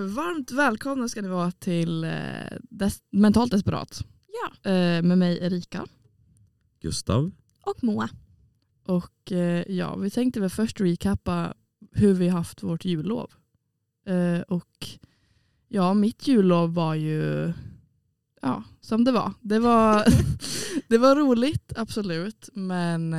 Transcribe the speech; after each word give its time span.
Varmt 0.00 0.50
välkomna 0.50 1.08
ska 1.08 1.22
ni 1.22 1.28
vara 1.28 1.50
till 1.50 2.04
eh, 2.04 2.10
Des- 2.70 3.02
Mentalt 3.10 3.50
Desperat 3.52 4.04
Ja. 4.42 4.70
eh, 4.70 5.02
med 5.02 5.18
mig 5.18 5.38
Erika. 5.38 5.86
Gustav. 6.80 7.30
Och 7.62 7.84
Moa. 7.84 8.08
Och 8.84 9.32
eh, 9.32 9.64
ja, 9.72 9.96
vi 9.96 10.10
tänkte 10.10 10.40
väl 10.40 10.50
först 10.50 10.80
recappa 10.80 11.54
hur 11.92 12.14
vi 12.14 12.28
haft 12.28 12.62
vårt 12.62 12.84
jullov. 12.84 13.30
Och 14.48 14.88
ja, 15.68 15.94
mitt 15.94 16.28
jullov 16.28 16.74
var 16.74 16.94
ju 16.94 17.52
ja, 18.42 18.64
som 18.80 19.04
det 19.04 19.12
var. 19.12 19.32
Det 19.40 19.58
var, 19.58 20.04
det 20.88 20.98
var 20.98 21.16
roligt, 21.16 21.72
absolut. 21.76 22.48
Men 22.54 23.14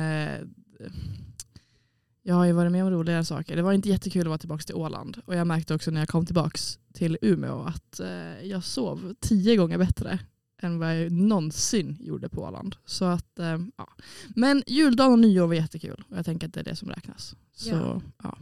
jag 2.22 2.34
har 2.34 2.44
ju 2.44 2.52
varit 2.52 2.72
med 2.72 2.84
om 2.84 2.90
roligare 2.90 3.24
saker. 3.24 3.56
Det 3.56 3.62
var 3.62 3.72
inte 3.72 3.88
jättekul 3.88 4.20
att 4.20 4.26
vara 4.26 4.38
tillbaka 4.38 4.62
till 4.62 4.74
Åland. 4.74 5.20
Och 5.24 5.34
jag 5.34 5.46
märkte 5.46 5.74
också 5.74 5.90
när 5.90 6.00
jag 6.00 6.08
kom 6.08 6.26
tillbaka 6.26 6.58
till 6.92 7.18
Umeå 7.22 7.62
att 7.62 8.00
eh, 8.00 8.42
jag 8.46 8.64
sov 8.64 9.14
tio 9.20 9.56
gånger 9.56 9.78
bättre 9.78 10.18
än 10.62 10.78
vad 10.78 11.00
jag 11.00 11.12
någonsin 11.12 11.96
gjorde 12.00 12.28
på 12.28 12.42
Åland. 12.42 12.76
Så 12.84 13.04
att, 13.04 13.38
eh, 13.38 13.58
ja. 13.76 13.88
Men 14.36 14.62
juldagen 14.66 15.12
och 15.12 15.18
nyår 15.18 15.46
var 15.46 15.54
jättekul 15.54 16.04
och 16.10 16.16
jag 16.16 16.24
tänker 16.24 16.46
att 16.46 16.54
det 16.54 16.60
är 16.60 16.64
det 16.64 16.76
som 16.76 16.88
räknas. 16.88 17.36
Så, 17.52 17.68
Ja. 17.70 18.02
ja. 18.22 18.38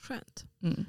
Skönt. 0.00 0.44
Mm. 0.62 0.84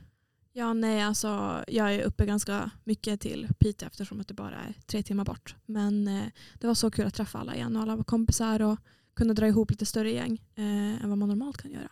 Ja, 0.54 0.74
nej, 0.74 1.02
alltså, 1.02 1.64
jag 1.68 1.96
är 1.96 2.02
uppe 2.02 2.26
ganska 2.26 2.70
mycket 2.84 3.22
till 3.22 3.48
Piteå 3.60 3.88
eftersom 3.88 4.20
att 4.20 4.28
det 4.28 4.34
bara 4.34 4.56
är 4.56 4.74
tre 4.86 5.04
timmar 5.04 5.26
bort. 5.26 5.56
Men 5.66 6.08
eh, 6.08 6.24
det 6.60 6.68
var 6.68 6.74
så 6.74 6.92
kul 6.92 7.08
att 7.08 7.14
träffa 7.14 7.40
alla 7.40 7.56
igen 7.56 7.76
och 7.76 7.82
alla 7.82 7.96
var 7.96 8.04
kompisar 8.04 8.62
och 8.62 8.78
kunna 9.18 9.34
dra 9.34 9.48
ihop 9.48 9.72
lite 9.72 9.86
större 9.86 10.12
gäng 10.12 10.42
eh, 10.56 11.04
än 11.04 11.10
vad 11.10 11.18
man 11.18 11.30
normalt 11.30 11.58
kan 11.58 11.72
göra. 11.72 11.92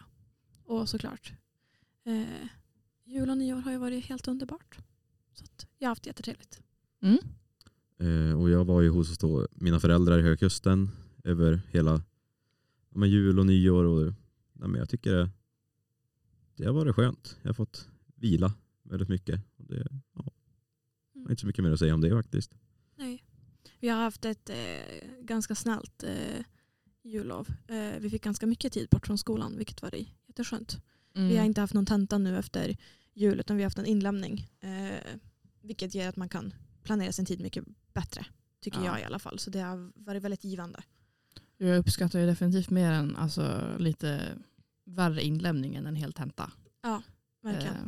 Och 0.66 0.90
såklart, 0.90 1.34
eh, 2.04 2.48
jul 3.04 3.30
och 3.30 3.38
nyår 3.38 3.58
har 3.58 3.72
ju 3.72 3.78
varit 3.78 4.06
helt 4.06 4.28
underbart. 4.28 4.78
Så 5.34 5.44
att 5.44 5.68
jag 5.78 5.88
har 5.88 5.92
haft 5.92 6.06
jättetrevligt. 6.06 6.62
Mm. 7.02 7.18
Eh, 7.98 8.42
och 8.42 8.50
jag 8.50 8.66
var 8.66 8.82
ju 8.82 8.90
hos 8.90 9.18
då, 9.18 9.48
mina 9.52 9.80
föräldrar 9.80 10.20
i 10.20 10.22
Höga 10.22 10.38
Kusten 10.38 10.90
över 11.24 11.62
hela 11.72 12.02
men 12.90 13.10
jul 13.10 13.40
och 13.40 13.46
nyår. 13.46 13.84
Och, 13.84 14.14
ja, 14.54 14.68
men 14.68 14.80
jag 14.80 14.90
tycker 14.90 15.14
det, 15.14 15.30
det 16.56 16.66
har 16.66 16.74
varit 16.74 16.96
skönt. 16.96 17.38
Jag 17.42 17.50
har 17.50 17.54
fått 17.54 17.90
vila 18.16 18.54
väldigt 18.84 19.10
mycket. 19.10 19.42
Och 19.58 19.66
det, 19.66 19.88
ja, 20.14 20.32
jag 21.14 21.22
har 21.22 21.30
inte 21.30 21.42
så 21.42 21.48
mycket 21.48 21.64
mer 21.64 21.72
att 21.72 21.80
säga 21.80 21.94
om 21.94 22.02
det 22.02 22.10
faktiskt. 22.10 22.56
Nej. 22.96 23.24
Vi 23.80 23.90
har 23.90 23.98
haft 23.98 24.26
ett 24.26 24.50
eh, 24.50 25.10
ganska 25.22 25.56
snällt 25.56 26.04
eh, 26.04 26.46
jullov. 27.06 27.48
Eh, 27.68 28.00
vi 28.00 28.10
fick 28.10 28.24
ganska 28.24 28.46
mycket 28.46 28.74
tid 28.74 28.90
bort 28.90 29.08
från 29.08 29.18
skolan 29.18 29.58
vilket 29.58 29.82
var 29.82 29.92
det 29.92 30.06
jätteskönt. 30.28 30.78
Mm. 31.16 31.30
Vi 31.30 31.38
har 31.38 31.46
inte 31.46 31.62
haft 31.62 31.74
någon 31.74 31.86
tenta 31.86 32.18
nu 32.18 32.38
efter 32.38 32.78
jul 33.14 33.40
utan 33.40 33.58
vi 33.58 33.64
har 33.64 33.66
haft 33.66 33.78
en 33.80 33.86
inlämning. 33.86 34.48
Eh, 34.60 35.00
vilket 35.62 35.96
gör 35.96 36.10
att 36.10 36.16
man 36.16 36.30
kan 36.30 36.54
planera 36.84 37.12
sin 37.12 37.26
tid 37.26 37.40
mycket 37.42 37.64
bättre. 37.94 38.26
Tycker 38.62 38.80
Ja. 38.80 38.86
jag 38.86 39.02
i 39.02 39.04
alla 39.04 39.20
fall. 39.20 39.40
Så 39.40 39.50
det 39.50 39.60
har 39.60 39.92
varit 39.96 40.24
väldigt 40.24 40.44
givande. 40.44 40.84
Jag 41.58 41.78
uppskattar 41.78 42.20
ju 42.20 42.26
definitivt 42.26 42.70
mer 42.70 42.92
än 42.92 43.16
alltså, 43.16 43.76
lite 43.80 44.22
värre 44.86 45.24
inlämning 45.24 45.76
än 45.76 45.86
en 45.88 45.96
hel 45.96 46.14
tenta. 46.14 46.52
Verkligen. 47.44 47.76
Eh, 47.76 47.84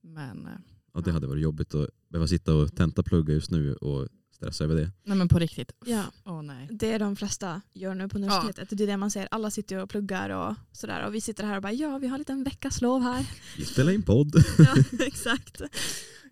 men, 0.00 0.46
eh, 0.46 0.52
Ja, 0.94 1.00
det 1.00 1.10
Ja. 1.10 1.14
hade 1.14 1.26
varit 1.26 1.42
jobbigt 1.42 1.74
att 1.74 1.88
behöva 2.08 2.26
sitta 2.26 2.54
och 2.54 2.76
tentaplugga 2.76 3.34
just 3.34 3.50
nu 3.50 3.74
och 3.74 4.08
stressa 4.42 4.64
över 4.64 4.74
det. 4.76 4.90
nej 5.04 5.16
men 5.18 5.28
på 5.28 5.38
riktigt. 5.38 5.72
Ja. 5.86 6.04
Åh 6.24 6.42
nej. 6.42 6.68
Det 6.70 6.92
är 6.92 6.98
de 6.98 7.16
flesta 7.16 7.62
gör 7.72 7.94
nu 7.94 8.08
på 8.08 8.18
universitetet. 8.18 8.68
Det 8.78 8.84
är 8.84 8.86
det 8.86 8.96
man 8.96 9.10
ser. 9.10 9.28
Alla 9.30 9.50
sitter 9.50 9.76
och 9.78 9.90
pluggar 9.90 10.30
och 10.30 10.54
sådär. 10.72 11.06
Och 11.06 11.14
vi 11.14 11.20
sitter 11.20 11.44
här 11.44 11.56
och 11.56 11.62
bara 11.62 11.72
ja 11.72 11.98
vi 11.98 12.06
har 12.06 12.14
en 12.14 12.18
liten 12.20 12.44
veckas 12.44 12.80
lov 12.82 13.02
här. 13.02 13.26
Vi 13.58 13.64
spelar 13.64 13.92
in 13.92 14.02
podd. 14.02 14.34
ja, 14.58 14.74
exakt. 15.06 15.60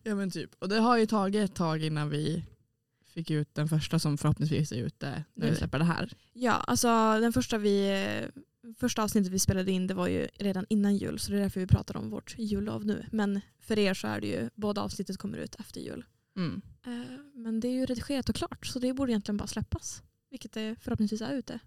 Ja 0.03 0.15
men 0.15 0.31
typ. 0.31 0.51
Och 0.59 0.69
det 0.69 0.79
har 0.79 0.97
ju 0.99 1.07
tagit 1.07 1.51
ett 1.51 1.55
tag 1.57 1.83
innan 1.85 2.11
vi 2.11 2.45
fick 3.15 3.31
ut 3.31 3.55
den 3.55 3.69
första 3.69 3.99
som 3.99 4.19
förhoppningsvis 4.19 4.73
är 4.73 4.77
ute 4.77 5.25
när 5.35 5.47
vi 5.47 5.51
Nu. 5.51 5.57
släpper 5.57 5.79
det 5.79 5.85
här. 5.85 6.13
Ja, 6.33 6.53
alltså 6.53 6.89
den 7.21 7.33
första, 7.33 7.59
vi, 7.59 8.05
första 8.81 9.03
avsnittet 9.03 9.33
vi 9.33 9.39
spelade 9.39 9.73
in 9.73 9.87
det 9.87 9.95
var 9.95 10.09
ju 10.09 10.29
redan 10.39 10.67
innan 10.69 10.97
jul 10.97 11.19
så 11.19 11.33
det 11.33 11.39
är 11.39 11.43
därför 11.43 11.61
vi 11.61 11.67
pratar 11.67 11.97
om 11.97 12.11
vårt 12.11 12.35
jullov 12.39 12.87
nu. 12.87 13.07
Men 13.13 13.41
för 13.61 13.79
er 13.79 13.95
så 13.95 14.07
är 14.07 14.21
det 14.21 14.27
ju, 14.27 14.51
båda 14.55 14.81
avsnittet 14.81 15.19
kommer 15.19 15.39
ut 15.39 15.55
efter 15.55 15.81
jul. 15.81 16.05
Mm. 16.41 16.63
Eh, 16.87 17.19
Men 17.35 17.61
det 17.61 17.69
är 17.69 17.73
ju 17.73 17.87
redigerat 17.87 18.29
och 18.29 18.35
klart 18.35 18.67
så 18.67 18.79
det 18.79 18.93
borde 18.93 19.13
egentligen 19.13 19.37
bara 19.37 19.47
släppas. 19.47 20.03
Vilket 20.31 20.53
det 20.53 20.77
förhoppningsvis 20.81 21.21
är 21.21 21.33
ute. 21.35 21.59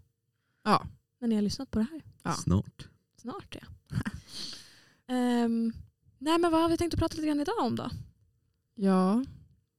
Ja. 0.64 0.88
När 1.20 1.28
ni 1.28 1.36
har 1.36 1.42
lyssnat 1.42 1.72
på 1.72 1.80
det 1.80 1.86
här. 1.92 2.02
Ja. 2.24 2.34
Snart. 2.34 2.88
Snart 3.22 3.56
ja. 3.62 3.68
Ehm, 5.08 5.74
nej 6.18 6.40
men 6.40 6.52
vad 6.52 6.62
har 6.62 6.70
vi 6.70 6.78
tänkt 6.78 6.94
att 6.94 7.00
prata 7.00 7.16
lite 7.16 7.28
grann 7.28 7.40
idag 7.40 7.60
om 7.60 7.76
då? 7.76 7.90
ja, 8.76 9.26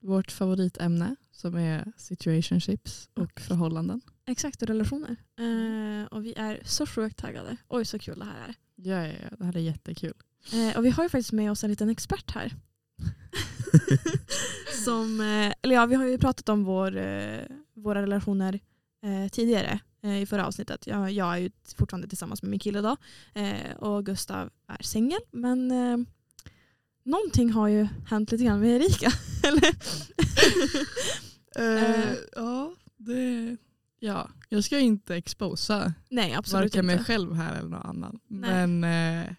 vårt 0.00 0.32
favoritämne 0.32 1.16
som 1.32 1.54
är 1.54 1.92
situationships 1.96 3.08
och 3.14 3.40
förhållanden. 3.40 4.00
Exakt, 4.26 4.62
och 4.62 4.68
relationer. 4.68 5.16
Eh, 5.38 6.06
och 6.06 6.24
vi 6.24 6.34
är 6.36 6.60
så 6.64 6.86
sjukt 6.86 7.16
taggade. 7.18 7.56
Oj 7.68 7.84
så 7.84 7.98
kul 7.98 8.18
det 8.18 8.24
här 8.24 8.48
är. 8.48 8.54
Ja, 8.74 9.06
ja, 9.06 9.14
ja, 9.22 9.36
det 9.38 9.44
här 9.44 9.56
är 9.56 9.60
jättekul. 9.60 10.14
Eh, 10.52 10.76
och 10.78 10.84
vi 10.84 10.90
har 10.90 11.02
ju 11.02 11.08
faktiskt 11.08 11.32
med 11.32 11.50
oss 11.50 11.64
en 11.64 11.70
liten 11.70 11.88
expert 11.88 12.30
här. 12.30 12.56
Som, 14.84 15.20
eh, 15.20 15.52
eller 15.62 15.74
ja, 15.74 15.86
vi 15.86 15.94
har 15.94 16.04
ju 16.04 16.18
pratat 16.18 16.48
om 16.48 16.64
vår, 16.64 16.96
eh, 16.96 17.40
våra 17.74 18.02
relationer 18.02 18.60
eh, 19.02 19.28
tidigare 19.30 19.78
i 20.20 20.26
förra 20.26 20.46
avsnittet. 20.46 20.86
Jag, 20.86 21.10
jag 21.10 21.34
är 21.34 21.38
ju 21.38 21.50
fortfarande 21.76 22.08
tillsammans 22.08 22.42
med 22.42 22.50
min 22.50 22.60
kille 22.60 22.80
då. 22.80 22.96
Och 23.78 24.06
Gustav 24.06 24.50
är 24.68 24.82
singel. 24.82 25.20
Men 25.30 25.68
någonting 27.04 27.50
har 27.52 27.68
ju 27.68 27.88
hänt 28.06 28.32
lite 28.32 28.44
grann 28.44 28.60
med 28.60 28.70
Erika. 28.70 29.12
eller? 29.48 29.74
Ja, 32.36 32.74
det, 32.96 33.56
ja, 33.98 34.30
jag 34.48 34.64
ska 34.64 34.78
inte 34.78 35.16
exposa 35.16 35.94
Nej, 36.08 36.34
absolut 36.34 36.62
varken 36.64 36.86
mig 36.86 36.92
inte. 36.92 37.04
själv 37.04 37.34
här 37.34 37.58
eller 37.58 37.68
någon 37.68 37.82
annan. 37.86 38.20
Nej. 38.28 38.66
Men 38.66 38.84
eh, 39.24 39.34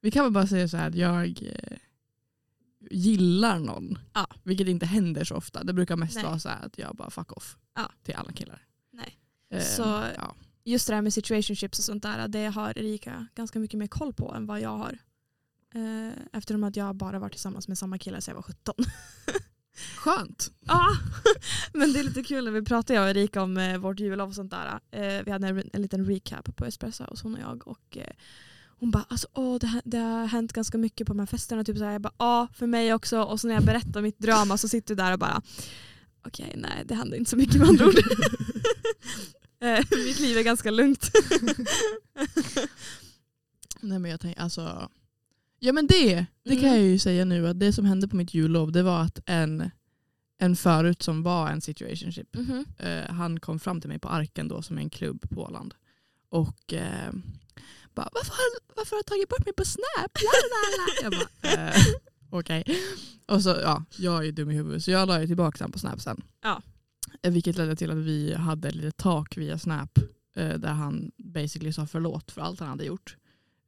vi 0.00 0.10
kan 0.10 0.24
väl 0.24 0.32
bara 0.32 0.46
säga 0.46 0.68
så 0.68 0.76
här 0.76 0.88
att 0.88 0.94
jag 0.94 1.26
eh, 1.42 1.76
gillar 2.90 3.58
någon. 3.58 3.98
Ja. 4.12 4.26
Vilket 4.42 4.68
inte 4.68 4.86
händer 4.86 5.24
så 5.24 5.34
ofta. 5.36 5.64
Det 5.64 5.72
brukar 5.72 5.96
mest 5.96 6.14
Nej. 6.14 6.24
vara 6.24 6.38
så 6.38 6.48
här 6.48 6.66
att 6.66 6.78
jag 6.78 6.96
bara 6.96 7.10
fuck 7.10 7.32
off 7.32 7.56
Ja. 7.74 7.90
till 8.02 8.14
alla 8.14 8.32
killar. 8.32 8.62
Nej. 8.92 9.18
Eh, 9.50 9.62
Så- 9.62 10.04
ja. 10.16 10.34
Just 10.64 10.88
det 10.88 10.94
här 10.94 11.02
med 11.02 11.14
situationships 11.14 11.78
och 11.78 11.84
sånt 11.84 12.02
där, 12.02 12.28
det 12.28 12.46
har 12.46 12.78
Erika 12.78 13.26
ganska 13.34 13.58
mycket 13.58 13.78
mer 13.78 13.86
koll 13.86 14.12
på 14.12 14.34
än 14.34 14.46
vad 14.46 14.60
jag 14.60 14.76
har. 14.78 14.98
Eh, 15.74 16.12
eftersom 16.32 16.64
att 16.64 16.76
jag 16.76 16.96
bara 16.96 17.18
varit 17.18 17.32
tillsammans 17.32 17.68
med 17.68 17.78
samma 17.78 17.98
kille 17.98 18.20
sedan 18.20 18.32
jag 18.32 18.36
var 18.36 18.42
17. 18.42 18.74
Skönt. 19.96 20.50
Ja, 20.60 20.86
men 21.72 21.92
det 21.92 21.98
är 21.98 22.04
lite 22.04 22.22
kul 22.22 22.44
när 22.44 22.52
vi 22.52 22.62
pratar 22.62 22.94
jag 22.94 23.04
och 23.04 23.10
Erika 23.10 23.42
om 23.42 23.56
eh, 23.56 23.78
vårt 23.78 24.00
jullov 24.00 24.28
och 24.28 24.34
sånt 24.34 24.50
där. 24.50 24.80
Eh, 24.90 25.24
vi 25.24 25.30
hade 25.30 25.48
en, 25.48 25.70
en 25.72 25.82
liten 25.82 26.04
recap 26.06 26.56
på 26.56 26.64
Espresso 26.66 27.04
hos 27.04 27.22
hon 27.22 27.34
och 27.34 27.40
jag. 27.40 27.68
Och, 27.68 27.96
eh, 27.98 28.10
hon 28.84 28.90
bara, 28.90 29.04
alltså, 29.08 29.28
åh, 29.32 29.58
det, 29.58 29.82
det 29.84 29.98
har 29.98 30.26
hänt 30.26 30.52
ganska 30.52 30.78
mycket 30.78 31.06
på 31.06 31.12
de 31.12 31.18
här 31.18 31.26
festerna. 31.26 31.64
Typ 31.64 31.78
så 31.78 31.84
här, 31.84 31.92
jag 31.92 32.00
bara, 32.00 32.12
ja, 32.18 32.48
för 32.54 32.66
mig 32.66 32.94
också. 32.94 33.22
Och 33.22 33.40
så 33.40 33.46
när 33.48 33.54
jag 33.54 33.64
berättar 33.64 34.02
mitt 34.02 34.18
drama 34.18 34.58
så 34.58 34.68
sitter 34.68 34.94
du 34.94 35.02
där 35.02 35.12
och 35.12 35.18
bara, 35.18 35.42
okej, 36.26 36.52
nej, 36.56 36.84
det 36.86 36.94
händer 36.94 37.16
inte 37.16 37.30
så 37.30 37.36
mycket 37.36 37.54
med 37.56 37.68
andra 37.68 37.86
ord. 37.86 37.94
Eh, 39.60 39.84
mitt 40.06 40.20
liv 40.20 40.38
är 40.38 40.42
ganska 40.42 40.70
lugnt. 40.70 41.10
Nej 43.80 43.98
men 43.98 44.10
jag 44.10 44.20
tänker 44.20 44.40
alltså. 44.40 44.88
Ja 45.58 45.72
men 45.72 45.86
det, 45.86 46.26
det 46.44 46.50
kan 46.56 46.64
Mm. 46.68 46.74
jag 46.74 46.82
ju 46.82 46.98
säga 46.98 47.24
nu 47.24 47.48
att 47.48 47.60
det 47.60 47.72
som 47.72 47.84
hände 47.84 48.08
på 48.08 48.16
mitt 48.16 48.34
jullov 48.34 48.72
det 48.72 48.82
var 48.82 49.02
att 49.02 49.18
en, 49.26 49.70
en 50.38 50.56
förut 50.56 51.02
som 51.02 51.22
var 51.22 51.48
en 51.50 51.60
situationship 51.60 52.34
Mhm. 52.36 52.64
eh, 52.78 53.10
han 53.14 53.40
kom 53.40 53.58
fram 53.60 53.80
till 53.80 53.88
mig 53.90 53.98
på 53.98 54.08
Arken 54.08 54.48
då 54.48 54.62
som 54.62 54.78
är 54.78 54.82
en 54.82 54.90
klubb 54.90 55.30
på 55.30 55.42
Åland. 55.42 55.74
Och 56.28 56.72
eh, 56.72 57.12
bara 57.94 58.08
varför 58.12 58.30
har, 58.32 58.76
varför 58.76 58.96
har 58.96 59.02
du 59.02 59.06
tagit 59.06 59.28
bort 59.28 59.44
mig 59.44 59.54
på 59.54 59.64
Snap? 59.64 60.18
Jag 61.02 61.12
bara 61.12 61.68
eh, 61.68 61.76
okej. 62.30 62.64
Och 63.26 63.42
så 63.42 63.48
ja, 63.62 63.84
jag 63.98 64.18
är 64.18 64.22
ju 64.22 64.32
dum 64.32 64.50
i 64.50 64.54
huvudet 64.54 64.84
så 64.84 64.90
jag 64.90 65.08
la 65.08 65.20
ju 65.20 65.26
tillbaka 65.26 65.58
den 65.64 65.72
på 65.72 65.78
Snap 65.78 66.00
sen. 66.00 66.22
Ja. 66.42 66.62
Eh, 67.22 67.32
Vilket 67.32 67.56
ledde 67.56 67.76
till 67.76 67.90
att 67.90 67.96
vi 67.96 68.34
hade 68.34 68.68
ett 68.68 68.74
litet 68.74 68.96
tak 68.96 69.36
via 69.36 69.58
Snap 69.58 69.98
eh, 70.36 70.54
där 70.58 70.72
han 70.72 71.10
basically 71.16 71.72
sa 71.72 71.86
förlåt 71.86 72.30
för 72.32 72.40
allt 72.40 72.60
han 72.60 72.68
hade 72.68 72.84
gjort. 72.84 73.16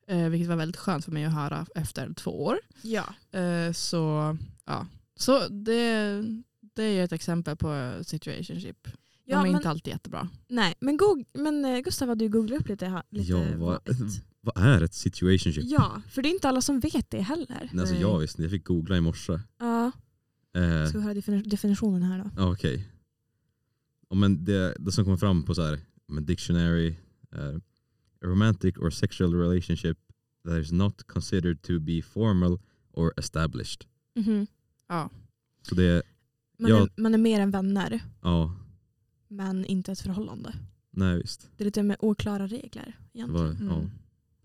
Eh, 0.09 0.29
vilket 0.29 0.49
var 0.49 0.57
väldigt 0.57 0.77
skönt 0.81 1.05
för 1.05 1.13
mig 1.13 1.25
att 1.25 1.33
höra 1.35 1.67
efter 1.75 2.13
två 2.15 2.45
år. 2.45 2.59
Ja. 2.83 3.05
Eh, 3.41 3.73
så 3.73 4.37
ja, 4.65 4.87
så 5.17 5.49
det, 5.49 6.23
det 6.61 6.83
är 6.85 7.05
ett 7.05 7.13
exempel 7.13 7.57
på 7.57 7.95
situationship. 8.03 8.89
De 9.27 9.33
Ja, 9.33 9.39
är 9.39 9.43
men, 9.43 9.55
inte 9.57 9.69
alltid 9.71 9.93
jättebra. 9.93 10.29
nej, 10.49 10.75
men, 10.81 10.99
Goog- 10.99 11.27
men 11.35 11.65
eh, 11.65 11.79
Gustav 11.81 12.09
hade 12.09 12.25
ju 12.25 12.31
googlat 12.31 12.61
upp 12.61 12.69
lite, 12.69 13.03
lite 13.11 13.33
Ja, 13.33 13.57
vad, 13.57 13.81
vad- 14.41 14.57
är 14.59 14.83
ett 14.83 14.95
situationship? 14.95 15.65
Ja, 15.67 16.03
för 16.11 16.23
det 16.23 16.29
är 16.29 16.31
inte 16.31 16.49
alla 16.49 16.61
som 16.61 16.81
vet 16.81 17.11
det 17.11 17.21
heller. 17.21 17.69
Nej, 17.73 17.81
Alltså, 17.81 17.95
jag 17.95 18.19
visste 18.19 18.43
jag 18.43 18.51
fick 18.51 18.65
googla 18.65 18.97
i 18.97 19.01
morse. 19.01 19.41
Ja, 19.59 19.93
Eh, 20.57 20.87
ska 20.89 20.99
vi 20.99 21.05
höra 21.05 21.15
defini- 21.15 21.49
definitionen 21.49 22.03
här 22.03 22.19
då? 22.19 22.31
Ja, 22.37 22.53
Okej. 22.53 22.89
Ja, 24.11 24.17
men 24.17 24.45
det, 24.45 24.77
det 24.79 24.93
som 24.93 25.05
kommer 25.05 25.17
fram 25.17 25.43
på 25.43 25.55
så 25.55 25.63
här, 25.63 25.81
men 26.09 26.27
dictionary, 26.27 26.89
eh, 27.33 27.57
a 27.57 27.61
romantic 28.27 28.77
or 28.79 28.91
sexual 28.91 29.35
relationship 29.35 29.99
that 30.49 30.59
is 30.59 30.73
not 30.73 31.03
considered 31.07 31.63
to 31.63 31.81
be 31.81 32.03
formal 32.03 32.59
or 32.93 33.13
established. 33.17 33.85
Mhm. 34.15 34.47
Ja. 34.89 35.11
Så 35.63 35.75
det, 35.75 36.03
Man, 36.59 36.71
Ja. 36.71 36.83
är, 36.83 37.01
man 37.01 37.15
är 37.15 37.19
mer 37.19 37.41
än 37.41 37.51
vänner 37.51 38.01
ja, 38.23 38.57
men 39.29 39.65
inte 39.65 39.93
ett 39.93 40.01
förhållande. 40.01 40.53
nej 40.91 41.17
visst. 41.17 41.51
Det 41.57 41.63
är 41.63 41.65
lite 41.65 41.83
med 41.83 41.97
oklara 42.01 42.47
regler 42.47 42.99
egentligen. 43.13 43.45
var, 43.45 43.51
Mm. 43.51 43.69
ja, 43.69 43.83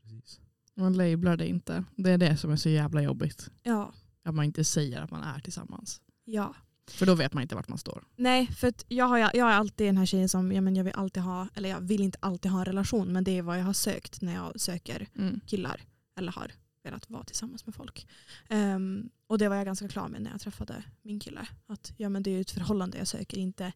precis. 0.03 0.39
Man 0.75 0.93
lablar 0.93 1.37
det 1.37 1.47
inte. 1.47 1.83
Det 1.95 2.09
är 2.11 2.17
det 2.17 2.37
som 2.37 2.51
är 2.51 2.55
så 2.55 2.69
jävla 2.69 3.01
jobbigt. 3.01 3.49
Ja. 3.63 3.93
Att 4.23 4.35
man 4.35 4.45
inte 4.45 4.63
säger 4.63 5.01
att 5.01 5.11
man 5.11 5.23
är 5.23 5.39
tillsammans. 5.39 6.01
ja. 6.25 6.55
För 6.87 7.05
då 7.05 7.15
vet 7.15 7.33
man 7.33 7.41
inte 7.43 7.55
vart 7.55 7.67
man 7.67 7.77
står. 7.77 8.03
Nej, 8.15 8.47
för 8.47 8.67
att 8.67 8.85
jag, 8.87 9.05
har, 9.05 9.17
jag 9.17 9.35
är 9.35 9.43
alltid 9.45 9.87
den 9.87 9.97
här 9.97 10.05
tjejen 10.05 10.29
som 10.29 10.51
ja, 10.51 10.61
men 10.61 10.75
jag 10.75 10.83
vill 10.83 10.93
alltid 10.95 11.23
ha, 11.23 11.47
eller 11.55 11.69
jag 11.69 11.81
vill 11.81 12.01
inte 12.01 12.17
alltid 12.21 12.51
ha 12.51 12.59
en 12.59 12.65
relation 12.65 13.13
men 13.13 13.23
det 13.23 13.31
är 13.37 13.41
vad 13.41 13.59
jag 13.59 13.63
har 13.63 13.73
sökt 13.73 14.21
när 14.21 14.33
jag 14.33 14.59
söker 14.61 15.07
Mm. 15.17 15.39
killar 15.47 15.81
eller 16.17 16.31
har 16.31 16.51
velat 16.83 17.09
vara 17.09 17.23
tillsammans 17.23 17.65
med 17.65 17.75
folk. 17.75 18.07
Ehm, 18.49 19.09
och 19.27 19.37
det 19.37 19.49
var 19.49 19.55
jag 19.55 19.65
ganska 19.65 19.87
klar 19.87 20.07
med 20.07 20.21
när 20.21 20.31
jag 20.31 20.41
träffade 20.41 20.83
min 21.01 21.19
kille. 21.19 21.47
Att 21.67 21.93
ja, 21.97 22.09
men 22.09 22.23
det 22.23 22.29
är 22.29 22.35
ju 22.35 22.41
ett 22.41 22.51
förhållande 22.51 22.97
jag 22.97 23.07
söker, 23.07 23.37
inte 23.37 23.71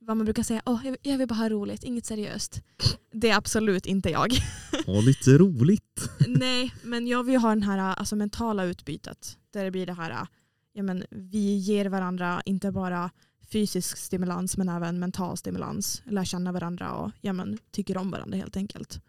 vad 0.00 0.16
man 0.16 0.24
brukar 0.24 0.42
säga, 0.42 0.62
oh, 0.66 0.86
jag, 1.02 1.18
vill, 1.18 1.28
bara 1.28 1.34
ha 1.34 1.48
roligt, 1.48 1.84
inget 1.84 2.06
seriöst. 2.06 2.62
Det 3.12 3.30
är 3.30 3.36
absolut 3.36 3.86
inte 3.86 4.10
jag. 4.10 4.32
Ha 4.86 5.00
lite 5.00 5.38
roligt. 5.38 6.10
Nej, 6.28 6.74
men 6.84 7.06
jag 7.06 7.24
vill 7.24 7.36
ha 7.36 7.48
den 7.48 7.62
här 7.62 7.78
alltså, 7.78 8.16
mentala 8.16 8.64
utbytet. 8.64 9.38
Där 9.52 9.64
det 9.64 9.70
blir 9.70 9.86
det 9.86 9.92
här, 9.92 10.26
ja, 10.72 10.82
men 10.82 11.04
vi 11.10 11.56
ger 11.56 11.86
varandra 11.86 12.42
inte 12.44 12.72
bara 12.72 13.10
fysisk 13.52 13.96
stimulans 13.96 14.56
men 14.56 14.68
även 14.68 14.98
mental 14.98 15.36
stimulans. 15.36 16.02
Lär 16.04 16.24
känna 16.24 16.52
varandra 16.52 16.92
och 16.92 17.10
ja, 17.20 17.32
men, 17.32 17.58
tycker 17.70 17.96
om 17.96 18.10
varandra 18.10 18.38
helt 18.38 18.56
enkelt. 18.56 19.00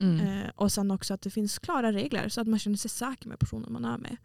Mm. 0.00 0.20
Eh, 0.20 0.50
och 0.54 0.72
sen 0.72 0.90
också 0.90 1.14
att 1.14 1.22
det 1.22 1.30
finns 1.30 1.58
klara 1.58 1.92
regler 1.92 2.28
så 2.28 2.40
att 2.40 2.48
man 2.48 2.58
känner 2.58 2.76
sig 2.76 2.90
säker 2.90 3.28
med 3.28 3.38
personen 3.38 3.72
man 3.72 3.84
är 3.84 3.98
med. 3.98 4.16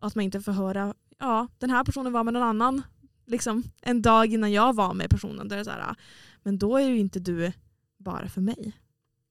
Och 0.00 0.06
att 0.06 0.14
man 0.14 0.24
inte 0.24 0.40
får 0.40 0.52
höra, 0.52 0.94
ja 1.18 1.48
den 1.58 1.70
här 1.70 1.84
personen 1.84 2.12
var 2.12 2.24
med 2.24 2.34
någon 2.34 2.42
annan 2.42 2.82
liksom, 3.26 3.62
en 3.82 4.02
dag 4.02 4.32
innan 4.32 4.52
jag 4.52 4.74
var 4.76 4.94
med 4.94 5.10
personen. 5.10 5.48
Där 5.48 5.56
det 5.56 5.62
är 5.62 5.64
så 5.64 5.70
här, 5.70 5.94
men 6.42 6.58
då 6.58 6.76
är 6.76 6.88
ju 6.88 6.98
inte 6.98 7.20
du 7.20 7.52
bara 7.98 8.28
för 8.28 8.40
mig. 8.40 8.72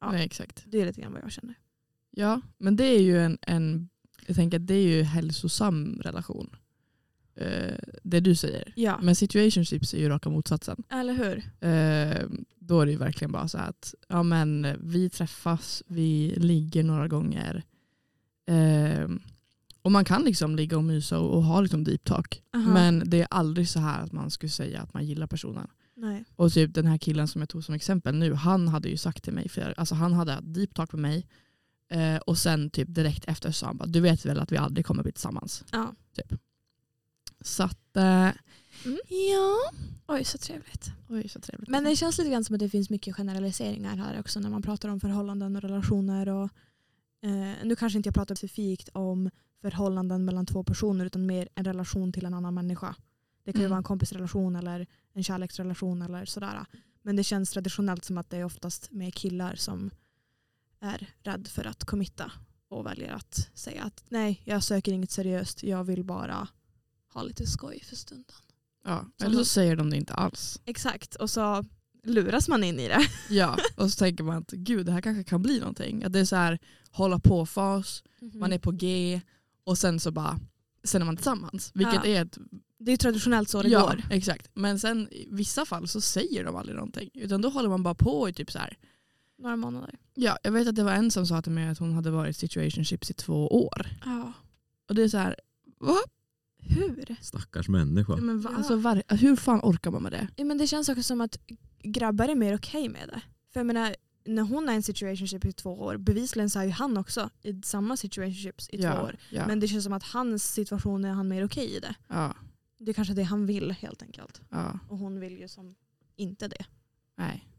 ja. 0.02 0.12
Nej, 0.12 0.26
exakt. 0.26 0.64
Det 0.68 0.82
är 0.82 0.86
lite 0.86 1.02
grann 1.02 1.14
vad 1.14 1.24
jag 1.24 1.32
känner. 1.32 1.56
Ja, 2.12 2.42
men 2.58 2.76
det 2.76 2.84
är 2.86 3.02
ju 3.02 3.18
en, 3.20 3.38
en 3.42 3.90
jag 4.28 4.36
tänker 4.36 4.60
att 4.60 4.68
det 4.68 4.74
är 4.76 4.88
ju 4.96 5.04
hälsosam 5.04 6.00
relation. 6.04 6.56
Eh, 7.36 7.76
det 8.04 8.20
du 8.20 8.36
säger. 8.36 8.74
Ja, 8.76 9.00
Men 9.02 9.16
situationships 9.16 9.94
är 9.94 9.98
ju 9.98 10.10
raka 10.10 10.30
motsatsen. 10.30 10.84
eller 10.90 11.14
hur? 11.14 11.38
Eh, 11.70 12.28
då 12.60 12.82
är 12.82 12.86
det 12.86 12.92
ju 12.92 12.98
verkligen 12.98 13.32
bara 13.32 13.48
så 13.48 13.58
att 13.58 13.94
ja, 14.08 14.24
men 14.24 14.68
vi 14.80 15.10
träffas, 15.10 15.84
vi 15.88 16.34
ligger 16.38 16.84
några 16.84 17.08
gånger. 17.08 17.64
Eh, 18.48 19.08
och 19.84 19.92
man 19.92 20.06
kan 20.06 20.24
liksom 20.24 20.56
ligga 20.56 20.78
och 20.78 20.84
mysa 20.84 21.20
och, 21.20 21.36
och 21.38 21.44
ha 21.44 21.62
liksom 21.62 21.84
deep 21.84 22.04
talk. 22.04 22.42
Aha. 22.56 22.74
Men 22.74 23.04
det 23.10 23.22
är 23.22 23.28
aldrig 23.30 23.70
så 23.70 23.80
här 23.80 24.04
att 24.04 24.12
man 24.12 24.32
skulle 24.32 24.50
säga 24.50 24.82
att 24.82 24.94
man 24.94 25.06
gillar 25.06 25.28
personen. 25.28 25.68
Nej. 25.96 26.24
Och 26.36 26.52
typ 26.54 26.74
den 26.74 26.86
här 26.86 26.98
killen 26.98 27.28
som 27.28 27.42
jag 27.42 27.50
tog 27.50 27.64
som 27.64 27.76
exempel 27.76 28.16
nu, 28.16 28.34
han 28.34 28.68
hade 28.68 28.90
ju 28.90 28.98
sagt 28.98 29.24
till 29.24 29.34
mig, 29.34 29.50
för, 29.50 29.74
alltså 29.78 29.96
han 29.96 30.14
hade 30.14 30.40
deep 30.42 30.74
talk 30.76 30.94
med 30.94 31.02
mig 31.02 31.28
eh, 31.92 32.18
och 32.18 32.38
sen 32.38 32.70
typ 32.70 32.88
direkt 32.96 33.26
efter 33.26 33.52
sa 33.52 33.66
han 33.66 33.78
bara, 33.78 33.86
du 33.86 34.00
vet 34.00 34.26
väl 34.26 34.40
att 34.40 34.52
vi 34.52 34.58
aldrig 34.58 34.86
kommer 34.86 35.04
bli 35.04 35.12
tillsammans. 35.12 35.64
Ja. 35.72 35.94
Så 37.42 37.64
att, 37.64 37.98
eh, 37.98 38.30
Mm. 38.86 38.98
ja. 39.10 39.58
Oj, 40.08 40.24
så 40.24 40.38
trevligt. 40.38 40.92
Oj 41.10 41.30
så 41.30 41.40
trevligt. 41.40 41.70
Men 41.70 41.84
det 41.84 41.96
känns 41.96 42.18
lite 42.18 42.30
grann 42.30 42.44
som 42.44 42.54
att 42.56 42.60
det 42.60 42.70
finns 42.70 42.90
mycket 42.90 43.16
generaliseringar 43.16 43.96
här 43.98 44.20
också 44.20 44.40
när 44.40 44.50
man 44.50 44.62
pratar 44.62 44.90
om 44.90 45.00
förhållanden 45.00 45.56
och 45.56 45.62
relationer. 45.62 46.30
Och, 46.30 46.50
eh, 47.24 47.54
nu 47.64 47.76
kanske 47.76 47.98
inte 47.98 48.08
jag 48.08 48.14
pratar 48.14 48.36
specifikt 48.36 48.90
om 48.94 49.30
förhållanden 49.72 50.26
mellan 50.26 50.46
två 50.46 50.64
personer 50.64 51.06
utan 51.06 51.26
mer 51.26 51.50
en 51.56 51.66
relation 51.66 52.14
till 52.14 52.26
en 52.26 52.34
annan 52.34 52.54
människa. 52.54 52.96
Det 53.44 53.52
kan 53.52 53.62
ju 53.62 53.66
Mm. 53.66 53.70
vara 53.70 53.78
en 53.78 53.84
kompisrelation 53.84 54.56
eller 54.56 54.88
en 55.14 55.24
kärleksrelation 55.24 56.02
eller 56.02 56.26
sådär. 56.26 56.66
Men 57.02 57.16
det 57.16 57.24
känns 57.24 57.52
traditionellt 57.52 58.06
som 58.06 58.18
att 58.18 58.30
det 58.30 58.38
är 58.38 58.44
oftast 58.44 58.92
med 58.92 59.14
killar 59.14 59.56
som 59.56 59.92
är 60.80 61.08
rädd 61.24 61.48
för 61.48 61.68
att 61.68 61.86
committa 61.86 62.32
och 62.70 62.86
väljer 62.86 63.14
att 63.14 63.50
säga 63.54 63.84
att 63.84 64.04
nej, 64.10 64.42
jag 64.46 64.64
söker 64.64 64.92
inget 64.92 65.12
seriöst, 65.12 65.64
jag 65.64 65.84
vill 65.84 66.04
bara 66.04 66.48
ha 67.14 67.24
lite 67.24 67.46
skoj 67.48 67.80
för 67.84 67.96
stunden. 67.96 68.36
ja. 68.86 69.06
Så 69.20 69.26
Eller 69.26 69.38
så 69.38 69.46
säger 69.46 69.76
de 69.76 69.90
det 69.90 69.98
inte 69.98 70.14
alls. 70.14 70.62
Exakt, 70.66 71.16
och 71.16 71.30
så 71.30 71.66
luras 72.04 72.48
man 72.50 72.64
in 72.64 72.80
i 72.80 72.88
det. 72.88 73.00
Ja, 73.30 73.58
och 73.78 73.92
så 73.92 73.98
tänker 74.00 74.24
man 74.24 74.38
att 74.38 74.52
gud 74.52 74.86
det 74.86 74.92
här 74.92 75.02
kanske 75.02 75.24
kan 75.24 75.42
bli 75.42 75.60
någonting. 75.60 76.04
Att 76.04 76.14
det 76.14 76.20
är 76.20 76.26
så 76.26 76.36
här 76.36 76.60
hålla 76.92 77.20
på-fas, 77.20 78.04
man 78.20 78.54
är 78.54 78.60
på 78.60 78.72
G 78.72 79.22
och 79.64 79.78
sen 79.78 80.00
så 80.00 80.12
bara 80.12 80.40
sen 80.84 81.02
är 81.02 81.06
man 81.06 81.16
tillsammans. 81.16 81.72
Vilket 81.74 81.94
Ja. 81.94 82.06
är 82.06 82.22
ett 82.22 82.38
Det 82.80 82.90
är 82.90 82.94
ju 82.94 82.98
traditionellt 82.98 83.50
så 83.50 83.62
det 83.62 83.70
ja, 83.70 83.82
går. 83.82 84.04
exakt. 84.10 84.50
Men 84.54 84.80
sen 84.80 85.08
i 85.12 85.28
vissa 85.32 85.66
fall 85.66 85.88
så 85.88 86.02
säger 86.02 86.44
de 86.44 86.56
aldrig 86.56 86.76
någonting. 86.76 87.10
Utan 87.14 87.42
då 87.42 87.50
håller 87.50 87.70
man 87.70 87.84
bara 87.84 87.96
på 87.96 88.30
i 88.30 88.34
typ 88.34 88.52
så 88.52 88.60
här. 88.60 88.78
Några 89.38 89.56
månader. 89.56 89.96
Ja, 90.14 90.38
jag 90.44 90.52
vet 90.52 90.68
att 90.68 90.76
det 90.76 90.84
var 90.84 90.92
en 90.92 91.12
som 91.12 91.28
sa 91.28 91.42
till 91.42 91.52
mig 91.52 91.68
att 91.70 91.78
hon 91.78 91.94
hade 91.94 92.12
varit 92.12 92.38
situationships 92.38 93.12
i 93.12 93.14
två 93.14 93.48
år. 93.48 93.88
Ja. 94.06 94.34
Och 94.90 94.96
det 94.96 95.04
är 95.04 95.08
så 95.08 95.18
här, 95.18 95.36
va? 95.80 95.98
Hur? 96.58 97.16
Stackars 97.22 97.70
människa. 97.70 98.16
Men 98.16 98.42
va? 98.42 98.50
Ja. 98.52 98.58
Alltså, 98.58 98.76
var, 98.76 99.04
hur 99.16 99.36
fan 99.36 99.60
orkar 99.64 99.92
man 99.92 100.04
med 100.04 100.12
det? 100.12 100.28
Ja, 100.36 100.44
men 100.46 100.58
det 100.58 100.68
känns 100.68 100.90
också 100.90 101.04
som 101.04 101.22
att 101.22 101.38
grabbar 101.84 102.28
är 102.28 102.36
mer 102.36 102.56
okej 102.56 102.90
med 102.90 103.08
det. 103.10 103.22
För 103.54 103.60
jag 103.60 103.68
menar, 103.68 103.96
när 104.26 104.44
hon 104.44 104.70
är 104.70 104.74
i 104.74 104.76
en 104.76 104.84
situationship 104.84 105.46
i 105.46 105.52
två 105.54 105.82
år, 105.82 105.98
bevisligen 105.98 106.50
så 106.50 106.60
är 106.60 106.64
ju 106.64 106.70
han 106.72 106.98
också 106.98 107.30
i 107.42 107.62
samma 107.64 107.98
situationships 107.98 108.70
i 108.70 108.82
ja, 108.82 108.96
två 108.96 109.04
år. 109.04 109.18
Ja, 109.30 109.48
Men 109.48 109.60
det 109.60 109.68
känns 109.68 109.84
som 109.84 109.94
att 109.94 110.04
hans 110.04 110.54
situation 110.54 111.06
är 111.06 111.10
han 111.12 111.28
mer 111.28 111.46
okej 111.46 111.76
i 111.76 111.80
det. 111.80 111.96
ja, 112.08 112.36
Det 112.80 112.92
är 112.92 112.94
kanske 112.94 113.14
det 113.14 113.24
han 113.24 113.46
vill 113.46 113.72
helt 113.72 114.02
enkelt. 114.02 114.42
ja, 114.50 114.80
Och 114.90 114.98
hon 114.98 115.20
vill 115.20 115.40
ju 115.40 115.48
som 115.48 115.76
inte 116.16 116.48
det. 116.48 116.66
nej. 117.18 117.50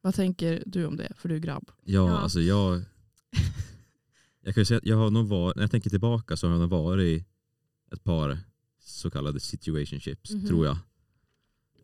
Vad 0.00 0.14
tänker 0.14 0.62
du 0.66 0.86
om 0.86 0.96
det? 0.96 1.12
För 1.16 1.28
du 1.28 1.34
är 1.34 1.38
grabb. 1.38 1.70
Ja, 1.84 2.08
Ja. 2.08 2.18
alltså 2.18 2.40
jag... 2.40 2.82
Jag 4.44 4.54
kan 4.54 4.60
ju 4.60 4.64
säga 4.64 4.78
att 4.78 4.86
jag 4.86 4.96
har 4.96 5.10
nog 5.10 5.26
varit, 5.28 5.56
när 5.56 5.62
jag 5.62 5.70
tänker 5.70 5.90
tillbaka 5.90 6.36
så 6.36 6.46
har 6.46 6.52
jag 6.54 6.60
nog 6.60 6.70
varit 6.70 7.02
i 7.20 7.24
ett 7.92 8.04
par 8.04 8.38
så 8.80 9.10
kallade 9.10 9.40
situationships, 9.40 10.30
Mhm. 10.30 10.46
tror 10.46 10.66
jag. 10.66 10.76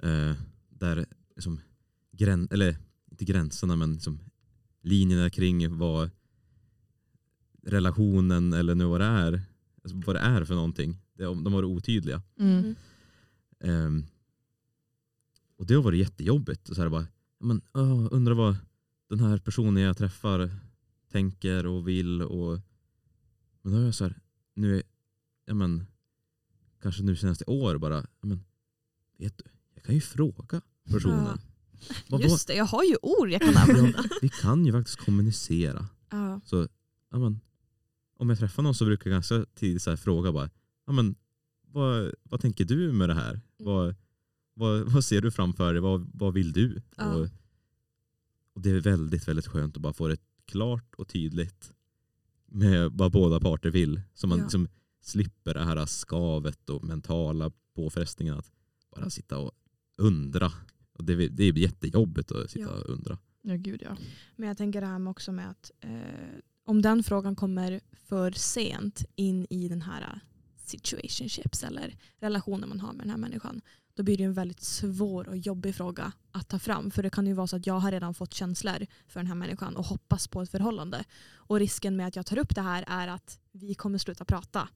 Eh, 0.03 0.35
där 0.69 1.07
liksom, 1.37 1.61
grän, 2.13 2.49
eller 2.51 2.77
inte 3.19 3.33
gränserna 3.33 3.77
men 3.77 3.93
liksom, 3.93 4.21
linjerna 4.83 5.31
kring 5.31 5.79
vad 5.79 6.11
relationen 7.63 8.53
eller 8.53 8.75
nu 8.75 8.85
vad 8.85 9.01
det 9.01 9.07
är, 9.07 9.43
alltså 9.83 9.97
vad 10.07 10.17
det 10.17 10.21
är 10.21 10.45
för 10.45 10.55
någonting, 10.55 10.99
det, 11.15 11.25
de 11.25 11.47
har 11.47 11.53
varit 11.53 11.67
otydliga. 11.67 12.23
Mm. 12.39 12.75
Ehm, 13.61 14.05
och 15.57 15.67
det 15.67 15.75
har 15.75 15.83
varit 15.83 15.99
jättejobbigt. 15.99 16.69
Och 16.69 16.77
så 16.77 16.83
här 16.83 16.89
bara, 16.89 17.07
ja, 17.39 17.47
men, 17.47 17.61
åh, 17.73 18.09
undrar 18.11 18.35
vad 18.35 18.57
den 19.09 19.21
här 19.21 19.39
personen 19.39 19.83
jag 19.83 19.97
träffar 19.97 20.51
tänker 21.11 21.67
och 21.67 21.89
vill. 21.89 22.23
Och, 22.23 22.61
men 23.63 23.73
då 23.73 23.79
är 23.79 23.85
jag 23.85 23.95
så 23.95 24.05
här, 24.05 24.21
nu 24.55 24.77
är, 24.77 24.83
ja, 25.45 25.55
men, 25.55 25.87
kanske 26.83 27.03
nu 27.03 27.17
senaste 27.17 27.45
år 27.45 27.79
bara, 27.79 27.97
ja, 27.97 28.29
men, 28.29 28.45
vet 29.17 29.39
du, 29.39 29.45
jag 29.75 29.85
kan 29.85 29.95
ju 29.95 30.01
fråga 30.01 30.61
personen. 30.85 31.39
Vad- 32.09 32.21
Just 32.23 32.47
det, 32.47 32.55
jag 32.55 32.65
har 32.65 32.85
ju 32.85 32.97
ord 33.03 33.31
jag 33.31 33.43
kan 33.43 33.57
använda. 33.57 34.05
vi 34.23 34.29
kan 34.29 34.67
ju 34.67 34.73
faktiskt 34.73 34.99
kommunicera. 34.99 35.89
Ja. 36.11 36.41
Så, 36.45 36.69
ja, 37.11 37.19
men, 37.19 37.41
om 38.19 38.29
jag 38.29 38.39
träffar 38.39 38.63
någon 38.63 38.75
så 38.75 38.85
brukar 38.85 39.11
jag 39.11 39.15
ganska 39.17 39.45
tidigt 39.55 39.83
så 39.83 39.97
fråga 39.97 40.33
bara, 40.33 40.51
ja, 40.87 40.93
men, 40.93 41.15
vad, 41.63 42.15
vad 42.23 42.41
tänker 42.41 42.65
du 42.65 42.93
med 42.93 43.09
det 43.09 43.15
här? 43.15 43.31
Mm. 43.31 43.43
Vad, 43.59 43.95
vad, 44.55 44.93
vad 44.93 45.05
ser 45.05 45.21
du 45.21 45.31
framför 45.31 45.73
dig? 45.73 45.83
Vad, 45.83 46.11
vad 46.15 46.35
vill 46.35 46.53
du? 46.53 46.83
Ja. 46.97 47.15
Och, 47.15 47.29
och 48.55 48.61
det 48.63 48.71
är 48.71 48.81
väldigt, 48.81 49.29
väldigt 49.29 49.47
skönt 49.47 49.77
att 49.77 49.83
bara 49.83 49.93
få 49.93 50.09
det 50.09 50.17
klart 50.45 50.95
och 50.95 51.09
tydligt 51.09 51.73
med 52.47 52.91
vad 52.93 53.13
båda 53.13 53.41
parter 53.41 53.71
vill. 53.71 54.03
Så 54.15 54.27
man 54.27 54.39
Ja. 54.39 54.45
liksom 54.45 54.69
slipper 55.03 55.55
det 55.55 55.65
här 55.65 55.87
skavet 55.87 56.71
och 56.71 56.85
mentala 56.85 57.51
påfrestningen 57.75 58.35
att 58.39 58.51
bara 58.97 59.11
sitta 59.11 59.39
och 59.39 59.53
undra. 59.97 60.53
Och 60.99 61.05
det, 61.05 61.29
det 61.29 61.45
är 61.45 61.59
jättejobbigt 61.59 62.33
att 62.33 62.51
sitta 62.51 62.65
Ja. 62.65 62.71
och 62.71 62.89
undra. 62.89 63.19
Ja, 63.43 63.55
gud 63.55 63.83
ja. 63.85 63.97
Men 64.37 64.49
jag 64.49 64.59
tänker 64.59 64.81
det 64.81 64.87
här 64.87 64.99
med 64.99 65.11
också 65.11 65.33
med 65.33 65.51
att 65.51 65.71
eh, 65.81 66.39
om 66.65 66.83
den 66.83 67.03
frågan 67.03 67.37
kommer 67.37 67.81
för 67.93 68.31
sent 68.31 69.05
in 69.17 69.47
i 69.51 69.69
den 69.69 69.83
här 69.83 70.03
eh, 70.03 70.19
situationships 70.57 71.65
eller 71.65 71.97
relationen 72.21 72.69
man 72.69 72.81
har 72.81 72.93
med 72.93 73.01
den 73.01 73.11
här 73.11 73.17
människan 73.17 73.61
då 73.99 74.03
blir 74.03 74.17
det 74.17 74.25
en 74.25 74.33
väldigt 74.33 74.63
svår 74.63 75.29
och 75.29 75.37
jobbig 75.37 75.75
fråga 75.75 76.13
att 76.33 76.49
ta 76.49 76.59
fram. 76.59 76.91
För 76.91 77.03
det 77.03 77.11
kan 77.11 77.27
ju 77.27 77.33
vara 77.33 77.47
så 77.47 77.57
att 77.57 77.67
jag 77.67 77.75
har 77.79 77.91
redan 77.91 78.15
fått 78.15 78.35
känslor 78.35 78.87
för 79.07 79.21
den 79.21 79.27
här 79.27 79.35
människan 79.35 79.77
och 79.77 79.85
hoppas 79.85 80.29
på 80.29 80.43
ett 80.43 80.51
förhållande. 80.51 81.05
Och 81.35 81.59
risken 81.59 81.97
med 81.97 82.07
att 82.07 82.17
jag 82.17 82.27
tar 82.27 82.39
upp 82.39 82.55
det 82.55 82.61
här 82.61 82.85
är 82.87 83.09
att 83.09 83.41
vi 83.53 83.75
kommer 83.75 83.99
sluta 83.99 84.25
prata. 84.25 84.69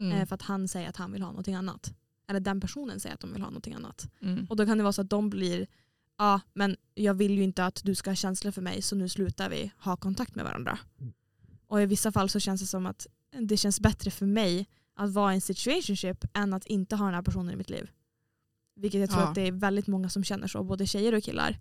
Mm. 0.00 0.12
Eh, 0.12 0.26
för 0.26 0.34
att 0.34 0.42
han 0.42 0.68
säger 0.68 0.88
att 0.88 0.96
han 0.96 1.12
vill 1.12 1.22
ha 1.22 1.28
någonting 1.30 1.54
annat. 1.54 1.94
Eller 2.28 2.40
den 2.40 2.60
personen 2.60 3.00
säger 3.00 3.14
att 3.14 3.20
de 3.20 3.32
vill 3.32 3.42
ha 3.42 3.48
någonting 3.50 3.74
annat. 3.74 4.10
Mm. 4.22 4.46
Och 4.50 4.56
då 4.56 4.66
kan 4.66 4.76
det 4.78 4.82
vara 4.82 4.92
så 4.92 5.00
att 5.00 5.10
de 5.10 5.30
blir, 5.30 5.66
ja 6.18 6.40
men 6.52 6.76
jag 6.94 7.14
vill 7.14 7.36
ju 7.36 7.42
inte 7.42 7.64
att 7.64 7.80
du 7.84 7.94
ska 7.94 8.10
ha 8.10 8.14
känslor 8.14 8.50
för 8.52 8.62
mig 8.62 8.82
så 8.82 8.96
nu 8.96 9.08
slutar 9.08 9.50
vi 9.50 9.72
ha 9.78 9.96
kontakt 9.96 10.34
med 10.34 10.44
varandra. 10.44 10.78
Och 11.66 11.82
i 11.82 11.86
vissa 11.86 12.12
fall 12.12 12.28
så 12.30 12.40
känns 12.40 12.60
det 12.60 12.66
som 12.66 12.86
att 12.86 13.06
det 13.40 13.56
känns 13.56 13.80
bättre 13.80 14.10
för 14.10 14.26
mig 14.26 14.66
att 14.94 15.10
vara 15.12 15.32
i 15.32 15.34
en 15.34 15.40
situationship 15.40 16.24
än 16.34 16.52
att 16.52 16.66
inte 16.66 16.96
ha 16.96 17.04
den 17.04 17.14
här 17.14 17.22
personen 17.22 17.52
i 17.54 17.56
mitt 17.56 17.70
liv. 17.70 17.90
Vilket 18.76 19.00
jag 19.00 19.10
tror 19.10 19.22
Ja. 19.22 19.28
att 19.28 19.34
det 19.34 19.40
är 19.42 19.52
väldigt 19.52 19.86
många 19.86 20.08
som 20.08 20.24
känner 20.24 20.46
så, 20.48 20.64
både 20.64 20.86
tjejer 20.86 21.14
och 21.14 21.22
killar. 21.24 21.58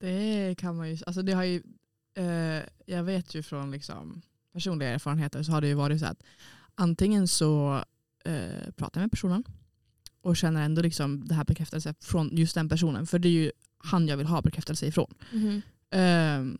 Det 0.00 0.54
kan 0.58 0.76
man 0.76 0.90
ju, 0.90 0.98
alltså 1.06 1.22
det 1.22 1.32
har 1.32 1.44
ju, 1.44 1.62
eh, 2.14 2.62
jag 2.86 3.04
vet 3.04 3.34
ju 3.34 3.42
från 3.42 3.70
liksom 3.70 4.22
personliga 4.52 4.88
erfarenheter 4.88 5.42
så 5.42 5.52
har 5.52 5.60
det 5.60 5.68
ju 5.68 5.74
varit 5.74 6.00
så 6.00 6.06
att 6.06 6.22
antingen 6.74 7.28
så 7.28 7.84
eh, 8.24 8.72
pratar 8.76 9.00
med 9.00 9.10
personen 9.10 9.44
och 10.20 10.36
känner 10.36 10.64
ändå 10.64 10.82
liksom 10.82 11.28
det 11.28 11.34
här 11.34 11.44
bekräftelse 11.44 11.94
från 12.00 12.36
just 12.36 12.54
den 12.54 12.68
personen. 12.68 13.06
För 13.06 13.18
det 13.18 13.28
är 13.28 13.32
ju 13.32 13.52
han 13.78 14.08
jag 14.08 14.16
vill 14.16 14.26
ha 14.26 14.42
bekräftelse 14.42 14.86
ifrån. 14.86 15.14
Ehm, 15.90 16.58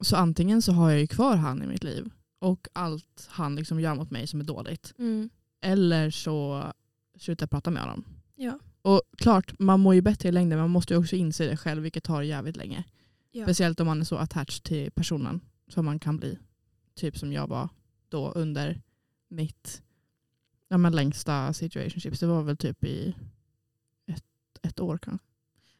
så 0.00 0.16
antingen 0.16 0.62
så 0.62 0.72
har 0.72 0.90
jag 0.90 1.00
ju 1.00 1.06
kvar 1.06 1.36
han 1.36 1.62
i 1.62 1.66
mitt 1.66 1.84
liv 1.84 2.10
och 2.38 2.68
allt 2.72 3.28
han 3.28 3.56
liksom 3.56 3.80
gör 3.80 3.94
mot 3.94 4.10
mig 4.10 4.26
som 4.26 4.40
är 4.40 4.44
dåligt. 4.44 4.94
Mm. 4.98 5.30
Eller 5.60 6.10
så 6.10 6.64
slutar 7.18 7.44
jag 7.44 7.50
prata 7.50 7.70
med 7.70 7.82
honom. 7.82 8.04
Ja. 8.34 8.58
Och 8.82 9.02
klart, 9.16 9.58
man 9.58 9.80
mår 9.80 9.94
ju 9.94 10.00
bättre 10.00 10.28
i 10.28 10.32
längden 10.32 10.58
men 10.58 10.64
man 10.64 10.70
måste 10.70 10.94
ju 10.94 11.00
också 11.00 11.16
inse 11.16 11.46
det 11.46 11.56
själv 11.56 11.82
vilket 11.82 12.04
tar 12.04 12.22
jävligt 12.22 12.56
länge. 12.56 12.84
Ja. 13.30 13.44
Speciellt 13.44 13.80
om 13.80 13.86
man 13.86 14.00
är 14.00 14.04
så 14.04 14.16
attached 14.16 14.62
till 14.62 14.90
personen 14.90 15.40
som 15.68 15.84
man 15.84 15.98
kan 15.98 16.16
bli. 16.16 16.38
Typ 16.94 17.18
som 17.18 17.32
jag 17.32 17.46
var 17.46 17.68
då 18.08 18.30
under 18.30 18.82
mitt 19.28 19.82
ja, 20.68 20.76
men 20.78 20.92
längsta 20.92 21.52
situationships. 21.52 22.20
Det 22.20 22.26
var 22.26 22.42
väl 22.42 22.56
typ 22.56 22.84
i 22.84 23.14
ett, 24.06 24.24
ett 24.62 24.80
år 24.80 24.98
kanske. 24.98 25.26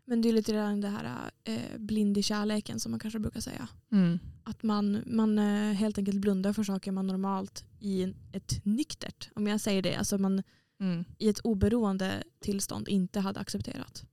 Men 0.05 0.23
det 0.23 0.29
är 0.29 0.33
lite 0.33 0.53
redan 0.53 0.81
det 0.81 0.89
här 0.89 1.31
eh, 1.45 1.79
blind 1.79 2.19
i 2.19 2.23
kärleken 2.23 2.81
som 2.81 2.91
man 2.91 3.01
kanske 3.01 3.19
brukar 3.19 3.41
säga. 3.41 3.69
Mm. 3.93 4.19
Att 4.45 4.63
man, 4.63 5.03
man 5.07 5.39
eh, 5.39 5.73
helt 5.73 5.99
enkelt 5.99 6.21
blundar 6.21 6.53
för 6.53 6.65
saker 6.65 6.93
man 6.93 7.07
normalt 7.07 7.65
i 7.81 8.15
ett 8.33 8.65
nyktert, 8.65 9.31
om 9.35 9.47
jag 9.47 9.61
säger 9.61 9.83
det, 9.83 9.95
alltså 9.95 10.19
man 10.19 10.43
Mm. 10.81 11.05
i 11.19 11.29
ett 11.29 11.39
oberoende 11.39 12.23
tillstånd 12.41 12.89
inte 12.89 13.21
hade 13.21 13.41
accepterat. 13.41 14.05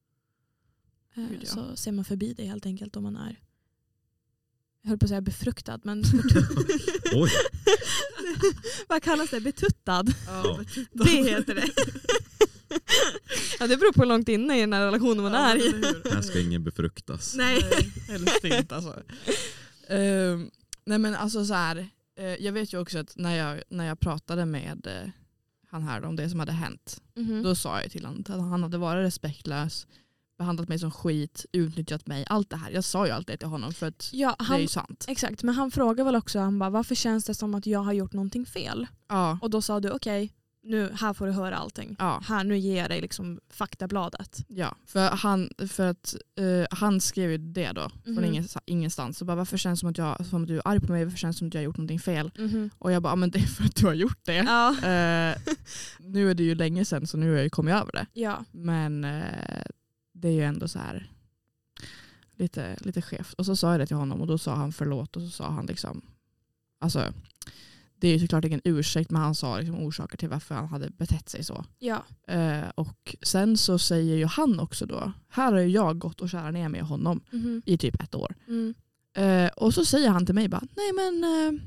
Eh, 1.16 1.28
Gud, 1.30 1.40
ja. 1.42 1.48
Så 1.48 1.76
ser 1.76 1.92
man 1.92 2.06
förbi 2.06 2.34
det 2.34 2.46
helt 2.46 2.66
enkelt 2.66 2.96
om 2.96 3.04
man 3.04 3.16
är, 3.16 3.40
jag 4.82 4.90
höll 4.90 4.98
på 4.98 5.06
att 5.06 5.10
säga 5.10 5.22
befruktad, 5.22 5.80
men 5.84 6.04
Oj, 7.16 7.30
vad 8.88 9.04
kallas 9.04 9.30
det? 9.30 9.40
Betuttad? 9.42 10.14
Ja. 10.28 10.60
Det 10.92 11.10
heter 11.10 11.56
det. 11.56 11.68
ja, 13.60 13.68
det 13.68 13.78
beror 13.78 13.92
på 13.94 14.02
hur 14.02 14.10
långt 14.10 14.30
inne 14.30 14.58
i 14.58 14.62
den 14.62 14.74
här 14.74 14.86
relationen 14.86 15.24
man 15.24 15.34
är 15.34 15.56
i. 15.56 15.72
här 16.12 16.22
ska 16.22 16.40
ingen 16.40 16.64
befruktas. 16.64 17.36
Nej. 17.36 17.62
Helst 18.08 18.44
inte 18.44 18.76
alltså. 18.76 19.02
Ehm, 19.88 20.50
nej 20.86 20.98
men 21.00 21.16
alltså 21.16 21.46
så 21.46 21.54
här, 21.54 21.88
eh, 22.20 22.26
jag 22.26 22.52
vet 22.54 22.74
ju 22.74 22.80
också 22.80 23.00
att 23.00 23.14
när 23.16 23.36
jag, 23.36 23.64
när 23.70 23.86
jag 23.86 24.00
pratade 24.00 24.46
med 24.46 24.88
eh, 24.88 25.10
han 25.70 25.84
här 25.84 26.04
om 26.06 26.16
det 26.16 26.30
som 26.30 26.40
hade 26.40 26.52
hänt, 26.52 27.02
Mhm. 27.16 27.44
då 27.44 27.56
sa 27.56 27.82
jag 27.82 27.92
till 27.92 28.06
honom 28.06 28.22
att 28.22 28.28
han 28.50 28.64
hade 28.64 28.78
varit 28.78 29.06
respektlös, 29.06 29.88
behandlat 30.44 30.70
mig 30.70 30.80
som 30.80 30.92
skit, 30.92 31.46
utnyttjat 31.52 32.08
mig, 32.08 32.26
allt 32.30 32.50
det 32.50 32.58
här. 32.58 32.72
Jag 32.72 32.84
sa 32.84 33.06
ju 33.06 33.12
allt 33.12 33.28
det 33.28 33.38
till 33.38 33.48
honom 33.48 33.74
för 33.74 33.88
att 33.88 34.10
Ja, 34.14 34.36
det 34.40 34.44
är 34.44 34.48
han, 34.48 34.62
ju 34.62 34.68
sant. 34.68 35.06
exakt, 35.08 35.44
men 35.44 35.56
han 35.56 35.72
frågar 35.72 36.04
väl 36.06 36.16
också 36.16 36.40
han 36.40 36.60
bara, 36.60 36.70
varför 36.70 36.96
känns 36.96 37.26
det 37.26 37.34
som 37.36 37.56
att 37.56 37.66
jag 37.66 37.80
har 37.80 37.94
gjort 37.94 38.14
någonting 38.14 38.46
fel? 38.46 38.88
Ja, 39.10 39.38
Och 39.42 39.50
då 39.50 39.62
sa 39.62 39.80
du 39.80 39.90
okej, 39.92 40.34
nu 40.66 40.92
här 41.00 41.14
får 41.14 41.26
du 41.28 41.32
höra 41.32 41.56
allting. 41.58 41.96
ja, 42.00 42.22
Här, 42.28 42.44
nu 42.44 42.58
ger 42.58 42.78
jag 42.82 42.90
dig 42.90 43.02
liksom 43.02 43.40
faktabladet. 43.50 44.46
ja. 44.48 44.76
För, 44.86 45.10
han, 45.10 45.50
för 45.70 45.90
att 45.90 46.16
eh, 46.40 46.78
han 46.78 47.02
skrev 47.02 47.32
ju 47.32 47.38
det 47.38 47.72
då, 47.72 47.92
Mhm. 48.06 48.16
från 48.16 48.26
ingen, 48.26 48.48
ingenstans. 48.66 49.18
Så 49.18 49.26
bara, 49.26 49.36
varför 49.36 49.58
känns 49.58 49.80
det 49.80 49.82
som 49.82 49.90
att, 49.90 49.98
jag, 49.98 50.26
som 50.26 50.42
att 50.42 50.48
du 50.48 50.58
är 50.58 50.62
arg 50.68 50.80
på 50.80 50.92
mig? 50.92 51.04
Varför 51.04 51.18
känns 51.18 51.36
det 51.36 51.40
som 51.40 51.48
att 51.48 51.54
jag 51.54 51.62
har 51.62 51.66
gjort 51.66 51.78
någonting 51.78 52.00
fel? 52.00 52.32
Och 52.80 52.92
jag 52.92 53.02
bara, 53.04 53.10
"Ja, 53.12 53.16
men 53.16 53.32
det 53.32 53.40
är 53.40 53.44
för 53.48 53.64
att 53.64 53.76
du 53.76 53.86
har 53.86 53.94
gjort 53.94 54.20
det. 54.26 54.36
Ja. 54.36 54.70
Eh, 54.70 55.38
nu 56.00 56.32
är 56.32 56.36
det 56.36 56.44
ju 56.44 56.56
länge 56.56 56.86
sedan 56.86 57.08
så 57.08 57.18
nu 57.18 57.30
har 57.30 57.36
jag 57.36 57.44
ju 57.44 57.50
kommit 57.50 57.74
över 57.76 57.92
det. 57.92 58.06
ja. 58.14 58.46
Men 58.52 59.04
eh, 59.04 59.22
det 60.24 60.30
är 60.30 60.34
ju 60.34 60.44
ändå 60.44 60.68
så 60.68 60.80
här 60.80 61.12
lite, 62.36 62.78
lite 62.82 63.02
skevt. 63.02 63.34
Och 63.34 63.46
så 63.46 63.56
sa 63.56 63.72
jag 63.72 63.80
det 63.80 63.86
till 63.88 63.96
honom 63.96 64.22
och 64.22 64.28
då 64.28 64.38
sa 64.38 64.56
han 64.56 64.72
förlåt 64.74 65.16
och 65.16 65.22
så 65.22 65.30
sa 65.30 65.50
han 65.50 65.66
liksom, 65.66 66.02
alltså 66.80 67.14
det 67.96 68.08
är 68.08 68.14
ju 68.14 68.20
såklart 68.20 68.46
ingen 68.46 68.62
ursäkt 68.64 69.12
men 69.12 69.22
han 69.22 69.36
sa 69.36 69.58
liksom 69.60 69.80
orsaker 69.80 70.18
till 70.18 70.30
varför 70.30 70.56
han 70.56 70.68
hade 70.68 70.90
betett 70.90 71.30
sig 71.30 71.44
så. 71.44 71.66
Ja. 71.80 72.04
Eh, 72.28 72.70
och 72.76 73.16
sen 73.22 73.58
så 73.58 73.80
säger 73.80 74.16
ju 74.16 74.26
han 74.26 74.60
också 74.60 74.86
då, 74.86 75.12
här 75.30 75.52
har 75.54 75.60
ju 75.60 75.68
jag 75.70 76.00
gått 76.00 76.22
och 76.22 76.30
kärat 76.30 76.54
ner 76.54 76.70
med 76.70 76.82
honom 76.84 77.22
Mhm. 77.32 77.62
i 77.66 77.78
typ 77.78 78.02
ett 78.04 78.16
år. 78.16 78.36
Mm. 78.48 78.74
Eh, 79.16 79.52
och 79.52 79.74
så 79.74 79.86
säger 79.86 80.10
han 80.10 80.26
till 80.26 80.36
mig 80.36 80.48
bara, 80.50 80.64
nej 80.76 80.94
men 80.94 81.24
eh, 81.24 81.62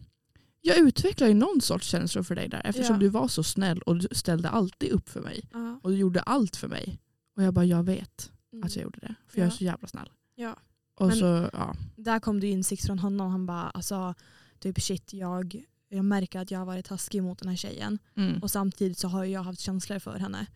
jag 0.60 0.78
utvecklar 0.78 1.28
ju 1.28 1.34
någon 1.34 1.60
sorts 1.60 1.86
känslor 1.88 2.22
för 2.22 2.34
dig 2.34 2.48
där 2.48 2.62
eftersom 2.64 2.94
Ja. 2.96 3.00
du 3.00 3.08
var 3.08 3.28
så 3.28 3.42
snäll 3.42 3.78
och 3.82 3.96
du 3.96 4.08
ställde 4.12 4.48
alltid 4.48 4.90
upp 4.90 5.08
för 5.08 5.20
mig. 5.20 5.44
Ja. 5.52 5.80
Och 5.82 5.90
du 5.90 5.96
gjorde 5.96 6.20
allt 6.20 6.56
för 6.56 6.68
mig. 6.68 6.98
Och 7.36 7.42
jag 7.42 7.54
bara, 7.54 7.64
jag 7.64 7.82
vet 7.82 8.30
Mm. 8.56 8.66
att 8.66 8.76
jag 8.76 8.82
gjorde 8.82 8.98
det. 9.00 9.14
För 9.28 9.38
jag 9.38 9.46
är 9.46 9.50
Ja. 9.50 9.56
så 9.56 9.64
jävla 9.64 9.88
snäll. 9.88 10.10
Ja. 10.34 10.56
Och 10.94 11.06
Men- 11.06 11.16
så, 11.16 11.50
ja. 11.52 11.76
Där 11.96 12.20
kom 12.20 12.40
det 12.40 12.46
insikt 12.46 12.86
från 12.86 12.98
honom. 12.98 13.30
Han 13.30 13.46
bara, 13.46 13.70
alltså, 13.70 14.14
typ 14.58 14.80
shit, 14.82 15.12
jag, 15.12 15.64
jag 15.88 16.04
märker 16.04 16.40
att 16.40 16.50
jag 16.50 16.58
har 16.58 16.66
varit 16.66 16.84
taskig 16.86 17.22
mot 17.22 17.38
den 17.38 17.48
här 17.48 17.56
tjejen. 17.56 17.98
Mm. 18.16 18.42
Och 18.42 18.50
samtidigt 18.50 18.98
så 18.98 19.08
har 19.08 19.24
jag 19.24 19.42
haft 19.42 19.60
känslor 19.60 19.98
för 19.98 20.18
henne. 20.18 20.46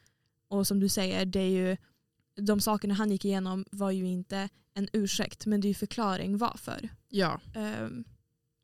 Och 0.49 0.66
som 0.66 0.80
du 0.80 0.88
säger, 0.88 1.26
det 1.26 1.40
är 1.40 1.50
ju, 1.50 1.76
de 2.42 2.61
sakerna 2.61 2.95
han 2.95 3.11
gick 3.11 3.25
igenom 3.25 3.64
var 3.71 3.90
ju 3.90 4.07
inte 4.07 4.49
en 4.75 4.88
ursäkt, 4.92 5.47
men 5.47 5.61
det 5.61 5.66
är 5.66 5.71
ju 5.71 5.75
förklaring 5.75 6.38
varför. 6.38 6.88
Ja. 7.09 7.40
Ehm, 7.54 8.04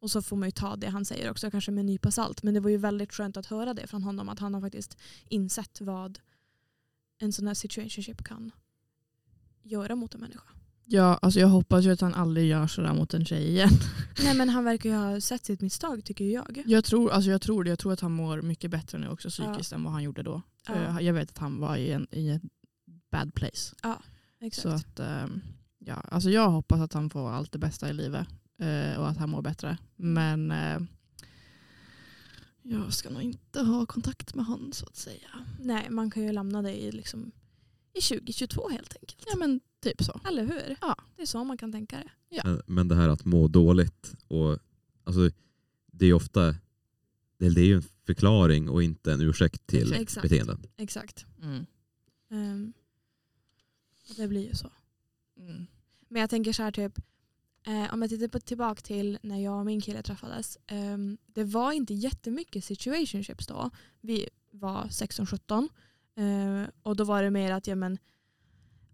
och 0.00 0.10
så 0.10 0.22
får 0.22 0.36
man 0.36 0.48
ju 0.48 0.52
ta 0.52 0.76
det 0.76 0.88
han 0.88 1.04
säger 1.04 1.30
också, 1.30 1.50
kanske 1.50 1.70
med 1.70 1.80
en 1.80 1.86
nypa 1.86 2.10
salt. 2.10 2.42
Men 2.42 2.54
det 2.54 2.60
var 2.60 2.70
ju 2.70 2.76
väldigt 2.76 3.12
skönt 3.12 3.36
att 3.36 3.46
höra 3.46 3.74
det 3.74 3.86
från 3.86 4.02
honom, 4.02 4.28
att 4.28 4.38
han 4.38 4.54
har 4.54 4.60
faktiskt 4.60 4.96
insett 5.28 5.80
vad 5.80 6.18
en 7.18 7.32
sån 7.32 7.46
här 7.46 7.54
situationship 7.54 8.24
kan 8.24 8.50
göra 9.66 9.94
mot 9.96 10.14
en 10.14 10.20
människa. 10.20 10.42
ja, 10.84 11.18
alltså 11.22 11.40
jag 11.40 11.48
hoppas 11.48 11.84
ju 11.84 11.90
att 11.92 12.00
han 12.00 12.14
aldrig 12.14 12.48
gör 12.48 12.66
sådär 12.66 12.94
mot 12.94 13.14
en 13.14 13.24
tjej 13.24 13.48
igen. 13.48 13.70
Nej 14.24 14.34
men 14.36 14.48
han 14.48 14.64
verkar 14.64 14.90
ju 14.90 14.96
ha 14.96 15.20
sett 15.20 15.44
sitt 15.46 15.60
misstag 15.60 16.04
tycker 16.04 16.24
jag. 16.24 16.62
Jag 16.66 16.84
tror, 16.84 17.10
alltså 17.10 17.30
jag 17.30 17.42
tror 17.42 17.64
det. 17.64 17.70
Jag 17.70 17.78
tror 17.78 17.92
att 17.92 18.00
han 18.00 18.12
mår 18.12 18.42
mycket 18.42 18.70
bättre 18.70 18.98
nu 18.98 19.08
också 19.08 19.28
psykiskt 19.30 19.72
än 19.72 19.82
vad 19.84 19.92
han 19.92 20.02
gjorde 20.02 20.22
då. 20.22 20.42
Ja. 20.68 20.74
Eh, 20.74 21.00
Jag 21.00 21.14
vet 21.14 21.30
att 21.30 21.38
han 21.38 21.60
var 21.60 21.76
i 21.76 21.92
en, 21.92 22.06
i 22.10 22.28
en 22.28 22.50
bad 23.10 23.34
place. 23.34 23.74
Exakt. 24.40 24.62
Så 24.62 24.68
att, 24.68 25.00
ehm, 25.00 25.40
ja, 25.78 25.94
alltså 25.94 26.30
jag 26.30 26.50
hoppas 26.50 26.80
att 26.80 26.92
han 26.92 27.10
får 27.10 27.30
allt 27.30 27.52
det 27.52 27.58
bästa 27.58 27.90
i 27.90 27.92
livet. 27.92 28.26
eh, 28.58 29.00
och 29.00 29.08
att 29.08 29.16
han 29.16 29.30
mår 29.30 29.42
bättre. 29.42 29.78
Men 29.96 30.50
eh, 30.50 30.78
jag 32.62 32.92
ska 32.92 33.10
nog 33.10 33.22
inte 33.22 33.60
ha 33.62 33.86
kontakt 33.86 34.34
med 34.34 34.44
honom 34.44 34.72
så 34.72 34.86
att 34.86 34.96
säga. 34.96 35.28
Nej, 35.60 35.86
man 35.90 36.10
kan 36.10 36.22
ju 36.22 36.32
lämna 36.32 36.62
det 36.62 36.82
i, 36.82 36.92
liksom, 36.92 37.32
i 37.96 38.00
2022 38.00 38.68
helt 38.68 38.96
enkelt. 39.00 39.24
Ja 39.26 39.36
men 39.36 39.60
typ 39.80 40.02
så. 40.02 40.20
Eller 40.28 40.44
hur? 40.44 40.76
Ja. 40.80 40.96
Det 41.16 41.22
är 41.22 41.26
så 41.26 41.44
man 41.44 41.58
kan 41.58 41.72
tänka 41.72 41.96
det. 41.96 42.42
Men, 42.44 42.62
men 42.66 42.88
det 42.88 42.94
här 42.94 43.08
att 43.08 43.24
må 43.24 43.48
dåligt, 43.48 44.14
och, 44.28 44.58
alltså, 45.04 45.30
det 45.86 46.06
är 46.06 46.12
ofta 46.12 46.54
det, 47.38 47.46
är 47.46 47.64
ju 47.64 47.74
en 47.74 47.82
förklaring 48.06 48.68
och 48.68 48.82
inte 48.82 49.12
en 49.12 49.20
ursäkt 49.20 49.66
till 49.66 49.92
Exakt. 49.92 50.22
beteenden. 50.22 50.66
Exakt. 50.76 51.26
Mm. 51.42 51.66
Ehm, 52.30 52.72
det 54.16 54.28
blir 54.28 54.48
ju 54.48 54.54
så. 54.54 54.70
Mm. 55.38 55.66
Men 56.08 56.20
jag 56.20 56.30
tänker 56.30 56.52
så 56.52 56.62
här 56.62 56.72
typ, 56.72 56.98
eh, 57.66 57.94
om 57.94 58.02
jag 58.02 58.10
tittar 58.10 58.28
på, 58.28 58.40
tillbaka 58.40 58.80
till 58.80 59.18
när 59.22 59.42
jag 59.42 59.58
och 59.58 59.66
min 59.66 59.80
kille 59.80 60.02
träffades. 60.02 60.58
ehm, 60.66 61.18
det 61.26 61.44
var 61.44 61.72
inte 61.72 61.94
jättemycket 61.94 62.64
situationships 62.64 63.46
då. 63.46 63.70
Vi 64.00 64.28
var 64.50 64.84
16-17. 64.88 65.68
Eh, 66.16 66.68
och 66.82 66.96
då 66.96 67.04
var 67.04 67.22
det 67.22 67.30
mer 67.30 67.52
att, 67.52 67.66
ja 67.66 67.74
men, 67.74 67.98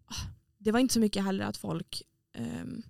ah, 0.04 0.26
det 0.58 0.72
var 0.72 0.78
inte 0.80 0.94
så 0.94 1.00
mycket 1.00 1.24
heller 1.24 1.44
att 1.44 1.56
folk 1.56 2.02
ehm, 2.32 2.82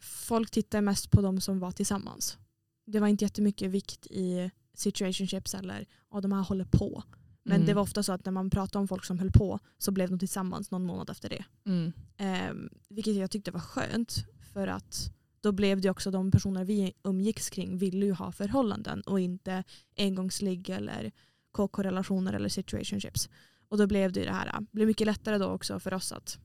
folk 0.00 0.50
tittade 0.50 0.80
mest 0.80 1.10
på 1.10 1.20
de 1.22 1.40
som 1.40 1.58
var 1.58 1.72
tillsammans. 1.72 2.38
Det 2.86 3.00
var 3.00 3.08
inte 3.08 3.24
jättemycket 3.24 3.70
vikt 3.70 4.06
i 4.06 4.50
situationships 4.74 5.54
eller 5.54 5.86
att 6.10 6.22
de 6.22 6.32
här 6.32 6.42
håller 6.42 6.64
på. 6.64 7.02
Men 7.42 7.56
Mm. 7.56 7.66
det 7.66 7.74
var 7.74 7.82
ofta 7.82 8.02
så 8.02 8.12
att 8.12 8.24
när 8.24 8.32
man 8.32 8.50
pratade 8.50 8.78
om 8.80 8.88
folk 8.88 9.04
som 9.04 9.18
höll 9.18 9.30
på 9.30 9.58
så 9.78 9.92
blev 9.92 10.10
de 10.10 10.18
tillsammans 10.18 10.70
någon 10.70 10.84
månad 10.86 11.10
efter 11.10 11.28
det. 11.28 11.44
Mm. 11.64 11.92
Eh, 12.16 12.70
vilket 12.88 13.14
jag 13.14 13.30
tyckte 13.30 13.50
var 13.50 13.60
skönt 13.60 14.24
för 14.52 14.66
att 14.68 15.10
då 15.40 15.52
blev 15.52 15.80
det 15.80 15.90
också 15.90 16.10
de 16.10 16.30
personer 16.30 16.64
vi 16.64 16.92
umgicks 17.04 17.50
kring 17.50 17.78
ville 17.78 18.06
ju 18.06 18.12
ha 18.12 18.32
förhållanden 18.32 19.00
och 19.00 19.20
inte 19.20 19.64
engångsligg 19.96 20.70
eller 20.70 21.12
KK-relationer 21.54 22.32
eller 22.32 22.48
situationships. 22.48 23.28
Och 23.68 23.78
då 23.78 23.86
blev 23.86 24.12
det 24.12 24.20
ju 24.20 24.26
det 24.26 24.32
här, 24.32 24.46
det 24.60 24.66
blev 24.72 24.86
mycket 24.86 25.06
lättare 25.06 25.38
då 25.38 25.46
också 25.46 25.80
för 25.80 25.94
oss 25.94 26.12
att 26.12 26.38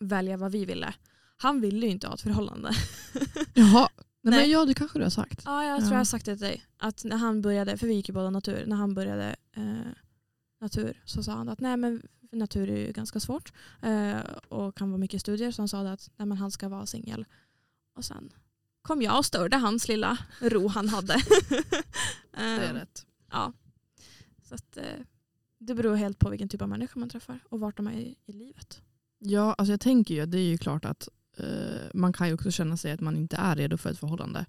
välja 0.00 0.36
vad 0.36 0.52
vi 0.52 0.64
ville. 0.64 0.94
Han 1.36 1.60
ville 1.60 1.86
ju 1.86 1.92
inte 1.92 2.06
ha 2.06 2.14
ett 2.14 2.20
förhållande. 2.20 2.70
Jaha. 3.54 3.88
Nej, 4.24 4.34
Nej. 4.34 4.40
men 4.40 4.50
ja 4.50 4.64
det 4.64 4.74
kanske 4.74 4.98
du 4.98 5.02
har 5.04 5.10
sagt. 5.10 5.42
Ja, 5.44 5.64
jag 5.64 5.78
tror 5.78 5.88
Ja. 5.88 5.94
jag 5.94 6.00
har 6.00 6.04
sagt 6.04 6.24
det 6.24 6.36
till 6.36 6.46
dig. 6.46 6.64
Att 6.78 7.04
när 7.04 7.16
han 7.16 7.42
började, 7.42 7.76
för 7.76 7.86
vi 7.86 7.94
gick 7.94 8.08
ju 8.08 8.14
båda 8.14 8.30
natur, 8.30 8.66
när 8.66 8.76
han 8.76 8.94
började 8.94 9.36
eh, 9.56 9.92
natur 10.60 11.02
så 11.04 11.22
sa 11.22 11.32
han 11.32 11.48
att 11.48 11.60
nej 11.60 11.76
men 11.76 12.02
natur 12.32 12.70
är 12.70 12.86
ju 12.86 12.92
ganska 12.92 13.20
svårt 13.20 13.52
eh, 13.82 14.20
och 14.48 14.76
kan 14.76 14.90
vara 14.90 14.98
mycket 14.98 15.20
studier. 15.20 15.50
Så 15.50 15.62
han 15.62 15.68
sa 15.68 15.88
att 15.88 16.10
nej, 16.16 16.26
men 16.26 16.38
han 16.38 16.50
ska 16.50 16.68
vara 16.68 16.86
singel. 16.86 17.24
Och 17.96 18.04
sen 18.04 18.32
kom 18.82 19.02
jag 19.02 19.18
och 19.18 19.26
störde 19.26 19.56
hans 19.56 19.88
lilla 19.88 20.18
ro 20.40 20.68
han 20.68 20.88
hade. 20.88 21.16
Det 21.48 22.40
är 22.40 22.70
Ehm, 22.70 22.76
rätt. 22.76 23.06
Ja. 23.30 23.52
Så 24.52 24.56
att, 24.56 24.76
eh, 24.76 25.04
det 25.58 25.74
beror 25.74 25.96
helt 25.96 26.18
på 26.18 26.30
vilken 26.30 26.48
typ 26.48 26.62
av 26.62 26.68
människa 26.68 27.00
man 27.00 27.08
träffar 27.08 27.38
och 27.48 27.60
vart 27.60 27.76
de 27.76 27.86
är 27.86 27.92
i, 27.92 28.16
i 28.26 28.32
livet. 28.32 28.82
Ja, 29.18 29.52
alltså 29.58 29.72
jag 29.72 29.80
tänker 29.80 30.14
ju, 30.14 30.26
det 30.26 30.38
är 30.38 30.48
ju 30.48 30.58
klart 30.58 30.84
att 30.84 31.08
eh, 31.36 31.46
man 31.94 32.12
kan 32.12 32.28
ju 32.28 32.34
också 32.34 32.50
känna 32.50 32.76
sig 32.76 32.92
att 32.92 33.00
man 33.00 33.16
inte 33.16 33.36
är 33.36 33.56
redo 33.56 33.76
för 33.76 33.90
ett 33.90 33.98
förhållande. 33.98 34.46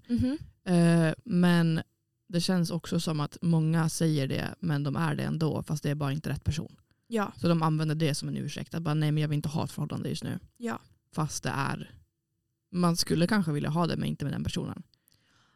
Eh, 0.64 1.14
men 1.24 1.82
det 2.28 2.40
känns 2.40 2.70
också 2.70 3.00
som 3.00 3.20
att 3.20 3.38
många 3.42 3.88
säger 3.88 4.26
det 4.28 4.54
men 4.60 4.82
de 4.82 4.96
är 4.96 5.14
det 5.14 5.22
ändå 5.22 5.62
fast 5.62 5.82
det 5.82 5.90
är 5.90 5.94
bara 5.94 6.12
inte 6.12 6.30
rätt 6.30 6.44
person. 6.44 6.76
Ja, 7.06 7.32
Så 7.36 7.48
de 7.48 7.62
använder 7.62 7.94
det 7.94 8.14
som 8.14 8.28
en 8.28 8.36
ursäkt. 8.36 8.74
Att 8.74 8.82
bara, 8.82 8.94
nej 8.94 9.12
men 9.12 9.20
jag 9.20 9.28
vill 9.28 9.36
inte 9.36 9.48
ha 9.48 9.64
ett 9.64 9.72
förhållande 9.72 10.08
just 10.08 10.24
nu. 10.24 10.38
ja. 10.56 10.80
Fast 11.12 11.42
det 11.42 11.50
är, 11.50 11.94
man 12.72 12.96
skulle 12.96 13.26
kanske 13.26 13.52
vilja 13.52 13.70
ha 13.70 13.86
det 13.86 13.96
men 13.96 14.08
inte 14.08 14.24
med 14.24 14.34
den 14.34 14.44
personen. 14.44 14.82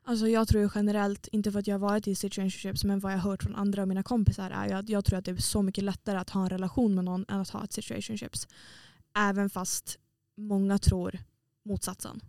Alltså 0.08 0.28
jag 0.28 0.48
tror 0.48 0.72
generellt, 0.74 1.26
inte 1.26 1.52
för 1.52 1.58
att 1.58 1.66
jag 1.66 1.74
har 1.74 1.88
varit 1.88 2.08
i 2.08 2.14
situationships, 2.14 2.84
men 2.84 3.00
vad 3.00 3.12
jag 3.12 3.18
har 3.18 3.30
hört 3.30 3.42
från 3.42 3.54
andra 3.54 3.82
av 3.82 3.88
mina 3.88 4.02
kompisar 4.02 4.50
är 4.50 4.74
att 4.74 4.88
jag 4.88 5.04
tror 5.04 5.18
att 5.18 5.24
det 5.24 5.30
är 5.30 5.36
så 5.36 5.62
mycket 5.62 5.84
lättare 5.84 6.18
att 6.18 6.30
ha 6.30 6.42
en 6.42 6.48
relation 6.48 6.94
med 6.94 7.04
någon 7.04 7.24
än 7.28 7.40
att 7.40 7.50
ha 7.50 7.64
ett 7.64 7.72
situationships. 7.72 8.48
Även 9.16 9.50
fast 9.50 9.98
många 10.36 10.78
tror 10.78 11.18
motsatsen. 11.64 12.20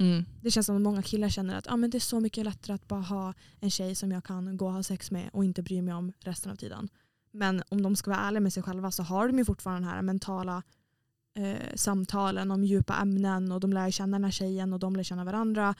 Mm. 0.00 0.24
Det 0.42 0.50
känns 0.50 0.66
som 0.66 0.76
att 0.76 0.82
många 0.82 1.02
killar 1.02 1.28
känner 1.28 1.56
att 1.56 1.70
ah, 1.70 1.76
men 1.76 1.90
det 1.90 1.98
är 1.98 2.00
så 2.00 2.20
mycket 2.20 2.44
lättare 2.44 2.74
att 2.74 2.88
bara 2.88 3.00
ha 3.00 3.34
en 3.60 3.70
tjej 3.70 3.94
som 3.94 4.12
jag 4.12 4.24
kan 4.24 4.56
gå 4.56 4.66
och 4.66 4.72
ha 4.72 4.82
sex 4.82 5.10
med 5.10 5.30
och 5.32 5.44
inte 5.44 5.62
bry 5.62 5.82
mig 5.82 5.94
om 5.94 6.12
resten 6.18 6.52
av 6.52 6.56
tiden. 6.56 6.88
Men 7.30 7.62
om 7.68 7.82
de 7.82 7.96
ska 7.96 8.10
vara 8.10 8.20
ärliga 8.20 8.40
med 8.40 8.52
sig 8.52 8.62
själva 8.62 8.90
så 8.90 9.02
har 9.02 9.28
de 9.28 9.38
ju 9.38 9.44
fortfarande 9.44 9.88
den 9.88 9.94
här 9.94 10.02
mentala 10.02 10.62
eh, 11.36 11.74
samtalen 11.74 12.50
om 12.50 12.64
djupa 12.64 12.96
ämnen 12.96 13.52
och 13.52 13.60
de 13.60 13.72
lär 13.72 13.90
känna 13.90 14.16
den 14.16 14.24
här 14.24 14.30
tjejen 14.30 14.72
och 14.72 14.78
de 14.78 14.96
lär 14.96 15.02
känna 15.02 15.24
varandra. 15.24 15.74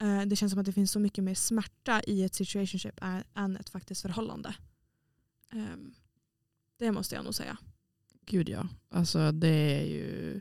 Eh, 0.00 0.22
det 0.26 0.36
känns 0.36 0.52
som 0.52 0.60
att 0.60 0.66
det 0.66 0.72
finns 0.72 0.92
så 0.92 1.00
mycket 1.00 1.24
mer 1.24 1.34
smärta 1.34 2.02
i 2.02 2.22
ett 2.24 2.34
situationship 2.34 3.00
än 3.34 3.56
ett 3.56 3.68
faktiskt 3.68 4.02
förhållande. 4.02 4.54
Ehm, 5.52 5.94
det 6.78 6.92
måste 6.92 7.14
jag 7.14 7.24
nog 7.24 7.34
säga. 7.34 7.58
Gud 8.26 8.48
ja. 8.48 8.68
Alltså 8.90 9.32
det 9.32 9.48
är 9.80 9.84
ju, 9.86 10.40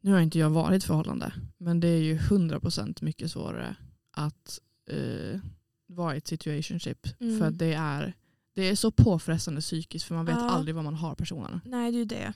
nu 0.00 0.12
har 0.12 0.20
inte 0.20 0.38
jag 0.38 0.50
varit 0.50 0.84
förhållande 0.84 1.32
men 1.58 1.80
det 1.80 1.88
är 1.88 2.00
ju 2.00 2.18
100% 2.18 3.04
mycket 3.04 3.30
svårare 3.30 3.76
att 4.10 4.60
eh, 4.90 5.40
vara 5.86 6.14
i 6.14 6.18
ett 6.18 6.26
situationship. 6.26 7.20
Mm. 7.20 7.38
För 7.38 7.50
det 7.50 7.72
är, 7.72 8.14
det 8.52 8.62
är 8.62 8.76
så 8.76 8.90
påfrestande 8.90 9.60
psykiskt 9.60 10.04
för 10.06 10.14
man 10.14 10.24
vet 10.26 10.34
Ja. 10.36 10.50
aldrig 10.50 10.74
vad 10.74 10.84
man 10.84 10.94
har 10.94 11.14
personen. 11.14 11.60
Nej, 11.64 11.92
det 11.92 11.96
är 11.96 11.98
ju 11.98 12.04
det. 12.04 12.32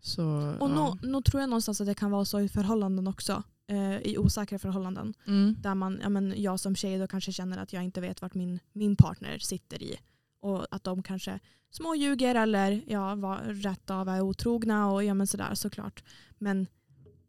Så, 0.00 0.56
Och 0.60 0.70
ja. 0.70 0.98
nå 1.02 1.22
tror 1.22 1.40
jag 1.40 1.50
någonstans 1.50 1.80
att 1.80 1.86
det 1.86 1.94
kan 1.94 2.10
vara 2.10 2.24
så 2.24 2.40
i 2.40 2.48
förhållanden 2.48 3.06
också. 3.06 3.42
Eh, 3.66 3.98
I 3.98 4.18
osäkra 4.18 4.58
förhållanden. 4.58 5.14
mm. 5.26 5.56
Där 5.58 5.74
man, 5.74 5.98
ja, 6.02 6.08
men 6.08 6.42
jag 6.42 6.60
som 6.60 6.76
tjej 6.76 6.98
då 6.98 7.06
kanske 7.06 7.32
känner 7.32 7.58
att 7.58 7.72
jag 7.72 7.84
inte 7.84 8.00
vet 8.00 8.22
vart 8.22 8.34
min, 8.34 8.60
min 8.72 8.96
partner 8.96 9.38
sitter 9.38 9.82
i. 9.82 9.98
Och 10.40 10.66
att 10.70 10.84
de 10.84 11.02
kanske 11.02 11.40
småljuger 11.70 12.34
eller 12.34 12.84
ja, 12.86 13.14
var, 13.14 13.38
rätt 13.38 13.90
av 13.90 14.08
är 14.08 14.20
otrogna 14.20 14.90
och 14.90 15.04
ja 15.04 15.14
men 15.14 15.26
sådär 15.26 15.54
såklart. 15.54 16.04
Men 16.38 16.66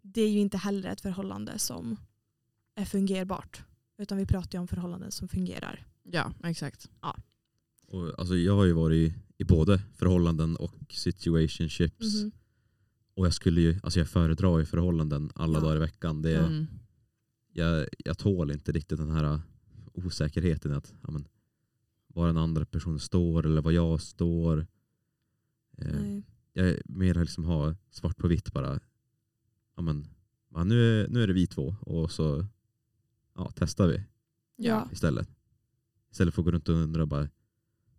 det 0.02 0.22
är 0.22 0.30
ju 0.30 0.40
inte 0.40 0.58
heller 0.58 0.90
ett 0.90 1.02
förhållande 1.02 1.60
som 1.60 1.98
är 2.76 2.86
fungerbart. 2.86 3.64
Utan 3.98 4.18
vi 4.18 4.26
pratar 4.26 4.58
ju 4.58 4.62
om 4.62 4.68
förhållanden 4.68 5.12
som 5.12 5.28
fungerar. 5.28 5.86
Ja, 6.04 6.34
exakt. 6.44 6.90
Och, 7.88 8.20
alltså, 8.20 8.36
jag 8.36 8.56
har 8.56 8.66
ju 8.66 8.74
varit 8.74 9.12
i, 9.12 9.14
i 9.38 9.44
både 9.44 9.82
förhållanden 9.98 10.56
och 10.56 10.74
situationships. 10.90 12.24
Mhm. 12.24 12.32
Och 13.16 13.26
jag 13.26 13.34
skulle 13.34 13.62
ju, 13.62 13.80
alltså 13.84 14.00
jag 14.00 14.08
föredrar 14.10 14.60
ju 14.60 14.66
förhållanden 14.66 15.32
alla 15.36 15.58
Ja. 15.58 15.62
dagar 15.64 15.76
i 15.76 15.80
veckan. 15.80 16.22
Det, 16.22 16.38
Mm. 16.38 16.66
jag, 17.54 17.88
jag 18.06 18.18
tål 18.18 18.52
inte 18.52 18.72
riktigt 18.72 18.98
den 18.98 19.10
här 19.12 19.42
osäkerheten 19.94 20.72
i 20.72 20.76
att 20.76 20.94
ja, 21.04 21.12
men, 21.12 21.28
var 22.08 22.28
den 22.28 22.38
andra 22.38 22.66
personen 22.66 23.00
står 23.00 23.46
eller 23.46 23.62
var 23.62 23.72
jag 23.72 24.02
står. 24.02 24.68
Eh, 25.78 26.20
jag 26.54 26.76
mer 26.86 27.16
liksom 27.16 27.44
ha 27.44 27.76
svart 27.90 28.18
på 28.18 28.28
vitt 28.28 28.54
bara. 28.54 28.80
Ja, 29.76 29.82
men, 29.82 30.08
ja, 30.54 30.64
nu, 30.64 31.02
är, 31.04 31.08
nu 31.08 31.24
är 31.24 31.28
det 31.28 31.34
vi 31.34 31.48
två 31.48 31.76
och 31.82 32.12
så 32.12 32.46
ja, 33.36 33.52
testar 33.56 33.88
vi 33.88 34.04
Ja. 34.56 34.90
istället. 34.92 35.30
Istället 36.12 36.34
för 36.34 36.42
att 36.42 36.46
gå 36.46 36.52
runt 36.52 36.70
och 36.70 36.76
undra 36.76 37.06
bara, 37.06 37.30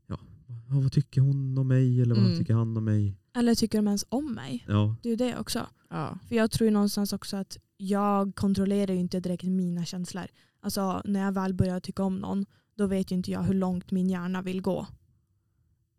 ja, 0.07 0.21
vad 0.69 0.83
vad 0.83 0.93
tycker 0.93 1.21
hon 1.21 1.59
om 1.59 1.69
mig 1.69 2.01
eller 2.01 2.15
vad 2.15 2.25
Mm. 2.25 2.39
tycker 2.39 2.55
han 2.55 2.77
om 2.77 2.85
mig? 2.85 3.17
Eller 3.37 3.55
tycker 3.55 3.79
de 3.79 3.87
ens 3.87 4.05
om 4.09 4.35
mig? 4.35 4.65
Ja, 4.69 4.97
Det 5.03 5.09
är 5.09 5.11
ju 5.11 5.17
det 5.17 5.39
också. 5.39 5.67
Ja. 5.91 6.19
För 6.29 6.37
jag 6.37 6.51
tror 6.51 6.65
ju 6.65 6.71
någonstans 6.71 7.13
också 7.13 7.37
att 7.37 7.59
jag 7.77 8.35
kontrollerar 8.35 8.95
ju 8.95 9.01
inte 9.01 9.21
direkt 9.21 9.45
mina 9.45 9.85
känslor. 9.85 10.27
Alltså 10.61 11.03
när 11.05 11.21
jag 11.21 11.33
väl 11.33 11.55
börjar 11.55 11.81
tycka 11.81 12.03
om 12.03 12.17
någon 12.17 12.47
då 12.75 12.87
vet 12.87 13.11
ju 13.13 13.17
inte 13.17 13.31
jag 13.31 13.43
hur 13.43 13.55
långt 13.55 13.91
min 13.91 14.11
hjärna 14.11 14.43
vill 14.43 14.63
gå. 14.63 14.87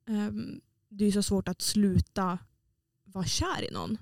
Ehm, 0.08 0.62
det 0.90 1.04
är 1.04 1.06
ju 1.06 1.12
så 1.12 1.24
svårt 1.24 1.48
att 1.48 1.62
sluta 1.62 2.40
vara 3.04 3.26
kär 3.26 3.70
i 3.70 3.74
någon, 3.74 3.98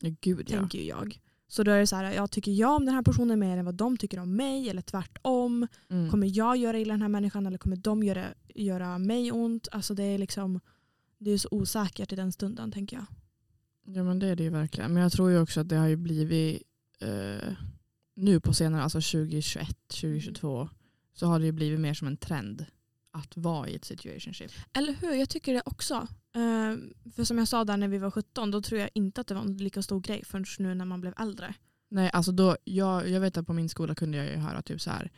ja, 0.00 0.10
gud 0.20 0.50
ja. 0.50 0.58
tänker 0.58 0.78
ju 0.78 0.84
jag. 0.84 1.20
Så 1.48 1.62
då 1.62 1.70
är 1.70 1.78
det 1.78 1.86
så 1.86 1.96
här, 1.96 2.12
jag 2.12 2.30
tycker 2.30 2.52
jag 2.52 2.76
om 2.76 2.84
den 2.84 2.94
här 2.94 3.02
personen 3.02 3.38
mer 3.38 3.56
än 3.56 3.64
vad 3.64 3.74
de 3.74 3.96
tycker 3.96 4.18
om 4.18 4.36
mig 4.36 4.70
eller 4.70 4.82
tvärtom. 4.82 5.66
Mm. 5.88 6.10
Kommer 6.10 6.36
jag 6.38 6.56
göra 6.56 6.78
illa 6.78 6.94
den 6.94 7.02
här 7.02 7.08
människan 7.08 7.46
eller 7.46 7.58
kommer 7.58 7.76
de 7.76 8.02
göra, 8.02 8.24
göra 8.54 8.98
mig 8.98 9.32
ont? 9.32 9.68
Alltså 9.72 9.94
det 9.94 10.02
är 10.02 10.18
liksom 10.18 10.60
det 11.18 11.30
är 11.30 11.38
så 11.38 11.48
osäkert 11.50 12.12
i 12.12 12.16
den 12.16 12.32
stunden 12.32 12.72
tänker 12.72 12.96
jag. 12.96 13.06
Ja 13.94 14.02
men 14.02 14.18
det 14.18 14.26
är 14.26 14.36
det 14.36 14.42
ju 14.42 14.50
verkligen. 14.50 14.92
Men 14.92 15.02
jag 15.02 15.12
tror 15.12 15.30
ju 15.30 15.40
också 15.40 15.60
att 15.60 15.68
det 15.68 15.76
har 15.76 15.86
ju 15.86 15.96
blivit 15.96 16.62
eh, 17.00 17.52
nu 18.14 18.40
på 18.40 18.54
senare, 18.54 18.82
alltså 18.82 18.98
2021, 18.98 19.76
2022 19.88 20.68
så 21.14 21.26
har 21.26 21.38
det 21.38 21.46
ju 21.46 21.52
blivit 21.52 21.80
mer 21.80 21.94
som 21.94 22.08
en 22.08 22.16
trend 22.16 22.66
att 23.10 23.36
vara 23.36 23.68
i 23.68 23.74
ett 23.74 23.84
situationship. 23.84 24.52
Eller 24.72 24.92
hur, 24.92 25.12
jag 25.12 25.28
tycker 25.28 25.54
det 25.54 25.62
också. 25.64 26.08
Ehm, 26.34 26.94
för 27.14 27.24
som 27.24 27.38
jag 27.38 27.48
sa 27.48 27.64
där 27.64 27.76
när 27.76 27.88
vi 27.88 27.98
var 27.98 28.10
17 28.10 28.50
då 28.50 28.62
tror 28.62 28.80
jag 28.80 28.90
inte 28.94 29.20
att 29.20 29.26
det 29.26 29.34
var 29.34 29.42
en 29.42 29.56
lika 29.56 29.82
stor 29.82 30.00
grej 30.00 30.24
förrän 30.24 30.44
nu 30.58 30.74
när 30.74 30.84
man 30.84 31.00
blev 31.00 31.14
äldre. 31.18 31.54
Nej, 31.88 32.10
alltså 32.12 32.32
då, 32.32 32.56
jag, 32.64 33.08
jag 33.08 33.20
vet 33.20 33.36
att 33.36 33.46
på 33.46 33.52
min 33.52 33.68
skola 33.68 33.94
kunde 33.94 34.18
jag 34.18 34.26
ju 34.26 34.36
höra 34.36 34.62
typ 34.62 34.80
så 34.80 34.90
här 34.90 35.10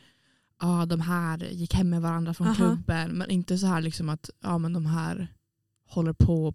ah, 0.57 0.85
de 0.85 1.01
här 1.01 1.37
gick 1.37 1.73
hem 1.73 1.89
med 1.89 2.01
varandra 2.01 2.33
från 2.33 2.47
Aha. 2.47 2.55
klubben 2.55 3.11
men 3.11 3.29
inte 3.29 3.57
så 3.57 3.67
här 3.67 3.81
liksom 3.81 4.09
att 4.09 4.29
ah, 4.41 4.57
men 4.57 4.73
de 4.73 4.85
här 4.85 5.27
håller 5.89 6.13
på 6.13 6.53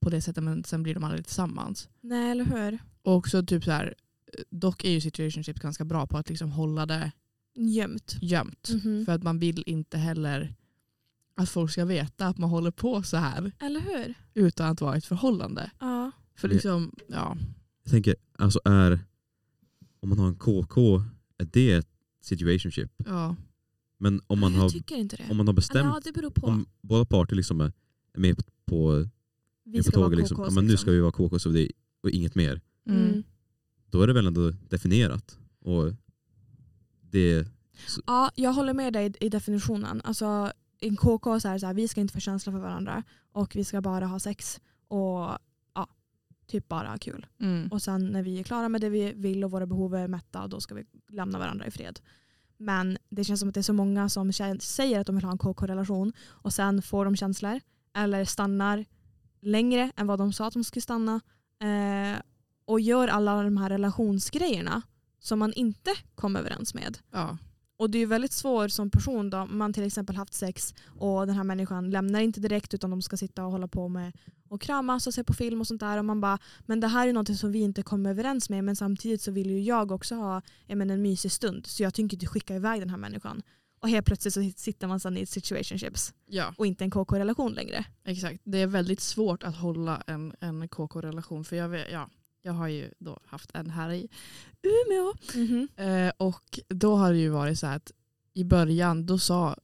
på 0.00 0.10
det 0.10 0.20
sättet 0.20 0.44
men 0.44 0.64
sen 0.64 0.82
blir 0.82 0.94
de 0.94 1.04
aldrig 1.04 1.24
tillsammans. 1.24 1.88
Nej 2.00 2.30
eller 2.30 2.44
hur. 2.44 2.78
Och 3.02 3.14
också 3.16 3.42
typ 3.46 3.64
så 3.64 3.70
här 3.70 3.94
dock 4.50 4.84
är 4.84 4.90
ju 4.90 5.00
situationships 5.00 5.60
ganska 5.60 5.84
bra 5.84 6.06
på 6.06 6.18
att 6.18 6.28
liksom 6.28 6.50
hålla 6.52 6.86
det 6.86 7.10
Gömt. 7.56 8.16
gömt. 8.20 8.68
Mhm. 8.84 9.04
För 9.06 9.12
att 9.12 9.22
man 9.22 9.38
vill 9.38 9.62
inte 9.66 9.98
heller 9.98 10.54
att 11.36 11.48
folk 11.48 11.70
ska 11.70 11.84
veta 11.84 12.26
att 12.26 12.38
man 12.38 12.50
håller 12.50 12.70
på 12.70 13.02
så 13.02 13.16
här 13.16 13.52
Eller 13.60 13.80
hur? 13.80 14.14
utan 14.34 14.70
att 14.70 14.80
vara 14.80 14.94
i 14.94 14.98
ett 14.98 15.04
förhållande. 15.06 15.70
Ja. 15.80 16.10
För 16.36 16.48
liksom, 16.48 16.92
ja. 17.08 17.36
jag 17.82 17.90
tänker, 17.90 18.16
alltså 18.38 18.60
är, 18.64 18.98
om 20.00 20.08
man 20.08 20.18
har 20.18 20.28
en 20.28 20.36
KK, 20.36 21.02
är 21.38 21.44
det 21.52 21.72
ett 21.72 21.88
situationship? 22.20 22.92
ja. 23.06 23.36
Men 23.98 24.20
om 24.26 24.40
man 24.40 24.54
har, 24.54 24.62
jag 24.62 24.72
tycker 24.72 24.96
inte 24.96 25.16
det. 25.16 25.22
om 25.30 25.36
man 25.36 25.46
har 25.46 25.52
Eller, 25.52 25.56
bestämt, 25.56 25.84
ja, 25.94 26.00
det 26.04 26.12
beror 26.12 26.30
på. 26.30 26.46
om 26.46 26.66
båda 26.80 27.04
parter 27.04 27.36
liksom 27.36 27.60
är 27.60 27.72
med 28.14 28.42
på, 28.66 29.08
vi 29.64 29.70
med 29.70 29.84
på 29.84 29.90
ska 29.90 30.00
vara 30.00 30.08
tåget, 30.08 30.18
liksom, 30.18 30.36
KKs, 30.36 30.46
ja, 30.48 30.54
men 30.54 30.66
nu 30.66 30.76
ska 30.76 30.90
liksom. 30.90 30.94
vi 30.94 31.00
vara 31.00 31.12
KK 31.12 31.38
så 31.38 31.48
det, 31.48 31.68
och 32.02 32.10
inget 32.10 32.34
mer. 32.34 32.60
Mm. 32.86 33.06
Mm. 33.06 33.22
Då 33.90 34.02
är 34.02 34.06
det 34.06 34.12
väl 34.12 34.26
ändå 34.26 34.50
definierat. 34.50 35.38
Och 35.60 35.92
det, 37.00 37.48
Ja, 38.06 38.30
jag 38.34 38.52
håller 38.52 38.74
med 38.74 38.92
dig 38.92 39.12
i, 39.20 39.28
definitionen. 39.28 40.00
Alltså, 40.04 40.52
en 40.80 40.96
KK 40.96 41.40
så 41.40 41.48
är 41.48 41.58
så 41.58 41.66
här, 41.66 41.74
vi 41.74 41.88
ska 41.88 42.00
inte 42.00 42.14
få 42.14 42.20
känsla 42.20 42.52
för 42.52 42.58
varandra 42.58 43.02
och 43.32 43.56
vi 43.56 43.64
ska 43.64 43.80
bara 43.80 44.06
ha 44.06 44.18
sex 44.18 44.60
och 44.88 45.38
ja, 45.74 45.88
typ 46.46 46.68
bara 46.68 46.88
ha 46.88 46.98
kul. 46.98 47.26
Mm. 47.40 47.68
Och 47.68 47.82
sen 47.82 48.06
när 48.06 48.22
vi 48.22 48.38
är 48.38 48.42
klara 48.42 48.68
med 48.68 48.80
det 48.80 48.88
vi 48.88 49.12
vill 49.12 49.44
och 49.44 49.50
våra 49.50 49.66
behov 49.66 49.94
är 49.94 50.08
mätta 50.08 50.48
då 50.48 50.60
ska 50.60 50.74
vi 50.74 50.84
lämna 51.08 51.38
varandra 51.38 51.66
i 51.66 51.70
fred. 51.70 52.00
Men 52.56 52.98
det 53.08 53.24
känns 53.24 53.40
som 53.40 53.48
att 53.48 53.54
det 53.54 53.60
är 53.60 53.62
så 53.62 53.72
många 53.72 54.08
som 54.08 54.32
säger 54.60 55.00
att 55.00 55.06
de 55.06 55.16
vill 55.16 55.24
ha 55.24 55.32
en 55.32 55.38
KK-relation 55.38 56.12
och 56.20 56.52
sen 56.52 56.82
får 56.82 57.04
de 57.04 57.16
känslor 57.16 57.60
eller 57.94 58.24
stannar 58.24 58.84
längre 59.40 59.90
än 59.96 60.06
vad 60.06 60.18
de 60.18 60.32
sa 60.32 60.46
att 60.46 60.54
de 60.54 60.64
skulle 60.64 60.82
stanna 60.82 61.20
eh, 61.60 62.20
och 62.64 62.80
gör 62.80 63.08
alla 63.08 63.42
de 63.42 63.56
här 63.56 63.68
relationsgrejerna 63.68 64.82
som 65.18 65.38
man 65.38 65.52
inte 65.52 65.90
kom 66.14 66.36
överens 66.36 66.74
med. 66.74 66.98
Ja. 67.10 67.38
Och 67.76 67.90
det 67.90 67.98
är 67.98 68.06
väldigt 68.06 68.32
svårt 68.32 68.70
som 68.70 68.90
person 68.90 69.30
då, 69.30 69.46
man 69.46 69.72
till 69.72 69.84
exempel 69.84 70.16
haft 70.16 70.34
sex 70.34 70.74
och 70.98 71.26
den 71.26 71.36
här 71.36 71.44
människan 71.44 71.90
lämnar 71.90 72.20
inte 72.20 72.40
direkt 72.40 72.74
utan 72.74 72.90
de 72.90 73.02
ska 73.02 73.16
sitta 73.16 73.44
och 73.44 73.52
hålla 73.52 73.68
på 73.68 73.88
med 73.88 74.12
och 74.48 74.60
kramas 74.60 75.06
och 75.06 75.14
se 75.14 75.24
på 75.24 75.32
film 75.32 75.60
och 75.60 75.66
sånt 75.66 75.80
där 75.80 75.98
och 75.98 76.04
man 76.04 76.20
bara, 76.20 76.38
men 76.66 76.80
det 76.80 76.86
här 76.86 77.08
är 77.08 77.12
något 77.12 77.38
som 77.38 77.52
vi 77.52 77.58
inte 77.58 77.82
kommer 77.82 78.10
överens 78.10 78.50
med 78.50 78.64
men 78.64 78.76
samtidigt 78.76 79.22
så 79.22 79.30
vill 79.30 79.50
ju 79.50 79.60
jag 79.60 79.92
också 79.92 80.14
ha 80.14 80.42
ja, 80.66 80.76
men 80.76 80.90
en 80.90 81.02
mysig 81.02 81.32
stund 81.32 81.66
så 81.66 81.82
jag 81.82 81.94
tänker 81.94 82.16
inte 82.16 82.26
skicka 82.26 82.56
iväg 82.56 82.80
den 82.80 82.90
här 82.90 82.96
människan. 82.96 83.42
Och 83.84 83.90
helt 83.90 84.06
plötsligt 84.06 84.34
så 84.34 84.50
sitter 84.56 84.86
man 84.86 85.00
sedan 85.00 85.16
i 85.16 85.26
situationships 85.26 86.14
ja, 86.26 86.54
och 86.56 86.66
inte 86.66 86.84
en 86.84 86.90
KK-relation 86.90 87.52
längre. 87.52 87.84
exakt. 88.04 88.40
Det 88.44 88.58
är 88.58 88.66
väldigt 88.66 89.00
svårt 89.00 89.42
att 89.42 89.56
hålla 89.56 90.02
en, 90.06 90.34
en 90.40 90.68
KK-relation. 90.68 91.44
För 91.44 91.56
jag 91.56 91.68
vet, 91.68 91.92
ja, 91.92 92.08
jag 92.42 92.52
har 92.52 92.68
ju 92.68 92.90
då 92.98 93.20
haft 93.26 93.50
en 93.54 93.70
här 93.70 93.90
i 93.92 94.08
Umeå. 94.62 95.14
Mhm. 95.34 95.68
Eh, 95.76 96.12
och 96.16 96.60
då 96.68 96.96
har 96.96 97.12
det 97.12 97.18
ju 97.18 97.28
varit 97.28 97.58
så 97.58 97.66
att 97.66 97.92
i 98.34 98.44
början 98.44 99.06
då 99.06 99.18
sa, 99.18 99.56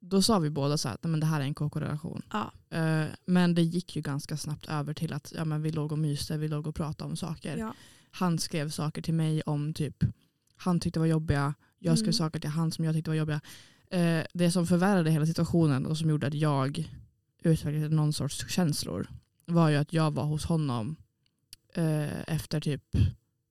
då 0.00 0.22
sa 0.22 0.38
vi 0.38 0.50
båda 0.50 0.78
så 0.78 0.88
att 0.88 1.02
"Nej, 1.04 1.10
men 1.10 1.20
det 1.20 1.26
här 1.26 1.40
är 1.40 1.44
en 1.44 1.54
KK-relation. 1.54 2.22
Ja. 2.32 2.52
Eh, 2.78 3.04
men 3.24 3.54
det 3.54 3.62
gick 3.62 3.96
ju 3.96 4.02
ganska 4.02 4.36
snabbt 4.36 4.68
över 4.68 4.94
till 4.94 5.12
att 5.12 5.32
ja, 5.36 5.44
men 5.44 5.62
vi 5.62 5.70
låg 5.72 5.92
och 5.92 5.98
myste, 5.98 6.36
vi 6.38 6.48
låg 6.48 6.66
och 6.66 6.74
pratade 6.74 7.10
om 7.10 7.16
saker. 7.16 7.56
Ja. 7.56 7.74
Han 8.10 8.38
skrev 8.38 8.70
saker 8.70 9.02
till 9.02 9.14
mig 9.14 9.42
om 9.42 9.74
typ 9.74 10.04
han 10.56 10.80
tyckte 10.80 10.98
var 11.00 11.06
jobbiga, 11.06 11.54
jag 11.78 11.98
skrev 11.98 12.06
Mm. 12.08 12.12
saker 12.12 12.40
till 12.40 12.50
han 12.50 12.72
som 12.72 12.84
jag 12.84 12.94
tyckte 12.94 13.10
var 13.10 13.14
jobbiga. 13.16 13.40
Eh, 13.90 14.24
det 14.34 14.50
som 14.50 14.66
förvärrade 14.66 15.10
hela 15.10 15.26
situationen 15.26 15.86
och 15.86 15.98
som 15.98 16.10
gjorde 16.10 16.26
att 16.26 16.34
jag 16.34 16.90
utvecklade 17.42 17.88
någon 17.88 18.12
sorts 18.12 18.48
känslor 18.50 19.08
var 19.46 19.68
ju 19.68 19.76
att 19.76 19.92
jag 19.92 20.10
var 20.10 20.24
hos 20.24 20.44
honom 20.44 20.96
eh, 21.74 22.20
efter 22.34 22.60
typ 22.60 22.82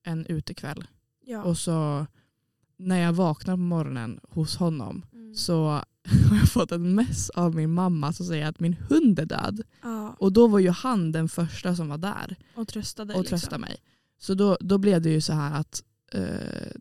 en 0.03 0.25
utekväll. 0.25 0.83
Ja. 1.25 1.43
Och 1.43 1.57
så 1.57 2.07
när 2.77 2.97
jag 2.99 3.13
vaknar 3.13 3.53
på 3.53 3.59
morgonen 3.61 4.19
hos 4.29 4.55
honom 4.57 5.05
Mm. 5.13 5.35
så 5.35 5.67
har 6.29 6.37
jag 6.37 6.49
fått 6.49 6.71
en 6.71 6.95
mess 6.95 7.29
av 7.29 7.55
min 7.55 7.73
mamma 7.73 8.13
som 8.13 8.25
säger 8.25 8.45
att 8.47 8.59
min 8.59 8.73
hund 8.73 9.19
är 9.19 9.25
död. 9.25 9.61
ja. 9.83 10.15
Och 10.19 10.33
då 10.33 10.47
var 10.47 10.59
ju 10.59 10.69
han 10.69 11.11
den 11.11 11.29
första 11.29 11.75
som 11.75 11.87
var 11.89 11.97
där 11.97 12.35
Och 12.55 12.67
tröstade. 12.67 13.13
och 13.13 13.25
tröstade 13.25 13.57
mig. 13.57 13.75
Så 14.19 14.33
då, 14.33 14.57
då 14.59 14.77
blev 14.77 15.01
det 15.01 15.09
ju 15.09 15.21
så 15.21 15.33
här 15.33 15.59
att 15.59 15.83
eh, 16.11 16.71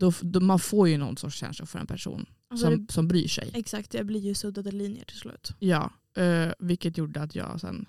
då, 0.00 0.12
då 0.20 0.40
man 0.40 0.58
får 0.58 0.88
ju 0.88 0.98
någon 0.98 1.16
sorts 1.16 1.36
känsla 1.36 1.66
för 1.66 1.78
en 1.78 1.86
person 1.86 2.26
Alltså 2.48 2.66
som, 2.66 2.86
som 2.88 3.08
bryr 3.08 3.28
sig. 3.28 3.50
exakt, 3.54 3.90
det 3.90 4.04
blir 4.04 4.20
ju 4.20 4.34
suddade 4.34 4.70
linjer 4.72 5.04
till 5.04 5.16
slut. 5.16 5.52
Ja, 5.58 5.90
eh, 6.16 6.52
vilket 6.58 6.98
gjorde 6.98 7.22
att 7.22 7.34
jag 7.34 7.60
sen, 7.60 7.86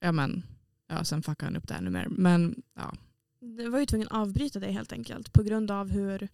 ja 0.00 0.12
men, 0.12 0.42
ja 0.88 1.04
sen 1.04 1.22
fuckade 1.22 1.46
han 1.52 1.56
upp 1.56 1.68
det 1.68 1.74
ännu 1.74 1.90
mer. 1.90 2.06
Men 2.10 2.62
ja, 2.74 2.92
Det 3.40 3.68
var 3.68 3.78
ju 3.78 3.86
tvungen 3.86 4.08
att 4.10 4.14
avbryta 4.14 4.60
det 4.60 4.72
helt 4.72 4.92
enkelt 4.92 5.32
på 5.32 5.42
grund 5.42 5.70
av 5.70 5.90
hur 5.90 6.28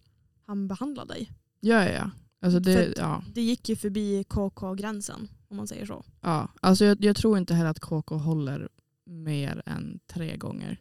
han 0.45 0.67
behandlade 0.67 1.13
dig. 1.13 1.31
ja, 1.59 1.83
ja, 1.85 1.91
ja. 1.91 2.11
Alltså 2.41 2.59
det, 2.59 2.93
ja, 2.97 3.23
Det 3.33 3.41
gick 3.41 3.69
ju 3.69 3.75
förbi 3.75 4.23
KK-gränsen 4.23 5.27
om 5.47 5.57
man 5.57 5.67
säger 5.67 5.85
så. 5.85 6.05
ja. 6.21 6.51
Alltså 6.61 6.85
jag, 6.85 7.03
jag 7.03 7.15
tror 7.15 7.37
inte 7.37 7.53
heller 7.53 7.69
att 7.69 7.79
KK 7.79 8.15
håller 8.17 8.69
mer 9.05 9.63
än 9.65 9.99
tre 10.07 10.37
gånger. 10.37 10.77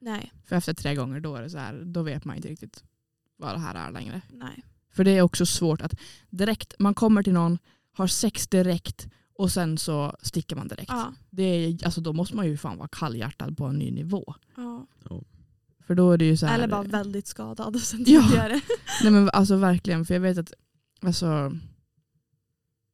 Nej, 0.00 0.32
För 0.44 0.56
efter 0.56 0.74
tre 0.74 0.94
gånger 0.94 1.20
då 1.20 1.34
är 1.36 1.42
det 1.42 1.50
så 1.50 1.58
här, 1.58 1.82
då 1.84 2.02
vet 2.02 2.24
man 2.24 2.36
inte 2.36 2.48
riktigt 2.48 2.84
vad 3.40 3.54
det 3.54 3.58
här 3.58 3.74
är 3.88 3.92
längre. 3.92 4.20
nej. 4.32 4.64
För 4.92 5.04
det 5.04 5.10
är 5.10 5.22
också 5.22 5.46
svårt 5.46 5.80
att 5.80 5.94
direkt, 6.30 6.74
man 6.78 6.94
kommer 6.94 7.22
till 7.22 7.32
någon, 7.32 7.58
har 7.92 8.06
sex 8.06 8.48
direkt 8.48 9.08
och 9.34 9.50
sen 9.52 9.78
så 9.78 10.16
sticker 10.22 10.56
man 10.56 10.68
direkt. 10.68 10.88
Ja, 10.92 11.12
Det 11.30 11.42
är, 11.42 11.84
alltså 11.84 12.00
då 12.00 12.12
måste 12.12 12.36
man 12.36 12.46
ju 12.46 12.56
fan 12.56 12.78
vara 12.78 12.88
kallhjärtad 12.92 13.56
på 13.56 13.64
en 13.66 13.78
ny 13.78 13.90
nivå. 13.90 14.34
ja. 14.56 14.86
För 15.86 15.94
då 15.94 16.12
är 16.12 16.18
det 16.18 16.24
ju 16.24 16.36
så 16.36 16.46
här, 16.46 16.54
Eller 16.54 16.68
bara 16.68 16.82
väldigt 16.82 17.26
skadad 17.26 17.80
sen 17.80 18.04
Ja. 18.06 18.22
tidigare. 18.22 18.60
Nej 19.02 19.12
men 19.12 19.30
alltså 19.32 19.56
verkligen, 19.56 20.04
för 20.04 20.14
jag 20.14 20.20
vet 20.20 20.38
att 20.38 20.52
alltså, 21.02 21.52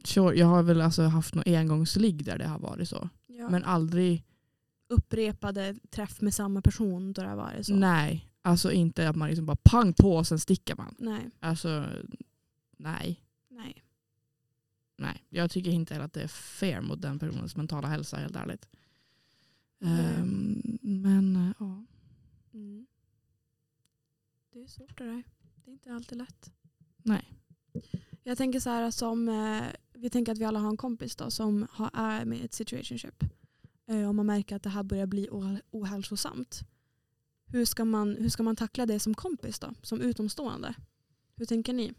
sure, 0.05 0.37
jag 0.39 0.47
har 0.47 0.63
väl 0.63 0.81
alltså 0.81 1.03
haft 1.03 1.35
någon 1.35 1.45
engångsligg 1.47 2.25
där 2.25 2.39
det 2.39 2.47
har 2.47 2.59
varit 2.59 2.89
så. 2.89 3.09
Ja. 3.27 3.49
Men 3.51 3.65
aldrig, 3.65 4.25
Upprepade 4.89 5.75
träff 5.91 6.21
med 6.21 6.35
samma 6.35 6.61
person 6.63 7.13
då 7.13 7.23
det 7.23 7.29
har 7.29 7.37
varit 7.37 7.67
så. 7.67 7.75
nej. 7.75 8.26
Alltså 8.47 8.73
inte 8.73 9.09
att 9.09 9.17
man 9.17 9.29
liksom 9.29 9.47
bara 9.47 9.57
pang 9.57 9.93
på 9.93 10.17
och 10.17 10.27
sen 10.27 10.39
sticker 10.39 10.77
man. 10.77 10.95
Nej. 10.99 11.31
Alltså 11.41 11.87
nej. 12.77 13.21
Nej. 13.49 13.85
Nej, 14.97 15.25
jag 15.29 15.51
tycker 15.51 15.71
inte 15.71 15.95
heller 15.95 16.07
att 16.07 16.13
det 16.13 16.23
är 16.23 16.29
fair 16.29 16.81
mot 16.81 17.03
den 17.03 17.19
personens 17.19 17.57
mentala 17.57 17.89
hälsa 17.89 18.17
helt 18.17 18.37
ärligt. 18.37 18.69
Ehm, 19.81 20.79
men 20.83 21.37
eh, 21.37 21.53
ja. 21.59 21.85
Mm. 22.53 22.87
Det 24.53 24.63
är 24.63 24.67
svårt 24.67 24.99
det 24.99 25.05
där. 25.05 25.23
Det 25.65 25.71
är 25.71 25.73
inte 25.73 25.93
alltid 25.95 26.19
lätt. 26.19 26.53
Nej. 26.97 27.33
Jag 28.23 28.39
tänker 28.39 28.61
så 28.61 28.71
här 28.71 28.91
som, 28.91 29.29
eh, 29.29 29.65
vi 29.93 30.11
tänker 30.11 30.33
att 30.33 30.39
vi 30.39 30.45
alla 30.45 30.59
har 30.59 30.69
en 30.69 30.77
kompis 30.77 31.17
då 31.17 31.31
som 31.31 31.67
har, 31.71 31.91
är 31.95 32.25
med 32.25 32.39
i 32.39 32.45
ett 32.45 32.55
situationship. 32.55 33.25
Eh, 33.87 34.09
och 34.09 34.15
man 34.15 34.27
märker 34.27 34.57
att 34.57 34.63
det 34.63 34.71
här 34.71 34.83
börjar 34.83 35.07
bli 35.07 35.29
oh- 35.29 35.61
ohälsosamt. 35.71 36.63
Hur 37.47 37.65
ska, 37.65 37.85
man, 37.85 38.17
hur 38.17 38.29
ska 38.29 38.43
man 38.43 38.57
tackla 38.57 38.87
det 38.87 38.99
som 38.99 39.15
kompis 39.15 39.59
då? 39.59 39.75
Som 39.83 40.01
utomstående? 40.01 40.75
Hur 41.37 41.47
tänker 41.47 41.73
ni? 41.73 41.93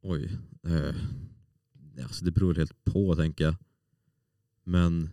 Oj. 0.00 0.38
Eh, 0.62 0.94
alltså 2.02 2.24
det 2.24 2.30
beror 2.30 2.54
helt 2.54 2.84
på 2.84 3.16
tänker 3.16 3.44
jag. 3.44 3.54
Men 4.64 5.10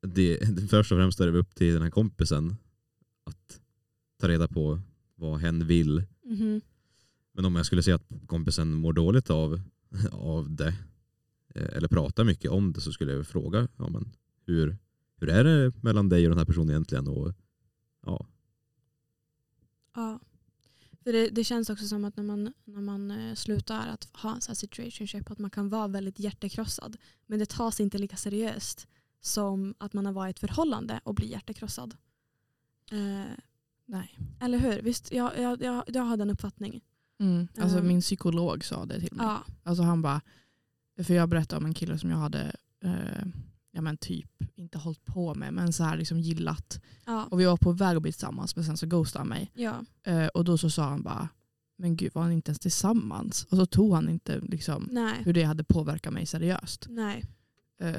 det, 0.00 0.36
det 0.38 0.68
först 0.68 0.92
och 0.92 0.98
främst 0.98 1.20
är 1.20 1.26
det 1.26 1.38
upp 1.38 1.54
till 1.54 1.72
den 1.72 1.82
här 1.82 1.90
kompisen 1.90 2.56
att 3.24 3.60
ta 4.20 4.28
reda 4.28 4.48
på 4.48 4.80
vad 5.14 5.40
hen 5.40 5.66
vill. 5.66 6.02
Mhm. 6.24 6.60
Men 7.32 7.44
om 7.44 7.56
jag 7.56 7.66
skulle 7.66 7.82
säga 7.82 7.96
att 7.96 8.08
kompisen 8.26 8.74
mår 8.74 8.92
dåligt 8.92 9.30
av, 9.30 9.60
av 10.12 10.50
det 10.50 10.74
eh, 11.54 11.76
eller 11.76 11.88
pratar 11.88 12.24
mycket 12.24 12.50
om 12.50 12.72
det 12.72 12.80
så 12.80 12.92
skulle 12.92 13.12
jag 13.12 13.26
fråga 13.26 13.68
ja, 13.76 13.88
men 13.88 14.12
hur, 14.46 14.76
hur 15.16 15.28
är 15.28 15.44
det 15.44 15.82
mellan 15.82 16.08
dig 16.08 16.24
och 16.24 16.30
den 16.30 16.38
här 16.38 16.44
personen 16.44 16.70
egentligen? 16.70 17.08
Och, 17.08 17.34
ja, 18.06 18.26
Ja. 19.94 20.18
För 21.04 21.12
det, 21.12 21.28
det 21.28 21.44
känns 21.44 21.70
också 21.70 21.86
som 21.86 22.04
att 22.04 22.16
när 22.16 22.24
man, 22.24 22.52
när 22.64 22.80
man 22.80 23.10
eh, 23.10 23.34
slutar 23.34 23.88
att 23.88 24.08
ha 24.12 24.34
en 24.34 24.40
sån 24.40 24.50
här 24.50 24.54
situationship 24.56 25.30
att 25.30 25.38
man 25.38 25.50
kan 25.50 25.68
vara 25.68 25.88
väldigt 25.88 26.18
hjärtekrossad. 26.18 26.96
Men 27.26 27.38
det 27.38 27.48
tas 27.50 27.80
inte 27.80 27.98
lika 27.98 28.16
seriöst 28.16 28.86
som 29.20 29.74
att 29.78 29.92
man 29.92 30.06
har 30.06 30.12
varit 30.12 30.28
i 30.28 30.34
ett 30.36 30.40
förhållande 30.40 31.00
och 31.04 31.14
blir 31.14 31.26
hjärtekrossad. 31.28 31.96
Eh, 32.90 33.32
Nej. 33.86 34.18
eller 34.40 34.58
hur? 34.58 34.82
Visst, 34.82 35.12
jag, 35.12 35.38
jag, 35.38 35.62
jag, 35.62 35.84
jag 35.86 36.02
har 36.02 36.16
den 36.16 36.30
uppfattningen. 36.30 36.80
Mm. 37.20 37.48
Alltså 37.58 37.78
Ehm. 37.78 37.88
min 37.88 38.00
psykolog 38.00 38.64
sa 38.64 38.84
det 38.84 39.00
till 39.00 39.12
mig. 39.14 39.26
Ja. 39.26 39.42
Alltså 39.62 39.82
han 39.82 40.02
bara, 40.02 40.20
för 41.04 41.14
jag 41.14 41.28
berättade 41.28 41.58
om 41.58 41.66
en 41.66 41.74
kille 41.74 41.98
som 41.98 42.10
jag 42.10 42.16
hade 42.16 42.56
eh, 42.80 43.26
ja 43.72 43.80
men 43.80 43.96
typ 43.96 44.30
inte 44.54 44.78
hållit 44.78 45.04
på 45.04 45.34
med 45.34 45.54
men 45.54 45.72
så 45.72 45.84
här 45.84 45.96
liksom 45.96 46.20
gillat. 46.20 46.80
Ja. 47.06 47.24
Och 47.30 47.40
vi 47.40 47.44
var 47.44 47.56
på 47.56 47.72
väg 47.72 47.96
att 47.96 48.02
bli 48.02 48.12
tillsammans 48.12 48.56
men 48.56 48.64
sen 48.64 48.76
så 48.76 48.86
ghostade 48.86 49.20
han 49.20 49.28
mig. 49.28 49.50
ja. 49.54 49.84
Eh, 50.04 50.26
och 50.26 50.44
då 50.44 50.58
så 50.58 50.70
sa 50.70 50.82
han 50.82 51.02
bara, 51.02 51.28
men 51.76 51.96
gud 51.96 52.14
var 52.14 52.22
han 52.22 52.32
inte 52.32 52.48
ens 52.50 52.58
tillsammans? 52.58 53.44
Och 53.50 53.56
så 53.56 53.66
tog 53.66 53.94
han 53.94 54.08
inte 54.08 54.40
liksom 54.40 54.88
Nej. 54.90 55.22
hur 55.24 55.32
det 55.32 55.42
hade 55.42 55.64
påverkat 55.64 56.12
mig 56.12 56.26
seriöst. 56.26 56.86
Nej. 56.90 57.24
Eh, 57.80 57.94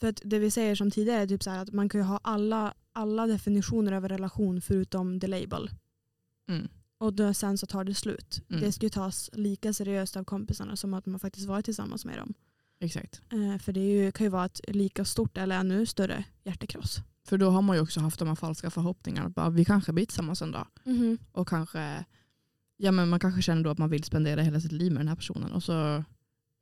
För 0.00 0.08
att 0.08 0.20
det 0.24 0.38
vi 0.38 0.50
säger 0.50 0.74
som 0.74 0.90
tidigare 0.90 1.20
är 1.22 1.26
typ 1.26 1.42
så 1.42 1.50
att 1.50 1.72
man 1.72 1.88
kan 1.88 2.00
ju 2.00 2.04
ha 2.04 2.20
alla, 2.22 2.74
alla 2.92 3.26
definitioner 3.26 3.92
av 3.92 4.04
en 4.04 4.08
relation 4.08 4.60
förutom 4.60 5.20
the 5.20 5.26
label. 5.26 5.70
mm. 6.48 6.68
Och 6.98 7.12
då 7.14 7.34
sen 7.34 7.58
så 7.58 7.66
tar 7.66 7.84
det 7.84 7.94
slut. 7.94 8.42
Mm. 8.50 8.60
Det 8.60 8.72
ska 8.72 8.86
ju 8.86 8.90
tas 8.90 9.30
lika 9.32 9.72
seriöst 9.72 10.16
av 10.16 10.24
kompisarna 10.24 10.76
som 10.76 10.94
att 10.94 11.06
man 11.06 11.20
faktiskt 11.20 11.46
varit 11.46 11.64
tillsammans 11.64 12.04
med 12.04 12.18
dem. 12.18 12.34
Exakt. 12.80 13.20
Eh, 13.32 13.58
för 13.58 13.72
det 13.72 13.80
ju, 13.80 14.12
kan 14.12 14.24
ju 14.26 14.30
vara 14.30 14.44
ett 14.44 14.60
lika 14.68 15.04
stort 15.04 15.38
eller 15.38 15.56
ännu 15.56 15.86
större 15.86 16.24
hjärtekross. 16.44 17.00
För 17.26 17.38
då 17.38 17.50
har 17.50 17.62
man 17.62 17.76
ju 17.76 17.82
också 17.82 18.00
haft 18.00 18.18
de 18.18 18.28
här 18.28 18.34
falska 18.34 18.70
förhoppningarna. 18.70 19.28
Bara, 19.28 19.50
vi 19.50 19.64
kanske 19.64 19.92
blir 19.92 20.06
tillsammans 20.06 20.42
en 20.42 20.52
dag. 20.52 20.66
Och 21.32 21.48
kanske, 21.48 22.04
ja 22.76 22.92
men 22.92 23.08
man 23.08 23.20
kanske 23.20 23.42
känner 23.42 23.62
då 23.62 23.70
att 23.70 23.78
man 23.78 23.90
vill 23.90 24.04
spendera 24.04 24.42
hela 24.42 24.60
sitt 24.60 24.72
liv 24.72 24.92
med 24.92 25.00
den 25.00 25.08
här 25.08 25.16
personen. 25.16 25.52
Och 25.52 25.62
så, 25.62 26.04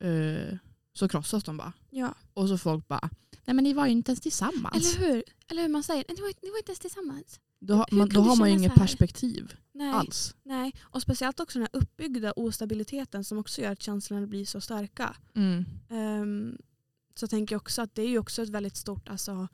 eh, 0.05 0.57
så 0.93 1.09
krossas 1.09 1.45
de 1.45 1.57
bara. 1.57 1.73
Ja. 1.91 2.15
Och 2.35 2.49
så 2.49 2.59
folk 2.59 2.89
bara, 2.89 3.11
nej 3.45 3.55
men 3.55 3.65
ni 3.65 3.73
var 3.73 3.87
ju 3.87 3.93
inte 3.93 4.11
ens 4.11 4.21
tillsammans. 4.21 4.97
Eller 4.97 5.09
hur? 5.13 5.23
Eller 5.49 5.63
hur 5.63 5.69
man 5.69 5.83
säger, 5.83 6.05
ni 6.09 6.21
var, 6.21 6.33
ni 6.43 6.51
var 6.51 6.59
inte 6.59 6.71
ens 6.71 6.79
tillsammans. 6.81 7.41
Då, 7.61 7.75
har- 7.75 7.87
man, 7.93 8.09
då 8.09 8.21
har 8.21 8.37
man 8.37 8.49
ju 8.51 8.59
inget 8.59 8.75
perspektiv 8.75 9.55
Nej, 9.73 9.91
alls. 9.91 10.37
nej. 10.43 10.73
Och 10.81 11.03
speciellt 11.03 11.41
också 11.41 11.59
den 11.59 11.69
här 11.73 11.81
uppbyggda 11.81 12.33
ostabiliteten 12.33 13.25
som 13.25 13.39
också 13.39 13.61
gör 13.63 13.73
att 13.73 13.83
känslorna 13.83 14.27
blir 14.27 14.45
så 14.47 14.61
starka. 14.61 15.17
Mm. 15.35 15.65
Ehm, 15.91 16.59
så 17.15 17.27
tänker 17.29 17.55
jag 17.55 17.61
också 17.63 17.83
att 17.83 17.95
det 17.95 18.03
är 18.03 18.09
ju 18.09 18.19
också 18.19 18.43
ett 18.43 18.49
väldigt 18.49 18.77
stort, 18.77 19.09
alltså, 19.09 19.49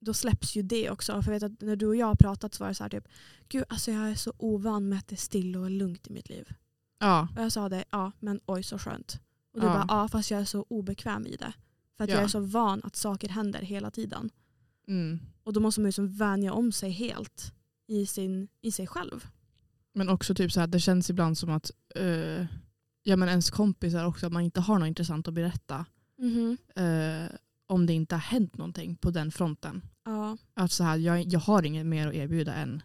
då 0.00 0.14
släpps 0.14 0.56
ju 0.56 0.62
det 0.62 0.90
också. 0.90 1.22
För 1.22 1.32
jag 1.32 1.40
vet 1.40 1.52
att 1.52 1.60
när 1.62 1.76
du 1.76 1.86
och 1.86 1.96
jag 1.96 2.06
har 2.06 2.14
pratat 2.14 2.54
så 2.54 2.64
var 2.64 2.68
det 2.68 2.74
så 2.74 2.84
här 2.84 2.90
typ, 2.90 3.08
gud 3.48 3.64
alltså 3.68 3.90
jag 3.90 4.10
är 4.10 4.14
så 4.14 4.32
ovan 4.38 4.88
med 4.88 4.98
att 4.98 5.08
det 5.08 5.14
är 5.14 5.16
still 5.16 5.56
och 5.56 5.70
lugnt 5.70 6.06
i 6.06 6.12
mitt 6.12 6.28
liv. 6.28 6.48
Ja, 7.00 7.28
Och 7.36 7.42
jag 7.42 7.52
sa 7.52 7.68
det, 7.68 7.84
ja 7.90 8.12
men 8.20 8.40
oj 8.46 8.62
så 8.62 8.78
skönt. 8.78 9.20
Och 9.54 9.60
du 9.60 9.66
Ja. 9.66 9.72
bara, 9.72 9.86
ja 9.88 10.08
fast 10.08 10.30
jag 10.30 10.40
är 10.40 10.44
så 10.44 10.66
obekväm 10.68 11.26
i 11.26 11.36
det. 11.36 11.52
För 11.96 12.04
att 12.04 12.10
Ja. 12.10 12.16
jag 12.16 12.24
är 12.24 12.28
så 12.28 12.40
van 12.40 12.80
att 12.84 12.96
saker 12.96 13.28
händer 13.28 13.62
hela 13.62 13.90
tiden. 13.90 14.30
Mm. 14.88 15.20
Och 15.44 15.52
då 15.52 15.60
måste 15.60 15.80
man 15.80 15.88
ju 15.88 15.92
som 15.92 16.08
vänja 16.16 16.52
om 16.52 16.72
sig 16.72 16.90
helt 16.90 17.52
i, 17.86 18.06
sin, 18.06 18.48
i 18.60 18.72
sig 18.72 18.86
själv. 18.86 19.26
men 19.94 20.08
också 20.08 20.34
typ 20.34 20.52
så 20.52 20.60
här, 20.60 20.66
det 20.66 20.80
känns 20.80 21.10
ibland 21.10 21.38
som 21.38 21.50
att 21.50 21.70
eh, 21.96 22.46
ja, 23.02 23.16
men 23.16 23.28
ens 23.28 23.50
kompisar 23.50 24.04
också, 24.04 24.26
att 24.26 24.32
man 24.32 24.42
inte 24.42 24.60
har 24.60 24.78
något 24.78 24.86
intressant 24.88 25.28
att 25.28 25.34
berätta. 25.34 25.86
eh, 26.76 27.36
om 27.66 27.86
det 27.86 27.92
inte 27.92 28.14
har 28.14 28.20
hänt 28.20 28.56
någonting 28.56 28.96
på 28.96 29.10
den 29.10 29.30
fronten. 29.30 29.82
Ja. 30.04 30.36
Att 30.54 30.72
så 30.72 30.84
här, 30.84 30.96
jag, 30.96 31.22
jag 31.24 31.40
har 31.40 31.62
inget 31.62 31.86
mer 31.86 32.08
att 32.08 32.14
erbjuda 32.14 32.54
än 32.54 32.82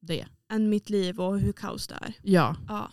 det. 0.00 0.26
Än 0.48 0.68
mitt 0.70 0.90
liv 0.90 1.20
och 1.20 1.40
hur 1.40 1.52
kaos 1.52 1.86
det 1.88 1.94
är. 1.94 2.14
Ja, 2.22 2.56
Ja. 2.68 2.90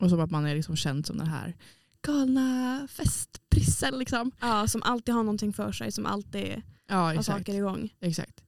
och 0.00 0.10
som 0.10 0.20
att 0.20 0.30
man 0.30 0.46
är 0.46 0.54
liksom 0.54 0.76
känd 0.76 1.06
som 1.06 1.18
den 1.18 1.26
här 1.26 1.56
galna 2.02 2.88
festprissen. 2.90 3.98
Liksom. 3.98 4.30
ja, 4.40 4.66
som 4.68 4.82
alltid 4.82 5.14
har 5.14 5.22
någonting 5.22 5.52
för 5.52 5.72
sig, 5.72 5.92
som 5.92 6.06
alltid 6.06 6.62
Ja, 6.88 7.14
exakt. 7.14 7.38
saker 7.38 7.54
igång. 7.54 7.94
exakt. 8.00 8.44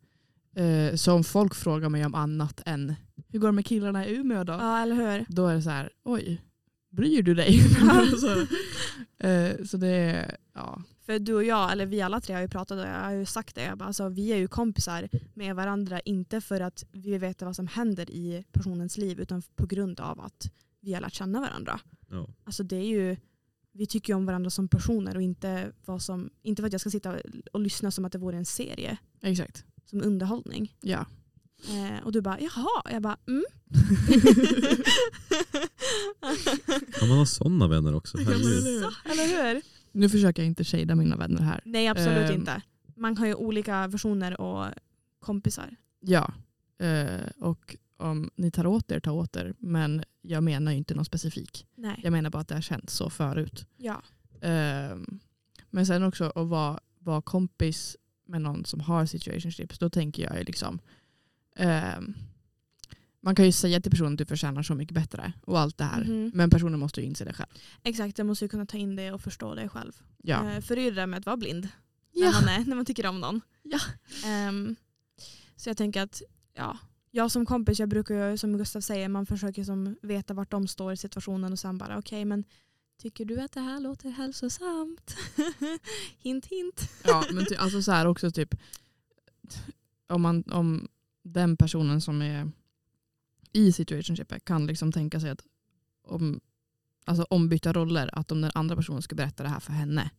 Eh, 0.57 0.95
så 0.95 1.13
om 1.13 1.25
folk 1.25 1.55
frågar 1.55 1.89
mig 1.89 2.07
om 2.07 2.15
annat 2.15 2.63
än 2.67 2.95
hur 3.29 3.39
går 3.39 3.49
det 3.49 3.53
med 3.53 3.67
killarna 3.67 4.07
i 4.07 4.15
Umeå 4.15 4.45
då? 4.45 4.53
Ja, 4.53 4.83
eller 4.83 4.95
hur? 4.95 5.25
Då 5.29 5.47
är 5.47 5.55
det 5.55 5.63
så 5.63 5.71
här, 5.71 5.91
oj, 6.05 6.43
bryr 6.91 7.23
du 7.23 7.35
dig? 7.35 7.59
så, 8.21 8.41
eh, 9.27 9.65
så 9.65 9.77
det 9.77 9.89
är, 9.89 10.37
ja. 10.55 10.83
För 11.07 11.19
du 11.19 11.35
och 11.35 11.45
jag, 11.45 11.73
eller 11.73 11.87
vi 11.87 12.01
alla 12.01 12.21
tre 12.21 12.35
har 12.35 12.43
ju 12.43 12.49
pratat 12.49 12.79
och 12.79 12.87
jag 12.87 13.01
har 13.01 13.11
ju 13.11 13.27
sagt 13.27 13.55
det. 13.55 13.63
Jag 13.63 13.79
bara, 13.79 13.85
alltså, 13.85 14.09
vi 14.09 14.33
är 14.33 14.37
ju 14.37 14.49
kompisar 14.49 15.09
med 15.35 15.57
varandra, 15.57 16.01
inte 16.01 16.41
för 16.41 16.61
att 16.61 16.85
vi 16.93 17.19
vet 17.19 17.43
vad 17.43 17.57
som 17.57 17.67
händer 17.67 18.11
i 18.11 18.45
personens 18.53 18.99
liv 18.99 19.21
utan 19.21 19.43
på 19.57 19.67
grund 19.67 20.01
av 20.01 20.21
att 20.21 20.51
vi 20.81 20.95
har 20.95 21.01
lärt 21.01 21.15
känna 21.15 21.41
varandra. 21.41 21.81
Ja. 22.11 22.29
Alltså 22.45 22.63
det 22.63 22.77
är 22.77 22.87
ju, 22.87 23.17
vi 23.73 23.87
tycker 23.87 24.13
ju 24.13 24.17
om 24.17 24.27
varandra 24.27 24.51
som 24.51 24.69
personer 24.69 25.17
och 25.17 25.23
inte, 25.23 25.73
vad 25.85 26.03
som, 26.03 26.31
inte 26.43 26.63
för 26.63 26.67
att 26.67 26.73
jag 26.73 26.81
ska 26.81 26.91
sitta 26.91 27.17
och 27.53 27.61
lyssna 27.61 27.91
som 27.91 28.05
att 28.05 28.13
det 28.13 28.19
vore 28.19 28.37
en 28.37 28.45
serie, 28.45 28.97
Exakt. 29.23 29.65
som 29.85 30.03
underhållning. 30.03 30.75
Ja. 30.81 31.07
Eh, 31.69 32.05
och 32.05 32.13
du 32.13 32.21
bara, 32.21 32.41
jaha, 32.41 32.83
jag 32.93 33.03
bara, 33.03 33.17
mm. 33.29 33.45
Kan 36.93 37.09
man 37.09 37.19
ha 37.19 37.27
sådana 37.27 37.69
vänner 37.69 37.95
också? 37.95 38.19
Ja, 38.19 38.31
eller 38.31 38.39
hur? 38.39 38.81
Så, 38.81 38.93
eller 39.05 39.53
hur? 39.55 39.63
Nu 39.93 40.09
försöker 40.09 40.43
jag 40.43 40.47
inte 40.47 40.65
shada 40.65 40.95
mina 40.95 41.17
vänner 41.17 41.43
här. 41.43 41.61
Nej 41.65 41.89
absolut 41.89 42.31
Ehm. 42.31 42.41
inte. 42.41 42.63
Man 42.97 43.17
har 43.17 43.27
ju 43.27 43.35
olika 43.35 43.87
versioner 43.87 44.41
och 44.41 44.67
kompisar. 45.21 45.77
Ja, 46.01 46.33
eh, 46.81 47.21
och 47.41 47.77
om 48.01 48.31
ni 48.37 48.51
tar 48.51 48.67
åt 48.67 48.91
er, 48.93 49.01
ta 49.01 49.13
åt 49.13 49.37
er. 49.37 49.55
Men 49.59 50.05
jag 50.23 50.43
menar 50.43 50.73
ju 50.73 50.79
inte 50.79 50.95
någon 50.95 51.05
specifik. 51.05 51.67
Nej. 51.75 52.01
Jag 52.03 52.13
menar 52.13 52.31
bara 52.31 52.39
att 52.41 52.49
det 52.49 52.55
har 52.55 52.63
känts 52.63 52.95
så 52.95 53.11
förut. 53.11 53.67
Ja. 53.77 54.03
Ehm, 54.41 55.21
men 55.71 55.87
sen 55.87 56.03
också 56.03 56.25
att 56.35 56.49
vara, 56.49 56.81
vara 56.99 57.23
kompis 57.23 57.97
med 58.27 58.43
någon 58.43 58.65
som 58.65 58.81
har 58.81 59.07
situationships, 59.07 59.79
då 59.79 59.91
tänker 59.91 60.23
jag 60.23 60.39
ju 60.39 60.45
liksom 60.45 60.79
ehm, 61.57 62.15
man 63.23 63.35
kan 63.35 63.45
ju 63.47 63.53
säga 63.53 63.81
till 63.81 63.91
personen 63.91 64.13
att 64.13 64.19
du 64.19 64.25
förtjänar 64.27 64.63
så 64.63 64.75
mycket 64.75 64.95
bättre 64.95 65.33
och 65.45 65.59
allt 65.61 65.79
det 65.79 65.85
här. 65.85 66.05
Mhm. 66.05 66.31
Men 66.35 66.51
personen 66.51 66.79
måste 66.81 67.01
ju 67.01 67.07
inse 67.07 67.25
det 67.25 67.33
själv. 67.33 67.49
Exakt, 67.83 68.19
jag 68.19 68.27
måste 68.27 68.45
ju 68.45 68.49
kunna 68.49 68.67
ta 68.67 68.77
in 68.77 68.97
det 68.97 69.13
och 69.13 69.21
förstå 69.21 69.55
det 69.55 69.69
själv. 69.69 69.93
Ja. 70.23 70.51
Eh, 70.51 70.61
för 70.61 70.77
det 70.77 70.83
är 70.83 70.85
ju 70.85 70.91
det 70.91 70.97
där 71.01 71.07
med 71.07 71.19
att 71.19 71.27
vara 71.27 71.37
blind 71.37 71.69
när, 72.15 72.23
Ja. 72.27 72.33
man, 72.33 72.49
är, 72.49 72.65
när 72.65 72.77
man 72.77 72.85
tycker 72.85 73.07
om 73.07 73.21
någon. 73.21 73.41
Ja. 73.63 73.79
Ehm, 74.27 74.77
så 75.57 75.71
jag 75.71 75.77
tänker 75.77 76.03
att 76.03 76.23
ja, 76.55 76.79
jag 77.11 77.31
som 77.31 77.47
kompis, 77.47 77.81
jag 77.81 77.89
brukar 77.89 78.31
ju, 78.31 78.39
som 78.39 78.59
Gustav 78.59 78.81
säger, 78.81 79.09
man 79.09 79.27
försöker 79.27 79.65
som 79.65 79.97
veta 80.03 80.35
vart 80.35 80.51
de 80.51 80.69
står 80.69 80.93
i 80.93 80.97
situationen 80.97 81.53
och 81.53 81.59
sen 81.59 81.79
bara 81.79 81.99
okej 81.99 82.25
men 82.25 82.45
tycker 82.99 83.25
du 83.25 83.41
att 83.41 83.53
det 83.53 83.61
här 83.61 83.81
låter 83.81 84.11
hälsosamt? 84.11 85.17
hint 86.19 86.47
hint. 86.47 86.91
Ja, 87.05 87.25
men 87.33 87.47
ty, 87.47 87.55
alltså 87.55 87.83
så 87.83 87.93
här 87.93 88.07
också 88.07 88.31
typ 88.31 88.55
om, 90.09 90.23
man, 90.23 90.45
om 90.53 90.89
den 91.23 91.57
personen 91.57 92.01
som 92.01 92.23
är 92.23 92.51
i 93.53 93.73
situationshipet 93.73 94.45
kan 94.45 94.67
liksom 94.67 94.93
tänka 94.93 95.21
sig 95.21 95.31
att 95.31 95.43
om, 96.03 96.41
alltså 97.05 97.27
ombytta 97.31 97.73
roller, 97.73 98.11
att 98.13 98.33
om 98.33 98.41
den 98.41 98.51
andra 98.55 98.77
personen 98.77 99.03
ska 99.03 99.15
berätta 99.15 99.43
det 99.43 99.49
här 99.49 99.61
för 99.61 99.73
henne 99.73 100.11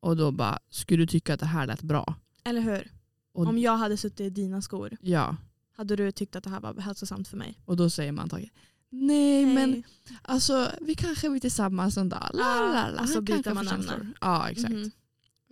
och 0.00 0.16
då 0.16 0.32
bara, 0.32 0.58
skulle 0.70 1.02
du 1.02 1.06
tycka 1.06 1.34
att 1.34 1.40
det 1.40 1.46
här 1.46 1.66
lät 1.66 1.82
bra? 1.82 2.14
Eller 2.44 2.60
hur? 2.60 2.90
Och, 3.32 3.46
Om 3.46 3.58
jag 3.58 3.76
hade 3.76 3.96
suttit 3.96 4.20
i 4.20 4.30
dina 4.30 4.62
skor, 4.62 4.96
ja, 5.00 5.36
hade 5.76 5.96
du 5.96 6.12
tyckt 6.12 6.36
att 6.36 6.44
det 6.44 6.50
här 6.50 6.60
var 6.60 6.80
hälsosamt 6.80 7.28
för 7.28 7.36
mig? 7.36 7.58
och 7.64 7.76
då 7.76 7.90
säger 7.90 8.12
man 8.12 8.28
taget 8.28 8.50
Nej, 8.90 9.46
men 9.46 9.82
alltså 10.22 10.70
vi 10.80 10.94
kanske 10.94 11.30
blir 11.30 11.40
tillsammans 11.40 11.96
en 11.96 12.08
dag. 12.08 12.30
La, 12.34 12.92
Ja, 12.96 13.02
och 13.02 13.08
så 13.08 13.20
byter 13.20 13.54
man 13.54 13.66
känslor. 13.66 14.12
Ja, 14.20 14.50
exakt. 14.50 14.72
Mhm. 14.72 14.90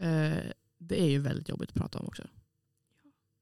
Eh, 0.01 0.39
det 0.79 1.03
är 1.03 1.11
ju 1.11 1.19
väldigt 1.19 1.49
jobbigt 1.49 1.69
att 1.69 1.75
prata 1.75 1.99
om 1.99 2.07
också. 2.07 2.23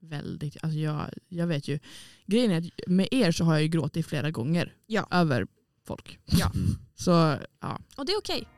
Väldigt. 0.01 0.57
Alltså 0.65 0.79
jag, 0.79 1.11
jag 1.29 1.47
vet 1.47 1.69
ju. 1.69 1.79
Grejen 2.27 2.51
är 2.51 2.59
att 2.59 2.87
med 2.87 3.09
er 3.11 3.33
så 3.33 3.45
har 3.45 3.53
jag 3.53 3.63
ju 3.63 3.69
gråtit 3.69 4.07
flera 4.07 4.31
gånger 4.31 4.75
Ja. 4.87 5.07
över 5.11 5.47
folk. 5.85 6.19
Ja. 6.25 6.51
Mm. 6.55 6.67
Så 6.95 7.11
ja. 7.61 7.81
Och 7.97 8.07
det 8.07 8.13
är 8.13 8.19
okej. 8.19 8.49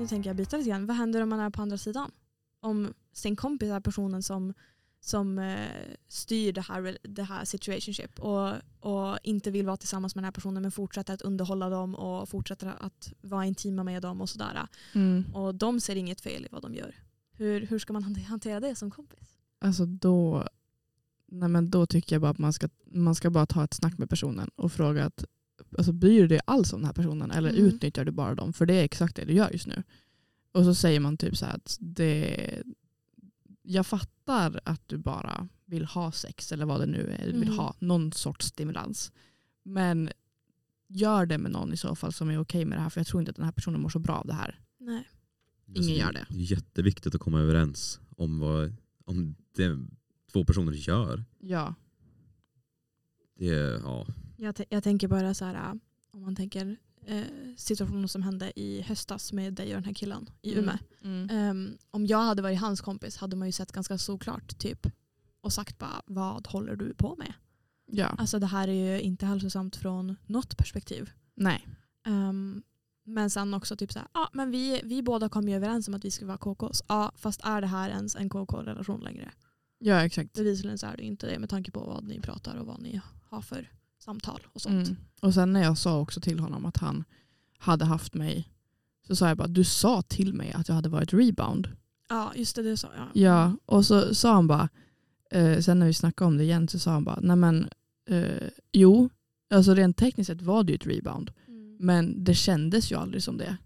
Nu 0.00 0.06
tänker 0.06 0.30
jag 0.30 0.36
byta 0.36 0.56
lite 0.56 0.70
grann. 0.70 0.86
Vad 0.86 0.96
händer 0.96 1.22
om 1.22 1.28
man 1.28 1.40
är 1.40 1.50
på 1.50 1.62
andra 1.62 1.78
sidan? 1.78 2.10
Om 2.60 2.94
sin 3.12 3.36
kompis 3.36 3.70
är 3.70 3.80
personen 3.80 4.22
som, 4.22 4.54
som 5.00 5.38
eh, 5.38 5.68
styr 6.08 6.52
det 6.52 6.60
här, 6.60 6.98
det 7.02 7.22
här 7.22 7.44
situationship 7.44 8.20
och, 8.20 8.52
och 8.80 9.18
inte 9.22 9.50
vill 9.50 9.66
vara 9.66 9.76
tillsammans 9.76 10.14
med 10.14 10.22
den 10.22 10.24
här 10.26 10.32
personen 10.32 10.62
men 10.62 10.72
fortsätter 10.72 11.14
att 11.14 11.22
underhålla 11.22 11.68
dem 11.68 11.94
och 11.94 12.28
fortsätter 12.28 12.74
att 12.80 13.12
vara 13.20 13.46
intima 13.46 13.84
med 13.84 14.02
dem 14.02 14.20
och 14.20 14.28
sådär. 14.28 14.68
Mm. 14.92 15.24
Och 15.34 15.54
de 15.54 15.80
ser 15.80 15.96
inget 15.96 16.20
fel 16.20 16.44
i 16.44 16.48
vad 16.50 16.62
de 16.62 16.74
gör. 16.74 16.94
Hur, 17.32 17.66
hur 17.66 17.78
ska 17.78 17.92
man 17.92 18.02
hante- 18.04 18.24
hantera 18.24 18.60
det 18.60 18.74
som 18.74 18.90
kompis? 18.90 19.36
Alltså 19.58 19.86
då, 19.86 20.48
nej 21.26 21.48
men 21.48 21.70
då 21.70 21.86
tycker 21.86 22.14
jag 22.14 22.22
bara 22.22 22.30
att 22.30 22.38
man 22.38 22.52
ska, 22.52 22.68
man 22.84 23.14
ska 23.14 23.30
bara 23.30 23.46
ta 23.46 23.64
ett 23.64 23.74
snack 23.74 23.98
med 23.98 24.10
personen 24.10 24.50
och 24.54 24.72
fråga 24.72 25.04
att 25.04 25.24
alltså 25.78 25.92
bryr 25.92 26.20
du 26.22 26.28
dig 26.28 26.40
alls 26.44 26.72
om 26.72 26.80
den 26.80 26.86
här 26.86 26.92
personen 26.92 27.30
eller 27.30 27.50
Mm. 27.50 27.64
utnyttjar 27.64 28.04
du 28.04 28.10
bara 28.12 28.34
dem? 28.34 28.52
För 28.52 28.66
det 28.66 28.74
är 28.74 28.84
exakt 28.84 29.16
det 29.16 29.24
du 29.24 29.32
gör 29.32 29.50
just 29.50 29.66
nu. 29.66 29.82
Och 30.52 30.64
så 30.64 30.74
säger 30.74 31.00
man 31.00 31.16
typ 31.16 31.36
så 31.36 31.46
här 31.46 31.54
att 31.54 31.76
det, 31.80 32.62
jag 33.62 33.86
fattar 33.86 34.60
att 34.64 34.88
du 34.88 34.98
bara 34.98 35.48
vill 35.64 35.84
ha 35.84 36.12
sex 36.12 36.52
eller 36.52 36.66
vad 36.66 36.80
det 36.80 36.86
nu 36.86 37.16
är 37.20 37.26
du 37.26 37.32
vill 37.32 37.42
Mm. 37.48 37.58
ha, 37.58 37.74
någon 37.78 38.12
sorts 38.12 38.46
stimulans. 38.46 39.12
Men 39.62 40.10
gör 40.88 41.26
det 41.26 41.38
med 41.38 41.50
någon 41.52 41.72
i 41.72 41.76
så 41.76 41.94
fall 41.94 42.12
som 42.12 42.30
är 42.30 42.38
okej 42.38 42.64
med 42.64 42.78
det 42.78 42.82
här 42.82 42.90
för 42.90 43.00
jag 43.00 43.06
tror 43.06 43.20
inte 43.22 43.30
att 43.30 43.36
den 43.36 43.44
här 43.44 43.52
personen 43.52 43.80
mår 43.80 43.88
så 43.88 43.98
bra 43.98 44.14
av 44.16 44.26
det 44.26 44.34
här. 44.34 44.60
Nej. 44.78 45.08
Ingen 45.74 45.96
gör 45.96 46.12
det. 46.12 46.18
är 46.18 46.26
jätteviktigt 46.30 47.14
att 47.14 47.20
komma 47.20 47.40
överens 47.40 48.00
om 48.16 48.38
vad 48.38 48.76
om 49.04 49.34
det 49.56 49.78
två 50.32 50.44
personer 50.44 50.72
gör. 50.72 51.24
Ja. 51.38 51.74
Det 53.38 53.46
ja, 53.84 54.06
Jag, 54.40 54.54
jag 54.68 54.82
tänker 54.82 55.08
bara 55.08 55.34
så 55.34 55.44
här, 55.44 55.54
äh, 55.54 55.74
om 56.12 56.22
man 56.22 56.36
tänker 56.36 56.76
eh, 57.06 57.24
situationen 57.56 58.08
som 58.08 58.22
hände 58.22 58.60
i 58.60 58.82
höstas 58.82 59.32
med 59.32 59.54
dig 59.54 59.66
och 59.66 59.74
den 59.74 59.84
här 59.84 59.94
killen 59.94 60.30
i 60.42 60.58
Umeå. 60.58 60.78
Mm. 61.02 61.30
Ehm, 61.30 61.78
om 61.90 62.06
jag 62.06 62.22
hade 62.22 62.42
varit 62.42 62.60
hans 62.60 62.80
kompis 62.80 63.16
hade 63.16 63.36
man 63.36 63.48
ju 63.48 63.52
sett 63.52 63.72
ganska 63.72 63.98
såklart 63.98 64.58
typ 64.58 64.86
och 65.40 65.52
sagt 65.52 65.78
bara 65.78 66.02
vad 66.06 66.46
håller 66.46 66.76
du 66.76 66.94
på 66.94 67.16
med? 67.16 67.32
Ja. 67.86 68.06
Alltså 68.06 68.38
det 68.38 68.46
här 68.46 68.68
är 68.68 68.92
ju 68.92 69.00
inte 69.00 69.26
hälsosamt 69.26 69.76
från 69.76 70.16
något 70.26 70.56
perspektiv. 70.56 71.10
Nej. 71.34 71.68
Ehm, 72.06 72.62
men 73.04 73.30
sen 73.30 73.54
också 73.54 73.76
typ 73.76 73.92
så 73.92 73.98
här, 73.98 74.08
ja 74.14 74.30
men 74.32 74.50
vi, 74.50 74.80
vi 74.84 75.02
båda 75.02 75.28
kom 75.28 75.48
ju 75.48 75.56
överens 75.56 75.88
om 75.88 75.94
att 75.94 76.04
vi 76.04 76.10
skulle 76.10 76.28
vara 76.28 76.38
KKs. 76.38 76.82
Ja 76.88 77.12
fast 77.16 77.40
är 77.44 77.60
det 77.60 77.66
här 77.66 77.90
ens 77.90 78.16
en 78.16 78.30
KK-relation 78.30 79.00
längre? 79.00 79.32
Ja 79.78 80.04
exakt. 80.04 80.32
Bevisligen 80.32 80.78
så 80.78 80.86
är 80.86 80.96
det 80.96 81.02
inte 81.02 81.26
det 81.26 81.38
med 81.38 81.50
tanke 81.50 81.70
på 81.70 81.80
vad 81.80 82.04
ni 82.04 82.20
pratar 82.20 82.56
och 82.56 82.66
vad 82.66 82.80
ni 82.82 83.00
har 83.24 83.42
för 83.42 83.70
samtal 84.00 84.46
och 84.52 84.60
sånt. 84.60 84.88
Mm. 84.88 84.96
Och 85.20 85.34
sen 85.34 85.52
när 85.52 85.62
jag 85.62 85.78
sa 85.78 86.00
också 86.00 86.20
till 86.20 86.38
honom 86.38 86.66
att 86.66 86.76
han 86.76 87.04
hade 87.58 87.84
haft 87.84 88.14
mig 88.14 88.48
så 89.06 89.16
sa 89.16 89.28
jag 89.28 89.36
bara 89.36 89.48
du 89.48 89.64
sa 89.64 90.02
till 90.02 90.34
mig 90.34 90.52
att 90.52 90.68
jag 90.68 90.74
hade 90.74 90.88
varit 90.88 91.12
rebound. 91.12 91.68
Ja 92.08 92.32
just 92.34 92.56
det, 92.56 92.62
det 92.62 92.76
sa 92.76 92.88
jag. 92.96 93.22
Ja, 93.22 93.56
och 93.66 93.86
så 93.86 94.14
sa 94.14 94.32
han 94.32 94.46
bara, 94.46 94.68
eh, 95.30 95.60
sen 95.60 95.78
när 95.78 95.86
vi 95.86 95.94
snackade 95.94 96.26
om 96.26 96.36
det 96.36 96.44
igen 96.44 96.68
så 96.68 96.78
sa 96.78 96.90
han 96.90 97.04
bara, 97.04 97.18
nej 97.20 97.36
men 97.36 97.68
eh, 98.08 98.48
jo, 98.72 99.08
alltså 99.50 99.74
rent 99.74 99.96
tekniskt 99.96 100.26
sett 100.26 100.42
var 100.42 100.64
det 100.64 100.72
ju 100.72 100.76
ett 100.76 100.86
rebound. 100.86 101.32
Mm. 101.48 101.76
Men 101.80 102.24
det 102.24 102.34
kändes 102.34 102.92
ju 102.92 102.96
aldrig 102.96 103.22
som 103.22 103.36
det. 103.36 103.56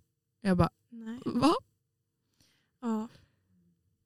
Jag 0.40 0.56
bara, 0.56 0.70
Nej. 0.90 1.18
va? 1.24 1.54
Ja. 2.80 3.08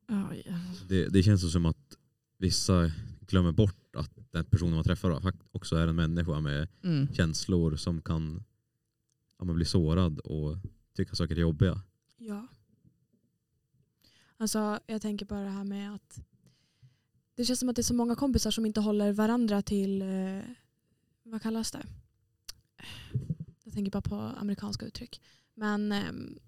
Ja, 0.09 0.35
ja. 0.45 0.55
det, 0.89 1.09
det 1.09 1.23
känns 1.23 1.53
som 1.53 1.67
att 1.67 1.97
vissa 2.39 2.91
glömmer 3.21 3.53
bort 3.53 3.97
att 3.97 4.18
den 4.31 4.45
personen 4.45 4.75
man 4.75 4.85
träffar 4.85 5.21
fakt- 5.21 5.43
också 5.53 5.77
är 5.77 5.89
en 5.89 5.97
människa 5.97 6.41
med 6.41 6.69
Mm. 6.85 7.15
känslor 7.15 7.77
som 7.77 8.03
kan 8.03 8.45
ja, 9.39 9.45
man 9.45 9.55
bli 9.57 9.65
sårad 9.65 10.19
och 10.19 10.57
tycka 10.97 11.15
saker 11.15 11.37
är 11.37 11.41
jobbiga. 11.41 11.83
ja. 12.19 12.47
Alltså 14.41 14.79
jag 14.87 15.03
tänker 15.03 15.27
bara 15.27 15.41
det 15.41 15.51
här 15.51 15.65
med 15.65 15.95
att 15.95 16.19
det 17.35 17.45
känns 17.45 17.61
som 17.61 17.69
att 17.69 17.77
det 17.77 17.81
är 17.81 17.85
så 17.85 17.95
många 17.95 18.15
kompisar 18.15 18.51
som 18.51 18.67
inte 18.67 18.81
håller 18.81 19.13
varandra 19.13 19.63
till, 19.63 20.03
eh, 20.03 20.41
vad 21.23 21.43
kallas 21.43 21.71
det? 21.73 21.87
Jag 23.65 23.75
tänker 23.75 23.91
bara 23.91 24.03
på 24.03 24.15
amerikanska 24.15 24.87
uttryck. 24.87 25.21
Men 25.55 25.93
ehm, 25.93 26.39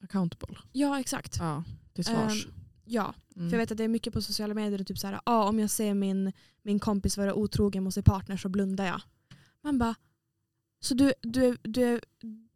Accountable. 0.00 0.56
ja 0.72 1.00
exakt. 1.00 1.36
Ja, 1.38 1.64
till 1.92 2.04
svars. 2.04 2.46
Ehm, 2.46 2.52
ja, 2.90 3.14
Mm. 3.36 3.50
för 3.50 3.56
jag 3.56 3.62
vet 3.62 3.70
att 3.72 3.78
det 3.78 3.84
är 3.84 3.88
mycket 3.88 4.12
på 4.12 4.22
sociala 4.22 4.54
medier 4.54 4.80
och 4.80 4.86
typ 4.86 4.98
så 4.98 5.06
här, 5.06 5.20
ah, 5.24 5.48
om 5.48 5.58
jag 5.58 5.70
ser 5.70 5.94
min, 5.94 6.32
min 6.62 6.78
kompis 6.78 7.16
vara 7.18 7.34
otrogen 7.34 7.84
mot 7.84 7.94
sin 7.94 8.02
partner 8.02 8.36
så 8.36 8.48
blundar 8.48 8.86
jag. 8.86 9.00
Man 9.62 9.78
bara, 9.78 9.94
så 10.80 10.94
du, 10.94 11.12
du, 11.20 11.56
du, 11.62 12.00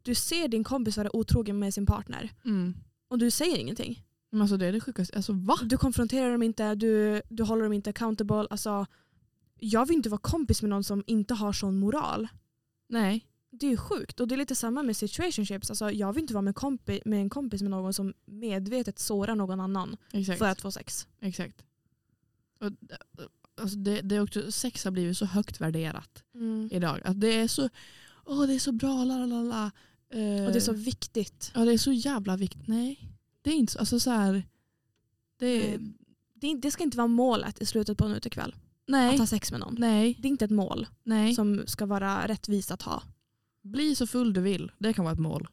du 0.03 0.15
ser 0.15 0.49
din 0.49 0.65
kompis 0.65 0.97
vara 0.97 1.17
otrogen 1.17 1.59
med 1.59 1.75
sin 1.75 1.87
partner 1.87 2.31
Mm. 2.45 2.75
och 3.09 3.19
du 3.19 3.31
säger 3.31 3.59
ingenting. 3.59 4.03
Men 4.31 4.41
alltså 4.43 4.57
det 4.57 4.67
är 4.67 4.73
det 4.73 4.81
sjukaste. 4.81 5.17
Alltså 5.17 5.33
va? 5.33 5.55
Du 5.65 5.77
konfronterar 5.77 6.33
dem 6.33 6.43
inte, 6.43 6.75
du, 6.75 7.23
du 7.29 7.43
håller 7.43 7.63
dem 7.63 7.73
inte 7.73 7.91
accountable. 7.91 8.47
Alltså, 8.51 8.87
jag 9.59 9.87
vill 9.87 9.97
inte 9.97 10.09
vara 10.09 10.21
kompis 10.21 10.63
med 10.63 10.69
någon 10.71 10.85
som 10.85 11.05
inte 11.07 11.35
har 11.35 11.53
sån 11.53 11.79
moral. 11.79 12.29
Nej. 12.89 13.27
Det 13.61 13.67
är 13.67 13.71
ju 13.71 13.77
sjukt. 13.77 14.21
Och 14.21 14.29
det 14.29 14.35
är 14.35 14.37
lite 14.37 14.55
samma 14.55 14.83
med 14.83 14.97
situationships. 14.97 15.71
Alltså, 15.71 15.91
jag 15.91 16.13
vill 16.13 16.23
inte 16.23 16.35
vara 16.35 16.43
med, 16.43 16.55
kompi, 16.55 17.01
med 17.05 17.21
en 17.21 17.31
kompis 17.31 17.63
med 17.63 17.71
någon 17.71 17.95
som 17.95 18.15
medvetet 18.27 18.99
sårar 18.99 19.35
någon 19.35 19.61
annan 19.61 19.97
Exakt. 20.13 20.39
för 20.39 20.49
att 20.49 20.61
få 20.61 20.71
sex. 20.71 21.07
Exakt. 21.21 21.65
Och, 22.61 22.71
alltså 23.63 23.77
det, 23.77 24.01
det 24.01 24.17
är 24.17 24.21
också, 24.23 24.53
sex 24.53 24.85
har 24.85 24.91
blivit 24.91 25.19
så 25.19 25.25
högt 25.25 25.61
värderat 25.61 26.23
idag. 26.71 27.01
Att 27.05 27.21
det 27.21 27.29
är 27.41 27.49
så, 27.49 27.69
åh 28.25 28.47
det 28.47 28.55
är 28.55 28.59
så 28.59 28.73
bra, 28.73 29.05
la 29.05 29.27
la 29.27 29.43
la. 29.43 29.65
Eh, 30.11 30.45
Och 30.47 30.53
det 30.53 30.59
är 30.59 30.61
så 30.61 30.73
viktigt. 30.73 31.51
Ja 31.55 31.65
det 31.65 31.73
är 31.73 31.79
så 31.79 31.93
jävla 31.93 32.37
viktigt. 32.37 32.69
Nej. 32.69 33.11
Det 33.43 33.51
är 33.51 33.55
inte 33.55 33.73
så, 33.73 33.79
alltså 33.79 34.01
så 34.01 34.11
här, 34.11 34.47
det 35.39 35.59
Nej. 35.59 35.79
Det, 36.35 36.55
det 36.57 36.71
ska 36.71 36.83
inte 36.85 36.97
vara 36.97 37.07
målet 37.07 37.63
i 37.63 37.67
slutet 37.67 37.99
på 37.99 38.05
en 38.05 38.15
utekväll. 38.15 38.51
Att 38.53 38.89
nej, 38.89 39.19
ha 39.19 39.27
sex 39.27 39.51
med 39.51 39.61
någon. 39.61 39.77
nej, 39.79 40.17
Det 40.21 40.29
är 40.29 40.31
inte 40.31 40.45
ett 40.45 40.51
mål 40.51 40.87
nej. 41.03 41.35
som 41.35 41.63
ska 41.67 41.87
vara 41.87 42.29
rättvist 42.29 42.71
att 42.71 42.83
ha. 42.83 43.03
Bli 43.65 43.95
så 43.95 44.07
full 44.07 44.33
du 44.33 44.41
vill, 44.41 44.73
det 44.79 44.93
kan 44.93 45.05
vara 45.05 45.13
ett 45.13 45.21
mål. 45.21 45.49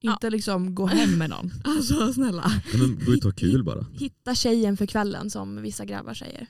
Ja. 0.00 0.12
Inte 0.12 0.30
liksom 0.30 0.74
gå 0.74 0.86
hem 0.86 1.18
med 1.18 1.30
någon. 1.30 1.50
Alltså 1.64 2.12
snälla. 2.12 2.44
Ja, 2.72 2.78
men 2.78 3.04
gå 3.04 3.12
ut 3.12 3.24
och 3.24 3.30
ha 3.30 3.36
kul 3.36 3.64
bara. 3.64 3.86
Hitta 3.92 4.34
tjejen 4.34 4.76
för 4.76 4.86
kvällen 4.86 5.30
som 5.30 5.62
vissa 5.62 5.84
grabbar 5.84 6.14
säger. 6.14 6.46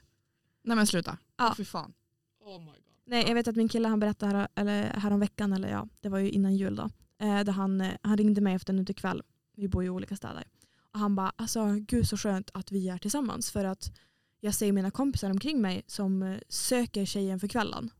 Nej 0.64 0.76
men 0.76 0.86
sluta. 0.86 1.18
Ja. 1.36 1.48
Åh, 1.48 1.54
fy 1.56 1.64
fan. 1.64 1.92
Oh 2.40 2.58
my 2.58 2.66
god. 2.66 2.74
Nej, 3.06 3.24
jag 3.28 3.34
vet 3.34 3.48
att 3.48 3.56
min 3.56 3.68
kille 3.68 3.88
han 3.88 4.00
berättade 4.00 4.32
här, 4.32 4.48
eller 4.54 4.82
härom 4.82 5.20
veckan, 5.20 5.52
eller 5.52 5.68
ja, 5.68 5.88
det 6.00 6.08
var 6.08 6.18
ju 6.18 6.30
innan 6.30 6.56
jul 6.56 6.76
då. 6.76 6.90
Eh, 7.20 7.44
där 7.44 7.52
han, 7.52 7.80
eh, 7.80 7.92
han 8.02 8.16
ringde 8.16 8.40
mig 8.40 8.54
efter 8.54 8.72
en 8.72 8.78
utekväll. 8.78 9.22
Vi 9.56 9.68
bor 9.68 9.82
ju 9.82 9.86
i 9.86 9.90
olika 9.90 10.16
städer. 10.16 10.44
Och 10.92 10.98
han 11.00 11.14
bara, 11.14 11.32
alltså 11.36 11.74
gud 11.74 12.08
så 12.08 12.16
skönt 12.16 12.50
att 12.54 12.72
vi 12.72 12.88
är 12.88 12.98
tillsammans. 12.98 13.50
För 13.50 13.64
att 13.64 13.92
jag 14.40 14.54
ser 14.54 14.72
mina 14.72 14.90
kompisar 14.90 15.30
omkring 15.30 15.60
mig 15.60 15.82
som 15.86 16.22
eh, 16.22 16.38
söker 16.48 17.04
tjejen 17.04 17.40
för 17.40 17.48
kvällen. 17.48 17.90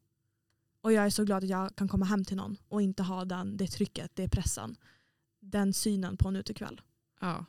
Och 0.84 0.92
jag 0.92 1.06
är 1.06 1.10
så 1.10 1.24
glad 1.24 1.44
att 1.44 1.50
jag 1.50 1.76
kan 1.76 1.88
komma 1.88 2.04
hem 2.04 2.24
till 2.24 2.36
någon 2.36 2.56
och 2.68 2.82
inte 2.82 3.02
ha 3.02 3.24
den, 3.24 3.56
det 3.56 3.66
trycket, 3.66 4.10
det 4.14 4.28
pressen. 4.28 4.76
Den 5.40 5.72
synen 5.72 6.16
på 6.16 6.28
en 6.28 6.36
utekväll. 6.36 6.80
Ja. 7.20 7.44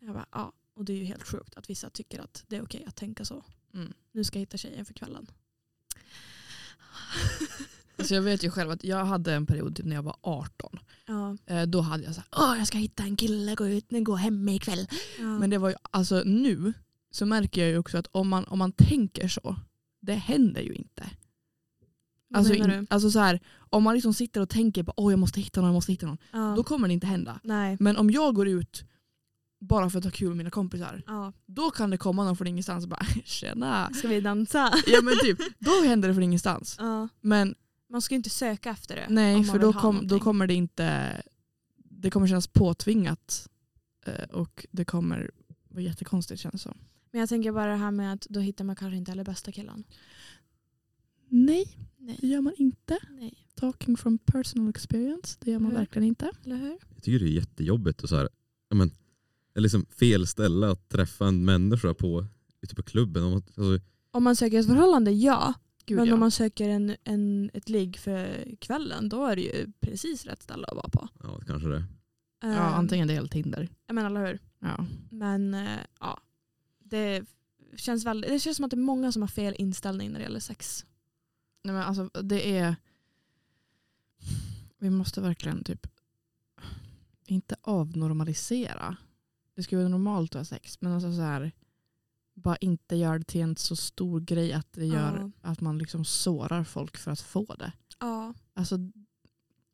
Jag 0.00 0.14
bara, 0.14 0.26
ja. 0.32 0.52
Och 0.74 0.84
det 0.84 0.92
är 0.92 0.96
ju 0.96 1.04
helt 1.04 1.22
sjukt 1.22 1.56
att 1.56 1.70
vissa 1.70 1.90
tycker 1.90 2.20
att 2.20 2.44
det 2.48 2.56
är 2.56 2.62
okej 2.62 2.84
att 2.88 2.96
tänka 2.96 3.24
så. 3.24 3.44
Mm. 3.74 3.92
Nu 4.12 4.24
ska 4.24 4.38
jag 4.38 4.40
hitta 4.40 4.56
tjejen 4.56 4.84
för 4.84 4.94
kvällen. 4.94 5.26
Alltså 7.98 8.14
jag 8.14 8.22
vet 8.22 8.44
ju 8.44 8.50
själv 8.50 8.70
att 8.70 8.84
jag 8.84 9.04
hade 9.04 9.34
en 9.34 9.46
period 9.46 9.76
typ 9.76 9.86
när 9.86 9.96
jag 9.96 10.02
var 10.02 10.16
18. 10.20 10.78
Ja. 11.06 11.36
Eh, 11.46 11.62
då 11.62 11.80
hade 11.80 12.04
jag 12.04 12.14
så 12.14 12.20
här, 12.20 12.28
åh 12.36 12.58
jag 12.58 12.66
ska 12.66 12.78
hitta 12.78 13.02
en 13.02 13.16
kille, 13.16 13.54
gå 13.54 13.68
ut, 13.68 13.86
gå 13.90 14.14
hem 14.16 14.48
ikväll. 14.48 14.88
ja. 15.18 15.38
Men 15.38 15.50
det 15.50 15.58
var 15.58 15.68
ju, 15.68 15.74
alltså 15.90 16.22
nu 16.24 16.72
så 17.10 17.26
märker 17.26 17.60
jag 17.60 17.70
ju 17.70 17.78
också 17.78 17.98
att 17.98 18.06
om 18.12 18.28
man, 18.28 18.44
om 18.44 18.58
man 18.58 18.72
tänker 18.72 19.28
så, 19.28 19.56
det 20.00 20.14
händer 20.14 20.60
ju 20.60 20.72
inte. 20.72 21.10
Alltså, 22.34 22.54
in, 22.54 22.86
alltså 22.90 23.10
så 23.10 23.18
här, 23.18 23.40
om 23.70 23.82
man 23.82 23.94
liksom 23.94 24.14
sitter 24.14 24.40
och 24.40 24.48
tänker 24.48 24.82
på 24.82 24.92
åh 24.96 25.12
jag 25.12 25.18
måste 25.18 25.40
hitta 25.40 25.60
någon, 25.60 25.68
jag 25.68 25.74
måste 25.74 25.92
hitta 25.92 26.06
någon. 26.06 26.18
Ja. 26.32 26.52
Då 26.56 26.64
kommer 26.64 26.88
det 26.88 26.94
inte 26.94 27.06
hända. 27.06 27.40
Nej. 27.44 27.76
Men 27.80 27.96
om 27.96 28.10
jag 28.10 28.34
går 28.34 28.48
ut 28.48 28.84
bara 29.60 29.90
för 29.90 29.98
att 29.98 30.04
ha 30.04 30.10
kul 30.10 30.28
med 30.28 30.36
mina 30.36 30.50
kompisar, 30.50 31.02
Ja. 31.06 31.32
då 31.46 31.70
kan 31.70 31.90
det 31.90 31.96
komma 31.98 32.24
någon 32.24 32.36
från 32.36 32.46
ingenstans 32.46 32.84
och 32.84 32.90
bara 32.90 33.04
tjena. 33.24 33.90
Ska 33.94 34.08
vi 34.08 34.20
dansa? 34.20 34.72
Ja 34.86 35.00
men 35.02 35.14
typ, 35.22 35.38
då 35.58 35.70
händer 35.88 36.08
det 36.08 36.14
från 36.14 36.22
ingenstans. 36.24 36.76
Ja. 36.78 37.08
Men 37.20 37.54
Man 37.90 38.02
ska 38.02 38.14
inte 38.14 38.30
söka 38.30 38.70
efter 38.70 38.96
det. 38.96 39.06
nej, 39.08 39.44
för 39.44 39.58
då, 39.58 39.72
kom, 39.72 40.06
då 40.08 40.20
kommer 40.20 40.46
det 40.46 40.54
inte, 40.54 41.22
det 41.76 42.10
kommer 42.10 42.26
kännas 42.26 42.46
påtvingat. 42.46 43.48
eh, 44.06 44.24
Och 44.32 44.66
det 44.70 44.84
kommer 44.84 45.30
vara 45.68 45.82
jättekonstigt 45.82 46.40
känns 46.40 46.52
det 46.52 46.58
som. 46.58 46.78
Men 47.10 47.20
jag 47.20 47.28
tänker 47.28 47.52
bara 47.52 47.70
det 47.70 47.76
här 47.76 47.90
med 47.90 48.12
att 48.12 48.26
då 48.30 48.40
hittar 48.40 48.64
man 48.64 48.76
kanske 48.76 48.96
inte 48.96 49.10
heller 49.10 49.24
bästa 49.24 49.52
killen. 49.52 49.84
Nej, 51.28 51.76
Nej. 52.06 52.18
det 52.20 52.26
gör 52.26 52.40
man 52.40 52.52
inte. 52.56 52.98
Nej. 53.10 53.34
Talking 53.54 53.96
from 53.96 54.18
personal 54.18 54.68
experience, 54.70 55.38
det 55.40 55.50
gör 55.50 55.58
man 55.58 55.74
verkligen 55.74 56.08
inte. 56.08 56.30
Eller 56.44 56.56
hur? 56.56 56.78
Jag 56.94 57.02
tycker 57.02 57.18
det 57.24 57.30
är 57.30 57.34
jättejobbigt 57.34 58.02
och 58.02 58.08
så 58.08 58.16
här, 58.16 58.28
ja, 58.68 58.76
men, 58.76 58.90
liksom 59.54 59.86
fel 59.86 60.26
ställe 60.26 60.70
att 60.70 60.88
träffa 60.88 61.26
en 61.28 61.44
människa 61.44 61.94
på 61.94 62.26
ute 62.60 62.74
på 62.74 62.82
klubben. 62.82 63.22
Om 63.22 63.30
man- 63.30 63.42
Alltså, 63.46 63.86
Om 64.10 64.24
man 64.24 64.36
söker 64.36 64.58
ett 64.60 64.66
förhållande, 64.66 65.10
ja. 65.10 65.54
Gud, 65.86 65.96
Men 65.98 66.06
ja. 66.08 66.14
om 66.14 66.20
man 66.20 66.30
söker 66.30 66.68
en, 66.68 66.96
en, 67.04 67.50
ett 67.54 67.68
ligg 67.68 67.96
för 67.98 68.54
kvällen, 68.60 69.08
då 69.08 69.24
är 69.26 69.36
det 69.36 69.42
ju 69.42 69.72
precis 69.80 70.26
rätt 70.26 70.42
ställe 70.42 70.66
att 70.66 70.76
vara 70.76 70.88
på. 70.88 71.08
ja, 71.22 71.40
kanske 71.46 71.68
det. 71.68 71.84
ja, 72.42 72.48
Ehm, 72.48 72.74
antingen 72.74 73.08
det 73.08 73.14
eller 73.14 73.28
Tinder. 73.28 73.68
Jag 73.86 73.94
menar, 73.94 74.10
eller 74.10 74.26
hur? 74.26 74.38
Ja. 74.60 74.86
Men 75.10 75.54
eh, 75.54 75.78
ja, 76.00 76.20
det 76.78 77.24
känns, 77.76 78.04
väldigt, 78.06 78.30
det 78.30 78.38
känns 78.40 78.56
som 78.56 78.64
att 78.64 78.70
det 78.70 78.76
är 78.76 78.78
många 78.78 79.12
som 79.12 79.22
har 79.22 79.28
fel 79.28 79.54
inställning 79.58 80.10
när 80.12 80.18
det 80.18 80.22
gäller 80.24 80.40
sex. 80.40 80.84
Nej, 81.66 81.74
men 81.74 81.82
alltså, 81.84 82.22
det 82.22 82.56
är... 82.58 82.76
Vi 84.78 84.90
måste 84.90 85.20
verkligen 85.20 85.64
typ 85.64 85.86
inte 87.24 87.56
avnormalisera. 87.60 88.96
Det 89.54 89.62
ska 89.62 89.76
vara 89.76 89.88
normalt 89.88 90.34
att 90.34 90.40
ha 90.40 90.44
sex 90.44 90.80
men 90.80 90.92
alltså 90.92 91.12
så 91.12 91.20
här, 91.20 91.52
bara 92.34 92.56
inte 92.56 92.96
göra 92.96 93.18
det 93.18 93.24
till 93.24 93.40
en 93.40 93.56
så 93.56 93.76
stor 93.76 94.20
grej 94.20 94.52
att 94.52 94.72
det 94.72 94.86
gör 94.86 95.18
Ja. 95.42 95.50
att 95.50 95.60
man 95.60 95.78
liksom 95.78 96.04
sårar 96.04 96.64
folk 96.64 96.96
för 96.96 97.10
att 97.10 97.20
få 97.20 97.54
det. 97.58 97.72
Ja. 98.00 98.34
Alltså 98.54 98.78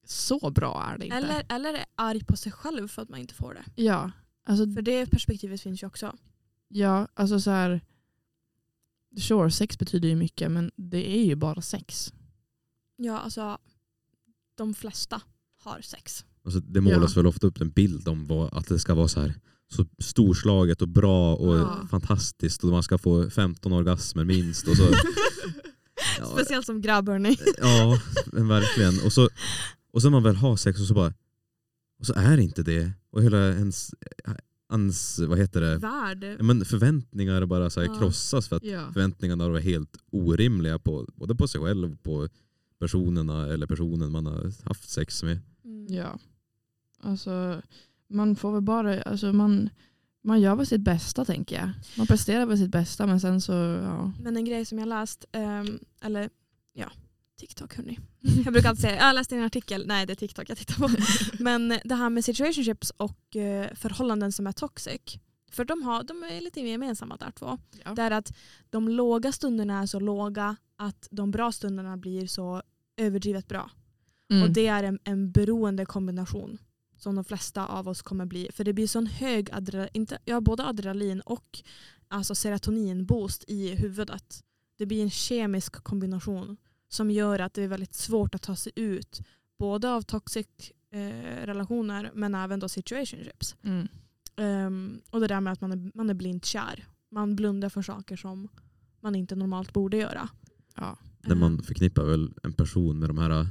så 0.04 0.50
bra 0.50 0.84
är 0.92 0.98
det 0.98 1.04
inte. 1.04 1.16
Eller, 1.16 1.44
eller 1.48 1.74
är 1.74 1.84
arg 1.94 2.24
på 2.24 2.36
sig 2.36 2.52
själv 2.52 2.88
för 2.88 3.02
att 3.02 3.08
man 3.08 3.20
inte 3.20 3.34
får 3.34 3.54
det. 3.54 3.82
Ja, 3.82 4.10
alltså, 4.44 4.70
För 4.74 4.82
det 4.82 5.06
perspektivet 5.10 5.60
finns 5.60 5.82
ju 5.82 5.86
också. 5.86 6.16
ja, 6.68 7.08
alltså 7.14 7.40
så 7.40 7.50
här. 7.50 7.80
Sure, 9.20 9.50
sex 9.50 9.78
betyder 9.78 10.08
ju 10.08 10.16
mycket 10.16 10.50
men 10.50 10.70
det 10.76 11.10
är 11.18 11.24
ju 11.24 11.34
bara 11.36 11.62
sex. 11.62 12.12
Ja, 12.96 13.18
alltså 13.18 13.58
de 14.54 14.74
flesta 14.74 15.22
har 15.64 15.80
sex. 15.80 16.24
Alltså, 16.44 16.60
det 16.60 16.80
målas 16.80 17.16
väl 17.16 17.26
ofta 17.26 17.46
upp 17.46 17.60
en 17.60 17.70
bild 17.70 18.08
om 18.08 18.26
vad, 18.26 18.54
att 18.54 18.66
det 18.68 18.78
ska 18.78 18.94
vara 18.94 19.08
så 19.08 19.20
här 19.20 19.34
så 19.68 19.86
storslaget 19.98 20.82
och 20.82 20.88
bra 20.88 21.34
och 21.36 21.56
Ja. 21.58 21.86
fantastiskt 21.90 22.64
och 22.64 22.70
man 22.70 22.82
ska 22.82 22.98
få 22.98 23.30
15 23.30 23.72
orgasmer 23.72 24.24
minst. 24.24 24.68
Och 24.68 24.76
så, 24.76 24.82
ja, 26.18 26.26
Speciellt 26.26 26.66
som 26.66 26.80
grabb 26.80 27.08
hörni. 27.08 27.36
ja, 27.58 28.00
men 28.26 28.48
verkligen. 28.48 29.00
Och 29.04 29.12
så, 29.12 29.28
och 29.92 30.02
så 30.02 30.10
man 30.10 30.22
väl 30.22 30.36
har 30.36 30.56
sex 30.56 30.80
och 30.80 30.86
så 30.86 30.94
bara 30.94 31.14
och 31.98 32.06
så 32.06 32.12
är 32.14 32.36
det 32.36 32.42
inte 32.42 32.62
det. 32.62 32.92
Och 33.10 33.22
hela 33.22 33.48
ens, 33.48 33.94
ens 34.72 35.18
vad 35.18 35.38
heter 35.38 35.60
det? 35.60 35.76
Värld. 35.78 36.36
Men 36.40 36.64
förväntningar 36.64 37.46
bara 37.46 37.70
så 37.70 37.80
här 37.80 37.86
Ja. 37.88 37.98
krossas 37.98 38.48
för 38.48 38.56
att 38.56 38.64
Ja. 38.64 38.90
förväntningarna 38.92 39.48
var 39.48 39.60
helt 39.60 39.96
orimliga 40.10 40.78
på, 40.78 41.06
både 41.14 41.34
på 41.34 41.48
sig 41.48 41.60
själv 41.60 41.92
och 41.92 42.02
på 42.02 42.28
personerna 42.78 43.46
eller 43.46 43.66
personen 43.66 44.12
man 44.12 44.26
har 44.26 44.66
haft 44.68 44.88
sex 44.90 45.22
med. 45.22 45.38
Mm. 45.64 45.86
Ja. 45.94 46.18
Alltså, 47.00 47.62
man 48.08 48.36
får 48.36 48.52
väl 48.52 48.62
bara, 48.62 49.02
alltså 49.02 49.32
man, 49.32 49.68
man 50.24 50.40
gör 50.40 50.56
väl 50.56 50.66
sitt 50.66 50.80
bästa 50.80 51.24
tänker 51.24 51.56
jag. 51.56 51.70
Man 51.98 52.06
presterar 52.06 52.46
väl 52.46 52.58
sitt 52.58 52.70
bästa 52.70 53.06
men 53.06 53.20
sen 53.20 53.40
så, 53.40 53.52
ja. 53.52 54.12
Men 54.22 54.36
en 54.36 54.44
grej 54.44 54.64
som 54.64 54.78
jag 54.78 54.88
läst, 54.88 55.24
ehm, 55.32 55.78
eller 56.02 56.30
ja, 56.72 56.90
TikTok 57.42 57.76
hörni. 57.76 57.98
Jag 58.44 58.52
brukar 58.52 58.68
alltid 58.68 58.82
säga, 58.82 58.96
jag 58.96 59.14
läste 59.14 59.36
en 59.36 59.42
artikel, 59.42 59.86
nej 59.86 60.06
det 60.06 60.12
är 60.12 60.14
TikTok 60.14 60.50
jag 60.50 60.58
tittar 60.58 60.74
på. 60.74 60.88
Men 61.42 61.80
det 61.84 61.94
här 61.94 62.10
med 62.10 62.24
situationships 62.24 62.90
och 62.96 63.36
eh, 63.36 63.74
förhållanden 63.74 64.32
som 64.32 64.46
är 64.46 64.52
toxic. 64.52 65.00
För 65.50 65.64
de, 65.64 65.82
har, 65.82 66.02
de 66.02 66.22
är 66.22 66.40
lite 66.40 66.60
gemensamma 66.60 67.16
där 67.16 67.30
två. 67.30 67.58
Ja. 67.84 67.94
Det 67.94 68.02
är 68.02 68.10
att 68.10 68.32
de 68.70 68.88
låga 68.88 69.32
stunderna 69.32 69.82
är 69.82 69.86
så 69.86 70.00
låga 70.00 70.56
att 70.76 71.08
de 71.10 71.30
bra 71.30 71.52
stunderna 71.52 71.96
blir 71.96 72.26
så 72.26 72.62
överdrivet 72.96 73.48
bra. 73.48 73.70
Mm. 74.30 74.42
Och 74.42 74.50
det 74.50 74.66
är 74.66 74.82
en, 74.82 74.98
en 75.04 75.32
beroende 75.32 75.84
kombination 75.84 76.58
som 76.96 77.14
de 77.14 77.24
flesta 77.24 77.66
av 77.66 77.88
oss 77.88 78.02
kommer 78.02 78.26
bli. 78.26 78.48
För 78.52 78.64
det 78.64 78.72
blir 78.72 78.86
sån 78.86 79.06
hög 79.06 79.50
adrenalin, 79.52 80.06
ja, 80.24 80.40
både 80.40 80.64
adrenalin 80.64 81.20
och 81.20 81.62
alltså 82.08 82.34
serotonin-boost 82.34 83.44
i 83.46 83.74
huvudet. 83.74 84.44
Det 84.78 84.86
blir 84.86 85.02
en 85.02 85.10
kemisk 85.10 85.72
kombination 85.72 86.56
som 86.92 87.10
gör 87.10 87.38
att 87.38 87.54
det 87.54 87.62
är 87.62 87.68
väldigt 87.68 87.94
svårt 87.94 88.34
att 88.34 88.42
ta 88.42 88.56
sig 88.56 88.72
ut 88.76 89.20
både 89.58 89.90
av 89.90 90.02
toxic 90.02 90.46
eh, 90.90 91.46
relationer 91.46 92.10
men 92.14 92.34
även 92.34 92.60
då 92.60 92.68
situationships. 92.68 93.56
Mm. 93.62 93.88
Ehm, 94.36 95.00
och 95.10 95.20
det 95.20 95.26
där 95.26 95.40
med 95.40 95.52
att 95.52 95.60
man 95.60 95.72
är, 95.72 95.90
man 95.94 96.10
är 96.10 96.14
blint 96.14 96.44
kär. 96.44 96.86
Man 97.10 97.36
blundar 97.36 97.68
för 97.68 97.82
saker 97.82 98.16
som 98.16 98.48
man 99.00 99.14
inte 99.14 99.36
normalt 99.36 99.72
borde 99.72 99.96
göra. 99.96 100.28
Ja. 100.76 100.98
Där 101.20 101.32
Ehm, 101.32 101.38
man 101.38 101.62
förknippar 101.62 102.04
väl 102.04 102.34
en 102.42 102.52
person 102.52 102.98
med 102.98 103.08
de 103.10 103.18
här 103.18 103.46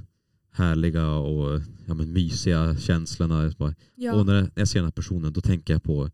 härliga 0.51 1.09
och 1.09 1.61
ja, 1.85 1.93
men 1.93 2.13
mysiga 2.13 2.77
känslorna. 2.77 3.51
Bara, 3.57 3.75
ja. 3.95 4.13
Och 4.13 4.25
när 4.25 4.51
jag 4.55 4.67
ser 4.67 4.79
den 4.79 4.85
här 4.85 4.91
personen 4.91 5.33
då 5.33 5.41
tänker 5.41 5.73
jag 5.73 5.83
på 5.83 6.09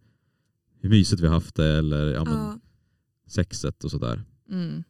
hur 0.80 0.89
mysigt 0.89 1.21
vi 1.21 1.28
har 1.28 1.34
haft 1.34 1.55
det 1.55 1.78
eller 1.78 2.13
ja, 2.13 2.25
men, 2.25 2.34
ja. 2.34 2.59
sexet 3.28 3.84
och 3.84 3.91
sådär. 3.91 4.23
Mm. 4.49 4.84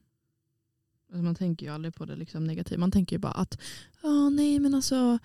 Alltså 1.10 1.24
man 1.24 1.36
tänker 1.36 1.66
ju 1.66 1.74
aldrig 1.74 1.96
på 1.96 2.06
det 2.06 2.16
liksom 2.16 2.44
negativt. 2.44 2.80
Man 2.80 2.92
tänker 2.92 3.16
ju 3.16 3.20
bara 3.20 3.32
att 3.32 3.60
Åh, 4.02 4.30
nej 4.30 4.60
men 4.60 4.74
alltså 4.74 5.20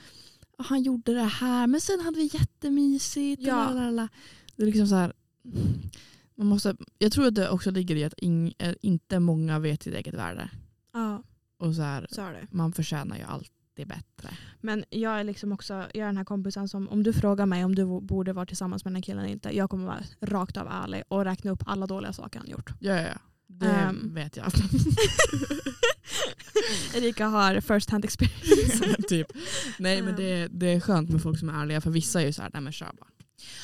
han 0.59 0.83
gjorde 0.83 1.15
det 1.15 1.23
här 1.23 1.67
men 1.67 1.81
sen 1.81 2.01
hade 2.01 2.17
vi 2.17 2.31
jättemysigt. 2.33 3.43
Ja. 3.43 3.57
lalalala." 3.57 4.09
Det 4.57 4.63
är 4.63 4.67
liksom 4.67 4.87
så 4.87 4.95
här, 4.95 5.13
man 6.35 6.47
måste, 6.47 6.77
jag 6.99 7.13
tror 7.13 7.27
att 7.27 7.35
det 7.35 7.51
också 7.51 7.71
ligger 7.71 7.97
i 7.97 8.05
att 8.05 8.15
ing, 8.17 8.55
eh, 8.59 8.75
inte 8.81 9.21
många 9.21 9.59
vet 9.59 9.83
sitt 9.83 9.95
eget 9.95 10.15
värde. 10.15 10.51
ja, 10.93 11.23
Och 11.59 11.75
så 11.75 11.83
här, 11.83 12.07
så 12.11 12.33
man 12.51 12.73
förtjänar 12.73 13.17
ju 13.17 13.23
allt 13.23 13.53
alltid 13.73 13.89
bättre. 13.89 14.37
Men 14.61 14.85
jag 14.91 15.21
är 15.21 15.25
liksom 15.25 15.53
också, 15.53 15.75
jag 15.75 16.03
är 16.03 16.07
den 16.07 16.17
här 16.17 16.25
kompisen 16.25 16.69
som 16.69 16.89
om 16.89 17.03
du 17.03 17.13
frågar 17.13 17.47
mig 17.47 17.65
om 17.65 17.75
du 17.75 18.01
borde 18.01 18.33
vara 18.33 18.47
tillsammans 18.47 18.85
med 18.85 18.91
den 18.91 18.97
här 18.97 19.03
killen 19.03 19.25
eller 19.25 19.33
inte, 19.33 19.57
jag 19.57 19.71
kommer 19.71 19.87
vara 19.87 20.03
rakt 20.21 20.57
av 20.57 20.67
ärlig 20.67 21.03
och 21.09 21.25
räkna 21.25 21.51
upp 21.51 21.63
alla 21.67 21.87
dåliga 21.87 22.13
saker 22.13 22.39
han 22.39 22.49
gjort. 22.49 22.71
Ja, 22.81 22.93
ja, 22.95 23.09
ja. 23.09 23.19
Det 23.59 23.67
Ehm. 23.67 24.15
vet 24.15 24.37
jag. 24.37 24.47
Erika 26.95 27.27
har 27.27 27.61
first 27.61 27.91
hand 27.91 28.05
experience. 28.05 29.03
typ. 29.09 29.27
Nej 29.79 30.03
men 30.03 30.11
Ehm. 30.11 30.17
det, 30.17 30.49
det 30.51 30.67
är 30.67 30.81
skönt 30.81 31.11
med 31.11 31.23
folk 31.23 31.39
som 31.39 31.49
är 31.49 31.63
ärliga 31.63 31.81
för 31.81 31.91
vissa 31.91 32.23
är 32.23 32.27
ju 32.27 32.33
såhär, 32.33 32.51
nej 32.53 32.63
men 32.63 32.73
kör 32.73 32.93
bara. 33.01 33.09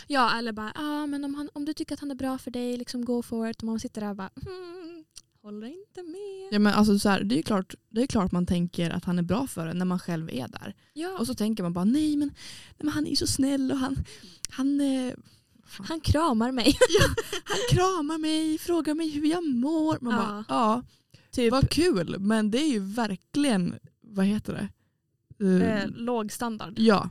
ja 0.07 0.39
eller 0.39 0.53
bara, 0.53 0.73
ah, 0.75 1.07
men 1.07 1.25
om, 1.25 1.35
han, 1.35 1.49
om 1.53 1.65
du 1.65 1.75
tycker 1.75 1.95
att 1.95 2.01
han 2.01 2.11
är 2.11 2.15
bra 2.15 2.39
för 2.39 2.51
dig, 2.51 2.77
liksom 2.77 3.05
go 3.05 3.23
for 3.23 3.49
it. 3.51 3.57
Och 3.57 3.65
man 3.65 3.81
sitter 3.81 4.01
där 4.01 4.11
och 4.11 4.17
bara, 4.17 4.31
hmm, 4.47 5.05
håller 5.43 5.67
inte 5.67 6.03
med. 6.03 6.49
Ja, 6.51 6.59
men 6.59 6.75
alltså, 6.75 6.99
så 6.99 7.09
här, 7.09 7.25
det, 7.25 7.39
är 7.39 7.43
klart, 7.43 7.75
det 7.91 8.03
är 8.03 8.07
klart 8.07 8.33
man 8.33 8.47
tänker 8.47 8.91
att 8.91 9.05
han 9.05 9.19
är 9.19 9.23
bra 9.23 9.47
för 9.47 9.67
en 9.67 9.79
när 9.79 9.85
man 9.85 9.99
själv 9.99 10.31
är 10.31 10.49
där. 10.49 10.75
Ja. 10.93 11.19
Och 11.19 11.27
så 11.27 11.35
tänker 11.35 11.63
man 11.63 11.73
bara 11.73 11.85
nej 11.85 12.17
men, 12.17 12.29
nej, 12.29 12.77
men 12.79 12.89
han 12.89 13.07
är 13.07 13.11
ju 13.11 13.17
så 13.17 13.27
snäll 13.27 13.73
och 13.73 13.79
han, 13.79 14.05
han, 14.51 14.81
eh, 14.81 15.15
han 15.69 16.01
kramar 16.01 16.53
mig. 16.53 16.79
han 17.45 17.57
kramar 17.71 18.19
mig, 18.19 18.59
frågar 18.59 18.95
mig 18.95 19.11
hur 19.11 19.27
jag 19.31 19.47
mår. 19.47 19.99
Man 20.01 20.13
Ja. 20.13 20.19
bara 20.19 20.45
ja, 20.49 20.83
typ 21.31 21.53
vad 21.53 21.71
kul. 21.71 22.17
Men 22.19 22.51
det 22.51 22.59
är 22.59 22.69
ju 22.69 22.79
verkligen, 22.81 23.75
vad 24.01 24.27
heter 24.27 24.53
det? 24.53 24.69
Eh, 25.47 25.83
eh, 25.83 25.91
låg 25.91 26.33
standard. 26.33 26.75
ja, 26.79 27.11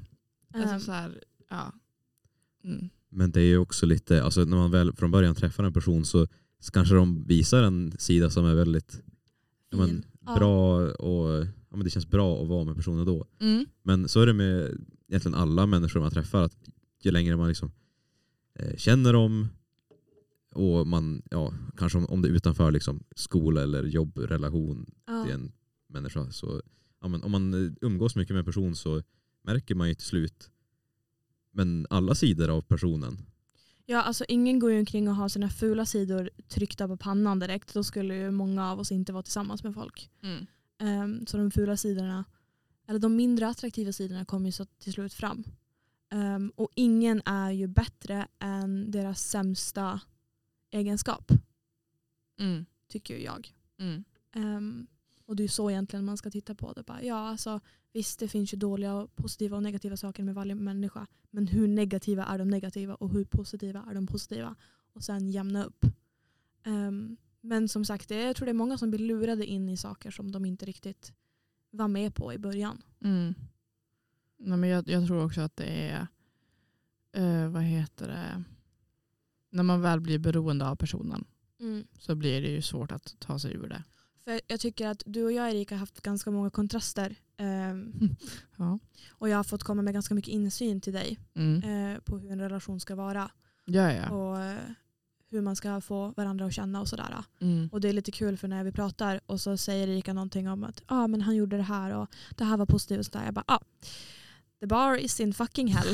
alltså 0.54 0.74
Ehm, 0.74 0.80
så 0.80 0.92
här, 0.92 1.24
ja. 1.50 1.74
Mm. 2.64 2.90
Men 3.10 3.32
det 3.32 3.42
är 3.42 3.46
ju 3.46 3.58
också 3.58 3.86
lite, 3.86 4.24
alltså 4.24 4.44
när 4.44 4.58
man 4.58 4.72
väl 4.72 4.94
från 4.94 5.12
början 5.12 5.36
träffar 5.36 5.64
en 5.64 5.74
person 5.74 6.06
så 6.06 6.28
kanske 6.74 6.96
de 6.96 7.24
visar 7.24 7.64
en 7.64 7.94
sida 8.00 8.30
som 8.30 8.46
är 8.46 8.56
väldigt 8.56 9.02
ja, 9.70 9.78
men. 9.78 10.06
Ja. 10.26 10.36
bra 10.36 10.76
och 10.92 11.46
ja, 11.70 11.76
men 11.76 11.84
det 11.84 11.90
känns 11.90 12.08
bra 12.08 12.42
att 12.42 12.48
vara 12.48 12.64
med 12.64 12.76
personen 12.76 13.06
då. 13.06 13.28
Mm. 13.40 13.66
Men 13.84 14.08
så 14.10 14.22
är 14.22 14.26
det 14.26 14.34
med 14.34 14.86
egentligen 15.08 15.36
alla 15.38 15.66
människor 15.66 16.00
man 16.00 16.12
träffar 16.12 16.42
att 16.42 16.56
ju 17.04 17.12
längre 17.12 17.38
man 17.38 17.48
liksom 17.48 17.72
känner 18.78 19.14
dem 19.14 19.48
och 20.54 20.88
man, 20.88 21.22
ja, 21.32 21.54
kanske 21.78 21.98
om, 21.98 22.06
om 22.06 22.22
det 22.22 22.28
är 22.28 22.32
utanför 22.32 22.72
liksom, 22.72 23.04
skola 23.16 23.64
eller 23.64 23.84
jobbrelation 23.84 24.86
Ja. 25.08 25.24
till 25.24 25.34
en 25.34 25.52
människa 25.88 26.32
så 26.32 26.62
ja, 27.02 27.08
men 27.08 27.24
om 27.24 27.32
man 27.32 27.54
eh, 27.66 27.72
umgås 27.82 28.16
mycket 28.16 28.34
med 28.34 28.40
en 28.40 28.46
person 28.46 28.76
så 28.76 29.04
märker 29.42 29.76
man 29.76 29.88
ju 29.88 29.94
till 29.94 30.08
slut 30.08 30.50
men 31.52 31.88
alla 31.90 32.16
sidor 32.16 32.50
av 32.50 32.62
personen. 32.62 33.18
Ja, 33.86 34.02
alltså 34.02 34.26
ingen 34.28 34.60
går 34.60 34.72
ju 34.72 34.80
omkring 34.80 35.10
och 35.10 35.16
har 35.16 35.30
sina 35.30 35.50
fula 35.50 35.86
sidor 35.86 36.30
tryckta 36.48 36.88
på 36.88 36.98
pannan 36.98 37.40
direkt. 37.40 37.74
Då 37.74 37.84
skulle 37.84 38.16
ju 38.16 38.32
många 38.32 38.72
av 38.72 38.80
oss 38.80 38.92
inte 38.92 39.14
vara 39.14 39.24
tillsammans 39.24 39.64
med 39.64 39.74
folk. 39.74 40.10
Mm. 40.24 40.46
Ehm, 40.80 41.26
så 41.26 41.38
de 41.38 41.52
fula 41.52 41.78
sidorna, 41.78 42.26
eller 42.88 43.00
de 43.00 43.16
mindre 43.16 43.48
attraktiva 43.48 43.92
sidorna 43.94 44.26
kommer 44.26 44.46
ju 44.46 44.52
så 44.52 44.66
till 44.66 44.94
slut 44.94 45.14
fram. 45.14 45.44
Ehm, 46.10 46.52
och 46.56 46.70
ingen 46.76 47.22
är 47.26 47.52
ju 47.52 47.68
bättre 47.68 48.28
än 48.40 48.92
deras 48.92 49.22
sämsta 49.24 50.02
egenskap, 50.72 51.32
Mm. 52.40 52.66
tycker 52.88 53.18
jag. 53.18 53.54
Mm. 53.80 54.04
Ehm, 54.34 54.88
och 55.26 55.36
det 55.36 55.44
är 55.44 55.48
så 55.48 55.70
egentligen 55.72 56.06
man 56.06 56.18
ska 56.18 56.30
titta 56.32 56.56
på 56.56 56.74
det. 56.74 56.84
Bara, 56.84 57.04
ja, 57.04 57.16
alltså, 57.30 57.60
visst, 57.94 58.20
det 58.20 58.28
finns 58.28 58.54
ju 58.54 58.58
dåliga, 58.58 59.08
positiva 59.16 59.58
och 59.58 59.64
negativa 59.64 59.98
saker 59.98 60.24
med 60.24 60.36
varje 60.36 60.56
människa. 60.56 61.08
Men 61.32 61.48
hur 61.48 61.68
negativa 61.68 62.26
är 62.26 62.38
de 62.38 62.48
negativa 62.48 62.96
och 62.96 63.10
hur 63.12 63.26
positiva 63.26 63.86
är 63.90 63.94
de 63.94 64.08
positiva? 64.08 64.56
Och 64.94 65.04
sen 65.04 65.30
jämna 65.32 65.66
upp. 65.66 65.86
Ehm, 66.64 67.18
men 67.42 67.68
som 67.70 67.86
sagt, 67.86 68.10
det, 68.10 68.16
jag 68.22 68.36
tror 68.36 68.46
det 68.46 68.52
är 68.52 68.54
många 68.54 68.78
som 68.78 68.90
blir 68.90 69.00
lurade 69.00 69.46
in 69.46 69.70
i 69.70 69.78
saker 69.78 70.12
som 70.12 70.32
de 70.32 70.46
inte 70.46 70.66
riktigt 70.66 71.14
var 71.70 71.88
med 71.88 72.16
på 72.16 72.34
i 72.34 72.38
början. 72.38 72.82
Mm. 73.02 73.34
Nej, 74.40 74.58
men 74.58 74.70
jag, 74.70 74.90
jag 74.90 75.08
tror 75.08 75.26
också 75.26 75.42
att 75.42 75.56
det 75.56 75.66
är, 75.90 76.08
eh, 77.14 77.50
vad 77.50 77.64
heter 77.64 78.08
det, 78.08 78.44
när 79.50 79.64
man 79.64 79.82
väl 79.82 80.00
blir 80.00 80.20
beroende 80.20 80.68
av 80.68 80.76
personen 80.76 81.26
så 82.00 82.16
blir 82.16 82.42
det 82.42 82.48
ju 82.50 82.62
svårt 82.62 82.92
att 82.92 83.16
ta 83.20 83.40
sig 83.40 83.54
ur 83.54 83.70
det. 83.70 83.84
För 84.24 84.42
jag 84.48 84.60
tycker 84.60 84.88
att 84.88 85.04
du 85.06 85.24
och 85.24 85.32
jag 85.32 85.50
Erika 85.50 85.76
har 85.76 85.80
haft 85.80 86.02
ganska 86.02 86.32
många 86.32 86.50
kontraster. 86.50 87.16
ehm, 87.38 87.94
Ja. 88.58 88.80
och 89.10 89.30
jag 89.30 89.38
har 89.38 89.44
fått 89.44 89.64
komma 89.64 89.82
med 89.82 89.94
ganska 89.94 90.16
mycket 90.16 90.32
insyn 90.34 90.82
till 90.82 90.94
dig 90.94 91.20
Mm. 91.36 91.64
eh, 91.94 92.00
på 92.00 92.18
hur 92.20 92.32
en 92.32 92.40
relation 92.42 92.80
ska 92.80 92.96
vara. 92.96 93.32
Ja, 93.66 93.94
ja. 93.94 94.10
och 94.10 94.42
eh, 94.42 94.58
hur 95.30 95.42
man 95.42 95.56
ska 95.56 95.82
få 95.82 96.14
varandra 96.18 96.46
att 96.46 96.54
känna 96.54 96.82
och 96.82 96.88
sådär. 96.88 97.16
Mm. 97.42 97.70
Och 97.72 97.82
det 97.82 97.90
är 97.90 97.94
lite 97.94 98.12
kul 98.12 98.38
för 98.38 98.48
när 98.48 98.64
vi 98.64 98.72
pratar 98.72 99.20
och 99.26 99.42
så 99.42 99.58
säger 99.58 99.88
Erika 99.88 100.14
någonting 100.14 100.50
om 100.50 100.64
att 100.64 100.82
ah, 100.86 101.08
men 101.08 101.22
han 101.22 101.36
gjorde 101.36 101.58
det 101.58 101.64
här 101.64 101.96
och 101.96 102.08
det 102.38 102.44
här 102.44 102.58
var 102.58 102.66
positivt 102.66 103.00
och 103.00 103.06
sådär. 103.06 103.26
Jag 103.26 103.34
bara 103.34 103.44
ah, 103.48 103.60
the 104.60 104.68
bar 104.68 104.96
is 104.96 105.20
in 105.20 105.34
fucking 105.34 105.68
hell. 105.68 105.94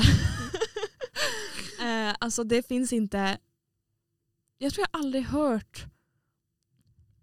eh, 1.80 2.14
alltså 2.18 2.44
det 2.44 2.66
finns 2.66 2.92
inte, 2.92 3.38
jag 4.58 4.74
tror 4.74 4.86
jag 4.92 5.00
aldrig 5.00 5.24
hört 5.24 5.86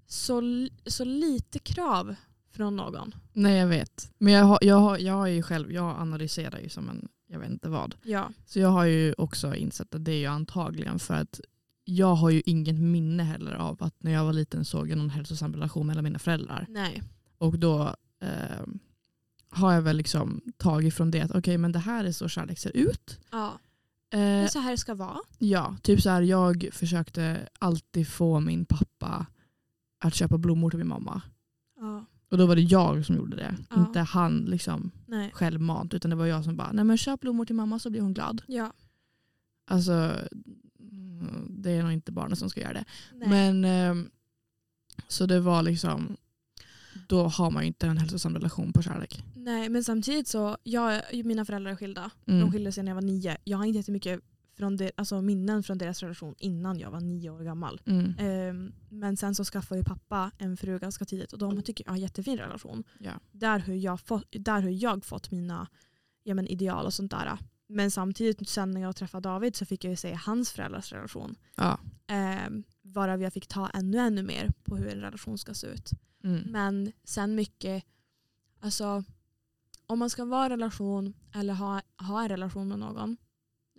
så, 0.08 0.68
så 0.86 1.06
lite 1.06 1.60
krav 1.60 2.16
från 2.52 2.76
någon. 2.76 3.16
Nej 3.34 3.58
jag 3.58 3.68
vet. 3.68 4.12
Men 4.18 4.34
jag 4.34 4.46
har, 4.46 4.60
jag, 4.62 4.76
har, 4.76 4.98
jag 4.98 5.14
har 5.14 5.28
ju 5.28 5.44
själv, 5.44 5.72
jag 5.72 6.00
analyserar 6.00 6.60
ju 6.60 6.70
som 6.70 6.90
en, 6.90 7.08
jag 7.28 7.40
vet 7.40 7.50
inte 7.50 7.70
vad. 7.70 7.96
Ja. 8.04 8.32
Så 8.46 8.60
jag 8.60 8.70
har 8.70 8.86
ju 8.86 9.14
också 9.18 9.56
insett 9.56 9.96
att 9.96 10.06
det 10.06 10.12
är 10.12 10.20
ju 10.20 10.26
antagligen 10.26 11.00
för 11.00 11.14
att 11.14 11.40
jag 11.84 12.16
har 12.16 12.30
ju 12.30 12.42
inget 12.46 12.80
minne 12.80 13.24
heller 13.24 13.54
av 13.54 13.84
att 13.84 14.04
när 14.04 14.12
jag 14.12 14.26
var 14.26 14.34
liten 14.34 14.66
såg 14.66 14.90
jag 14.90 14.98
någon 14.98 15.10
hälsosam 15.10 15.54
relation 15.54 15.88
mellan 15.88 16.04
mina 16.04 16.20
föräldrar. 16.20 16.66
Nej. 16.70 17.04
Och 17.38 17.60
då 17.60 17.96
eh, 18.22 18.66
har 19.54 19.74
jag 19.74 19.82
väl 19.82 19.98
liksom 19.98 20.42
tagit 20.58 20.94
från 20.94 21.12
det 21.12 21.22
att 21.22 21.32
okej 21.32 21.58
men 21.58 21.72
det 21.72 21.80
här 21.80 22.06
är 22.06 22.12
så 22.12 22.28
kärlek 22.28 22.60
ser 22.60 22.78
ut. 22.78 23.20
Ja. 23.32 23.60
Eh, 24.14 24.20
Det 24.20 24.26
är 24.26 24.48
så 24.48 24.60
här 24.60 24.72
det 24.72 24.78
ska 24.78 24.96
vara. 24.96 25.18
ja, 25.38 25.76
typ 25.82 26.02
så 26.02 26.10
här 26.10 26.22
jag 26.22 26.70
försökte 26.72 27.50
alltid 27.60 28.08
få 28.08 28.40
min 28.40 28.66
pappa 28.66 29.26
att 30.04 30.16
köpa 30.16 30.38
blommor 30.38 30.70
till 30.70 30.80
min 30.80 30.88
mamma. 30.88 31.22
Ja. 31.80 32.06
Och 32.32 32.38
då 32.38 32.46
var 32.46 32.56
det 32.56 32.62
jag 32.62 33.06
som 33.06 33.16
gjorde 33.16 33.36
det. 33.38 33.58
Ja. 33.70 33.76
Inte 33.80 34.00
han 34.00 34.38
liksom 34.38 34.92
Nej. 35.06 35.32
självmant 35.34 35.94
utan 35.94 36.10
det 36.10 36.16
var 36.16 36.26
jag 36.26 36.44
som 36.44 36.58
bara 36.58 36.72
nej 36.72 36.86
men 36.86 36.98
köp 36.98 37.20
blommor 37.20 37.46
till 37.46 37.56
mamma 37.56 37.80
så 37.80 37.90
blir 37.90 38.02
hon 38.02 38.14
glad. 38.14 38.42
Ja. 38.48 38.74
Alltså 39.68 40.16
det 41.50 41.72
är 41.72 41.84
nog 41.84 41.92
inte 41.92 42.12
barnen 42.12 42.36
som 42.36 42.50
ska 42.50 42.62
göra 42.62 42.74
det. 42.74 42.86
Nej. 43.16 43.30
Men 43.30 43.66
ehm, 43.66 44.10
så 45.08 45.26
det 45.26 45.40
var 45.40 45.64
liksom 45.64 46.18
då 47.08 47.28
har 47.28 47.52
man 47.52 47.64
ju 47.64 47.68
inte 47.68 47.88
en 47.88 47.98
hälsosam 47.98 48.34
relation 48.34 48.74
på 48.74 48.82
kärlek. 48.82 49.24
Nej 49.44 49.70
men 49.70 49.84
samtidigt 49.84 50.28
så, 50.28 50.58
jag, 50.64 51.02
mina 51.26 51.46
föräldrar 51.46 51.72
är 51.72 51.76
skilda. 51.76 52.12
Mm. 52.26 52.40
De 52.40 52.52
skilde 52.52 52.72
sig 52.72 52.84
när 52.84 52.90
jag 52.92 52.96
var 52.96 53.02
nio. 53.02 53.38
Jag 53.44 53.58
har 53.58 53.66
inte 53.66 53.78
jättemycket 53.78 54.22
från 54.58 54.78
det, 54.78 54.92
alltså 54.98 55.22
minnen 55.22 55.64
från 55.64 55.78
deras 55.78 56.04
relation 56.04 56.36
innan 56.38 56.80
jag 56.80 56.92
var 56.92 57.00
nio 57.00 57.30
år 57.30 57.44
gammal. 57.44 57.82
Mm. 57.86 58.16
Ehm, 58.20 58.74
men 58.90 59.18
sen 59.18 59.36
så 59.36 59.46
skaffade 59.46 59.80
ju 59.80 59.84
pappa 59.84 60.32
en 60.38 60.58
fru 60.58 60.80
ganska 60.80 61.06
tidigt 61.06 61.34
och 61.34 61.40
de 61.40 61.62
tycker 61.62 61.84
jag 61.86 61.92
har 61.92 61.96
en 61.96 62.02
jättefin 62.02 62.38
relation. 62.38 62.84
Ja. 63.00 63.12
Där 63.32 63.60
har 63.60 63.74
jag 63.74 64.02
fått, 64.02 64.26
där 64.32 64.62
har 64.62 64.70
jag 64.70 65.06
fått 65.06 65.32
mina 65.32 65.68
ja, 66.24 66.34
men 66.34 66.48
ideal 66.48 66.86
och 66.86 66.94
sånt 66.94 67.12
där. 67.12 67.38
Men 67.68 67.92
samtidigt 67.92 68.50
sen 68.50 68.72
när 68.72 68.82
jag 68.82 68.96
träffade 68.96 69.30
David 69.30 69.56
så 69.56 69.66
fick 69.66 69.84
jag 69.84 69.92
ju 69.92 69.96
se 69.98 70.14
hans 70.14 70.52
föräldrars 70.52 70.94
relation. 70.94 71.36
Ja. 71.56 71.80
Ehm, 72.08 72.64
varav 72.82 73.22
jag 73.22 73.34
fick 73.34 73.48
ta 73.48 73.70
ännu 73.70 73.98
ännu 73.98 74.24
mer 74.24 74.52
på 74.64 74.78
hur 74.78 74.88
en 74.88 75.02
relation 75.02 75.38
ska 75.38 75.54
se 75.54 75.68
ut. 75.68 75.92
Mm. 76.24 76.42
Men 76.52 76.92
sen 77.04 77.36
mycket, 77.36 77.84
alltså 78.60 79.04
om 79.92 80.00
man 80.00 80.10
ska 80.10 80.26
vara 80.26 80.46
i 80.46 80.50
relation 80.50 81.14
eller 81.34 81.54
ha, 81.54 81.82
ha 81.98 82.22
en 82.24 82.30
relation 82.30 82.68
med 82.68 82.80
någon, 82.80 83.18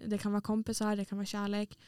det 0.07 0.19
kan 0.19 0.33
vara 0.33 0.43
kompisar, 0.43 0.97
det 0.97 1.05
kan 1.05 1.19
vara 1.19 1.27
kärlek. 1.27 1.79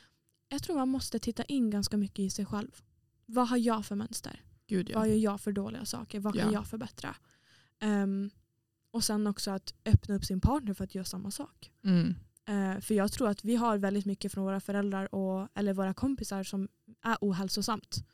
Jag 0.49 0.63
tror 0.63 0.77
man 0.77 0.89
måste 0.89 1.19
titta 1.19 1.45
in 1.45 1.71
ganska 1.71 1.97
mycket 1.97 2.19
i 2.19 2.31
sig 2.31 2.47
själv. 2.47 2.83
Vad 3.27 3.49
har 3.49 3.57
jag 3.57 3.87
för 3.87 3.95
mönster? 3.97 4.43
Gud 4.67 4.91
ja. 4.91 4.99
Vad 4.99 5.09
gör 5.09 5.17
jag 5.17 5.41
för 5.41 5.53
dåliga 5.53 5.85
saker? 5.85 6.21
Vad 6.21 6.35
kan 6.35 6.47
Ja. 6.47 6.53
jag 6.53 6.67
förbättra? 6.67 7.17
Ehm, 7.81 8.31
och 8.91 9.05
sen 9.05 9.27
också 9.27 9.51
att 9.51 9.75
öppna 9.85 10.15
upp 10.15 10.25
sin 10.25 10.41
partner 10.41 10.75
för 10.75 10.85
att 10.85 10.95
göra 10.95 11.05
samma 11.05 11.31
sak. 11.31 11.73
Mm. 11.85 12.15
Eh, 12.47 12.81
för 12.81 12.95
jag 12.95 13.13
tror 13.13 13.29
att 13.29 13.45
vi 13.45 13.57
har 13.57 13.79
väldigt 13.79 14.05
mycket 14.07 14.33
från 14.33 14.45
våra 14.45 14.61
föräldrar 14.61 15.15
och, 15.15 15.49
eller 15.55 15.73
våra 15.73 15.95
kompisar 15.95 16.43
som 16.45 16.69
är 17.03 17.17
ohälsosamt. 17.21 18.05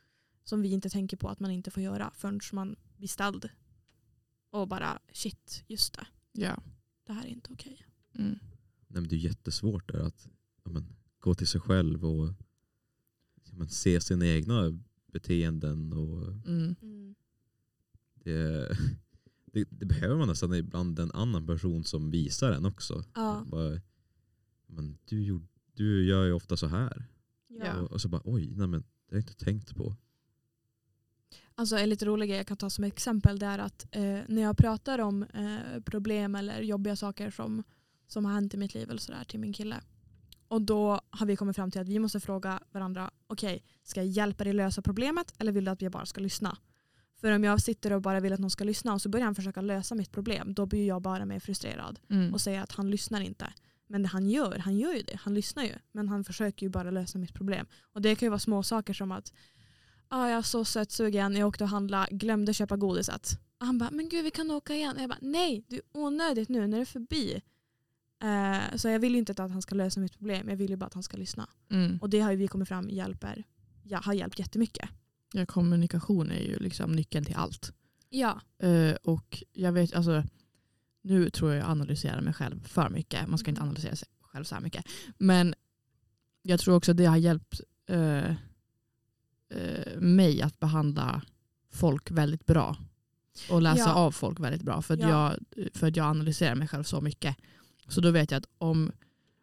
Som 0.45 0.63
vi 0.63 0.73
inte 0.73 0.91
tänker 0.91 1.17
på 1.17 1.29
att 1.29 1.41
man 1.41 1.51
inte 1.51 1.71
får 1.71 1.83
göra 1.83 2.11
förrän 2.17 2.41
man 2.53 2.77
blir 2.97 3.09
ställd. 3.09 3.49
Och 4.51 4.69
bara 4.69 4.99
shit, 5.13 5.65
just 5.67 5.95
det. 5.95 6.07
Ja. 6.33 6.63
Det 7.07 7.13
här 7.13 7.25
är 7.25 7.29
inte 7.29 7.53
okej. 7.53 7.87
Mm. 8.15 8.39
Nej, 8.89 9.01
men 9.01 9.09
det 9.09 9.17
är 9.17 9.19
jättesvårt 9.19 9.93
där 9.93 9.99
att 10.01 10.29
ja, 10.65 10.71
men, 10.71 10.97
gå 11.19 11.35
till 11.35 11.47
sig 11.47 11.61
själv 11.61 12.05
och 12.05 12.29
ja, 13.45 13.53
men, 13.53 13.69
se 13.69 14.01
sina 14.01 14.27
egna 14.27 14.79
beteenden. 15.07 15.93
Och 15.93 16.27
Mm. 16.47 17.15
det, 18.15 18.69
det, 19.53 19.65
det 19.71 19.87
behöver 19.87 20.17
man 20.17 20.29
nästan 20.29 20.55
ibland 20.55 20.99
en 20.99 21.11
annan 21.11 21.47
person 21.47 21.85
som 21.85 22.11
visar 22.11 22.53
en 22.53 22.65
också. 22.67 23.05
Ja. 23.15 23.45
Bara, 23.51 23.81
men, 24.67 24.99
du, 25.05 25.23
gjorde, 25.25 25.47
du 25.75 26.05
gör 26.05 26.25
ju 26.25 26.33
ofta 26.33 26.57
så 26.57 26.67
här. 26.67 27.05
Ja. 27.49 27.81
Och, 27.81 27.93
och 27.93 28.01
så 28.01 28.09
bara 28.09 28.23
oj, 28.25 28.55
nej, 28.57 28.67
men, 28.67 28.81
det 28.81 29.15
har 29.15 29.17
jag 29.17 29.23
inte 29.23 29.45
tänkt 29.45 29.77
på. 29.77 29.97
Alltså 31.61 31.77
en 31.77 31.89
lite 31.89 32.05
rolig 32.05 32.29
grej 32.29 32.37
jag 32.39 32.47
kan 32.47 32.57
ta 32.57 32.71
som 32.71 32.85
exempel 32.85 33.39
det 33.39 33.47
är 33.47 33.59
att 33.59 33.87
eh, 33.91 34.19
när 34.29 34.43
jag 34.43 34.57
pratar 34.57 34.99
om 34.99 35.23
eh, 35.23 35.81
problem 35.85 36.35
eller 36.35 36.61
jobbiga 36.63 36.97
saker 36.97 37.31
som, 37.31 37.63
som 38.07 38.25
har 38.25 38.33
hänt 38.33 38.55
i 38.55 38.57
mitt 38.57 38.75
liv 38.75 38.91
eller 38.91 39.01
sådär 39.01 39.25
till 39.25 39.41
min 39.41 39.53
kille. 39.53 39.81
Och 40.49 40.63
då 40.63 41.01
har 41.11 41.27
vi 41.27 41.37
kommit 41.37 41.57
fram 41.57 41.71
till 41.71 41.81
att 41.81 41.89
vi 41.89 41.99
måste 41.99 42.21
fråga 42.21 42.61
varandra, 42.73 43.11
okej, 43.27 43.63
ska 43.85 44.01
jag 44.01 44.07
hjälpa 44.07 44.45
dig 44.45 44.53
lösa 44.53 44.83
problemet 44.83 45.35
eller 45.39 45.53
vill 45.53 45.65
du 45.65 45.71
att 45.71 45.83
vi 45.83 45.91
bara 45.91 46.07
ska 46.07 46.21
lyssna? 46.21 46.57
För 47.21 47.33
om 47.33 47.45
jag 47.45 47.61
sitter 47.61 47.93
och 47.93 48.03
bara 48.03 48.21
vill 48.21 48.33
att 48.33 48.41
någon 48.41 48.51
ska 48.51 48.65
lyssna 48.65 48.93
och 48.93 49.03
så 49.03 49.09
börjar 49.09 49.25
han 49.25 49.35
försöka 49.35 49.61
lösa 49.61 49.95
mitt 49.95 50.13
problem, 50.13 50.55
då 50.55 50.67
blir 50.67 50.87
jag 50.87 51.03
bara 51.03 51.25
mer 51.25 51.41
frustrerad 51.41 52.01
Mm. 52.11 52.35
och 52.35 52.41
säger 52.41 52.61
att 52.61 52.73
han 52.73 52.91
lyssnar 52.91 53.21
inte. 53.21 53.53
Men 53.87 54.03
det 54.03 54.09
han 54.09 54.31
gör, 54.31 54.59
han 54.59 54.77
gör 54.77 54.93
ju 54.95 55.03
det, 55.03 55.17
han 55.23 55.35
lyssnar 55.35 55.65
ju. 55.65 55.75
Men 55.93 56.09
han 56.09 56.25
försöker 56.25 56.67
ju 56.67 56.71
bara 56.71 56.91
lösa 56.91 57.19
mitt 57.19 57.35
problem. 57.35 57.67
Och 57.93 58.03
det 58.03 58.15
kan 58.17 58.27
ju 58.27 58.31
vara 58.31 58.39
små 58.39 58.63
saker 58.63 58.93
som 58.95 59.13
att 59.13 59.33
ah, 60.11 60.29
jag 60.29 60.39
är 60.39 60.43
så 60.43 60.65
sötsugen, 60.65 61.37
jag 61.37 61.49
åkte 61.49 61.65
och 61.65 61.71
handlade, 61.71 62.09
glömde 62.11 62.55
köpa 62.55 62.77
godiset. 62.77 63.31
Och 63.61 63.67
han 63.67 63.79
bara, 63.79 63.91
men 63.91 64.09
gud 64.09 64.25
vi 64.25 64.31
kan 64.31 64.51
åka 64.51 64.75
igen. 64.75 64.97
Och 64.97 65.03
jag 65.03 65.09
bara, 65.11 65.19
nej 65.21 65.65
det 65.69 65.77
är 65.77 65.83
onödigt 65.93 66.49
nu 66.49 66.67
när 66.67 66.77
det 66.77 66.83
är 66.83 66.85
förbi. 66.85 67.43
Eh, 68.23 68.77
så 68.77 68.89
jag 68.89 68.99
vill 68.99 69.13
ju 69.13 69.19
inte 69.19 69.33
att 69.33 69.39
han 69.39 69.63
ska 69.63 69.75
lösa 69.75 70.01
mitt 70.01 70.13
problem, 70.19 70.49
jag 70.49 70.57
vill 70.57 70.71
ju 70.71 70.77
bara 70.77 70.87
att 70.87 70.95
han 70.95 71.03
ska 71.03 71.17
lyssna. 71.17 71.49
Mm. 71.71 71.99
Och 72.03 72.11
det 72.11 72.21
har 72.21 72.31
ju 72.31 72.37
vi 72.37 72.49
kommit 72.49 72.69
fram 72.69 72.89
hjälper, 72.91 73.45
ja, 73.83 73.99
har 74.05 74.13
hjälpt 74.13 74.39
jättemycket. 74.39 74.89
Ja, 75.33 75.47
kommunikation 75.47 76.31
är 76.31 76.41
ju 76.41 76.59
liksom 76.59 76.93
nyckeln 76.93 77.25
till 77.25 77.35
allt. 77.37 77.73
Ja. 78.09 78.41
Eh, 78.59 78.95
och 79.03 79.43
jag 79.53 79.73
vet, 79.73 79.95
alltså, 79.95 80.23
nu 81.03 81.31
tror 81.31 81.51
jag 81.53 81.61
jag 81.61 81.71
analyserar 81.71 82.21
mig 82.21 82.35
själv 82.35 82.67
för 82.69 82.89
mycket. 82.89 83.29
Man 83.29 83.39
ska 83.39 83.51
inte 83.51 83.61
Mm. 83.61 83.69
analysera 83.69 83.97
sig 83.97 84.09
själv 84.21 84.45
så 84.45 84.55
här 84.55 84.63
mycket. 84.63 84.85
Men 85.19 85.55
jag 86.43 86.61
tror 86.61 86.75
också 86.75 86.93
det 86.95 87.05
har 87.05 87.17
hjälpt 87.17 87.61
eh, 87.87 88.35
eh, 89.51 90.01
mig 90.01 90.43
att 90.43 90.61
behandla 90.61 91.23
folk 91.73 92.11
väldigt 92.11 92.47
bra. 92.47 92.77
Och 93.51 93.63
läsa 93.63 93.81
Ja. 93.83 93.95
av 93.95 94.13
folk 94.13 94.41
väldigt 94.41 94.63
bra. 94.63 94.83
För 94.83 94.95
att, 94.95 95.01
Ja. 95.01 95.09
jag, 95.57 95.69
för 95.75 95.87
att 95.89 95.97
jag 95.97 96.07
analyserar 96.07 96.55
mig 96.55 96.69
själv 96.69 96.83
så 96.85 97.01
mycket. 97.01 97.37
Så 97.89 98.01
då 98.01 98.11
vet 98.11 98.31
jag 98.31 98.39
att 98.39 98.47
om, 98.59 98.93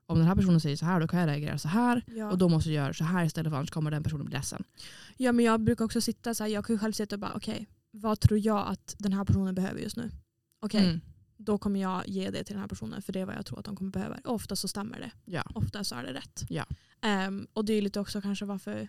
om 0.05 0.18
den 0.18 0.28
här 0.28 0.36
personen 0.36 0.62
säger 0.62 0.76
så 0.78 0.86
här, 0.86 0.99
då 0.99 1.08
kan 1.08 1.20
jag 1.20 1.28
reagera 1.28 1.58
så 1.58 1.68
här. 1.68 2.03
Ja. 2.08 2.32
Och 2.32 2.38
då 2.38 2.49
måste 2.49 2.70
jag 2.72 2.84
göra 2.84 2.93
så 2.93 3.03
här 3.03 3.26
istället 3.26 3.51
för 3.51 3.58
annars 3.58 3.70
kommer 3.72 3.91
den 3.91 4.03
personen 4.03 4.26
bli 4.26 4.34
ledsen. 4.36 4.64
ja 5.18 5.32
men 5.32 5.45
jag 5.45 5.62
brukar 5.62 5.86
också 5.86 6.01
sitta 6.01 6.34
så 6.34 6.43
här, 6.43 6.51
jag 6.51 6.66
kan 6.66 6.76
ju 6.76 6.80
själv 6.80 6.91
sitta 6.93 7.16
och 7.16 7.20
bara 7.20 7.34
okej, 7.36 7.68
vad 7.91 8.20
tror 8.20 8.39
jag 8.39 8.68
att 8.68 8.95
den 8.97 9.14
här 9.14 9.26
personen 9.26 9.55
behöver 9.55 9.80
just 9.82 9.97
nu? 9.97 10.12
Okej, 10.60 10.84
Mm. 10.86 10.99
då 11.38 11.58
kommer 11.58 11.80
jag 11.82 12.08
ge 12.08 12.30
det 12.30 12.43
till 12.43 12.53
den 12.53 12.62
här 12.62 12.68
personen 12.68 13.01
för 13.01 13.14
det 13.14 13.20
är 13.20 13.26
vad 13.26 13.36
jag 13.36 13.45
tror 13.45 13.60
att 13.60 13.66
de 13.66 13.76
kommer 13.76 13.91
behöva. 13.91 14.18
Och 14.26 14.34
ofta 14.36 14.55
så 14.55 14.68
stämmer 14.68 14.99
det. 14.99 15.12
Ja. 15.26 15.43
Ofta 15.55 15.84
så 15.84 15.95
är 15.95 16.03
det 16.03 16.14
rätt. 16.14 16.45
Ja. 16.49 16.66
Ehm, 17.01 17.47
och 17.53 17.66
det 17.66 17.74
är 17.74 17.82
lite 17.82 17.99
också 17.99 18.22
kanske 18.22 18.45
varför 18.45 18.88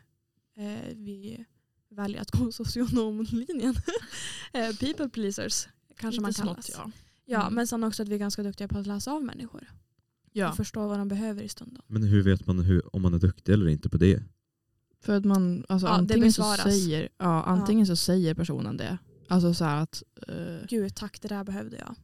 eh, 0.59 0.95
vi 0.97 1.45
väljer 1.91 2.21
att 2.21 2.31
gå 2.31 2.53
socionomlinjen. 3.03 3.75
Eh, 4.53 4.77
People 4.77 5.09
pleasers 5.09 5.69
kanske 5.97 6.21
man 6.21 6.31
Lite 6.31 6.41
kallas. 6.43 6.67
smått, 6.67 6.79
ja. 6.87 6.91
Ja, 7.25 7.43
Mm. 7.43 7.55
men 7.55 7.67
sen 7.67 7.85
också 7.85 8.03
att 8.03 8.09
vi 8.09 8.15
är 8.15 8.19
ganska 8.19 8.43
duktiga 8.43 8.69
på 8.69 8.79
att 8.79 8.87
läsa 8.87 9.13
av 9.13 9.25
människor. 9.25 9.71
ja. 10.33 10.51
Och 10.51 10.57
förstå 10.57 10.89
vad 10.89 10.99
de 10.99 11.09
behöver 11.09 11.43
i 11.43 11.49
stunden. 11.49 11.83
Men 11.87 12.03
hur 12.03 12.23
vet 12.23 12.47
man 12.47 12.59
hur, 12.59 12.97
om 12.97 13.03
man 13.03 13.15
är 13.15 13.19
duktig 13.19 13.53
eller 13.53 13.69
inte 13.69 13.89
på 13.89 13.97
det? 13.97 14.23
För 15.01 15.17
att 15.17 15.25
man, 15.25 15.65
alltså 15.69 15.87
Ja, 15.87 15.93
antingen, 15.93 16.33
så 16.33 16.43
säger, 16.55 17.09
ja, 17.19 17.43
antingen 17.43 17.87
så 17.87 17.97
säger 17.97 18.35
personen 18.35 18.77
det. 18.77 18.99
Alltså 19.29 19.55
så 19.55 19.65
här 19.65 19.83
att, 19.83 20.03
eh, 20.29 20.67
Gud 20.69 20.95
tack, 20.95 21.21
det 21.23 21.29
där 21.29 21.45
behövde 21.45 21.77
jag. 21.77 21.95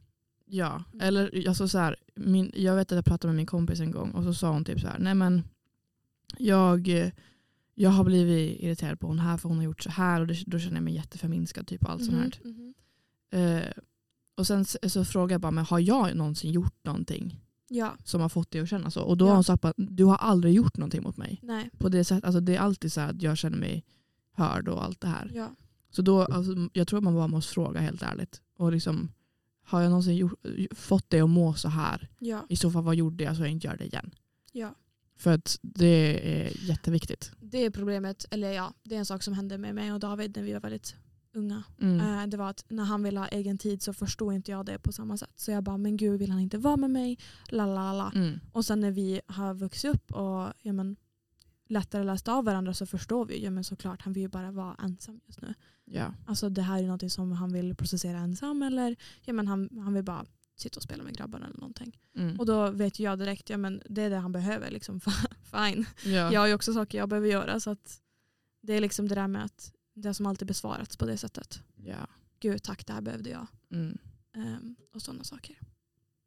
ja. 0.46 0.84
Mm. 0.92 1.06
Eller 1.06 1.48
alltså 1.48 1.68
så 1.68 1.78
här, 1.78 1.96
min, 2.14 2.52
jag 2.54 2.76
vet 2.76 2.92
att 2.92 2.96
jag 2.96 3.04
pratade 3.04 3.26
med 3.28 3.36
min 3.36 3.46
kompis 3.46 3.80
en 3.80 3.90
gång 3.90 4.10
och 4.10 4.24
så 4.24 4.34
sa 4.34 4.50
hon 4.52 4.64
typ 4.64 4.80
så 4.80 4.86
här, 4.86 4.98
nej 4.98 5.14
men 5.14 5.42
jag, 6.38 6.88
eh, 6.88 7.10
jag 7.74 7.90
har 7.90 8.04
blivit 8.04 8.60
irriterad 8.60 9.00
på 9.00 9.06
hon 9.06 9.18
här 9.18 9.36
för 9.36 9.48
hon 9.48 9.58
har 9.58 9.64
gjort 9.64 9.82
så 9.82 9.90
här 9.90 10.20
och 10.20 10.26
det, 10.26 10.42
då 10.46 10.58
känner 10.58 10.76
jag 10.76 10.82
mig 10.84 10.94
jätteförminskad 10.94 11.66
typ 11.66 11.84
och 11.84 11.90
allt 11.90 12.04
sånt 12.04 12.16
här. 13.30 13.58
Eh, 13.58 13.72
och 14.36 14.46
sen 14.46 14.64
så, 14.64 14.78
så 14.88 15.04
frågade 15.04 15.34
jag 15.34 15.40
bara, 15.40 15.50
men 15.52 15.64
har 15.64 15.78
jag 15.78 16.16
någonsin 16.16 16.52
gjort 16.52 16.84
någonting 16.84 17.40
Ja, 17.68 17.92
som 18.04 18.20
har 18.20 18.28
fått 18.28 18.50
dig 18.50 18.60
att 18.60 18.68
känna 18.68 18.90
så? 18.90 19.02
Och 19.02 19.16
då 19.16 19.24
Ja. 19.24 19.28
har 19.28 19.34
hon 19.34 19.44
sagt 19.44 19.64
att 19.64 19.74
du 19.76 20.04
har 20.04 20.16
aldrig 20.16 20.54
gjort 20.54 20.76
någonting 20.76 21.02
mot 21.02 21.16
mig. 21.16 21.40
nej. 21.42 21.70
På 21.78 21.88
det, 21.88 22.04
sätt, 22.04 22.24
alltså 22.24 22.40
det 22.40 22.56
är 22.56 22.60
alltid 22.60 22.92
så 22.92 23.00
att 23.00 23.22
jag 23.22 23.38
känner 23.38 23.58
mig 23.58 23.84
hörd 24.32 24.68
och 24.68 24.84
allt 24.84 25.00
det 25.00 25.08
här. 25.08 25.30
Ja. 25.34 25.48
Så 25.90 26.02
då, 26.02 26.22
alltså, 26.24 26.52
jag 26.72 26.88
tror 26.88 26.98
att 26.98 27.04
man 27.04 27.14
bara 27.14 27.26
måste 27.26 27.52
fråga 27.52 27.80
helt 27.80 28.02
ärligt. 28.02 28.42
Och 28.58 28.72
liksom, 28.72 29.08
har 29.64 29.80
jag 29.80 29.88
någonsin 29.90 30.16
gjort, 30.16 30.34
fått 30.74 31.10
dig 31.10 31.20
att 31.20 31.30
må 31.30 31.54
så 31.54 31.68
här? 31.68 32.08
Ja. 32.18 32.46
I 32.48 32.56
så 32.56 32.70
fall 32.70 32.82
vad 32.84 32.94
gjorde 32.94 33.24
jag 33.24 33.36
så 33.36 33.42
jag 33.42 33.50
inte 33.50 33.66
gör 33.66 33.76
det 33.76 33.84
igen? 33.84 34.10
ja. 34.52 34.74
För 35.16 35.30
att 35.32 35.58
det 35.62 36.20
är 36.42 36.68
jätteviktigt. 36.68 37.32
Det 37.40 37.58
är 37.58 37.70
problemet, 37.70 38.26
eller 38.30 38.52
ja, 38.52 38.74
det 38.82 38.94
är 38.94 38.98
en 38.98 39.06
sak 39.06 39.22
som 39.22 39.34
hände 39.34 39.58
med 39.58 39.74
mig 39.74 39.92
och 39.92 40.00
David 40.00 40.36
när 40.36 40.42
vi 40.42 40.52
var 40.52 40.60
väldigt 40.60 40.96
unga. 41.34 41.62
Mm. 41.80 42.00
Eh, 42.00 42.26
det 42.26 42.36
var 42.36 42.50
att 42.50 42.64
när 42.68 42.84
han 42.84 43.02
ville 43.02 43.20
ha 43.20 43.28
egen 43.28 43.58
tid 43.58 43.82
så 43.82 43.92
förstod 43.92 44.34
inte 44.34 44.50
jag 44.50 44.66
det 44.66 44.78
på 44.78 44.92
samma 44.92 45.16
sätt. 45.16 45.32
Så 45.36 45.50
jag 45.50 45.64
bara, 45.64 45.76
men 45.76 45.96
gud 45.96 46.18
vill 46.18 46.30
han 46.30 46.40
inte 46.40 46.58
vara 46.58 46.76
med 46.76 46.90
mig? 46.90 47.18
La, 47.48 47.66
la, 47.66 47.92
la. 47.92 48.12
Mm. 48.14 48.40
Och 48.52 48.64
sen 48.64 48.80
när 48.80 48.90
vi 48.90 49.20
har 49.26 49.54
vuxit 49.54 49.94
upp 49.94 50.12
och 50.12 50.52
ja, 50.62 50.72
men, 50.72 50.96
lättare 51.68 52.04
läst 52.04 52.28
av 52.28 52.44
varandra 52.44 52.74
så 52.74 52.86
förstår 52.86 53.24
vi 53.24 53.44
ja, 53.44 53.50
men 53.50 53.64
såklart 53.64 54.02
han 54.02 54.12
vill 54.12 54.22
ju 54.22 54.28
bara 54.28 54.50
vara 54.50 54.76
ensam 54.82 55.20
just 55.26 55.40
nu. 55.42 55.54
Ja. 55.84 56.14
Alltså 56.26 56.48
det 56.48 56.62
här 56.62 56.82
är 56.82 56.86
något 56.86 57.12
som 57.12 57.32
han 57.32 57.52
vill 57.52 57.74
processera 57.74 58.18
ensam 58.18 58.62
eller 58.62 58.96
ja, 59.24 59.32
men 59.32 59.46
han, 59.46 59.68
han 59.78 59.94
vill 59.94 60.04
bara 60.04 60.24
sitta 60.56 60.76
och 60.78 60.82
spela 60.82 61.04
med 61.04 61.16
grabbarna 61.16 61.46
eller 61.46 61.58
någonting. 61.58 61.98
Mm. 62.16 62.40
Och 62.40 62.46
då 62.46 62.70
vet 62.70 62.98
jag 62.98 63.18
direkt, 63.18 63.50
ja 63.50 63.56
men 63.56 63.82
det 63.90 64.02
är 64.02 64.10
det 64.10 64.16
han 64.16 64.32
behöver 64.32 64.70
liksom. 64.70 65.00
Fine. 65.42 65.86
ja. 66.04 66.32
Jag 66.32 66.40
har 66.40 66.46
ju 66.46 66.54
också 66.54 66.72
saker 66.74 66.98
jag 66.98 67.08
behöver 67.08 67.28
göra 67.28 67.60
så 67.60 67.70
att 67.70 68.00
det 68.60 68.72
är 68.72 68.80
liksom 68.80 69.08
det 69.08 69.14
där 69.14 69.28
med 69.28 69.44
att 69.44 69.72
det 69.94 70.14
som 70.14 70.26
alltid 70.26 70.48
besvarats 70.48 70.96
på 70.96 71.06
det 71.06 71.16
sättet. 71.18 71.62
ja. 71.76 72.06
Gud 72.40 72.62
tack, 72.62 72.86
det 72.86 72.92
här 72.92 73.00
behövde 73.00 73.30
jag. 73.30 73.46
Mm. 73.70 73.98
Ehm, 74.32 74.76
och 74.92 75.02
sådana 75.02 75.24
saker. 75.24 75.58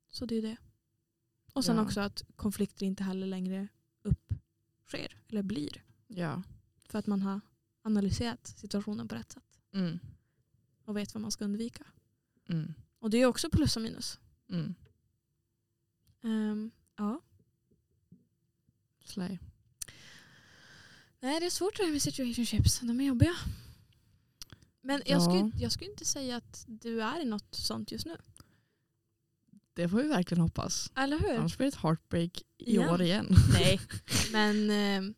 Så 0.09 0.25
det 0.25 0.35
är 0.35 0.41
det. 0.41 0.57
Och 1.53 1.65
sen 1.65 1.75
Ja. 1.77 1.83
också 1.83 1.99
att 1.99 2.23
konflikter 2.35 2.85
inte 2.85 3.03
heller 3.03 3.27
längre 3.27 3.67
uppsker 4.03 5.15
eller 5.27 5.43
blir. 5.43 5.83
ja. 6.07 6.43
För 6.89 6.99
att 6.99 7.07
man 7.07 7.21
har 7.21 7.41
analyserat 7.81 8.47
situationen 8.47 9.07
på 9.07 9.15
rätt 9.15 9.31
sätt. 9.31 9.59
Mm. 9.73 9.99
Och 10.85 10.97
vet 10.97 11.13
vad 11.13 11.21
man 11.21 11.31
ska 11.31 11.45
undvika. 11.45 11.83
Mm. 12.49 12.73
Och 12.99 13.09
det 13.09 13.17
är 13.17 13.25
också 13.25 13.49
plus 13.49 13.75
och 13.75 13.81
minus. 13.81 14.19
Mm. 14.49 14.75
Ehm, 16.23 16.71
ja. 16.97 17.21
Slay. 19.05 19.37
Nej 21.19 21.39
det 21.39 21.45
är 21.45 21.49
svårt 21.49 21.77
det 21.77 21.83
här 21.83 21.91
med 21.91 22.01
situationships. 22.01 22.79
De 22.79 22.99
är 23.01 23.05
jobbiga. 23.05 23.35
Men 24.81 25.01
jag, 25.05 25.17
Ja. 25.21 25.21
skulle, 25.21 25.63
jag 25.63 25.71
skulle 25.71 25.89
inte 25.91 26.05
säga 26.05 26.37
att 26.37 26.65
du 26.67 27.01
är 27.01 27.21
i 27.21 27.25
något 27.25 27.55
sånt 27.55 27.91
just 27.91 28.05
nu. 28.05 28.17
Det 29.73 29.89
får 29.89 29.97
vi 29.97 30.07
verkligen 30.07 30.41
hoppas. 30.41 30.91
Eller 30.95 31.19
hur? 31.19 31.37
Annars 31.37 31.57
blir 31.57 31.65
det 31.65 31.75
ett 31.77 31.81
heartbreak 31.83 32.41
i 32.57 32.75
Ja. 32.75 32.93
år 32.93 33.01
igen. 33.01 33.27
Nej. 33.53 33.79
Men 34.31 34.55
eh, 34.69 35.13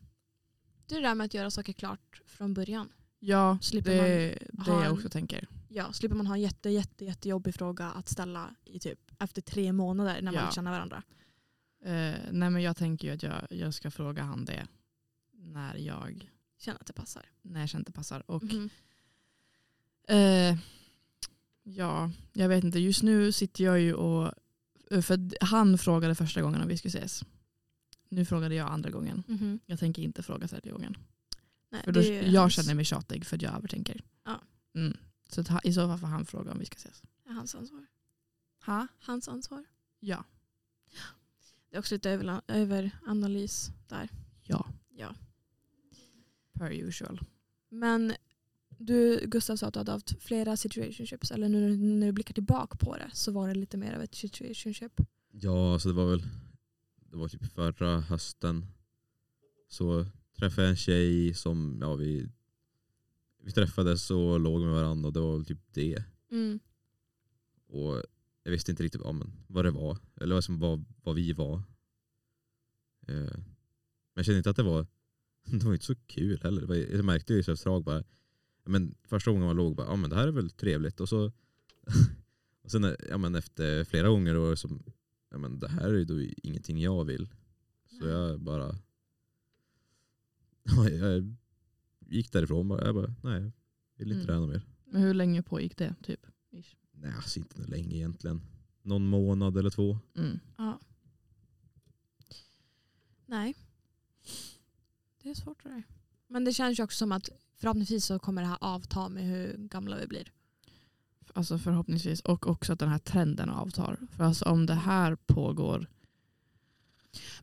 det 0.86 0.94
är 0.94 1.00
det 1.00 1.08
där 1.08 1.14
med 1.14 1.24
att 1.24 1.34
göra 1.34 1.50
saker 1.50 1.72
klart 1.72 2.20
från 2.26 2.54
början. 2.54 2.92
Ja, 3.18 3.58
Slipper 3.62 3.90
det, 3.90 4.38
det 4.52 4.70
jag 4.70 4.92
också 4.92 5.08
tänker. 5.08 5.48
Ja, 5.72 5.92
slipper 5.92 6.16
man 6.16 6.26
ha 6.26 6.34
en 6.34 6.40
jätte, 6.40 6.70
jätte, 6.70 7.04
jättejobbig 7.04 7.54
fråga 7.54 7.90
att 7.90 8.08
ställa 8.08 8.54
i 8.64 8.78
typ 8.80 8.98
efter 9.18 9.42
tre 9.42 9.72
månader 9.72 10.22
när 10.22 10.32
man 10.32 10.44
Ja. 10.44 10.50
känner 10.50 10.70
varandra. 10.70 11.02
Eh, 11.84 12.14
nej 12.32 12.50
men 12.50 12.62
jag 12.62 12.76
tänker 12.76 13.08
ju 13.08 13.14
att 13.14 13.22
jag, 13.22 13.46
jag 13.50 13.74
ska 13.74 13.90
fråga 13.90 14.22
han 14.22 14.44
det 14.44 14.66
när 15.32 15.76
jag, 15.76 16.30
Känner 16.58 16.80
att 16.80 16.86
det 16.86 16.92
passar. 16.92 17.26
när 17.42 17.60
jag 17.60 17.68
känner 17.68 17.82
att 17.82 17.86
det 17.86 17.92
passar. 17.92 18.30
Och, 18.30 18.42
Mhm. 18.42 18.70
eh, 20.08 20.56
ja, 21.62 22.10
jag 22.32 22.48
vet 22.48 22.64
inte. 22.64 22.78
Just 22.78 23.02
nu 23.02 23.32
sitter 23.32 23.64
jag 23.64 23.80
ju 23.80 23.94
och... 23.94 24.32
För 25.02 25.44
han 25.44 25.78
frågade 25.78 26.14
första 26.14 26.42
gången 26.42 26.60
om 26.62 26.68
vi 26.68 26.76
skulle 26.78 26.98
ses. 26.98 27.24
Nu 28.08 28.24
frågade 28.24 28.54
jag 28.54 28.68
andra 28.70 28.90
gången. 28.90 29.22
Mhm. 29.28 29.60
Jag 29.66 29.78
tänker 29.78 30.02
inte 30.02 30.22
fråga 30.22 30.48
tredje 30.48 30.72
gången. 30.72 30.96
Nej, 31.70 31.82
För 31.84 31.92
då, 31.92 32.02
jag 32.02 32.52
känner 32.52 32.74
mig 32.74 32.84
tjatig 32.84 33.26
för 33.26 33.36
att 33.36 33.42
jag 33.42 33.54
övertänker. 33.54 34.02
Ja. 34.24 34.40
Mm. 34.74 34.96
Så 35.30 35.40
att, 35.40 35.64
i 35.64 35.72
så 35.72 35.88
fall 35.88 35.98
får 35.98 36.06
han 36.06 36.26
fråga 36.26 36.52
om 36.52 36.58
vi 36.58 36.66
ska 36.66 36.76
ses. 36.76 37.02
det 37.24 37.30
är 37.30 37.34
hans 37.34 37.54
ansvar. 37.54 37.86
Ha? 38.66 38.86
Hans 38.98 39.28
ansvar. 39.28 39.64
Ja. 40.00 40.24
Det 41.70 41.76
är 41.76 41.80
också 41.80 41.94
lite 41.94 42.10
över, 42.10 42.40
överanalys 42.48 43.70
där. 43.88 44.08
Ja. 44.42 44.66
Ja. 44.88 45.14
Per 46.52 46.70
usual. 46.70 47.20
Men 47.68 48.14
du, 48.78 49.26
Gustav 49.26 49.56
sa 49.56 49.66
att 49.66 49.74
du 49.74 49.80
hade 49.80 49.92
haft 49.92 50.22
flera 50.22 50.56
situationships. 50.56 51.30
Eller 51.30 51.48
nu 51.48 51.76
när 51.76 52.06
du 52.06 52.12
blickar 52.12 52.34
tillbaka 52.34 52.76
på 52.76 52.96
det 52.96 53.10
så 53.12 53.32
var 53.32 53.48
det 53.48 53.54
lite 53.54 53.76
mer 53.76 53.94
av 53.94 54.02
ett 54.02 54.14
situationship. 54.14 55.00
Ja, 55.30 55.78
så 55.78 55.88
det 55.88 55.94
var 55.94 56.10
väl 56.10 56.22
det 57.10 57.16
var 57.16 57.28
typ 57.28 57.52
förra 57.52 58.00
hösten. 58.00 58.66
Så 59.68 60.06
träffade 60.38 60.62
jag 60.62 60.70
en 60.70 60.76
tjej 60.76 61.34
som, 61.34 61.78
ja 61.80 61.94
vi, 61.94 62.28
vi 63.42 63.52
träffades 63.52 64.10
och 64.10 64.40
låg 64.40 64.60
med 64.60 64.70
varandra 64.70 65.06
och 65.06 65.12
det 65.12 65.20
var 65.20 65.36
väl 65.36 65.44
typ 65.44 65.72
det. 65.72 66.04
Mm. 66.30 66.60
Och 67.66 68.02
jag 68.42 68.50
visste 68.50 68.70
inte 68.70 68.82
riktigt 68.82 69.00
ja, 69.04 69.12
men, 69.12 69.32
vad 69.46 69.64
det 69.64 69.70
var, 69.70 69.98
eller 70.20 70.34
vad, 70.34 70.44
som, 70.44 70.58
vad, 70.58 70.84
vad 71.02 71.14
vi 71.14 71.32
var. 71.32 71.54
Eh, 73.08 73.34
men 74.14 74.14
jag 74.14 74.24
kände 74.24 74.38
inte 74.38 74.50
att 74.50 74.56
det 74.56 74.62
var, 74.62 74.86
det 75.46 75.64
var 75.64 75.72
inte 75.72 75.86
så 75.86 75.94
kul 75.94 76.40
heller. 76.42 76.62
Var, 76.62 76.74
jag 76.74 77.04
märkte 77.04 77.34
ju 77.34 77.40
efter 77.40 77.52
ett 77.52 77.62
tag 77.62 77.84
bara, 77.84 78.04
men 78.64 78.94
första 79.04 79.30
gången 79.30 79.46
man 79.46 79.56
låg 79.56 79.76
bara, 79.76 79.86
ja 79.86 79.96
men 79.96 80.10
det 80.10 80.16
här 80.16 80.28
är 80.28 80.32
väl 80.32 80.50
trevligt. 80.50 81.00
Och 81.00 81.08
så 81.08 81.32
och 82.62 82.70
sen 82.70 82.96
ja, 83.08 83.18
men 83.18 83.34
efter 83.34 83.84
flera 83.84 84.08
gånger 84.08 84.34
då 84.34 84.56
som, 84.56 84.82
ja 85.30 85.38
men 85.38 85.58
det 85.58 85.68
här 85.68 85.88
är 85.88 85.94
ju 85.94 86.04
då 86.04 86.20
ingenting 86.20 86.80
jag 86.80 87.04
vill. 87.04 87.28
Så 87.98 88.06
jag 88.06 88.40
bara, 88.40 88.66
ja, 90.62 90.88
jag 90.88 91.36
gick 92.10 92.32
därifrån 92.32 92.70
jag 92.70 92.94
bara, 92.94 93.14
nej 93.22 93.42
jag 93.42 94.04
vill 94.04 94.12
inte 94.12 94.14
Mm. 94.14 94.26
träna 94.26 94.46
mer. 94.46 94.62
Men 94.84 95.02
hur 95.02 95.14
länge 95.14 95.42
pågick 95.42 95.76
det? 95.76 95.94
Typ? 96.02 96.26
Ish. 96.52 96.76
Nej 96.92 97.12
alltså 97.16 97.38
inte 97.38 97.62
länge 97.62 97.96
egentligen. 97.96 98.40
Någon 98.82 99.06
månad 99.06 99.56
eller 99.56 99.70
två. 99.70 99.98
Mm. 100.16 100.38
Ja. 100.56 100.78
Nej. 103.26 103.56
Det 105.22 105.30
är 105.30 105.34
svårt 105.34 105.62
det 105.62 105.68
där. 105.68 105.82
Men 106.28 106.44
det 106.44 106.52
känns 106.52 106.78
ju 106.78 106.82
också 106.82 106.98
som 106.98 107.12
att 107.12 107.28
förhoppningsvis 107.56 108.04
så 108.04 108.18
kommer 108.18 108.42
det 108.42 108.48
här 108.48 108.58
avta 108.60 109.08
med 109.08 109.24
hur 109.24 109.56
gamla 109.56 109.96
vi 109.96 110.06
blir. 110.06 110.32
Alltså 111.34 111.58
förhoppningsvis. 111.58 112.20
Och 112.20 112.46
också 112.46 112.72
att 112.72 112.78
den 112.78 112.88
här 112.88 112.98
trenden 112.98 113.50
avtar. 113.50 113.98
För 114.16 114.24
alltså 114.24 114.44
om 114.44 114.66
det 114.66 114.74
här 114.74 115.16
pågår. 115.26 115.86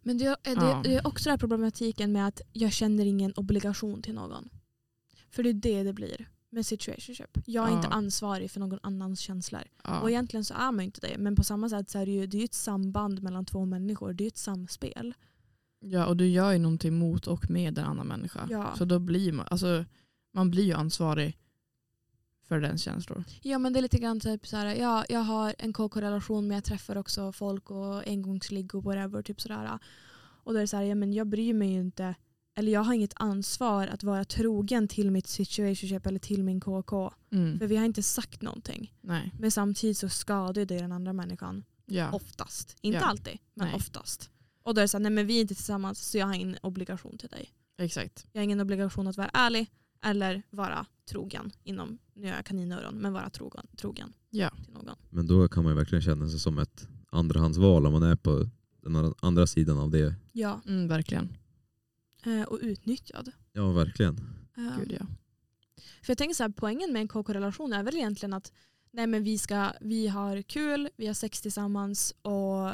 Men 0.01 0.17
det, 0.17 0.25
är- 0.25 0.83
det 0.83 0.95
är 0.95 1.07
också 1.07 1.23
den 1.23 1.31
här 1.31 1.37
problematiken 1.37 2.11
med 2.11 2.27
att 2.27 2.41
jag 2.53 2.73
känner 2.73 3.05
ingen 3.05 3.33
obligation 3.35 4.01
till 4.01 4.13
någon. 4.13 4.49
För 5.29 5.43
det 5.43 5.49
är 5.49 5.53
det 5.53 5.83
det 5.83 5.93
blir 5.93 6.27
med 6.49 6.65
situationship. 6.65 7.37
Jag 7.45 7.65
är 7.67 7.69
Ja. 7.71 7.75
inte 7.75 7.87
ansvarig 7.87 8.51
för 8.51 8.59
någon 8.59 8.79
annans 8.83 9.19
känslor. 9.19 9.61
Ja. 9.83 10.01
Och 10.01 10.09
egentligen 10.09 10.45
så 10.45 10.53
är 10.53 10.71
man 10.71 10.81
inte 10.85 11.01
det. 11.07 11.17
Men 11.17 11.35
på 11.35 11.43
samma 11.43 11.69
sätt 11.69 11.89
så 11.89 11.99
är 11.99 12.05
det 12.05 12.11
ju, 12.11 12.27
det 12.27 12.37
är 12.37 12.45
ett 12.45 12.53
samband 12.53 13.23
mellan 13.23 13.45
två 13.45 13.65
människor. 13.65 14.13
Det 14.13 14.23
är 14.23 14.27
ett 14.27 14.37
samspel. 14.37 15.13
ja 15.79 16.05
och 16.05 16.17
du 16.17 16.27
gör 16.27 16.51
ju 16.51 16.59
någonting 16.59 16.97
mot 16.97 17.27
och 17.27 17.49
med 17.49 17.77
en 17.77 17.85
annan 17.85 18.07
människa. 18.07 18.47
Ja. 18.49 18.75
Så 18.77 18.85
då 18.85 18.99
blir 18.99 19.31
man, 19.31 19.45
alltså, 19.51 19.85
man 20.33 20.51
blir 20.51 20.63
ju 20.63 20.73
ansvarig 20.73 21.37
för 22.47 22.59
dens 22.61 22.83
känslor. 22.83 23.23
Ja 23.41 23.59
men 23.59 23.73
det 23.73 23.79
är 23.79 23.81
lite 23.81 23.97
grann 23.99 24.19
typ 24.19 24.47
så 24.47 24.57
här, 24.57 24.75
ja, 24.75 25.05
jag 25.09 25.19
har 25.19 25.55
en 25.57 25.73
KK-relation 25.73 26.47
men 26.47 26.55
jag 26.55 26.63
träffar 26.63 26.95
också 26.95 27.31
folk 27.31 27.71
och 27.71 28.07
engångsligg 28.07 28.75
och 28.75 28.83
whatever. 28.83 29.21
Typ 29.21 29.41
sådär. 29.41 29.79
Och 30.43 30.53
då 30.53 30.57
är 30.59 30.61
det 30.61 30.67
så 30.67 30.77
här, 30.77 30.83
ja, 30.83 30.95
men 30.95 31.13
jag 31.13 31.27
bryr 31.27 31.53
mig 31.53 31.71
ju 31.73 31.79
inte, 31.79 32.15
eller 32.57 32.71
jag 32.71 32.81
har 32.83 32.93
inget 32.93 33.13
ansvar 33.15 33.87
att 33.87 34.03
vara 34.03 34.25
trogen 34.25 34.87
till 34.87 35.11
mitt 35.11 35.27
situationship 35.27 36.05
eller 36.05 36.19
till 36.19 36.43
min 36.43 36.59
KK. 36.61 37.13
Mm. 37.31 37.59
För 37.59 37.67
vi 37.67 37.75
har 37.77 37.85
inte 37.85 38.03
sagt 38.03 38.41
någonting. 38.41 38.93
Nej. 39.01 39.31
Men 39.39 39.51
samtidigt 39.51 39.97
så 39.97 40.09
skadar 40.09 40.53
det 40.53 40.77
den 40.79 40.91
andra 40.91 41.13
människan. 41.13 41.63
Ja. 41.85 42.11
Oftast. 42.11 42.75
Inte 42.81 42.97
Ja. 42.99 43.05
alltid, 43.05 43.37
men 43.53 43.67
Nej. 43.67 43.75
oftast. 43.75 44.29
Och 44.63 44.73
då 44.73 44.79
är 44.79 44.83
det 44.83 44.87
så 44.87 44.97
här, 44.97 45.01
nej 45.03 45.11
men 45.11 45.27
vi 45.27 45.37
är 45.37 45.41
inte 45.41 45.55
tillsammans 45.55 45.99
så 46.09 46.17
jag 46.17 46.25
har 46.27 46.33
ingen 46.33 46.57
obligation 46.61 47.17
till 47.17 47.29
dig. 47.29 47.49
Exakt. 47.77 48.27
Jag 48.31 48.39
har 48.39 48.43
ingen 48.43 48.61
obligation 48.61 49.07
att 49.07 49.17
vara 49.17 49.29
ärlig 49.33 49.67
eller 50.03 50.43
vara 50.49 50.85
trogen 51.09 51.51
inom, 51.63 51.97
nu 52.13 52.27
gör 52.27 52.35
jag 52.35 52.45
kaninöron, 52.45 52.95
men 52.95 53.13
vara 53.13 53.29
trogen, 53.29 53.67
trogen 53.77 54.13
Ja. 54.29 54.49
till 54.65 54.73
någon. 54.73 54.89
Men 55.09 55.27
då 55.27 55.47
kan 55.47 55.63
man 55.63 55.71
ju 55.73 55.77
verkligen 55.77 56.01
känna 56.01 56.29
sig 56.29 56.39
som 56.39 56.57
ett 56.59 56.87
andrahandsval 57.09 57.85
om 57.85 57.93
man 57.93 58.03
är 58.03 58.15
på 58.15 58.49
den 58.81 59.13
andra 59.19 59.47
sidan 59.47 59.77
av 59.79 59.89
det. 59.91 60.15
Ja, 60.31 60.61
Mm, 60.67 60.87
verkligen. 60.87 61.29
Eh, 62.25 62.41
och 62.41 62.59
utnyttjad. 62.61 63.31
Ja 63.53 63.71
verkligen. 63.71 64.17
Eh, 64.57 64.77
Gud 64.79 64.91
ja. 64.99 65.05
För 66.01 66.11
jag 66.11 66.17
tänker 66.17 66.35
så 66.35 66.43
här, 66.43 66.49
poängen 66.49 66.93
med 66.93 66.99
en 67.01 67.07
KK-relation 67.07 67.73
är 67.73 67.83
väl 67.83 67.95
egentligen 67.95 68.33
att 68.33 68.51
nej 68.91 69.07
men 69.07 69.23
vi, 69.23 69.37
ska, 69.37 69.71
vi 69.81 70.07
har 70.07 70.41
kul, 70.41 70.89
vi 70.95 71.07
har 71.07 71.13
sex 71.13 71.41
tillsammans 71.41 72.13
och 72.21 72.73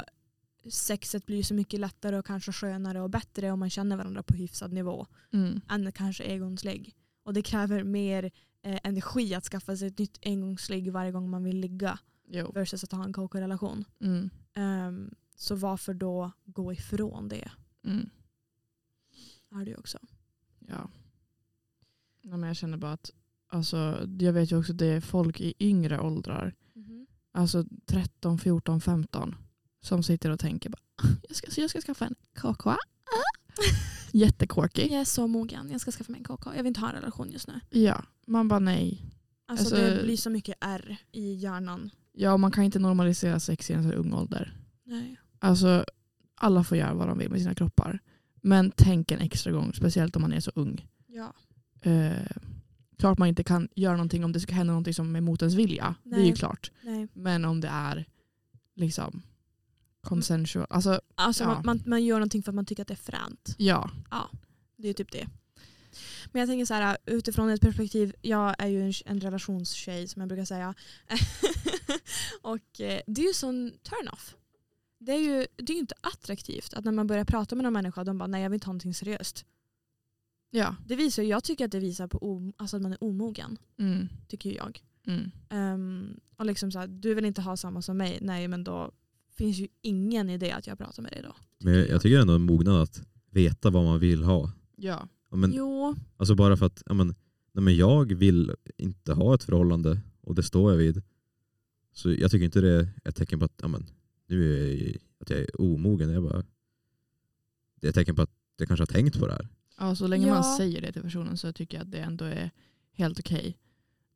sexet 0.72 1.26
blir 1.26 1.42
så 1.42 1.54
mycket 1.54 1.80
lättare 1.80 2.16
och 2.18 2.26
kanske 2.26 2.52
skönare 2.52 3.00
och 3.00 3.10
bättre 3.10 3.50
om 3.50 3.58
man 3.58 3.70
känner 3.70 3.96
varandra 3.96 4.22
på 4.22 4.34
hyfsad 4.34 4.72
nivå 4.72 5.06
Mm. 5.32 5.60
än 5.68 5.92
kanske 5.92 6.32
engångsligg. 6.32 6.94
Och 7.22 7.34
det 7.34 7.42
kräver 7.42 7.84
mer 7.84 8.30
eh, 8.62 8.78
energi 8.84 9.34
att 9.34 9.44
skaffa 9.44 9.76
sig 9.76 9.88
ett 9.88 9.98
nytt 9.98 10.18
engångsligg 10.22 10.92
varje 10.92 11.12
gång 11.12 11.30
man 11.30 11.44
vill 11.44 11.56
ligga 11.60 11.98
Jo. 12.28 12.52
versus 12.52 12.84
att 12.84 12.92
ha 12.92 13.04
en 13.04 13.12
KK-relation. 13.12 13.84
Mm. 14.00 14.30
Ehm, 14.54 15.14
så 15.36 15.54
varför 15.54 15.94
då 15.94 16.32
gå 16.44 16.72
ifrån 16.72 17.28
det? 17.28 17.50
Mm. 17.84 18.10
Är 19.54 19.64
det 19.64 19.70
ju 19.70 19.76
också. 19.76 19.98
Ja. 20.58 20.90
ja 22.22 22.36
men 22.36 22.42
jag 22.48 22.56
känner 22.56 22.76
bara 22.78 22.92
att 22.92 23.10
alltså, 23.48 24.08
jag 24.18 24.32
vet 24.32 24.52
ju 24.52 24.58
också 24.58 24.72
att 24.72 24.78
det 24.78 24.86
är 24.86 25.00
folk 25.00 25.40
i 25.40 25.54
yngre 25.60 26.00
åldrar, 26.00 26.54
alltså 27.32 27.64
13, 27.86 28.38
14, 28.38 28.80
15 28.80 29.34
som 29.80 30.02
sitter 30.02 30.30
och 30.30 30.40
tänker 30.40 30.70
bara, 30.70 30.80
"Ah, 31.02 31.08
jag 31.28 31.36
ska, 31.36 31.60
jag 31.60 31.70
ska 31.70 31.80
skaffa 31.80 32.06
en 32.06 32.14
KK. 32.40 32.70
Jättekorky. 34.12 34.82
Jag 34.82 35.00
är 35.00 35.04
så 35.04 35.26
mogen, 35.26 35.70
jag 35.70 35.80
ska 35.80 35.90
skaffa 35.90 36.12
mig 36.12 36.18
en 36.18 36.24
KK. 36.24 36.46
Jag 36.54 36.62
vill 36.62 36.66
inte 36.66 36.80
ha 36.80 36.88
en 36.88 36.94
relation 36.94 37.30
just 37.32 37.48
nu. 37.48 37.60
Ja, 37.70 38.04
man 38.26 38.48
bara 38.48 38.58
nej. 38.60 39.02
Alltså, 39.46 39.64
Alltså- 39.76 39.90
det 39.96 40.02
blir 40.04 40.16
så 40.16 40.30
mycket 40.30 40.56
R 40.60 40.96
i 41.12 41.34
hjärnan. 41.34 41.90
Ja, 42.12 42.36
man 42.36 42.50
kan 42.52 42.64
inte 42.64 42.78
normalisera 42.78 43.40
sex 43.40 43.70
i 43.70 43.72
en 43.72 43.90
så 43.90 43.96
ung 43.96 44.12
ålder. 44.12 44.56
Nej. 44.84 45.20
Alltså, 45.38 45.84
alla 46.34 46.64
får 46.64 46.76
göra 46.78 46.94
vad 46.94 47.08
de 47.08 47.18
vill 47.18 47.30
med 47.30 47.40
sina 47.40 47.54
kroppar. 47.54 47.98
Men 48.46 48.70
tänk 48.76 49.10
en 49.10 49.20
extra 49.20 49.52
gång, 49.52 49.74
speciellt 49.74 50.16
om 50.16 50.22
man 50.22 50.32
är 50.32 50.40
så 50.40 50.52
ung. 50.54 50.86
Ja. 51.06 51.32
Eh, 51.90 52.12
klart 52.98 53.18
man 53.18 53.28
inte 53.28 53.44
kan 53.44 53.68
göra 53.74 53.92
någonting 53.96 54.24
om 54.24 54.32
det 54.32 54.40
ska 54.40 54.54
hända 54.54 54.72
någonting 54.72 54.94
som 54.94 55.16
är 55.16 55.20
mot 55.20 55.42
ens 55.42 55.54
vilja. 55.54 55.94
Det 56.02 56.14
är 56.16 56.20
ju 56.20 56.24
Nej. 56.24 56.36
klart. 56.36 56.70
Nej. 56.82 57.08
Men 57.12 57.44
om 57.44 57.60
det 57.60 57.68
är 57.68 58.04
liksom 58.76 59.22
consensual. 60.02 60.66
Alltså 60.70 61.00
Alltså 61.14 61.44
Ja. 61.44 61.48
man, 61.48 61.62
man, 61.64 61.82
man 61.86 62.04
gör 62.04 62.16
någonting 62.16 62.42
för 62.42 62.50
att 62.50 62.54
man 62.56 62.66
tycker 62.66 62.82
att 62.82 62.88
det 62.88 62.94
är 62.94 63.12
fränt. 63.12 63.54
ja. 63.58 63.90
Det 64.76 64.88
är 64.88 64.92
typ 64.94 65.12
det. 65.12 65.28
Men 66.32 66.40
jag 66.40 66.48
tänker 66.48 66.64
så 66.66 66.74
här 66.74 66.96
utifrån 67.06 67.50
ett 67.50 67.60
perspektiv, 67.60 68.14
jag 68.22 68.54
är 68.58 68.66
ju 68.66 68.82
en, 68.82 68.92
en 69.06 69.20
relationstjej 69.20 70.08
som 70.08 70.20
jag 70.20 70.28
brukar 70.28 70.44
säga. 70.44 70.74
och 72.42 72.80
eh, 72.80 73.00
det 73.06 73.22
är 73.22 73.26
ju 73.26 73.32
sån 73.34 73.72
turn-off. 73.82 74.34
Det 75.06 75.12
är 75.12 75.18
ju 75.18 75.46
det 75.56 75.72
är 75.72 75.78
inte 75.78 75.94
attraktivt 76.00 76.74
att 76.74 76.84
när 76.84 76.92
man 76.92 77.06
börjar 77.06 77.24
prata 77.24 77.56
med 77.56 77.62
någon 77.62 77.72
människa 77.72 78.04
de 78.04 78.18
bara 78.18 78.26
nej 78.26 78.42
jag 78.42 78.50
vill 78.50 78.56
inte 78.56 78.66
ha 78.66 78.72
någonting 78.72 78.94
seriöst. 78.94 79.44
Ja. 80.50 80.76
Det 80.86 80.96
visar, 80.96 81.22
jag 81.22 81.44
tycker 81.44 81.64
att 81.64 81.72
det 81.72 81.80
visar 81.80 82.06
på 82.06 82.18
o, 82.22 82.52
alltså 82.56 82.76
att 82.76 82.82
man 82.82 82.92
är 82.92 83.04
omogen. 83.04 83.58
Mm. 83.78 84.08
Tycker 84.28 84.56
jag. 84.56 84.82
Mm. 85.06 85.30
Ehm, 85.48 86.20
och 86.36 86.46
liksom 86.46 86.72
så 86.72 86.78
här, 86.78 86.86
du 86.86 87.14
vill 87.14 87.24
inte 87.24 87.42
ha 87.42 87.56
samma 87.56 87.82
som 87.82 87.96
mig, 87.96 88.18
nej 88.22 88.48
men 88.48 88.64
då 88.64 88.90
finns 89.30 89.56
ju 89.58 89.68
ingen 89.80 90.30
idé 90.30 90.50
att 90.50 90.66
jag 90.66 90.78
pratar 90.78 91.02
med 91.02 91.12
dig 91.12 91.22
då. 91.22 91.34
Men 91.58 91.74
jag, 91.74 91.88
jag 91.88 92.02
tycker 92.02 92.18
ändå 92.18 92.34
en 92.34 92.42
mognad 92.42 92.82
att 92.82 93.02
veta 93.30 93.70
vad 93.70 93.84
man 93.84 93.98
vill 93.98 94.22
ha. 94.22 94.52
Ja. 94.76 95.08
Ja, 95.30 95.36
men, 95.36 95.52
Jo, 95.52 95.96
alltså 96.16 96.34
bara 96.34 96.56
för 96.56 96.66
att 96.66 96.82
ja, 96.86 96.94
men, 96.94 97.06
nej, 97.52 97.64
men 97.64 97.76
jag 97.76 98.14
vill 98.14 98.54
inte 98.76 99.12
ha 99.12 99.34
ett 99.34 99.44
förhållande 99.44 100.00
och 100.20 100.34
det 100.34 100.42
står 100.42 100.70
jag 100.70 100.78
vid. 100.78 101.02
Så 101.92 102.12
jag 102.12 102.30
tycker 102.30 102.44
inte 102.44 102.60
det 102.60 102.70
är 102.70 102.88
ett 103.04 103.16
tecken 103.16 103.38
på 103.38 103.44
att 103.44 103.58
ja, 103.62 103.68
men, 103.68 103.86
nu 104.34 104.70
är 104.70 104.86
jag, 104.86 104.96
att 105.20 105.30
jag 105.30 105.38
är 105.38 105.60
omogen. 105.60 106.10
Jag 106.10 106.22
bara, 106.22 106.44
det 107.80 107.86
är 107.86 107.88
ett 107.88 107.94
tecken 107.94 108.16
på 108.16 108.22
att 108.22 108.30
jag 108.56 108.68
kanske 108.68 108.82
har 108.82 108.86
tänkt 108.86 109.18
på 109.18 109.26
det 109.26 109.32
här. 109.32 109.48
ja, 109.78 109.94
så 109.96 110.06
länge 110.06 110.26
Ja. 110.26 110.34
man 110.34 110.44
säger 110.56 110.80
det 110.82 110.92
till 110.92 111.02
personen 111.02 111.36
så 111.36 111.52
tycker 111.52 111.76
jag 111.76 111.84
att 111.84 111.90
det 111.90 111.98
ändå 111.98 112.24
är 112.24 112.50
helt 112.92 113.18
okej. 113.20 113.58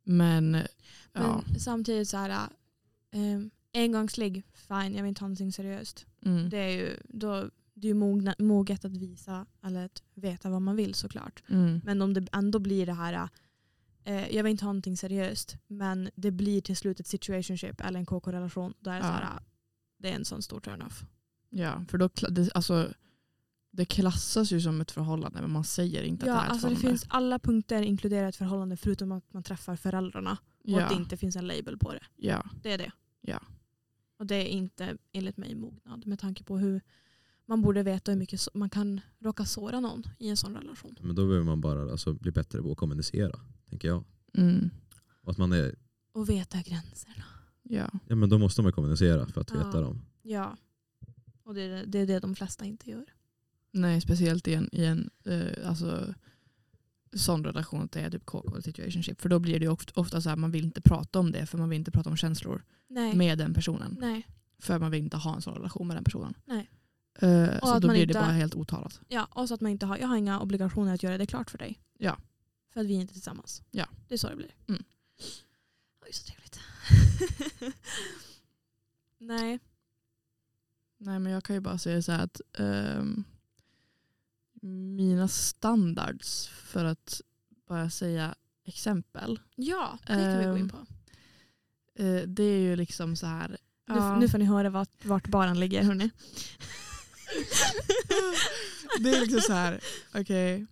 Men 0.04 0.54
ja. 1.12 1.42
men 1.46 1.60
samtidigt 1.60 2.08
så 2.08 2.16
här, 2.16 2.48
um, 3.14 3.50
engångsligg, 3.74 4.42
fine 4.54 4.94
jag 4.94 5.02
vill 5.02 5.08
inte 5.08 5.20
ha 5.20 5.28
någonting 5.28 5.52
seriöst. 5.52 6.06
Mm. 6.24 6.50
Det 6.50 6.58
är 6.58 6.68
ju, 6.70 6.96
då, 7.08 7.50
det 7.74 7.86
är 7.86 7.88
ju 7.88 7.94
mogna, 7.94 8.34
moget 8.38 8.84
att 8.84 8.96
visa 8.96 9.46
eller 9.62 9.84
att 9.84 10.02
veta 10.14 10.50
vad 10.50 10.62
man 10.62 10.76
vill 10.76 10.94
såklart. 10.94 11.42
Mm. 11.48 11.80
Men 11.84 12.02
om 12.02 12.14
det 12.14 12.26
ändå 12.32 12.58
blir 12.58 12.86
det 12.86 12.92
här, 12.92 13.28
eh, 14.04 14.34
jag 14.36 14.42
vill 14.44 14.50
inte 14.50 14.64
ha 14.64 14.72
någonting 14.72 14.96
seriöst 14.96 15.56
men 15.66 16.10
det 16.14 16.30
blir 16.30 16.60
till 16.60 16.76
slut 16.76 17.00
ett 17.00 17.06
situationship 17.06 17.80
eller 17.80 17.98
en 17.98 18.06
KK-relation. 18.06 18.74
Då 18.80 18.90
är 18.90 18.94
det, 18.94 19.06
Ja. 19.06 19.12
så 19.12 19.12
här, 19.24 19.38
det 19.98 20.08
är 20.10 20.14
en 20.14 20.24
sån 20.24 20.42
stor 20.42 20.60
turn-off. 20.60 21.04
Ja, 21.50 21.84
för 21.88 21.98
då 21.98 22.08
det, 22.30 22.50
alltså, 22.54 22.92
det 23.70 23.84
klassas 23.84 24.52
ju 24.52 24.60
som 24.60 24.80
ett 24.80 24.90
förhållande 24.90 25.40
men 25.40 25.50
man 25.50 25.64
säger 25.64 26.02
inte 26.02 26.26
Ja, 26.26 26.32
att 26.32 26.38
det 26.38 26.42
är 26.42 26.46
ett 26.46 26.50
alltså 26.52 26.68
det 26.68 26.74
förhållande. 26.76 26.98
finns 26.98 27.06
alla 27.10 27.38
punkter 27.38 27.82
inkluderar 27.82 28.28
ett 28.28 28.36
förhållande 28.36 28.76
förutom 28.76 29.12
att 29.12 29.32
man 29.32 29.42
träffar 29.42 29.76
föräldrarna 29.76 30.38
och 30.64 30.80
att 30.80 30.88
det 30.88 30.94
ja. 30.94 31.00
inte 31.00 31.16
finns 31.16 31.36
en 31.36 31.46
label 31.46 31.78
på 31.78 31.92
det. 31.92 32.04
ja. 32.16 32.44
Det 32.62 32.72
är 32.72 32.78
det. 32.78 32.92
Ja. 33.20 33.40
Och 34.18 34.26
det 34.26 34.34
är 34.34 34.46
inte 34.46 34.96
enligt 35.12 35.36
mig 35.36 35.54
mognad 35.54 36.06
med 36.06 36.18
tanke 36.18 36.44
på 36.44 36.58
hur 36.58 36.80
man 37.46 37.62
borde 37.62 37.82
veta 37.82 38.10
hur 38.12 38.18
mycket 38.18 38.40
man 38.54 38.70
kan 38.70 39.00
råka 39.18 39.44
såra 39.44 39.80
någon 39.80 40.02
i 40.18 40.28
en 40.28 40.36
sån 40.36 40.56
relation. 40.56 40.96
Men 41.00 41.16
då 41.16 41.26
behöver 41.26 41.44
man 41.46 41.60
bara 41.60 41.90
alltså, 41.92 42.12
bli 42.12 42.30
bättre 42.30 42.62
på 42.62 42.72
att 42.72 42.78
kommunicera, 42.78 43.40
tänker 43.68 43.88
jag. 43.88 44.04
Mm. 44.34 44.70
Och 45.22 45.30
att 45.30 45.38
man 45.38 45.52
är, 45.52 45.74
Och 46.12 46.28
veta 46.28 46.58
gränserna. 46.62 47.24
Ja. 47.68 47.90
ja, 48.06 48.14
men 48.16 48.28
då 48.28 48.38
måste 48.38 48.62
man 48.62 48.72
kommunicera 48.72 49.26
för 49.26 49.40
att 49.40 49.50
Ja. 49.50 49.56
veta 49.66 49.80
dem. 49.80 50.02
Ja. 50.22 50.56
Och 51.44 51.54
det 51.54 51.62
är 51.62 51.86
det, 51.86 51.98
är 51.98 52.06
det 52.06 52.18
de 52.20 52.34
flesta 52.34 52.64
inte 52.64 52.90
gör. 52.90 53.04
Nej, 53.70 54.00
speciellt 54.00 54.48
i 54.48 54.54
en, 54.54 54.68
i 54.72 54.84
en 54.84 55.10
eh, 55.24 55.68
alltså, 55.68 56.14
sån 57.12 57.44
relation 57.44 57.82
att 57.82 57.92
det 57.92 58.00
är 58.00 58.10
typ 58.10 58.26
KK 58.26 58.62
situationship. 58.62 59.20
För 59.20 59.28
då 59.28 59.38
blir 59.38 59.58
det 59.58 59.64
ju 59.64 59.70
ofta, 59.72 60.00
ofta 60.00 60.20
så 60.20 60.28
här 60.28 60.36
man 60.36 60.50
vill 60.50 60.64
inte 60.64 60.80
prata 60.80 61.18
om 61.18 61.32
det 61.32 61.46
för 61.46 61.58
man 61.58 61.68
vill 61.68 61.78
inte 61.78 61.90
prata 61.90 62.10
om 62.10 62.16
känslor 62.16 62.64
Nej. 62.88 63.16
med 63.16 63.38
den 63.38 63.54
personen. 63.54 63.96
Nej. 64.00 64.26
För 64.58 64.78
man 64.78 64.90
vill 64.90 65.00
inte 65.04 65.16
ha 65.16 65.34
en 65.34 65.42
sån 65.42 65.54
relation 65.54 65.86
med 65.86 65.96
den 65.96 66.04
personen. 66.04 66.34
Nej. 66.44 66.70
Eh, 67.20 67.58
så 67.58 67.74
att 67.74 67.82
då 67.82 67.86
man 67.88 67.94
blir 67.94 68.02
inte- 68.02 68.14
det 68.18 68.20
bara 68.20 68.32
helt 68.32 68.54
otalat. 68.54 69.00
Ja, 69.08 69.28
och 69.30 69.48
så 69.48 69.54
att 69.54 69.60
man 69.60 69.70
inte 69.70 69.86
har, 69.86 69.98
jag 69.98 70.08
har 70.08 70.16
inga 70.16 70.40
obligationer 70.40 70.94
att 70.94 71.02
göra 71.02 71.18
det 71.18 71.26
klart 71.26 71.50
för 71.50 71.58
dig. 71.58 71.80
Ja. 71.98 72.18
För 72.72 72.80
att 72.80 72.86
vi 72.86 72.92
inte 72.94 73.12
är 73.12 73.14
tillsammans. 73.14 73.62
Ja. 73.70 73.86
Det 74.08 74.14
är 74.14 74.18
så 74.18 74.28
det 74.28 74.36
blir. 74.36 74.54
Mm. 74.68 74.82
Oj, 76.06 76.12
så 76.12 76.24
trevligt. 76.26 76.60
Nej. 79.18 79.58
Nej 80.98 81.18
men 81.18 81.32
jag 81.32 81.44
kan 81.44 81.56
ju 81.56 81.60
bara 81.60 81.78
säga 81.78 82.02
så 82.02 82.12
här 82.12 82.24
att 82.24 82.40
ehm, 82.58 83.24
mina 84.96 85.28
standards 85.28 86.48
för 86.48 86.84
att 86.84 87.20
bara 87.68 87.90
säga 87.90 88.34
exempel. 88.64 89.40
Ja, 89.54 89.98
det 90.06 90.12
kan 90.12 90.38
vi 90.38 90.44
gå 90.44 90.56
in 90.56 90.62
Ehm, 90.62 90.68
på. 90.68 90.86
eh, 92.02 92.22
det 92.22 92.42
är 92.42 92.60
ju 92.60 92.76
liksom 92.76 93.16
så 93.16 93.26
här. 93.26 93.48
Nu, 93.48 93.56
ja, 93.94 94.18
nu 94.18 94.28
får 94.28 94.38
ni 94.38 94.44
höra 94.44 94.70
vart, 94.70 95.04
vart 95.04 95.26
baren 95.28 95.60
ligger 95.60 95.82
hörni. 95.82 96.10
det 99.00 99.10
är 99.10 99.20
liksom 99.20 99.40
så 99.40 99.52
här. 99.52 99.80
okej. 100.14 100.66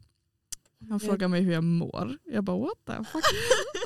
Han 0.88 1.01
frågar 1.01 1.28
mig 1.28 1.42
hur 1.42 1.53
jag 1.53 1.64
mår. 1.64 2.18
Jag 2.24 2.44
bara 2.44 2.59
what 2.59 2.84
the 2.86 3.05
fuck. 3.12 3.24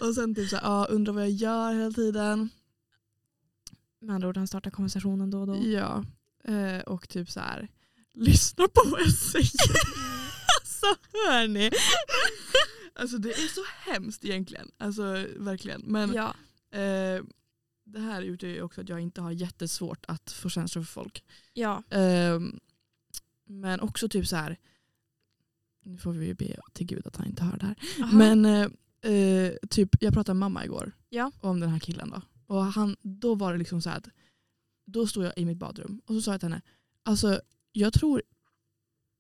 Och 0.01 0.15
sen 0.15 0.35
typ 0.35 0.49
så 0.51 0.57
här, 0.57 0.63
ja, 0.63 0.87
undrar 0.91 1.13
vad 1.13 1.23
jag 1.23 1.31
gör 1.31 1.73
hela 1.75 1.91
tiden. 1.91 2.49
Med 4.01 4.15
andra 4.15 4.29
ord, 4.29 4.37
han 4.37 4.47
startar 4.47 4.71
konversationen 4.71 5.31
då 5.31 5.41
och 5.41 5.47
då. 5.47 5.57
Ja. 5.65 6.05
Eh, 6.45 6.81
och 6.81 7.09
typ 7.09 7.31
så 7.31 7.41
här. 7.41 7.69
Lyssna 8.15 8.69
på 8.69 8.83
vad 8.91 9.01
jag 9.01 9.13
säger. 9.13 9.51
Så 10.65 10.87
hör 11.13 11.49
ni. 11.49 11.71
Alltså 12.95 13.19
det 13.19 13.29
är 13.33 13.49
så 13.49 13.61
hemskt 13.91 14.25
egentligen. 14.25 14.71
Alltså 14.79 15.03
verkligen. 15.37 15.81
Men 15.87 16.13
Ja. 16.15 16.35
eh, 16.79 17.23
det 17.85 18.01
här 18.01 18.23
utgör 18.23 18.51
ju 18.51 18.63
också 18.63 18.81
att 18.81 18.89
jag 18.89 19.01
inte 19.01 19.21
har 19.21 19.31
jättesvårt 19.31 20.05
att 20.09 20.33
få 20.33 20.49
känslor 20.49 20.83
för 20.83 20.93
folk. 20.93 21.25
ja. 21.53 21.83
Ehm, 21.91 22.61
men 23.47 23.81
också 23.81 24.09
typ 24.09 24.27
så 24.29 24.37
här. 24.37 24.57
Nu 25.85 25.99
får 25.99 26.13
vi 26.13 26.27
ju 26.27 26.35
be 26.35 26.57
till 26.73 26.87
gud 26.87 27.07
att 27.07 27.17
han 27.17 27.27
inte 27.27 27.45
hör 27.45 27.57
det 27.59 27.67
här. 27.67 27.77
Aha. 28.03 28.17
Men 28.17 28.73
eh, 29.05 29.53
typ, 29.71 29.89
jag 30.03 30.15
pratade 30.15 30.35
med 30.35 30.41
mamma 30.41 30.65
igår 30.65 30.93
Ja. 31.09 31.33
om 31.41 31.61
den 31.61 31.69
här 31.71 31.79
killen. 31.79 32.11
Då. 32.11 32.23
Och 32.55 32.65
han, 32.65 32.97
då 33.03 33.35
var 33.35 33.53
det 33.53 33.59
liksom 33.59 33.83
så 33.83 33.91
att 33.91 34.09
då 34.87 35.07
stod 35.07 35.25
jag 35.25 35.33
i 35.39 35.45
mitt 35.45 35.59
badrum 35.59 36.01
och 36.07 36.15
så 36.15 36.23
sa 36.23 36.31
jag 36.31 36.41
till 36.41 36.49
henne, 36.49 36.63
alltså 37.05 37.41
jag 37.73 37.93
tror, 37.93 38.23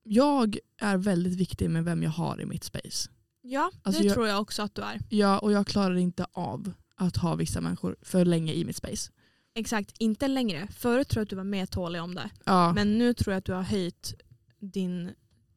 jag 0.02 0.58
är 0.78 0.96
väldigt 0.96 1.34
viktig 1.36 1.70
med 1.70 1.84
vem 1.84 2.02
jag 2.02 2.10
har 2.10 2.40
i 2.40 2.46
mitt 2.46 2.64
space. 2.64 3.10
ja, 3.42 3.70
Alltså 3.82 4.02
det 4.02 4.06
jag- 4.08 4.14
tror 4.14 4.26
jag 4.28 4.40
också 4.40 4.62
att 4.62 4.74
du 4.74 4.82
är. 4.82 5.00
Ja, 5.08 5.38
och 5.38 5.52
jag 5.52 5.66
klarar 5.66 5.96
inte 5.96 6.26
av 6.32 6.72
att 6.94 7.16
ha 7.16 7.34
vissa 7.34 7.60
människor 7.60 7.96
för 8.02 8.24
länge 8.24 8.52
i 8.52 8.64
mitt 8.64 8.76
space. 8.76 9.10
Exakt, 9.54 9.94
inte 9.98 10.28
längre. 10.28 10.68
Förut 10.72 11.08
tror 11.08 11.20
jag 11.20 11.24
att 11.24 11.30
du 11.30 11.36
var 11.36 11.44
mer 11.44 11.66
tålig 11.66 12.02
om 12.02 12.14
det. 12.14 12.30
Ja, 12.44 12.72
Men 12.72 12.98
nu 12.98 13.14
tror 13.14 13.32
jag 13.32 13.38
att 13.38 13.44
du 13.44 13.52
har 13.52 13.62
höjt 13.62 14.14
din, 14.60 15.10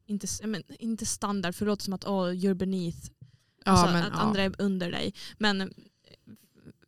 inte, 0.06 0.26
men, 0.46 0.62
inte 0.78 1.06
standard, 1.06 1.54
för 1.54 1.64
det 1.64 1.70
låter 1.70 1.84
som 1.84 1.94
att 1.94 2.04
oh, 2.04 2.28
you're 2.30 2.54
beneath. 2.54 2.98
Ja, 3.64 3.72
alltså, 3.72 3.86
men, 3.92 4.02
att 4.02 4.12
ja. 4.12 4.18
andra 4.18 4.42
är 4.42 4.52
under 4.58 4.90
dig. 4.90 5.14
Men 5.38 5.60
eh, 5.60 5.68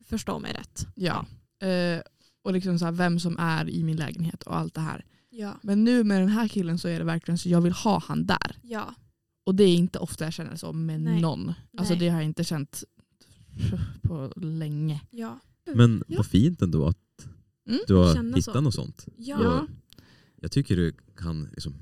förstå 0.05 0.39
mig 0.39 0.53
rätt. 0.53 0.87
ja. 0.95 1.27
Eh, 1.69 2.01
och 2.43 2.53
liksom 2.53 2.79
så 2.79 2.85
här, 2.85 2.93
vem 2.93 3.21
som 3.21 3.39
är 3.39 3.69
i 3.71 3.85
min 3.85 3.97
lägenhet 3.97 4.43
och 4.43 4.57
allt 4.57 4.75
det 4.75 4.81
här. 4.81 5.05
Ja. 5.31 5.61
Men 5.63 5.85
nu 5.85 6.05
med 6.05 6.21
den 6.21 6.29
här 6.29 6.49
killen 6.49 6.79
så 6.79 6.89
är 6.89 6.99
det 6.99 7.05
verkligen 7.05 7.39
så 7.39 7.49
jag 7.49 7.61
vill 7.61 7.73
ha 7.73 8.03
han 8.07 8.27
där. 8.27 8.59
Ja. 8.63 8.95
Och 9.47 9.55
det 9.55 9.65
är 9.65 9.75
inte 9.75 9.99
ofta 9.99 10.25
jag 10.25 10.33
känner 10.33 10.57
så 10.57 10.73
med 10.73 11.01
Nej. 11.01 11.21
någon. 11.21 11.53
Alltså 11.79 11.93
Nej. 11.95 12.01
det 12.01 12.09
har 12.09 12.17
jag 12.19 12.25
inte 12.25 12.45
känt 12.45 12.85
på 14.03 14.33
länge. 14.37 15.01
Ja. 15.11 15.39
Men 15.75 16.05
Ja. 16.09 16.17
vad 16.17 16.27
fint 16.27 16.63
ändå 16.63 16.87
att 16.87 16.97
Mm, 17.69 17.81
du 17.87 17.95
har 17.95 18.15
känna 18.15 18.37
hittat 18.37 18.55
så. 18.55 18.61
något 18.61 18.75
sånt. 18.75 19.07
Ja. 19.17 19.39
Ja. 19.43 19.67
Jag 20.41 20.51
tycker 20.53 20.77
du 20.77 20.93
kan 21.17 21.45
liksom 21.45 21.75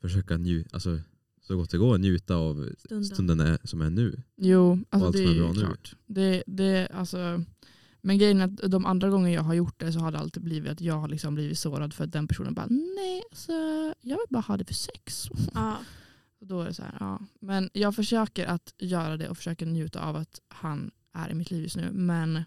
försöka 0.00 0.36
nju 0.36 0.64
alltså, 0.72 1.00
så 1.46 1.56
gott 1.56 1.70
det 1.70 1.78
går 1.78 1.98
njuta 1.98 2.36
av 2.36 2.68
Stunden. 2.78 3.04
stunden 3.04 3.40
är, 3.40 3.58
som 3.64 3.80
är 3.80 3.90
nu. 3.90 4.22
Jo, 4.36 4.78
alltså 4.90 5.06
allt 5.06 5.16
det 5.16 5.22
som 5.22 5.32
är 5.32 5.34
är 5.36 5.40
bra 5.40 5.52
nu. 5.52 5.60
klart. 5.60 5.96
Det, 6.06 6.42
det, 6.46 6.88
alltså, 6.94 7.44
men 8.00 8.18
grejen 8.18 8.40
är 8.40 8.44
att 8.44 8.70
de 8.70 8.86
andra 8.86 9.10
gånger 9.10 9.34
jag 9.34 9.42
har 9.42 9.54
gjort 9.54 9.80
det 9.80 9.92
så 9.92 9.98
har 9.98 10.12
det 10.12 10.18
alltid 10.18 10.42
blivit 10.42 10.72
att 10.72 10.80
jag 10.80 10.94
har 10.94 11.08
liksom 11.08 11.34
blivit 11.34 11.58
sårad 11.58 11.94
för 11.94 12.04
att 12.04 12.12
den 12.12 12.28
personen 12.28 12.54
bara 12.54 12.66
nej, 12.66 13.22
alltså, 13.30 13.52
jag 14.00 14.16
vill 14.16 14.26
bara 14.30 14.40
ha 14.42 14.56
det 14.56 14.64
för 14.64 14.74
sex. 14.74 15.28
Ja. 15.54 15.76
Och 16.40 16.46
då 16.46 16.60
är 16.60 16.66
det 16.66 16.74
så 16.74 16.82
här, 16.82 16.96
ja. 17.00 17.20
Men 17.40 17.70
jag 17.72 17.94
försöker 17.96 18.46
att 18.46 18.74
göra 18.78 19.16
det 19.16 19.28
och 19.28 19.36
försöker 19.36 19.66
njuta 19.66 20.00
av 20.00 20.16
att 20.16 20.40
han 20.48 20.90
är 21.12 21.30
i 21.30 21.34
mitt 21.34 21.50
liv 21.50 21.62
just 21.62 21.76
nu. 21.76 21.90
Men 21.92 22.42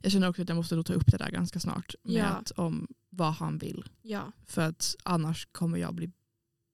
jag 0.00 0.12
känner 0.12 0.28
också 0.28 0.42
att 0.42 0.48
jag 0.48 0.56
måste 0.56 0.74
då 0.74 0.82
ta 0.82 0.92
upp 0.92 1.06
det 1.06 1.16
där 1.16 1.30
ganska 1.30 1.60
snart. 1.60 1.94
Med 2.02 2.14
Ja. 2.14 2.24
att, 2.26 2.50
om 2.50 2.88
vad 3.10 3.32
han 3.32 3.58
vill. 3.58 3.84
Ja. 4.02 4.32
För 4.46 4.62
att 4.62 4.96
annars 5.02 5.48
kommer 5.52 5.78
jag 5.78 5.94
bli 5.94 6.10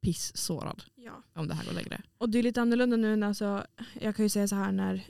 pissårad 0.01 0.83
ja. 0.95 1.23
om 1.35 1.49
det 1.49 1.55
här 1.55 1.65
går 1.65 1.73
längre. 1.73 2.03
Och 2.19 2.31
det 2.31 2.39
är 2.39 2.43
lite 2.43 2.63
annorlunda 2.63 2.97
nu. 2.97 3.17
när 3.17 3.27
Alltså, 3.27 3.67
jag 4.01 4.17
kan 4.17 4.25
ju 4.25 4.29
säga 4.29 4.49
så 4.49 4.55
här 4.55 4.73
när, 4.73 5.07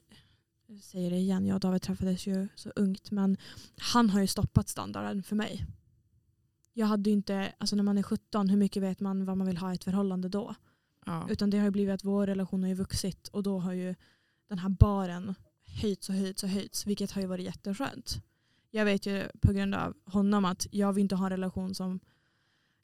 jag 0.67 0.83
säger 0.83 1.11
det 1.11 1.17
igen, 1.17 1.47
jag 1.47 1.55
och 1.55 1.61
David 1.61 1.83
träffades 1.83 2.27
ju 2.27 2.49
så 2.55 2.71
ungt 2.77 3.11
men 3.11 3.37
han 3.79 4.11
har 4.11 4.21
ju 4.21 4.27
stoppat 4.27 4.69
standarden 4.69 5.23
för 5.23 5.37
mig. 5.37 5.67
Jag 6.73 6.87
hade 6.87 7.11
ju 7.11 7.17
inte, 7.17 7.53
alltså 7.59 7.77
när 7.77 7.83
man 7.83 7.99
är 7.99 8.03
17, 8.03 8.49
hur 8.49 8.57
mycket 8.57 8.83
vet 8.83 9.01
man 9.01 9.25
vad 9.25 9.37
man 9.37 9.47
vill 9.47 9.57
ha 9.57 9.73
i 9.73 9.75
ett 9.75 9.85
förhållande 9.85 10.29
då? 10.29 10.55
Ja. 11.07 11.27
Utan 11.31 11.51
det 11.51 11.59
har 11.59 11.65
ju 11.65 11.71
blivit 11.71 11.95
att 11.95 12.05
vår 12.05 12.27
relation 12.27 12.63
har 12.63 12.69
ju 12.69 12.75
vuxit 12.75 13.29
och 13.29 13.43
då 13.43 13.59
har 13.59 13.73
ju 13.73 13.95
den 14.49 14.59
här 14.59 14.69
baren 14.69 15.35
höjts 15.83 16.09
och 16.09 16.15
höjts 16.15 16.43
och 16.43 16.49
höjts 16.49 16.87
vilket 16.87 17.11
har 17.11 17.23
ju 17.23 17.29
varit 17.29 17.45
jätteskönt. 17.45 18.23
Jag 18.71 18.85
vet 18.85 19.07
ju 19.07 19.25
på 19.41 19.53
grund 19.53 19.75
av 19.75 19.95
honom 20.05 20.45
att 20.45 20.67
jag 20.71 20.93
vill 20.93 21.03
inte 21.03 21.15
ha 21.15 21.27
en 21.27 21.31
relation 21.31 21.75
som 21.75 22.01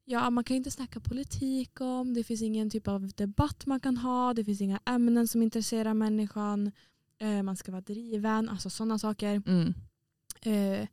Ja, 0.05 0.31
man 0.31 0.45
kan 0.45 0.57
inte 0.57 0.71
snacka 0.71 1.01
politik 1.01 1.81
om, 1.81 2.15
det 2.15 2.25
finns 2.25 2.43
ingen 2.43 2.71
typ 2.71 2.89
av 2.89 3.09
debatt 3.09 3.67
man 3.67 3.81
kan 3.81 3.97
ha, 3.97 4.35
det 4.35 4.45
finns 4.45 4.61
inga 4.61 4.81
ämnen 4.87 5.29
som 5.29 5.43
intresserar 5.43 5.95
människan, 5.95 6.73
eh, 7.19 7.43
man 7.43 7.57
ska 7.57 7.73
vara 7.73 7.83
driven, 7.83 8.49
alltså 8.49 8.71
sådana 8.71 8.99
saker. 8.99 9.43
Mm. 9.47 9.75
Eh, 10.41 10.89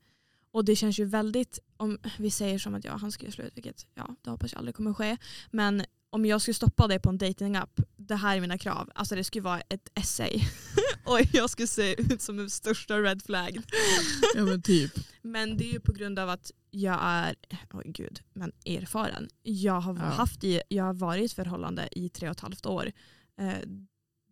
och 0.52 0.66
det 0.66 0.76
känns 0.76 1.00
ju 1.00 1.06
väldigt, 1.06 1.60
om 1.78 1.98
vi 2.20 2.32
säger 2.32 2.60
som 2.60 2.76
att 2.76 2.86
ja, 2.86 2.98
han 2.98 3.12
ska 3.12 3.24
göra 3.24 3.34
slut, 3.34 3.52
vilket 3.56 3.88
ja, 3.96 4.16
det 4.22 4.30
hoppas 4.30 4.52
jag 4.52 4.60
aldrig 4.60 4.76
kommer 4.76 4.94
ske. 4.94 5.18
Men 5.52 5.84
om 6.10 6.26
jag 6.26 6.42
skulle 6.42 6.56
stoppa 6.56 6.88
dig 6.88 7.00
på 7.00 7.10
en 7.10 7.18
datingapp, 7.18 7.80
det 7.98 8.16
här 8.16 8.38
är 8.38 8.42
mina 8.42 8.58
krav. 8.58 8.92
Alltså 8.96 9.16
det 9.16 9.24
skulle 9.24 9.44
vara 9.44 9.62
ett 9.62 9.90
essay. 9.94 10.42
och 11.06 11.20
jag 11.34 11.50
skulle 11.50 11.68
se 11.68 12.02
ut 12.02 12.22
som 12.22 12.38
den 12.38 12.50
största 12.50 12.98
red 12.98 13.22
flag. 13.24 13.62
ja 14.36 14.46
men 14.46 14.62
typ. 14.62 14.92
Men 15.22 15.58
det 15.58 15.70
är 15.70 15.74
ju 15.74 15.80
på 15.80 15.92
grund 15.92 16.20
av 16.20 16.30
att 16.30 16.52
jag 16.72 16.98
är, 17.02 17.36
oj 17.74 17.84
gud, 17.86 18.22
men 18.34 18.52
erfaren. 18.66 19.30
Jag 19.44 19.82
har, 19.82 19.96
Ja. 19.96 20.02
haft 20.02 20.44
i, 20.44 20.62
jag 20.70 20.84
har 20.84 20.94
varit 20.94 21.22
i 21.22 21.26
ett 21.26 21.34
förhållande 21.34 21.90
i 21.92 22.10
tre 22.10 22.28
och 22.30 22.32
ett 22.32 22.40
halvt 22.40 22.66
år. 22.66 22.92
Eh, 23.38 23.58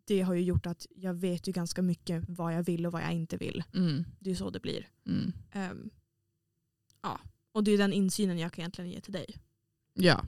det 0.06 0.22
har 0.22 0.34
ju 0.34 0.42
gjort 0.42 0.66
att 0.66 0.86
jag 0.96 1.14
vet 1.14 1.48
ju 1.48 1.52
ganska 1.52 1.82
mycket 1.82 2.24
vad 2.28 2.54
jag 2.56 2.64
vill 2.64 2.86
och 2.86 2.92
vad 2.92 3.02
jag 3.02 3.12
inte 3.14 3.38
vill. 3.38 3.64
Mm. 3.74 4.06
Det 4.20 4.32
är 4.32 4.36
så 4.36 4.50
det 4.50 4.60
blir. 4.60 4.88
Mm. 5.06 5.34
Ehm, 5.52 5.90
ja. 7.02 7.20
Och 7.52 7.64
det 7.64 7.72
är 7.72 7.78
den 7.78 7.94
insynen 7.94 8.38
jag 8.40 8.54
kan 8.54 8.62
egentligen 8.62 8.92
ge 8.92 9.02
till 9.02 9.14
dig. 9.14 9.26
Ja. 9.94 10.26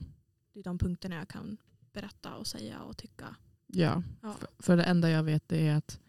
Det 0.52 0.60
är 0.60 0.64
de 0.64 0.78
punkterna 0.78 1.16
jag 1.16 1.28
kan 1.28 1.56
berätta 1.92 2.34
och 2.34 2.46
säga 2.46 2.80
och 2.82 2.96
tycka. 2.96 3.36
ja. 3.66 4.02
Ja. 4.22 4.34
För, 4.38 4.48
för 4.62 4.76
det 4.76 4.84
enda 4.84 5.10
jag 5.10 5.22
vet 5.22 5.52
är 5.52 5.74
att 5.74 6.00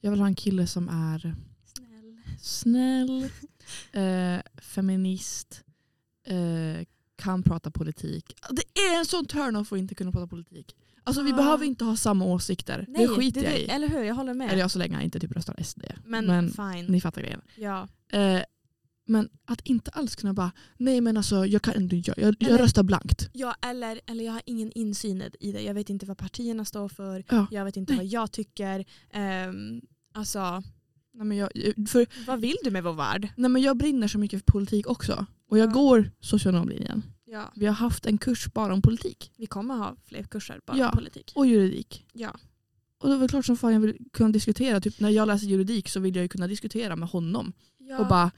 jag 0.00 0.10
vill 0.10 0.20
ha 0.20 0.26
en 0.26 0.34
kille 0.34 0.66
som 0.66 0.88
är 0.88 1.34
Snäll. 1.64 2.22
snäll, 2.40 3.30
eh, 3.92 4.38
feminist, 4.62 5.64
eh, 6.26 6.84
kan 7.16 7.42
prata 7.42 7.70
politik. 7.70 8.34
Det 8.50 8.80
är 8.80 8.98
en 8.98 9.04
sån 9.06 9.26
turn-off 9.26 9.72
att 9.72 9.78
inte 9.78 9.94
kunna 9.94 10.12
prata 10.12 10.26
politik. 10.26 10.76
Alltså 11.04 11.22
vi 11.22 11.30
Ja. 11.30 11.36
behöver 11.36 11.66
inte 11.66 11.84
ha 11.84 11.96
samma 11.96 12.24
åsikter. 12.24 12.84
det 12.88 13.08
skiter 13.08 13.44
jag 13.44 13.58
i. 13.58 13.64
Eller 13.64 13.88
hur, 13.88 14.02
jag 14.02 14.14
håller 14.14 14.34
med. 14.34 14.48
Eller 14.50 14.60
jag 14.60 14.70
så 14.70 14.78
länge 14.78 14.94
jag 14.94 15.04
inte 15.04 15.20
typ 15.20 15.32
röstar 15.32 15.62
SD. 15.62 15.82
men, 16.04 16.26
men 16.26 16.50
fine. 16.50 16.86
ni 16.88 17.00
fattar 17.00 17.20
grejen. 17.20 17.40
Ja. 17.56 17.88
Eh, 18.12 18.42
men 19.06 19.28
att 19.44 19.60
inte 19.60 19.90
alls 19.90 20.16
kunna 20.16 20.32
bara, 20.34 20.52
nej 20.76 21.00
men 21.00 21.16
alltså 21.16 21.46
jag 21.46 21.62
kan 21.62 21.82
inte, 21.82 21.96
jag, 21.96 22.18
jag, 22.18 22.34
jag 22.38 22.60
röstar 22.60 22.82
blankt. 22.82 23.28
Ja, 23.32 23.54
eller, 23.62 24.00
eller 24.06 24.24
jag 24.24 24.32
har 24.32 24.42
ingen 24.46 24.72
insyn 24.72 25.22
i 25.40 25.52
det. 25.52 25.60
Jag 25.62 25.74
vet 25.74 25.90
inte 25.90 26.06
vad 26.06 26.18
partierna 26.18 26.64
står 26.64 26.88
för. 26.88 27.24
Ja. 27.28 27.46
Jag 27.50 27.64
vet 27.64 27.76
inte 27.76 27.92
Nej. 27.92 27.98
vad 27.98 28.06
jag 28.06 28.32
tycker. 28.32 28.84
Um, 29.14 29.80
alltså, 30.12 30.62
Nej, 31.20 31.26
men 31.26 31.36
jag, 31.36 31.50
för, 31.88 32.26
vad 32.26 32.40
vill 32.40 32.56
du 32.64 32.70
med 32.70 32.82
vår 32.84 32.92
värld? 32.92 33.28
nej, 33.36 33.50
men 33.50 33.62
jag 33.62 33.76
brinner 33.76 34.08
så 34.08 34.18
mycket 34.18 34.40
för 34.40 34.52
politik 34.52 34.86
också. 34.86 35.26
Och 35.50 35.58
jag 35.58 35.68
Ja. 35.68 35.72
går 35.72 36.10
socionomlinjen. 36.20 37.02
Ja. 37.24 37.52
Vi 37.56 37.66
har 37.66 37.74
haft 37.74 38.06
en 38.06 38.18
kurs 38.18 38.46
bara 38.52 38.72
om 38.74 38.82
politik. 38.82 39.32
Vi 39.36 39.46
kommer 39.46 39.74
ha 39.74 39.96
fler 40.04 40.22
kurser 40.22 40.60
bara 40.66 40.76
Ja. 40.78 40.88
om 40.90 40.96
politik. 40.96 41.32
Och 41.34 41.46
juridik. 41.46 42.06
Ja. 42.12 42.36
Och 43.02 43.08
det 43.08 43.16
väl 43.16 43.28
klart 43.28 43.44
som 43.46 43.56
fan 43.56 43.72
jag 43.72 43.80
vill 43.80 43.96
kunna 44.12 44.28
diskutera. 44.28 44.80
Typ 44.80 45.00
när 45.00 45.08
jag 45.10 45.28
läser 45.28 45.46
juridik 45.46 45.88
så 45.88 46.00
vill 46.00 46.16
jag 46.16 46.22
ju 46.22 46.28
kunna 46.28 46.46
diskutera 46.46 46.96
med 46.96 47.08
honom. 47.08 47.52
Ja. 47.78 47.98
Och 47.98 48.06
bara, 48.08 48.24
nej, 48.24 48.32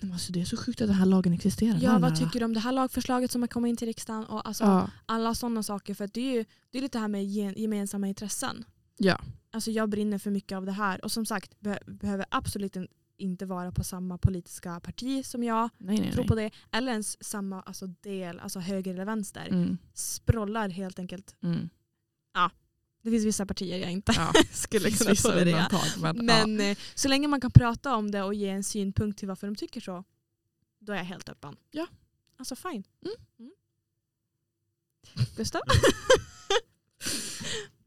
men 0.00 0.12
alltså, 0.12 0.32
det 0.32 0.40
är 0.40 0.44
så 0.44 0.56
sjukt 0.56 0.80
att 0.80 0.88
den 0.88 0.96
här 0.96 1.06
lagen 1.06 1.32
existerar. 1.32 1.78
ja, 1.82 1.98
vad 1.98 2.16
tycker 2.16 2.38
du 2.38 2.44
om 2.44 2.54
det 2.54 2.60
här 2.60 2.72
lagförslaget 2.72 3.30
som 3.30 3.42
har 3.42 3.46
kommit 3.48 3.70
in 3.70 3.76
till 3.76 3.86
riksdagen? 3.88 4.24
Och 4.24 4.48
alltså, 4.48 4.64
Ja. 4.64 4.90
Alla 5.06 5.34
sådana 5.34 5.62
saker. 5.62 5.94
För 5.94 6.10
det 6.14 6.20
är 6.20 6.34
ju 6.34 6.44
det 6.70 6.78
är 6.78 6.82
lite 6.82 6.98
det 6.98 7.02
här 7.02 7.08
med 7.08 7.24
gemensamma 7.58 8.08
intressen. 8.08 8.64
Ja. 8.96 9.20
Alltså 9.50 9.70
jag 9.70 9.88
brinner 9.88 10.18
för 10.18 10.30
mycket 10.30 10.56
av 10.56 10.66
det 10.66 10.72
här. 10.72 11.04
Och 11.04 11.12
som 11.12 11.26
sagt, 11.26 11.60
be- 11.60 11.78
behöver 11.86 12.26
absolut 12.30 12.76
in- 12.76 12.88
inte 13.16 13.46
vara 13.46 13.72
på 13.72 13.84
samma 13.84 14.18
politiska 14.18 14.80
parti 14.80 15.26
som 15.26 15.42
jag. 15.44 15.70
Nej, 15.78 16.00
nej, 16.00 16.12
Tror 16.12 16.24
på 16.24 16.34
det. 16.34 16.50
Eller 16.72 16.92
ens 16.92 17.24
samma 17.24 17.62
alltså 17.62 17.86
del, 17.86 18.40
alltså 18.40 18.58
höger 18.58 18.94
eller 18.94 19.04
vänster. 19.04 19.46
Mm, 19.48 19.78
Sprollar 19.94 20.68
helt 20.68 20.98
enkelt. 20.98 21.36
mm. 21.42 21.68
Det 23.02 23.10
finns 23.10 23.24
vissa 23.24 23.46
partier 23.46 23.78
jag 23.78 23.92
inte 23.92 24.12
Ja, 24.16 24.32
skulle 24.52 24.90
kunna 24.90 25.14
tolerera. 25.14 25.68
Men, 26.00 26.26
Men 26.26 26.60
eh, 26.60 26.76
så 26.94 27.08
länge 27.08 27.28
man 27.28 27.40
kan 27.40 27.50
prata 27.50 27.96
om 27.96 28.10
det 28.10 28.22
och 28.22 28.34
ge 28.34 28.48
en 28.48 28.64
synpunkt 28.64 29.18
till 29.18 29.28
varför 29.28 29.46
de 29.46 29.56
tycker 29.56 29.80
så, 29.80 30.04
då 30.78 30.92
är 30.92 30.96
jag 30.96 31.04
helt 31.04 31.28
öppen. 31.28 31.56
Ja. 31.70 31.86
Alltså 32.36 32.56
fine. 32.56 32.84
Mm. 33.04 33.14
Mm. 33.38 33.52
Gustav? 35.36 35.60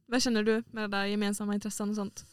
Vad 0.08 0.22
känner 0.22 0.44
du 0.44 0.64
med 0.72 0.84
det 0.84 0.98
där 0.98 1.06
gemensamma 1.06 1.54
intressen 1.54 1.90
och 1.90 1.96
sånt? 1.96 2.26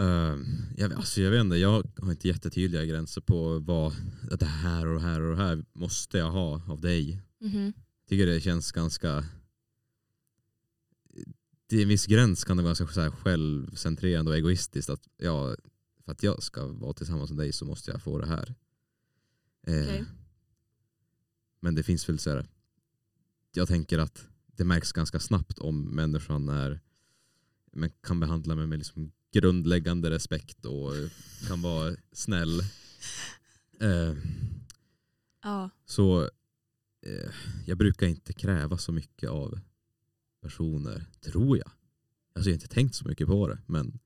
Uh, 0.00 0.36
jag, 0.76 0.92
alltså 0.92 1.20
jag 1.20 1.30
vet 1.30 1.40
inte, 1.40 1.56
jag 1.56 1.82
har 2.00 2.10
inte 2.10 2.28
jättetydliga 2.28 2.84
gränser 2.84 3.20
på 3.20 3.58
vad 3.58 3.92
att 4.30 4.40
det 4.40 4.46
här 4.46 4.86
och 4.86 4.94
det 4.94 5.06
här 5.06 5.20
och 5.20 5.36
det 5.36 5.42
här 5.42 5.64
måste 5.72 6.18
jag 6.18 6.30
ha 6.30 6.62
av 6.68 6.80
dig. 6.80 7.22
Mhm. 7.40 7.72
Jag 7.74 8.08
tycker 8.08 8.26
det 8.26 8.40
känns 8.40 8.72
ganska 8.72 9.24
till 11.68 11.82
en 11.82 11.88
viss 11.88 12.06
gräns 12.06 12.44
kan 12.44 12.56
det 12.56 12.62
vara 12.62 12.70
ganska 12.70 12.86
så 12.86 13.00
här 13.00 13.10
självcentrerande 13.10 14.30
och 14.30 14.36
egoistiskt 14.36 14.90
att 14.90 15.08
ja, 15.16 15.56
för 16.04 16.12
att 16.12 16.22
jag 16.22 16.42
ska 16.42 16.66
vara 16.66 16.92
tillsammans 16.92 17.30
med 17.30 17.38
dig 17.38 17.52
så 17.52 17.64
måste 17.64 17.90
jag 17.90 18.02
få 18.02 18.18
det 18.18 18.26
här. 18.26 18.54
Eh, 19.66 19.82
Okej. 19.82 20.04
Men 21.60 21.74
det 21.74 21.82
finns 21.82 22.08
väl 22.08 22.18
så 22.18 22.30
här, 22.30 22.46
jag 23.52 23.68
tänker 23.68 23.98
att 23.98 24.26
det 24.46 24.64
märks 24.64 24.92
ganska 24.92 25.20
snabbt 25.20 25.58
om 25.58 25.82
människan 25.82 26.48
är, 26.48 26.80
men 27.76 27.90
kan 28.00 28.20
behandla 28.20 28.54
mig 28.54 28.66
med 28.66 28.78
liksom 28.78 29.12
grundläggande 29.32 30.10
respekt 30.10 30.64
och 30.64 30.92
kan 31.48 31.62
vara 31.62 31.96
snäll. 32.12 32.60
Eh, 33.80 34.14
Ja. 35.42 35.70
så 35.84 36.22
eh, 37.06 37.30
jag 37.66 37.78
brukar 37.78 38.06
inte 38.06 38.32
kräva 38.32 38.78
så 38.78 38.92
mycket 38.92 39.30
av 39.30 39.58
personer, 40.42 41.04
tror 41.20 41.58
jag. 41.58 41.70
Alltså 42.34 42.50
jag 42.50 42.52
har 42.54 42.62
inte 42.62 42.68
tänkt 42.74 42.94
så 42.94 43.08
mycket 43.08 43.26
på 43.26 43.48
det, 43.48 43.58
men 43.66 43.98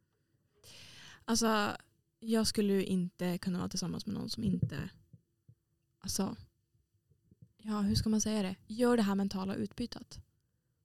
Alltså, 1.25 1.77
jag 2.21 2.47
skulle 2.47 2.73
ju 2.73 2.85
inte 2.85 3.39
kunna 3.39 3.59
vara 3.59 3.69
tillsammans 3.69 4.07
med 4.07 4.15
någon 4.15 4.31
som 4.31 4.45
inte, 4.45 4.91
alltså, 6.01 6.37
ja 7.57 7.81
hur 7.81 7.95
ska 7.95 8.09
man 8.09 8.21
säga 8.21 8.43
det? 8.43 8.57
Gör 8.67 8.97
det 8.97 9.03
här 9.03 9.15
mentala 9.15 9.55
utbytet. 9.55 10.21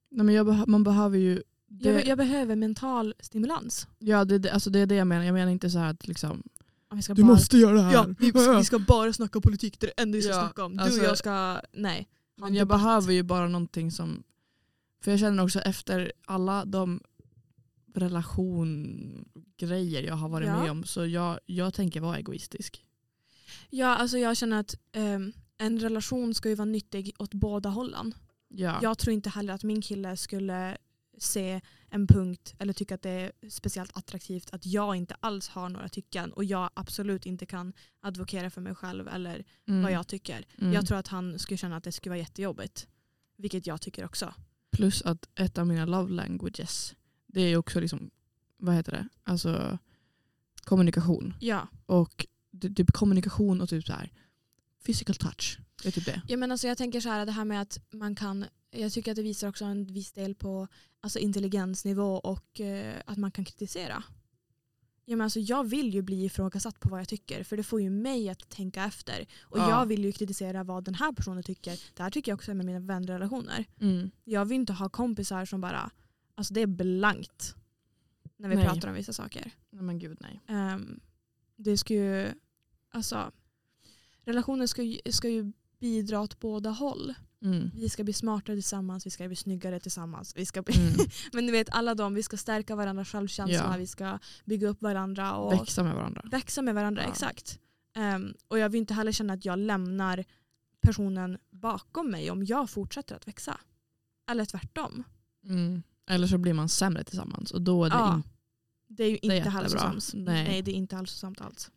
Nej, 0.08 0.26
men 0.26 0.34
jag 0.34 0.48
beh- 0.48 0.66
man 0.66 0.84
behöver 0.84 1.18
ju... 1.18 1.42
Det, 1.68 1.88
Jag, 1.92 2.06
jag 2.06 2.18
behöver 2.18 2.56
mental 2.56 3.14
stimulans. 3.20 3.86
ja, 3.98 4.24
det, 4.24 4.38
det, 4.38 4.50
alltså 4.50 4.70
det 4.70 4.78
är 4.78 4.86
det 4.86 4.94
jag 4.94 5.06
menar. 5.06 5.24
Jag 5.24 5.32
menar 5.34 5.52
inte 5.52 5.70
så 5.70 5.78
här 5.78 5.90
att 5.90 6.08
liksom, 6.08 6.42
Om 6.88 6.96
vi 6.96 7.02
ska 7.02 7.14
du 7.14 7.22
bara, 7.22 7.32
måste 7.32 7.58
göra 7.58 7.76
det 7.76 7.82
här. 7.82 7.92
Ja, 7.92 8.06
vi, 8.18 8.30
vi 8.58 8.64
ska 8.64 8.78
bara 8.78 9.12
snacka 9.12 9.40
politik, 9.40 9.80
det 9.80 9.86
är 9.86 9.92
det 9.96 10.02
enda 10.02 10.16
vi 10.16 10.22
ska 10.22 10.32
Ja, 10.32 10.40
snacka 10.40 10.64
om. 10.64 10.76
Du 10.76 10.82
alltså- 10.82 11.00
och 11.00 11.06
jag 11.06 11.18
ska, 11.18 11.60
nej. 11.72 12.08
Men 12.36 12.54
jag 12.54 12.68
debatt. 12.68 12.78
behöver 12.80 13.12
ju 13.12 13.22
bara 13.22 13.48
någonting 13.48 13.90
som... 13.90 14.22
För 15.02 15.10
jag 15.10 15.20
känner 15.20 15.44
också 15.44 15.60
efter 15.60 16.12
alla 16.26 16.64
de 16.64 17.00
relationgrejer 17.94 20.02
jag 20.02 20.14
har 20.14 20.28
varit 20.28 20.48
Ja. 20.48 20.60
med 20.60 20.70
om 20.70 20.84
så 20.84 21.06
jag, 21.06 21.38
jag 21.46 21.74
tänker 21.74 22.00
vara 22.00 22.18
egoistisk. 22.18 22.84
Ja, 23.70 23.96
alltså 23.96 24.18
jag 24.18 24.36
känner 24.36 24.60
att 24.60 24.74
ehm, 24.92 25.32
en 25.58 25.80
relation 25.80 26.34
ska 26.34 26.48
ju 26.48 26.54
vara 26.54 26.64
nyttig 26.64 27.14
åt 27.18 27.34
båda 27.34 27.68
hållen. 27.68 28.14
Ja. 28.48 28.78
Jag 28.82 28.98
tror 28.98 29.14
inte 29.14 29.30
heller 29.30 29.54
att 29.54 29.64
min 29.64 29.82
kille 29.82 30.16
skulle 30.16 30.76
se 31.18 31.60
en 31.90 32.06
punkt 32.06 32.54
eller 32.58 32.72
tycka 32.72 32.94
att 32.94 33.02
det 33.02 33.10
är 33.10 33.32
speciellt 33.50 33.96
attraktivt 33.96 34.50
att 34.50 34.66
jag 34.66 34.96
inte 34.96 35.16
alls 35.20 35.48
har 35.48 35.68
några 35.68 35.88
tycken 35.88 36.32
och 36.32 36.44
jag 36.44 36.70
absolut 36.74 37.26
inte 37.26 37.46
kan 37.46 37.72
advokera 38.00 38.50
för 38.50 38.60
mig 38.60 38.74
själv 38.74 39.08
eller 39.08 39.44
Mm. 39.68 39.82
vad 39.82 39.92
jag 39.92 40.06
tycker. 40.06 40.44
Mm. 40.58 40.72
Jag 40.72 40.86
tror 40.86 40.98
att 40.98 41.08
han 41.08 41.38
skulle 41.38 41.58
känna 41.58 41.76
att 41.76 41.84
det 41.84 41.92
skulle 41.92 42.10
vara 42.10 42.18
jättejobbigt. 42.18 42.86
Vilket 43.36 43.66
jag 43.66 43.80
tycker 43.80 44.04
också. 44.04 44.34
Plus 44.70 45.02
att 45.02 45.28
ett 45.34 45.58
av 45.58 45.66
mina 45.66 45.86
love 45.86 46.12
languages 46.12 46.94
det 47.26 47.40
är 47.40 47.56
också 47.56 47.80
liksom, 47.80 48.10
vad 48.56 48.74
heter 48.74 48.92
det? 48.92 49.08
Alltså 49.24 49.78
kommunikation. 50.64 51.34
Ja, 51.40 51.68
Och 51.86 52.26
typ 52.76 52.92
kommunikation 52.92 53.60
och 53.60 53.68
typ 53.68 53.86
så 53.86 53.92
här 53.92 54.12
physical 54.86 55.14
touch. 55.16 55.58
Det 55.82 55.88
är 55.88 55.92
typ 55.92 56.04
det. 56.04 56.22
ja 56.28 56.36
men 56.36 56.52
alltså 56.52 56.66
jag 56.68 56.78
tänker 56.78 57.00
så 57.00 57.08
här 57.08 57.26
det 57.26 57.32
här 57.32 57.44
med 57.44 57.62
att 57.62 57.78
man 57.90 58.14
kan 58.16 58.44
jag 58.70 58.92
tycker 58.92 59.10
att 59.10 59.16
det 59.16 59.22
visar 59.22 59.48
också 59.48 59.64
en 59.64 59.86
viss 59.86 60.12
del 60.12 60.34
på 60.34 60.68
alltså 61.06 61.18
intelligensnivå 61.18 62.16
och 62.18 62.60
eh, 62.60 62.94
att 63.06 63.18
man 63.18 63.30
kan 63.30 63.44
kritisera. 63.44 64.02
Ja, 65.04 65.16
men 65.16 65.24
alltså 65.24 65.40
jag 65.40 65.64
vill 65.64 65.94
ju 65.94 66.02
bli 66.02 66.24
ifrågasatt 66.24 66.80
på 66.80 66.88
vad 66.88 67.00
jag 67.00 67.08
tycker 67.08 67.44
för 67.44 67.56
det 67.56 67.62
får 67.62 67.80
ju 67.80 67.90
mig 67.90 68.28
att 68.28 68.48
tänka 68.48 68.84
efter. 68.84 69.26
Och 69.42 69.58
Ja. 69.58 69.70
jag 69.70 69.86
vill 69.86 70.04
ju 70.04 70.12
kritisera 70.12 70.64
vad 70.64 70.84
den 70.84 70.94
här 70.94 71.12
personen 71.12 71.42
tycker. 71.42 71.80
Det 71.94 72.02
här 72.02 72.10
tycker 72.10 72.32
jag 72.32 72.36
också 72.36 72.54
med 72.54 72.66
mina 72.66 72.80
vänrelationer. 72.80 73.64
Mm. 73.80 74.10
Jag 74.24 74.44
vill 74.44 74.54
inte 74.54 74.72
ha 74.72 74.88
kompisar 74.88 75.44
som 75.44 75.60
bara, 75.60 75.90
alltså 76.34 76.54
det 76.54 76.60
är 76.60 76.66
blankt 76.66 77.54
när 78.36 78.48
vi 78.48 78.54
Nej. 78.54 78.64
pratar 78.64 78.88
om 78.88 78.94
vissa 78.94 79.12
saker. 79.12 79.50
Nej 79.70 79.82
men 79.82 79.98
gud 79.98 80.18
nej. 80.20 80.40
Ehm, 80.46 81.00
det 81.56 81.76
ska 81.78 81.94
ju, 81.94 82.28
alltså 82.90 83.32
relationer 84.24 84.66
ska 84.66 84.82
ju, 84.82 84.98
ska 85.12 85.28
ju 85.28 85.52
bidra 85.78 86.20
åt 86.20 86.40
båda 86.40 86.70
håll. 86.70 87.14
Mm. 87.44 87.70
Vi 87.74 87.88
ska 87.88 88.04
bli 88.04 88.12
smartare 88.12 88.56
tillsammans, 88.56 89.06
vi 89.06 89.10
ska 89.10 89.26
bli 89.26 89.36
snyggare 89.36 89.80
tillsammans. 89.80 90.36
Vi 90.36 90.46
ska 90.46 90.62
bli, 90.62 90.74
Mm. 90.76 90.94
men 91.32 91.46
du 91.46 91.52
vet 91.52 91.68
alla 91.70 91.94
de, 91.94 92.14
vi 92.14 92.22
ska 92.22 92.36
stärka 92.36 92.76
varandras 92.76 93.08
självkänsla, 93.08 93.54
Ja. 93.54 93.76
vi 93.78 93.86
ska 93.86 94.18
bygga 94.44 94.68
upp 94.68 94.82
varandra 94.82 95.32
och 95.36 95.52
Växa 95.52 95.82
med 95.82 95.94
varandra. 95.94 96.22
växa 96.24 96.62
med 96.62 96.74
varandra. 96.74 97.02
Ja. 97.02 97.08
Exakt. 97.08 97.58
Ehm, 97.94 98.34
och 98.48 98.58
jag 98.58 98.68
vill 98.68 98.78
inte 98.80 98.94
heller 98.94 99.12
känna 99.12 99.32
att 99.32 99.44
jag 99.44 99.58
lämnar 99.58 100.24
personen 100.80 101.38
bakom 101.50 102.10
mig 102.10 102.30
om 102.30 102.44
jag 102.44 102.70
fortsätter 102.70 103.16
att 103.16 103.28
växa. 103.28 103.60
Eller 104.30 104.44
tvärtom. 104.44 105.04
Mm. 105.44 105.82
Eller 106.08 106.26
så 106.26 106.38
blir 106.38 106.52
man 106.52 106.68
sämre 106.68 107.04
tillsammans 107.04 107.50
och 107.50 107.62
då 107.62 107.84
är 107.84 107.90
det 107.90 107.96
Ja. 107.96 108.14
in, 108.14 108.22
Det 108.88 109.04
är 109.04 109.08
ju 109.08 109.14
är 109.14 109.24
inte 109.24 109.34
jättebra. 109.36 109.60
hälsosamt. 109.60 110.10
Nej. 110.14 110.44
Nej, 110.48 110.62
det 110.62 110.70
är 110.70 110.74
inte 110.74 110.96
hälsosamt 110.96 111.40
alls. 111.40 111.70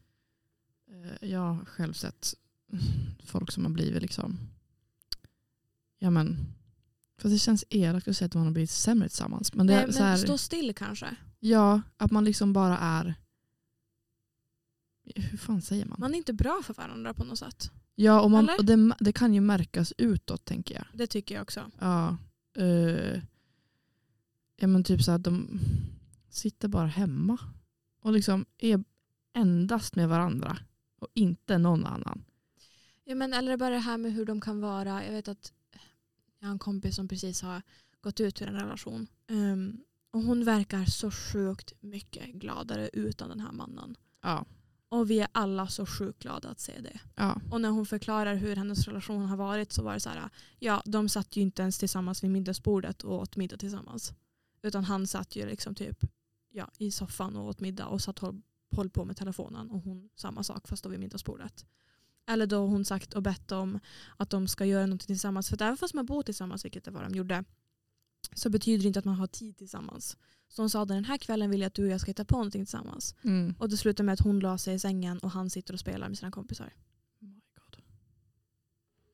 Eh, 1.21 1.29
Jag 1.29 1.39
har 1.39 1.65
själv 1.65 1.93
sett 1.93 2.33
folk 3.25 3.51
som 3.51 3.65
har 3.65 3.71
blivit 3.71 4.01
liksom, 4.01 4.39
ja 5.99 6.09
men, 6.09 6.37
för 7.17 7.29
det 7.29 7.39
känns 7.39 7.65
elakt 7.69 8.07
att 8.07 8.17
säga 8.17 8.25
att 8.25 8.33
man 8.33 8.45
har 8.45 8.51
blivit 8.51 8.69
sämre 8.71 9.09
tillsammans. 9.09 9.53
Men 9.53 9.67
det 9.67 9.75
Nej, 9.75 9.83
är 9.83 9.91
så 9.91 10.03
här, 10.03 10.17
stå 10.17 10.37
still 10.37 10.73
kanske. 10.75 11.15
ja, 11.39 11.81
att 11.97 12.11
man 12.11 12.25
liksom 12.25 12.53
bara 12.53 12.77
är, 12.77 13.15
hur 15.15 15.37
fan 15.37 15.61
säger 15.61 15.85
man? 15.85 15.97
Man 15.99 16.13
är 16.13 16.17
inte 16.17 16.33
bra 16.33 16.61
för 16.63 16.73
varandra 16.73 17.13
på 17.13 17.23
något 17.23 17.39
sätt. 17.39 17.71
ja, 17.95 18.21
och, 18.21 18.31
man, 18.31 18.49
och 18.57 18.65
det, 18.65 18.95
det 18.99 19.13
kan 19.13 19.33
ju 19.33 19.41
märkas 19.41 19.93
utåt 19.97 20.45
tänker 20.45 20.75
jag. 20.75 20.85
Det 20.93 21.07
tycker 21.07 21.35
jag 21.35 21.41
också. 21.41 21.71
Ja, 21.79 22.17
eh, 22.57 23.21
ja 24.59 24.67
men 24.67 24.83
typ 24.83 25.03
så 25.03 25.11
att 25.11 25.23
de 25.23 25.59
sitter 26.29 26.67
bara 26.67 26.87
hemma 26.87 27.37
och 28.01 28.13
liksom 28.13 28.45
är 28.57 28.83
endast 29.33 29.95
med 29.95 30.09
varandra 30.09 30.57
och 30.99 31.07
inte 31.13 31.57
någon 31.57 31.85
annan. 31.85 32.23
Ja, 33.03 33.15
men, 33.15 33.33
eller 33.33 33.57
bara 33.57 33.69
det 33.69 33.79
här 33.79 33.97
med 33.97 34.13
hur 34.13 34.25
de 34.25 34.41
kan 34.41 34.61
vara. 34.61 35.05
Jag 35.05 35.11
vet 35.11 35.27
att 35.27 35.53
jag 36.39 36.47
har 36.47 36.53
en 36.53 36.59
kompis 36.59 36.95
som 36.95 37.07
precis 37.07 37.41
har 37.41 37.61
gått 38.01 38.19
ut 38.19 38.41
ur 38.41 38.47
en 38.47 38.53
relation. 38.53 39.07
Ehm, 39.27 39.83
och 40.11 40.21
hon 40.21 40.45
verkar 40.45 40.85
så 40.85 41.11
sjukt 41.11 41.73
mycket 41.79 42.33
gladare 42.33 42.89
utan 42.93 43.29
den 43.29 43.39
här 43.39 43.51
mannen. 43.51 43.95
Ja, 44.21 44.45
Och 44.89 45.09
vi 45.09 45.19
är 45.19 45.27
alla 45.31 45.67
så 45.67 45.85
sjukt 45.85 46.19
glada 46.23 46.49
att 46.49 46.59
se 46.59 46.79
det. 46.81 46.99
ja, 47.15 47.41
Och 47.51 47.61
när 47.61 47.69
hon 47.69 47.85
förklarar 47.85 48.35
hur 48.35 48.55
hennes 48.55 48.87
relation 48.87 49.25
har 49.25 49.37
varit 49.37 49.71
så 49.71 49.83
var 49.83 49.93
det 49.93 49.99
så 49.99 50.09
här, 50.09 50.29
ja 50.59 50.81
de 50.85 51.09
satt 51.09 51.35
ju 51.35 51.41
inte 51.41 51.61
ens 51.61 51.77
tillsammans 51.79 52.23
vid 52.23 52.31
middagsbordet 52.31 53.03
och 53.03 53.21
åt 53.21 53.35
middag 53.35 53.57
tillsammans. 53.57 54.13
Utan 54.61 54.83
han 54.83 55.07
satt 55.07 55.35
ju 55.35 55.45
liksom 55.45 55.75
typ 55.75 56.05
ja, 56.51 56.71
i 56.77 56.91
soffan 56.91 57.35
och 57.35 57.45
åt 57.47 57.59
middag 57.59 57.87
och 57.87 58.01
satt 58.01 58.23
och 58.23 58.35
höll 58.71 58.89
på 58.89 59.05
med 59.05 59.17
telefonen 59.17 59.69
och 59.69 59.81
hon 59.81 60.09
samma 60.15 60.43
sak 60.43 60.67
fast 60.67 60.83
då 60.83 60.89
vid 60.89 60.99
middagsbordet. 60.99 61.65
Eller 62.29 62.47
då 62.47 62.65
hon 62.65 62.85
sagt 62.85 63.13
och 63.13 63.21
bett 63.23 63.51
om 63.51 63.79
att 64.17 64.29
de 64.29 64.47
ska 64.47 64.65
göra 64.65 64.85
något 64.85 65.01
tillsammans. 65.01 65.49
För 65.49 65.55
att 65.55 65.61
även 65.61 65.77
fast 65.77 65.93
man 65.93 66.05
bor 66.05 66.23
tillsammans, 66.23 66.65
vilket 66.65 66.87
är 66.87 66.91
vad 66.91 67.03
de 67.03 67.17
gjorde, 67.17 67.43
så 68.33 68.49
betyder 68.49 68.81
det 68.81 68.87
inte 68.87 68.99
att 68.99 69.05
man 69.05 69.15
har 69.15 69.27
tid 69.27 69.57
tillsammans. 69.57 70.17
Så 70.47 70.61
hon 70.61 70.69
sa 70.69 70.85
den 70.85 71.05
här 71.05 71.17
kvällen 71.17 71.49
vill 71.49 71.61
jag 71.61 71.67
att 71.67 71.73
du 71.73 71.83
och 71.83 71.91
jag 71.91 72.01
ska 72.01 72.09
hitta 72.09 72.25
på 72.25 72.35
någonting 72.35 72.65
tillsammans. 72.65 73.15
mm. 73.21 73.55
Och 73.59 73.69
det 73.69 73.77
slutar 73.77 74.03
med 74.03 74.13
att 74.13 74.19
hon 74.19 74.39
la 74.39 74.57
sig 74.57 74.73
i 74.75 74.79
sängen 74.79 75.19
och 75.19 75.31
han 75.31 75.49
sitter 75.49 75.73
och 75.73 75.79
spelar 75.79 76.09
med 76.09 76.17
sina 76.17 76.31
kompisar. 76.31 76.73
Oh 77.21 77.27
my 77.27 77.41
God. 77.55 77.83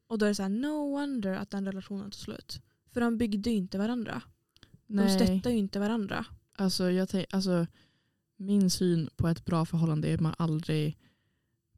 Och 0.07 0.18
då 0.18 0.26
är 0.26 0.30
det 0.30 0.36
så 0.36 0.41
här, 0.41 0.49
no 0.49 0.91
wonder 0.91 1.34
att 1.34 1.51
den 1.51 1.66
relationen 1.66 2.11
tog 2.11 2.22
slut. 2.22 2.61
För 2.91 3.01
de 3.01 3.18
byggde 3.18 3.49
ju 3.49 3.55
inte 3.55 3.78
varandra. 3.78 4.22
De 4.88 4.95
Nej, 4.95 5.20
stöttar 5.20 5.49
ju 5.49 5.57
inte 5.57 5.80
varandra. 5.80 6.26
alltså, 6.57 6.91
jag 6.91 7.26
alltså 7.30 7.68
min 8.38 8.70
syn 8.70 9.09
på 9.16 9.28
ett 9.28 9.45
bra 9.45 9.66
förhållande 9.66 10.07
är 10.07 10.13
att 10.13 10.22
man 10.22 10.36
aldrig, 10.38 10.97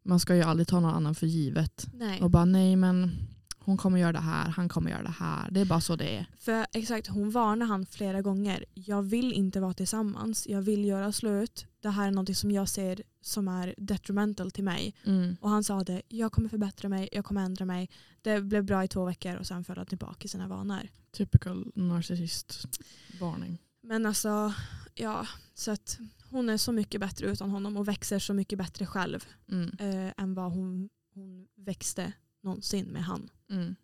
man 0.07 0.19
ska 0.19 0.35
ju 0.35 0.41
aldrig 0.41 0.67
ta 0.67 0.79
någon 0.79 0.93
annan 0.93 1.15
för 1.15 1.27
givet. 1.27 1.87
Nej. 1.93 2.21
Och 2.21 2.29
bara 2.29 2.45
nej 2.45 2.75
men 2.75 3.11
hon 3.59 3.77
kommer 3.77 3.99
göra 3.99 4.11
det 4.11 4.19
här, 4.19 4.49
han 4.49 4.69
kommer 4.69 4.91
göra 4.91 5.03
det 5.03 5.15
här. 5.19 5.51
Det 5.51 5.61
är 5.61 5.65
bara 5.65 5.81
så 5.81 5.95
det 5.95 6.17
är. 6.17 6.25
För 6.39 6.67
exakt, 6.73 7.07
hon 7.07 7.31
varnar 7.31 7.65
han 7.65 7.85
flera 7.85 8.21
gånger. 8.21 8.65
Jag 8.73 9.01
vill 9.01 9.33
inte 9.33 9.59
vara 9.59 9.73
tillsammans. 9.73 10.47
Jag 10.47 10.61
vill 10.61 10.85
göra 10.85 11.11
slut. 11.11 11.65
Det 11.81 11.89
här 11.89 12.07
är 12.07 12.11
något 12.11 12.37
som 12.37 12.51
jag 12.51 12.69
ser 12.69 13.01
som 13.21 13.47
är 13.47 13.75
detrimental 13.77 14.51
till 14.51 14.63
mig. 14.63 14.95
Mm. 15.03 15.37
Och 15.41 15.49
han 15.49 15.63
sa 15.63 15.83
det, 15.83 16.01
jag 16.07 16.31
kommer 16.31 16.49
förbättra 16.49 16.89
mig, 16.89 17.09
jag 17.11 17.25
kommer 17.25 17.41
ändra 17.41 17.65
mig. 17.65 17.89
Det 18.21 18.41
blev 18.41 18.63
bra 18.63 18.83
i 18.83 18.87
två 18.87 19.05
veckor 19.05 19.35
och 19.35 19.47
sen 19.47 19.63
föll 19.63 19.77
han 19.77 19.85
tillbaka 19.85 20.25
i 20.25 20.27
sina 20.27 20.47
vanor. 20.47 20.89
Typical 21.11 21.71
narcissist 21.75 22.79
varning. 23.19 23.57
Men 23.81 24.05
alltså, 24.05 24.53
ja. 24.95 25.27
Så 25.53 25.71
att 25.71 25.99
hon 26.29 26.49
är 26.49 26.57
så 26.57 26.71
mycket 26.71 27.01
bättre 27.01 27.27
utan 27.31 27.49
honom 27.49 27.77
och 27.77 27.87
växer 27.87 28.19
så 28.19 28.33
mycket 28.33 28.57
bättre 28.57 28.85
själv 28.85 29.25
Mm. 29.51 29.69
eh, 29.79 30.13
än 30.17 30.33
vad 30.33 30.51
hon, 30.51 30.89
hon 31.13 31.47
växte 31.55 32.13
någonsin 32.41 32.85
med 32.85 33.03
han. 33.03 33.29
Mm. 33.49 33.75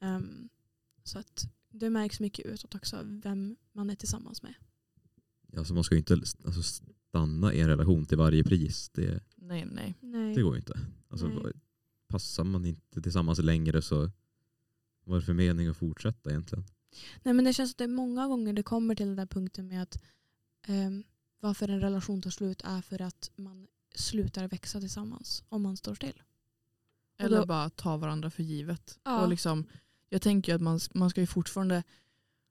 Ehm, 0.00 0.48
så 1.04 1.18
att 1.18 1.44
det 1.70 1.90
märks 1.90 2.20
mycket 2.20 2.46
utåt 2.46 2.74
också 2.74 3.00
vem 3.04 3.56
man 3.72 3.90
är 3.90 3.94
tillsammans 3.94 4.42
med. 4.42 4.54
Alltså 5.56 5.74
man 5.74 5.84
ska 5.84 5.94
ju 5.94 5.98
inte 5.98 6.14
alltså, 6.44 6.62
stanna 7.08 7.52
i 7.54 7.60
en 7.60 7.68
relation 7.68 8.04
till 8.06 8.18
varje 8.18 8.44
pris. 8.44 8.90
Det, 8.90 9.20
Nej, 9.36 9.64
nej. 9.72 9.94
Nej. 10.00 10.34
det 10.34 10.42
går 10.42 10.54
ju 10.54 10.58
inte. 10.60 10.80
Alltså, 11.08 11.28
Nej. 11.28 11.52
passar 12.08 12.44
man 12.44 12.64
inte 12.66 13.02
tillsammans 13.02 13.38
längre 13.38 13.82
så 13.82 14.10
vad 15.04 15.16
är 15.16 15.20
det 15.20 15.26
för 15.26 15.34
mening 15.34 15.68
att 15.68 15.76
fortsätta 15.76 16.30
egentligen? 16.30 16.64
Nej 17.22 17.34
men 17.34 17.44
det 17.44 17.52
känns 17.52 17.70
att 17.70 17.78
det 17.78 17.84
är 17.84 17.88
många 17.88 18.26
gånger 18.28 18.52
det 18.52 18.62
kommer 18.62 18.94
till 18.94 19.06
den 19.06 19.16
där 19.16 19.26
punkten 19.26 19.68
med 19.68 19.82
att 19.82 20.02
ehm, 20.66 21.04
varför 21.40 21.68
en 21.68 21.80
relation 21.80 22.22
tar 22.22 22.30
slut 22.30 22.62
är 22.64 22.80
för 22.82 23.02
att 23.02 23.30
man 23.36 23.66
slutar 23.94 24.48
växa 24.48 24.80
tillsammans 24.80 25.44
om 25.48 25.62
man 25.62 25.76
står 25.76 25.94
still. 25.94 26.22
Eller 27.18 27.38
då- 27.40 27.46
bara 27.46 27.70
ta 27.70 27.96
varandra 27.96 28.30
för 28.30 28.42
givet. 28.42 28.98
Ja. 29.04 29.20
Och 29.22 29.28
liksom, 29.28 29.64
jag 30.08 30.22
tänker 30.22 30.54
att 30.54 30.60
man, 30.60 30.80
man 30.94 31.10
ska 31.10 31.20
ju 31.20 31.26
fortfarande, 31.26 31.82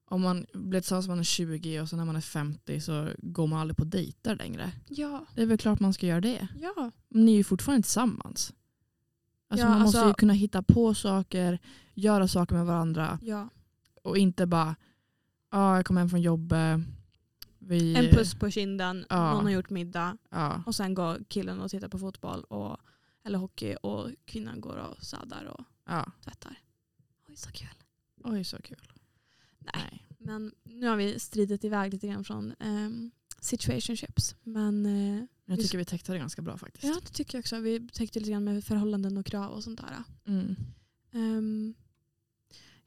om 0.06 0.22
man 0.22 0.46
blir 0.54 0.82
tillsammans 0.82 1.08
när 1.08 1.12
man 1.12 1.20
är 1.20 1.24
20 1.24 1.80
och 1.82 1.90
sen 1.90 1.98
när 1.98 2.06
man 2.06 2.16
är 2.16 2.22
50 2.22 2.82
så 2.82 3.10
går 3.18 3.48
man 3.48 3.60
aldrig 3.60 3.78
på 3.78 3.84
dejter 3.84 4.36
längre. 4.36 4.72
Ja. 4.88 5.26
Det 5.36 5.42
är 5.42 5.46
väl 5.46 5.58
klart 5.58 5.80
man 5.80 5.94
ska 5.94 6.06
göra 6.08 6.22
det. 6.22 6.48
Ja. 6.60 6.92
Ni 7.10 7.32
är 7.32 7.38
ju 7.38 7.44
fortfarande 7.44 7.84
tillsammans. 7.84 8.54
Alltså 9.50 9.66
Ja, 9.66 9.70
man 9.72 9.82
måste 9.82 9.98
alltså- 10.00 10.10
ju 10.10 10.14
kunna 10.14 10.34
hitta 10.34 10.64
på 10.64 10.94
saker, 10.94 11.60
göra 11.94 12.28
saker 12.28 12.56
med 12.56 12.66
varandra 12.66 13.20
ja. 13.22 13.50
och 14.04 14.18
inte 14.18 14.46
bara, 14.46 14.76
ja 15.52 15.76
jag 15.76 15.86
kom 15.86 15.98
hem 15.98 16.10
från 16.10 16.22
jobbet, 16.22 16.80
vi, 17.68 17.96
En 17.96 18.10
puss 18.16 18.36
på 18.36 18.50
kinden, 18.50 19.06
Ja. 19.10 19.34
någon 19.34 19.46
har 19.46 19.52
gjort 19.52 19.70
middag 19.70 20.18
Ja, 20.30 20.64
och 20.66 20.76
sen 20.76 20.94
går 20.94 21.24
killen 21.28 21.60
och 21.62 21.72
tittar 21.72 21.88
på 21.88 22.00
fotboll 22.00 22.44
och, 22.44 22.78
eller 23.24 23.38
hockey 23.40 23.76
och 23.76 24.10
kvinnan 24.26 24.62
går 24.62 24.76
och 24.78 25.04
städar 25.06 25.46
och 25.46 25.66
ja. 25.86 26.12
tvättar. 26.24 26.60
Oj 27.30 27.36
så 27.36 27.52
kul. 27.52 27.68
Oj 28.24 28.44
så 28.44 28.62
kul. 28.62 28.92
Nej. 29.60 30.04
Men 30.18 30.52
nu 30.64 30.88
har 30.88 30.96
vi 30.96 31.20
stridit 31.20 31.64
iväg 31.64 31.94
lite 31.94 32.08
grann 32.08 32.24
från 32.24 32.54
um, 32.60 33.12
situationships. 33.40 34.36
Men 34.44 34.86
eh, 34.86 35.26
Jag 35.46 35.60
tycker 35.60 35.78
vi 35.78 35.86
täckte 35.86 36.12
det 36.12 36.18
ganska 36.20 36.42
bra 36.42 36.58
faktiskt. 36.58 36.84
ja, 36.84 36.96
det 37.06 37.14
tycker 37.14 37.38
jag 37.38 37.42
också. 37.42 37.60
Vi 37.60 37.88
täckte 37.88 38.20
lite 38.20 38.32
grann 38.32 38.44
med 38.44 38.64
förhållanden 38.64 39.18
och 39.18 39.26
krav 39.26 39.52
och 39.52 39.64
sånt 39.64 39.82
där. 39.82 40.04
Mm. 40.26 40.56
Ehm, 41.12 41.74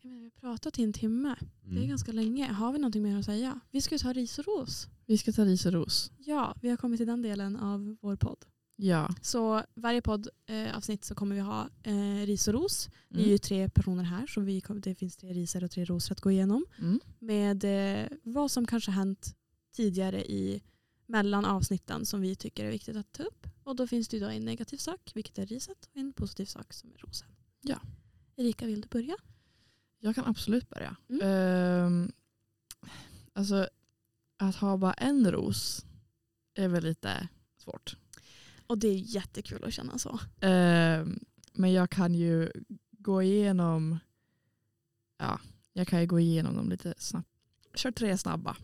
jag 0.03 0.09
menar, 0.11 0.21
vi 0.21 0.25
har 0.35 0.41
pratat 0.41 0.79
i 0.79 0.83
en 0.83 0.93
timme. 0.93 1.37
Det 1.63 1.71
är 1.71 1.77
Mm. 1.77 1.89
ganska 1.89 2.13
länge. 2.13 2.47
Har 2.53 2.73
vi 2.73 2.79
någonting 2.79 3.03
mer 3.03 3.17
att 3.19 3.25
säga? 3.25 3.61
Vi 3.71 3.81
ska 3.81 3.95
ju 3.95 3.99
ta 3.99 4.13
ris 4.13 4.39
och 4.39 4.45
ros. 4.47 4.89
Vi 5.07 5.19
ska 5.19 5.33
ta 5.33 5.45
ris 5.45 5.67
och 5.67 5.73
ros. 5.73 6.11
Ja, 6.19 6.55
vi 6.63 6.69
har 6.71 6.77
kommit 6.77 6.99
till 6.99 7.07
den 7.07 7.23
delen 7.23 7.57
av 7.57 7.97
vår 8.01 8.17
podd. 8.17 8.45
Ja. 8.77 9.15
Så 9.23 9.63
varje 9.75 10.03
poddavsnitt 10.03 11.03
eh, 11.05 11.07
så 11.07 11.15
kommer 11.15 11.35
vi 11.35 11.41
ha 11.41 11.69
eh, 11.83 12.27
ris 12.27 12.49
och 12.49 12.55
ros. 12.55 12.89
Vi 13.09 13.17
är 13.17 13.21
Mm. 13.21 13.31
ju 13.31 13.39
tre 13.39 13.69
personer 13.69 14.03
här 14.05 14.27
så 14.27 14.41
vi 14.41 14.63
det 14.83 14.95
finns 14.95 15.17
tre 15.17 15.33
risor 15.33 15.65
och 15.65 15.71
tre 15.71 15.85
rosor 15.85 16.13
att 16.13 16.21
gå 16.21 16.31
igenom. 16.31 16.65
Mm. 16.79 17.01
Med 17.19 17.65
eh, 17.65 18.09
vad 18.23 18.51
som 18.51 18.67
kanske 18.67 18.91
hänt 18.91 19.37
tidigare 19.77 20.25
i 20.31 20.63
mellan 21.07 21.45
avsnitten 21.45 22.07
som 22.07 22.21
vi 22.21 22.37
tycker 22.37 22.65
är 22.65 22.71
viktigt 22.71 22.97
att 22.97 23.13
ta 23.13 23.23
upp. 23.23 23.47
Och 23.65 23.77
då 23.77 23.87
finns 23.87 24.09
det 24.09 24.17
ju 24.17 24.23
då 24.23 24.29
en 24.29 24.45
negativ 24.45 24.77
sak, 24.77 25.11
vilket 25.15 25.39
är 25.39 25.47
riset, 25.47 25.89
och 25.93 25.97
en 25.97 26.13
positiv 26.13 26.45
sak 26.47 26.73
som 26.73 26.93
är 26.93 26.99
rosen. 26.99 27.29
Ja. 27.63 27.81
Erika, 28.37 28.67
vill 28.67 28.81
du 28.81 28.89
börja? 28.89 29.17
Jag 30.01 30.15
kan 30.15 30.25
absolut 30.27 30.69
börja. 30.69 30.97
Mm. 31.09 31.21
Ehm, 31.23 32.13
alltså, 33.33 33.69
att 34.37 34.57
ha 34.57 34.77
bara 34.77 34.93
en 34.93 35.33
ros 35.33 35.85
är 36.55 36.69
väl 36.69 36.85
lite 36.85 37.29
svårt. 37.57 37.97
Och 38.67 38.79
det 38.79 38.89
är 38.89 38.97
jättekul 38.97 39.65
att 39.65 39.73
känna 39.73 39.99
så. 39.99 40.21
Ehm, 40.41 41.19
men 41.53 41.73
jag 41.73 41.91
kan 41.91 42.15
ju 42.15 42.51
gå 42.91 43.23
igenom 43.23 43.99
ja, 45.19 45.41
jag 45.73 45.89
kan 45.89 46.01
ju 46.01 46.07
gå 46.07 46.21
igenom 46.21 46.57
dem 46.57 46.71
lite 46.71 46.95
snabbt. 46.99 47.29
Kör 47.75 47.91
tre 47.91 48.19
snabba. 48.19 48.57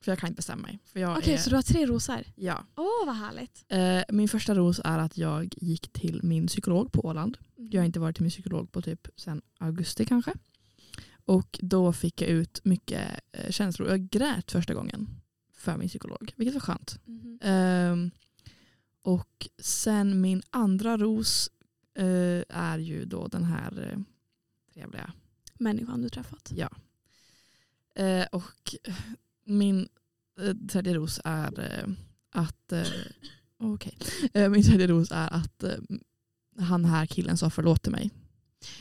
För 0.00 0.12
jag 0.12 0.18
kan 0.18 0.28
inte 0.28 0.36
bestämma 0.36 0.62
mig. 0.62 0.78
Okej, 1.18 1.34
är, 1.34 1.38
så 1.38 1.50
du 1.50 1.56
har 1.56 1.62
tre 1.62 1.86
rosor? 1.86 2.24
ja. 2.36 2.66
Åh, 2.76 3.06
vad 3.06 3.16
härligt. 3.16 3.64
Eh, 3.68 4.14
min 4.14 4.28
första 4.28 4.54
ros 4.54 4.80
är 4.84 4.98
att 4.98 5.18
jag 5.18 5.54
gick 5.56 5.92
till 5.92 6.20
min 6.22 6.46
psykolog 6.46 6.92
på 6.92 7.06
Åland. 7.06 7.38
Jag 7.56 7.80
har 7.80 7.86
inte 7.86 8.00
varit 8.00 8.16
till 8.16 8.22
min 8.22 8.30
psykolog 8.30 8.72
på 8.72 8.82
typ 8.82 9.08
sen 9.16 9.42
augusti 9.58 10.04
kanske. 10.04 10.32
Och 11.26 11.58
då 11.62 11.92
fick 11.92 12.22
jag 12.22 12.30
ut 12.30 12.60
mycket 12.64 13.20
eh, 13.32 13.50
känslor. 13.50 13.88
Jag 13.88 14.00
grät 14.10 14.52
första 14.52 14.74
gången 14.74 15.08
för 15.52 15.76
min 15.76 15.88
psykolog, 15.88 16.32
vilket 16.36 16.54
var 16.54 16.60
skönt. 16.60 16.98
Mhm. 17.04 17.38
Ehm, 17.42 18.10
och 19.02 19.48
sen 19.58 20.20
min 20.20 20.42
andra 20.50 20.96
ros 20.96 21.50
eh, 21.94 22.42
är 22.48 22.78
ju 22.78 23.04
då 23.04 23.28
den 23.28 23.44
här 23.44 23.90
eh, 23.92 23.98
trevliga. 24.74 25.12
Människan 25.58 26.02
du 26.02 26.08
träffat. 26.08 26.52
Ja. 26.54 26.68
Eh, 27.94 28.26
och 28.32 28.74
min 29.44 29.88
eh, 30.40 30.54
tredje 30.68 30.94
ros 30.94 31.20
är 31.24 31.86
att 32.30 32.72
okej. 33.58 33.98
Eh, 34.34 34.50
min 34.50 34.62
tredje 34.62 34.86
ros 34.86 35.08
är 35.10 35.32
att 35.34 35.64
han 36.58 36.84
här 36.84 37.06
killen 37.06 37.36
sa 37.36 37.50
förlåt 37.50 37.82
till 37.82 37.92
mig. 37.92 38.10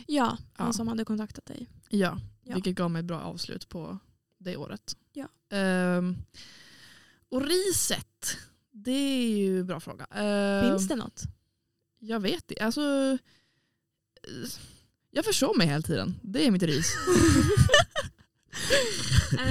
Ja, 0.08 0.38
han 0.54 0.68
Ja. 0.68 0.74
som 0.74 0.88
hade 0.88 1.06
kontaktat 1.06 1.46
dig. 1.46 1.70
Ja, 1.90 2.20
Ja. 2.44 2.54
vilket 2.56 2.76
gav 2.76 2.92
mig 2.92 3.00
ett 3.00 3.06
bra 3.06 3.22
avslut 3.22 3.70
på 3.70 3.98
det 4.38 4.58
året. 4.58 4.96
Ja. 5.14 5.28
Ehm, 5.58 6.16
och 7.30 7.42
riset, 7.42 8.38
det 8.72 8.92
är 8.92 9.38
ju 9.38 9.60
en 9.60 9.66
bra 9.68 9.80
fråga. 9.80 10.06
Ehm, 10.06 10.70
Finns 10.70 10.88
det 10.88 10.96
något? 10.96 11.24
Jag 12.00 12.20
vet 12.20 12.48
det. 12.48 12.60
Alltså, 12.60 12.82
eh, 12.82 14.50
jag 15.12 15.26
försov 15.26 15.58
mig 15.58 15.68
hela 15.68 15.82
tiden. 15.82 16.16
Det 16.24 16.48
är 16.48 16.52
mitt 16.52 16.64
ris. 16.64 16.94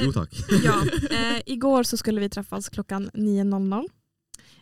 Jo 0.05 0.13
tack. 0.13 0.35
Ja, 0.65 0.85
eh, 1.11 1.43
igår 1.47 1.83
så 1.83 1.97
skulle 1.97 2.21
vi 2.21 2.29
träffas 2.29 2.69
klockan 2.69 3.11
9.00. 3.15 3.89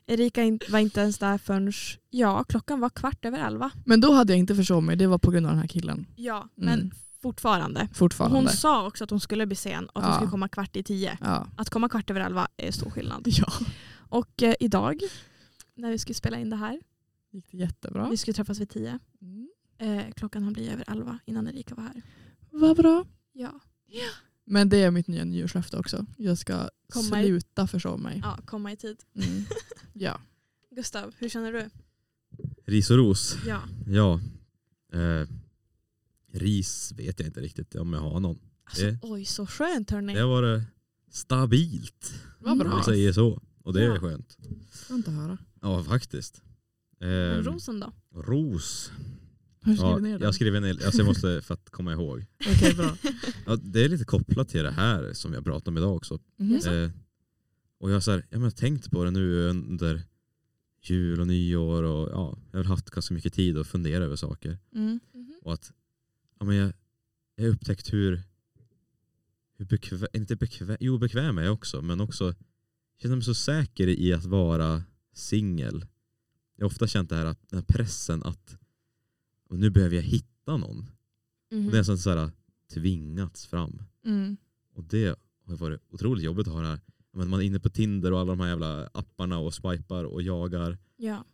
Erika 0.07 0.59
var 0.69 0.79
inte 0.79 1.01
ens 1.01 1.19
där 1.19 1.39
förrän, 1.39 1.73
ja 2.11 2.45
klockan 2.45 2.81
var 2.81 2.91
kvart 2.91 3.25
över 3.25 3.39
elva. 3.47 3.71
Men 3.85 4.01
då 4.01 4.13
hade 4.13 4.33
jag 4.33 4.39
inte 4.39 4.55
försovit 4.55 4.85
mig. 4.85 4.97
Det 4.97 5.07
var 5.07 5.19
på 5.19 5.31
grund 5.31 5.47
av 5.47 5.53
den 5.53 5.61
här 5.61 5.69
killen. 5.69 6.07
Ja, 6.17 6.49
men 6.55 6.79
Mm. 6.81 6.91
Fortfarande. 7.23 7.89
Fortfarande. 7.95 8.39
Hon 8.39 8.49
sa 8.49 8.87
också 8.87 9.05
att 9.05 9.11
hon 9.11 9.21
skulle 9.21 9.47
bli 9.47 9.57
sen 9.57 9.87
och 9.89 9.97
att 9.99 10.05
hon 10.05 10.13
Ja. 10.13 10.17
skulle 10.19 10.31
komma 10.31 10.49
kvart 10.49 10.77
i 10.77 10.83
tio. 10.83 11.19
Ja. 11.21 11.47
Att 11.57 11.71
komma 11.71 11.89
kvart 11.89 12.11
över 12.11 12.21
elva 12.21 12.49
är 12.57 12.71
stor 12.73 12.91
skillnad. 12.91 13.23
ja. 13.27 13.53
Och 14.09 14.43
eh, 14.43 14.55
idag, 14.61 15.01
när 15.75 15.91
vi 15.91 15.99
skulle 15.99 16.15
spela 16.15 16.39
in 16.39 16.51
det 16.51 16.57
här, 16.57 16.81
Gick 17.31 17.51
det 17.51 17.57
jättebra. 17.57 18.09
vi 18.11 18.17
skulle 18.17 18.35
träffas 18.35 18.61
vid 18.61 18.71
tio. 18.71 18.99
Mm. 19.23 19.49
Eh, 19.79 20.13
klockan 20.13 20.43
hann 20.43 20.53
bli 20.53 20.69
över 20.69 20.85
elva 20.91 21.19
innan 21.25 21.49
Erika 21.49 21.75
var 21.75 21.83
här. 21.83 22.03
Vad 22.51 22.77
bra. 22.77 23.05
Ja, 23.33 23.61
Men 24.45 24.69
det 24.69 24.83
är 24.83 24.91
mitt 24.91 25.07
nya 25.09 25.25
nyårslöfte 25.25 25.77
också. 25.79 26.07
Jag 26.17 26.39
ska 26.39 26.69
Komma 26.93 27.23
i- 27.23 27.25
sluta 27.27 27.67
försova 27.67 27.97
mig. 27.97 28.21
ja 28.25 28.39
komma 28.47 28.73
i 28.73 28.77
tid. 28.77 28.97
Mm. 29.15 29.45
Ja. 29.93 30.21
Gustav, 30.71 31.15
hur 31.19 31.29
känner 31.29 31.53
du? 31.53 31.71
Ris 32.67 32.91
och 32.91 32.97
ros. 32.97 33.37
Ja. 33.47 33.61
Ja. 33.87 34.21
Eh, 34.93 35.29
ris 36.33 36.93
vet 36.97 37.21
jag 37.21 37.27
inte 37.29 37.41
riktigt 37.41 37.75
om 37.75 37.93
jag 37.93 38.01
har 38.01 38.21
någon. 38.21 38.39
Alltså, 38.65 38.85
Det- 38.85 38.99
oj, 39.03 39.25
så 39.25 39.47
skönt 39.47 39.91
hörni. 39.91 40.15
Det 40.15 40.21
har 40.21 40.29
varit 40.29 40.63
stabilt. 41.11 42.13
Vad 42.39 42.53
Om 42.53 42.59
bra. 42.59 42.77
vi 42.79 42.85
säger 42.85 43.13
så. 43.13 43.43
Och 43.63 43.73
det 43.73 43.83
är 43.85 43.89
Ja. 43.89 44.01
skönt. 44.01 44.37
Skönt 44.89 45.09
att 45.09 45.15
höra. 45.15 45.39
Ja 45.63 45.83
faktiskt. 45.85 46.43
Men 46.99 47.31
Eh, 47.39 47.43
rosen 47.43 47.81
då? 47.81 47.93
ros. 48.15 48.91
Har 49.63 49.73
du 49.73 49.77
skrivit 49.77 49.81
Ja, 49.81 49.99
ner 49.99 50.13
den? 50.13 50.23
jag 50.23 50.35
skriver 50.35 50.61
ner 50.61 50.85
alltså 50.85 50.99
jag 50.99 51.07
måste 51.07 51.43
för 51.45 51.55
att 51.55 51.71
komma 51.71 51.93
ihåg. 51.93 52.27
Okej, 52.49 52.75
bra. 52.75 52.97
Ja, 53.47 53.57
det 53.57 53.85
är 53.85 53.89
lite 53.89 54.05
kopplat 54.05 54.49
till 54.49 54.63
det 54.63 54.71
här 54.71 55.13
som 55.13 55.31
vi 55.31 55.37
har 55.37 55.45
pratat 55.45 55.69
om 55.69 55.77
idag 55.77 55.97
också. 55.97 56.19
Mhm. 56.37 56.53
Jaså? 56.55 56.73
Eh, 56.75 56.91
och 57.79 57.91
jag 57.91 57.95
har, 57.97 58.01
så 58.01 58.11
här, 58.11 58.19
ja, 58.19 58.25
men 58.31 58.41
jag 58.41 58.47
har 58.47 58.51
tänkt 58.51 58.91
på 58.91 59.05
det 59.05 59.11
nu 59.11 59.49
under 59.49 60.03
jul 60.83 61.21
och 61.21 61.27
nyår 61.27 61.83
och 61.83 62.09
ja, 62.13 62.39
jag 62.51 62.59
har 62.59 62.65
haft 62.65 62.91
ganska 62.91 63.15
mycket 63.15 63.35
tid 63.35 63.59
att 63.59 63.67
fundera 63.67 64.05
över 64.05 64.17
saker. 64.17 64.59
Mm. 64.75 65.01
Mhm. 65.15 65.35
Och 65.43 65.53
att 65.55 65.73
ja, 66.41 66.47
men 66.47 66.57
jag, 66.57 66.73
jag 67.35 67.45
har 67.45 67.51
upptäckt 67.51 67.93
hur, 67.93 68.23
hur 69.57 69.65
bekväm, 69.65 70.07
inte 70.13 70.37
bekväm, 70.37 70.77
jo 70.81 70.99
bekväm 70.99 71.39
är 71.39 71.43
jag 71.43 71.53
också, 71.53 71.83
men 71.83 72.01
också 72.01 72.25
jag 72.25 73.03
känner 73.03 73.17
mig 73.17 73.25
så 73.25 73.35
säker 73.35 73.89
i 73.89 74.13
att 74.13 74.25
vara 74.25 74.83
singel. 75.13 75.87
Jag 76.57 76.65
har 76.65 76.71
ofta 76.71 76.87
känt 76.87 77.11
det 77.11 77.17
här, 77.17 77.25
den 77.25 77.37
här 77.59 77.63
pressen 77.63 78.23
att 78.23 78.57
nu 79.51 79.71
behöver 79.71 79.97
jag 79.97 80.03
hitta 80.03 80.57
någon. 80.57 80.79
Och 81.51 81.71
det 81.71 81.77
är 81.77 81.79
nästan 81.79 81.99
så 81.99 82.11
här, 82.11 82.31
tvingats 82.73 83.47
fram. 83.47 83.83
Mm. 84.05 84.37
Och 84.75 84.85
det 84.85 85.19
har 85.45 85.57
varit 85.57 85.81
otroligt 85.91 86.25
jobbigt 86.25 86.47
att 86.47 86.53
ha 86.53 86.61
det 86.61 86.69
här. 86.69 86.81
Men 87.13 87.29
man 87.29 87.41
är 87.41 87.45
inne 87.45 87.61
på 87.61 87.71
Tinder 87.71 88.13
och 88.13 88.21
alla 88.21 88.33
de 88.33 88.41
här 88.41 88.49
jävla 88.49 88.87
apparna 88.87 89.39
och 89.39 89.55
swipar 89.55 90.05
och 90.05 90.23
jagar. 90.23 90.79
Ja. 90.97 91.25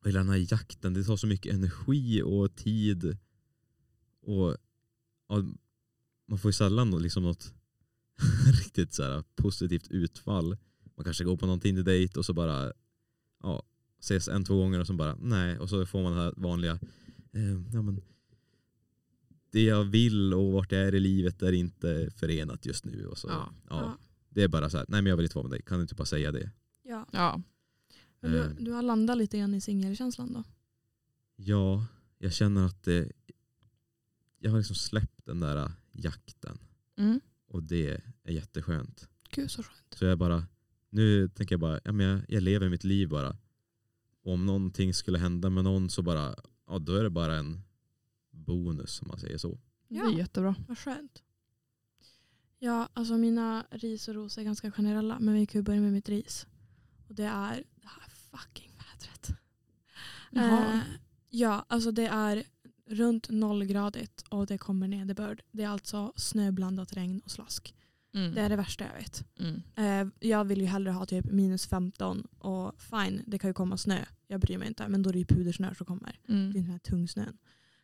Och 0.00 0.08
hela 0.08 0.18
den 0.18 0.28
här 0.28 0.46
jakten, 0.52 0.94
det 0.94 1.04
tar 1.04 1.16
så 1.16 1.26
mycket 1.26 1.54
energi 1.54 2.22
och 2.22 2.56
tid. 2.56 3.18
Och 4.22 4.56
ja, 5.28 5.44
Man 6.26 6.38
får 6.38 6.48
ju 6.48 6.52
sällan 6.52 7.02
liksom 7.02 7.22
något 7.22 7.54
riktigt 8.60 8.92
så 8.94 9.02
här, 9.02 9.24
positivt 9.34 9.88
utfall. 9.90 10.56
Man 10.96 11.04
kanske 11.04 11.24
går 11.24 11.36
på 11.36 11.46
någon 11.46 11.60
Tinder-dejt 11.60 12.18
och 12.18 12.24
så 12.26 12.32
bara 12.32 12.72
ja, 13.42 13.62
ses 14.00 14.28
en, 14.28 14.44
två 14.44 14.56
gånger 14.58 14.80
och 14.80 14.86
så 14.86 14.92
bara 14.94 15.16
nej. 15.20 15.58
Och 15.58 15.68
så 15.68 15.86
får 15.86 16.02
man 16.02 16.12
det 16.12 16.18
här 16.18 16.34
vanliga 16.36 16.72
eh, 17.32 17.60
ja, 17.72 17.82
men, 17.82 18.00
det 19.52 19.62
jag 19.62 19.84
vill 19.84 20.34
och 20.34 20.52
vart 20.52 20.72
jag 20.72 20.80
är 20.82 20.94
i 20.94 21.00
livet 21.00 21.42
är 21.42 21.52
inte 21.52 22.10
förenat 22.16 22.66
just 22.66 22.84
nu. 22.84 23.06
Och 23.06 23.18
så, 23.18 23.28
Ja. 23.28 23.52
ja. 23.68 23.80
Ja. 23.80 23.98
Det 24.28 24.42
är 24.42 24.48
bara 24.48 24.70
så 24.70 24.76
här, 24.76 24.86
nej 24.88 25.02
men 25.02 25.10
jag 25.10 25.16
vill 25.16 25.24
inte 25.24 25.36
vara 25.38 25.48
med 25.48 25.50
dig, 25.58 25.62
kan 25.62 25.78
du 25.78 25.82
inte 25.82 25.94
bara 25.94 26.04
säga 26.04 26.32
det? 26.32 26.50
Ja. 26.82 27.06
Ja. 27.12 27.42
Men 28.20 28.34
Eh. 28.34 28.48
du, 28.48 28.64
du 28.64 28.70
har 28.72 28.82
landat 28.82 29.18
lite 29.18 29.38
grann 29.38 29.54
i 29.54 29.60
singelkänslan 29.60 30.32
då? 30.32 30.44
Ja, 31.36 31.86
jag 32.18 32.32
känner 32.32 32.66
att 32.66 32.82
det, 32.82 33.12
jag 34.42 34.50
har 34.50 34.58
liksom 34.58 34.76
släppt 34.76 35.26
den 35.26 35.40
där 35.40 35.56
äh, 35.56 35.70
jakten 35.92 36.58
Mm. 36.96 37.20
och 37.48 37.62
det 37.62 38.00
är 38.24 38.32
jätteskönt. 38.32 39.08
Gud 39.30 39.50
så 39.50 39.62
skönt. 39.62 39.94
Så 39.98 40.04
jag 40.04 40.18
bara, 40.18 40.46
nu 40.90 41.28
tänker 41.28 41.52
jag 41.52 41.60
bara, 41.60 41.80
ja, 41.84 41.92
men 41.92 42.06
jag, 42.06 42.20
jag 42.28 42.42
lever 42.42 42.68
mitt 42.68 42.84
liv 42.84 43.08
bara. 43.08 43.36
Och 44.22 44.32
om 44.32 44.46
någonting 44.46 44.94
skulle 44.94 45.18
hända 45.18 45.50
med 45.50 45.64
någon 45.64 45.90
så 45.90 46.02
bara, 46.02 46.34
ja 46.66 46.78
då 46.78 46.94
är 46.94 47.02
det 47.02 47.10
bara 47.10 47.36
en 47.36 47.62
bonus 48.30 49.02
om 49.02 49.08
man 49.08 49.18
säger 49.18 49.38
så. 49.38 49.60
Det 49.88 49.94
Ja. 49.96 50.12
är 50.12 50.18
jättebra. 50.18 50.54
Vad 50.68 50.78
skönt. 50.78 51.22
Ja, 52.58 52.88
alltså 52.92 53.16
mina 53.18 53.66
ris 53.70 54.08
och 54.08 54.14
ros 54.14 54.38
är 54.38 54.42
ganska 54.42 54.70
generella 54.72 55.18
men 55.18 55.34
vi 55.34 55.46
kan 55.46 55.58
ju 55.58 55.62
börja 55.62 55.80
med 55.80 55.92
mitt 55.92 56.08
ris. 56.08 56.46
Och 57.08 57.14
det 57.14 57.24
är 57.24 57.64
det 57.74 57.88
här 57.88 58.08
fucking 58.30 58.70
vädret. 58.76 59.30
Eh, 60.32 60.80
ja, 61.28 61.64
alltså 61.68 61.90
det 61.92 62.06
är 62.06 62.44
runt 62.90 63.30
nollgradigt 63.30 64.22
och 64.28 64.46
det 64.46 64.58
kommer 64.58 64.88
nederbörd. 64.88 65.42
Det 65.52 65.62
är 65.62 65.68
alltså 65.68 66.12
snöblandat 66.16 66.92
regn 66.96 67.20
och 67.24 67.30
slask. 67.30 67.74
Mm. 68.14 68.34
Det 68.34 68.40
är 68.40 68.48
det 68.48 68.56
värsta 68.56 68.84
jag 68.84 68.94
vet. 68.94 69.24
Mm. 69.38 69.62
Eh, 70.10 70.28
jag 70.28 70.44
vill 70.44 70.60
ju 70.60 70.66
hellre 70.66 70.90
ha 70.90 71.06
typ 71.06 71.24
minus 71.24 71.66
15 71.66 72.20
och 72.38 72.80
fine, 72.80 73.22
det 73.26 73.38
kan 73.38 73.50
ju 73.50 73.54
komma 73.54 73.76
snö. 73.76 74.04
Jag 74.26 74.40
bryr 74.40 74.58
mig 74.58 74.68
inte. 74.68 74.88
Men 74.88 75.02
då 75.02 75.10
är 75.10 75.12
det 75.12 75.18
ju 75.18 75.24
pudersnö 75.24 75.74
som 75.74 75.86
kommer. 75.86 76.18
Det 76.26 76.32
är 76.32 76.36
Mm. 76.36 76.52
den 76.52 76.64
här 76.64 76.78
tungsnön. 76.78 77.38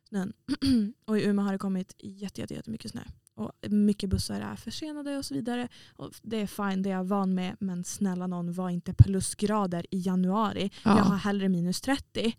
Snön. 0.08 0.32
och 1.04 1.18
i 1.18 1.24
Umeå 1.24 1.44
har 1.44 1.52
det 1.52 1.58
kommit 1.58 1.94
jätte, 1.98 2.40
jätte, 2.40 2.54
jättemycket 2.54 2.90
snö. 2.90 3.00
Och 3.34 3.52
mycket 3.70 4.10
bussar 4.10 4.40
är 4.40 4.56
försenade 4.56 5.16
och 5.18 5.24
så 5.24 5.34
vidare. 5.34 5.68
Och 5.96 6.12
det 6.22 6.36
är 6.36 6.46
fine, 6.46 6.82
det 6.82 6.90
är 6.90 6.94
jag 6.94 7.04
van 7.04 7.34
med. 7.34 7.56
Men 7.60 7.84
snälla 7.84 8.26
någon, 8.26 8.52
var 8.52 8.70
inte 8.70 8.94
plusgrader 8.94 9.86
i 9.90 9.98
januari. 10.00 10.70
Ja. 10.84 10.96
Jag 10.98 11.04
har 11.04 11.16
hellre 11.16 11.48
minus 11.48 11.80
30. 11.80 12.36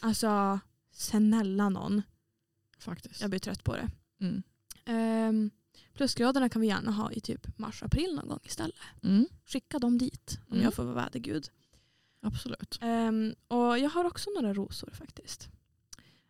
Alltså, 0.00 0.58
snälla 1.00 1.68
någon. 1.68 2.02
Faktiskt. 2.78 3.20
Jag 3.20 3.30
blir 3.30 3.40
trött 3.40 3.64
på 3.64 3.76
det. 3.76 3.90
Mm. 4.20 4.42
Ehm, 4.84 5.50
plusgraderna 5.94 6.48
kan 6.48 6.60
vi 6.62 6.68
gärna 6.68 6.90
ha 6.92 7.12
i 7.12 7.20
typ 7.20 7.58
mars-april 7.58 8.14
någon 8.14 8.28
gång 8.28 8.38
istället. 8.44 8.76
Mm. 9.02 9.26
Skicka 9.46 9.78
dem 9.78 9.98
dit 9.98 10.38
om 10.46 10.52
Mm. 10.52 10.64
jag 10.64 10.74
får 10.74 10.84
vara 10.84 10.94
vädergud. 10.94 11.48
Absolut. 12.22 12.78
Ehm, 12.82 13.34
och 13.48 13.78
jag 13.78 13.90
har 13.90 14.04
också 14.04 14.30
några 14.30 14.54
rosor 14.54 14.90
faktiskt. 14.90 15.48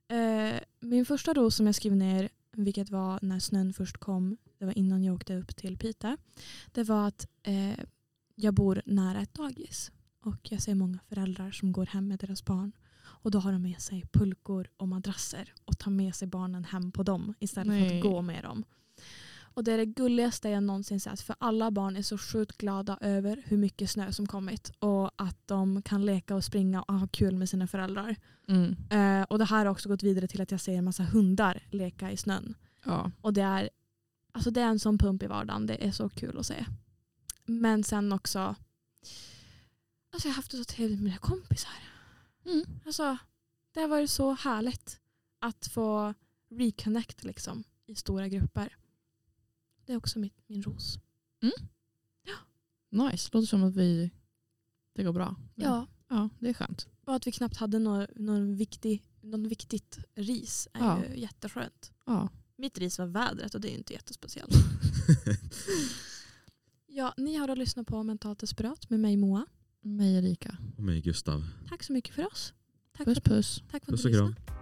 Eh, 0.08 0.60
min 0.80 1.06
första 1.06 1.34
ros 1.34 1.56
som 1.56 1.66
jag 1.66 1.74
skrev 1.74 1.96
ner, 1.96 2.28
vilket 2.52 2.90
var 2.90 3.18
när 3.22 3.38
snön 3.38 3.72
först 3.72 3.96
kom, 3.98 4.36
det 4.58 4.64
var 4.64 4.78
innan 4.78 5.04
jag 5.04 5.14
åkte 5.14 5.36
upp 5.36 5.56
till 5.56 5.76
Piteå, 5.78 6.16
det 6.72 6.82
var 6.82 7.08
att 7.08 7.28
eh, 7.42 7.78
jag 8.34 8.54
bor 8.54 8.82
nära 8.86 9.20
ett 9.20 9.34
dagis. 9.34 9.90
Och 10.22 10.52
jag 10.52 10.62
ser 10.62 10.74
många 10.74 10.98
föräldrar 11.08 11.50
som 11.50 11.72
går 11.72 11.86
hem 11.86 12.08
med 12.08 12.18
deras 12.18 12.44
barn. 12.44 12.72
Och 13.22 13.30
då 13.30 13.38
har 13.38 13.52
de 13.52 13.62
med 13.62 13.80
sig 13.80 14.04
pulkor 14.12 14.68
och 14.76 14.88
madrasser 14.88 15.52
och 15.64 15.78
tar 15.78 15.90
med 15.90 16.14
sig 16.14 16.28
barnen 16.28 16.64
hem 16.64 16.92
på 16.92 17.02
dem 17.02 17.34
istället 17.38 17.72
för 17.72 17.80
Nej. 17.80 17.96
att 17.96 18.02
gå 18.02 18.22
med 18.22 18.42
dem. 18.42 18.64
Och 19.54 19.64
det 19.64 19.72
är 19.72 19.78
det 19.78 19.86
gulligaste 19.86 20.48
jag 20.48 20.62
någonsin 20.62 21.00
sett 21.00 21.20
för 21.20 21.36
alla 21.38 21.70
barn 21.70 21.96
är 21.96 22.02
så 22.02 22.18
sjukt 22.18 22.58
glada 22.58 22.98
över 23.00 23.42
hur 23.46 23.56
mycket 23.56 23.90
snö 23.90 24.12
som 24.12 24.26
kommit 24.26 24.72
och 24.78 25.10
att 25.16 25.46
de 25.46 25.82
kan 25.82 26.06
leka 26.06 26.34
och 26.34 26.44
springa 26.44 26.82
och 26.82 26.94
ha 26.94 27.06
kul 27.06 27.36
med 27.36 27.48
sina 27.48 27.66
föräldrar. 27.66 28.16
Mm. 28.48 28.76
Eh, 28.90 29.22
och 29.22 29.38
det 29.38 29.44
här 29.44 29.58
har 29.58 29.72
också 29.72 29.88
gått 29.88 30.02
vidare 30.02 30.26
till 30.28 30.40
att 30.40 30.50
jag 30.50 30.60
ser 30.60 30.72
en 30.72 30.84
massa 30.84 31.02
hundar 31.02 31.62
leka 31.70 32.10
i 32.10 32.16
snön. 32.16 32.54
Ja. 32.84 33.10
Och 33.20 33.32
det 33.32 33.42
är, 33.42 33.70
alltså 34.32 34.50
det 34.50 34.60
är 34.60 34.66
en 34.66 34.78
sån 34.78 34.98
pump 34.98 35.22
i 35.22 35.26
vardagen, 35.26 35.66
det 35.66 35.86
är 35.86 35.92
så 35.92 36.08
kul 36.08 36.38
att 36.38 36.46
se. 36.46 36.66
Men 37.44 37.84
sen 37.84 38.12
också, 38.12 38.38
alltså 40.12 40.28
jag 40.28 40.32
har 40.32 40.36
haft 40.36 40.50
det 40.50 40.56
så 40.56 40.64
trevligt 40.64 40.98
med 40.98 41.04
mina 41.04 41.18
kompisar. 41.18 41.72
Mm. 42.45 42.64
Alltså, 42.86 43.18
det 43.72 43.80
har 43.80 43.88
varit 43.88 44.11
så 44.11 44.32
härligt 44.32 45.01
att 45.38 45.66
få 45.66 46.14
reconnect 46.51 47.24
liksom, 47.24 47.64
i 47.86 47.95
stora 47.95 48.28
grupper. 48.28 48.76
Det 49.86 49.93
är 49.93 49.97
också 49.97 50.18
mitt, 50.18 50.34
min 50.47 50.62
ros. 50.62 50.99
Nice. 52.93 53.30
Låter 53.32 53.47
som 53.47 53.64
att 53.64 53.76
vi 53.76 54.11
det 54.95 55.03
går 55.03 55.12
bra. 55.12 55.36
Ja. 55.55 55.86
ja, 56.09 56.28
det 56.38 56.49
är 56.49 56.55
skönt. 56.55 56.86
Och 57.05 57.14
att 57.14 57.26
vi 57.26 57.32
knappt 57.32 57.57
hade 57.57 57.78
någon, 57.78 58.07
någon 58.16 58.57
viktig, 58.57 59.03
något 59.20 59.51
viktigt 59.51 59.99
ris 60.14 60.68
är 60.72 60.80
Ja. 60.80 61.05
ju 61.07 61.20
jätteskönt. 61.20 61.93
Ja. 62.07 62.28
Mitt 62.57 62.78
ris 62.78 62.99
var 62.99 63.07
vädret 63.07 63.55
och 63.55 63.61
det 63.61 63.68
är 63.68 63.72
ju 63.72 63.78
inte 63.78 63.93
jättespeciellt. 63.93 64.55
ja, 66.86 67.14
ni 67.16 67.36
har 67.36 67.49
då 67.49 67.55
lyssnat 67.55 67.86
på 67.86 68.03
Mentalt 68.03 68.38
Desperat 68.38 68.91
med 68.91 69.01
mig 69.01 69.16
Moa. 69.16 69.47
Mig 69.83 70.14
Erika. 70.16 70.57
och 70.76 70.83
mig 70.85 71.01
Gustav. 71.01 71.45
Tack 71.68 71.83
så 71.83 71.93
mycket 71.93 72.14
för 72.14 72.26
oss. 72.26 72.55
Tack 72.97 73.07
Puss 73.07 73.18
för, 73.24 73.31
puss. 73.31 73.62
tack 73.70 73.85
för 73.85 73.93
Puss 73.93 74.05
att 74.05 74.11
ni 74.12 74.18
kram. 74.18 74.28
lyssnade. 74.28 74.59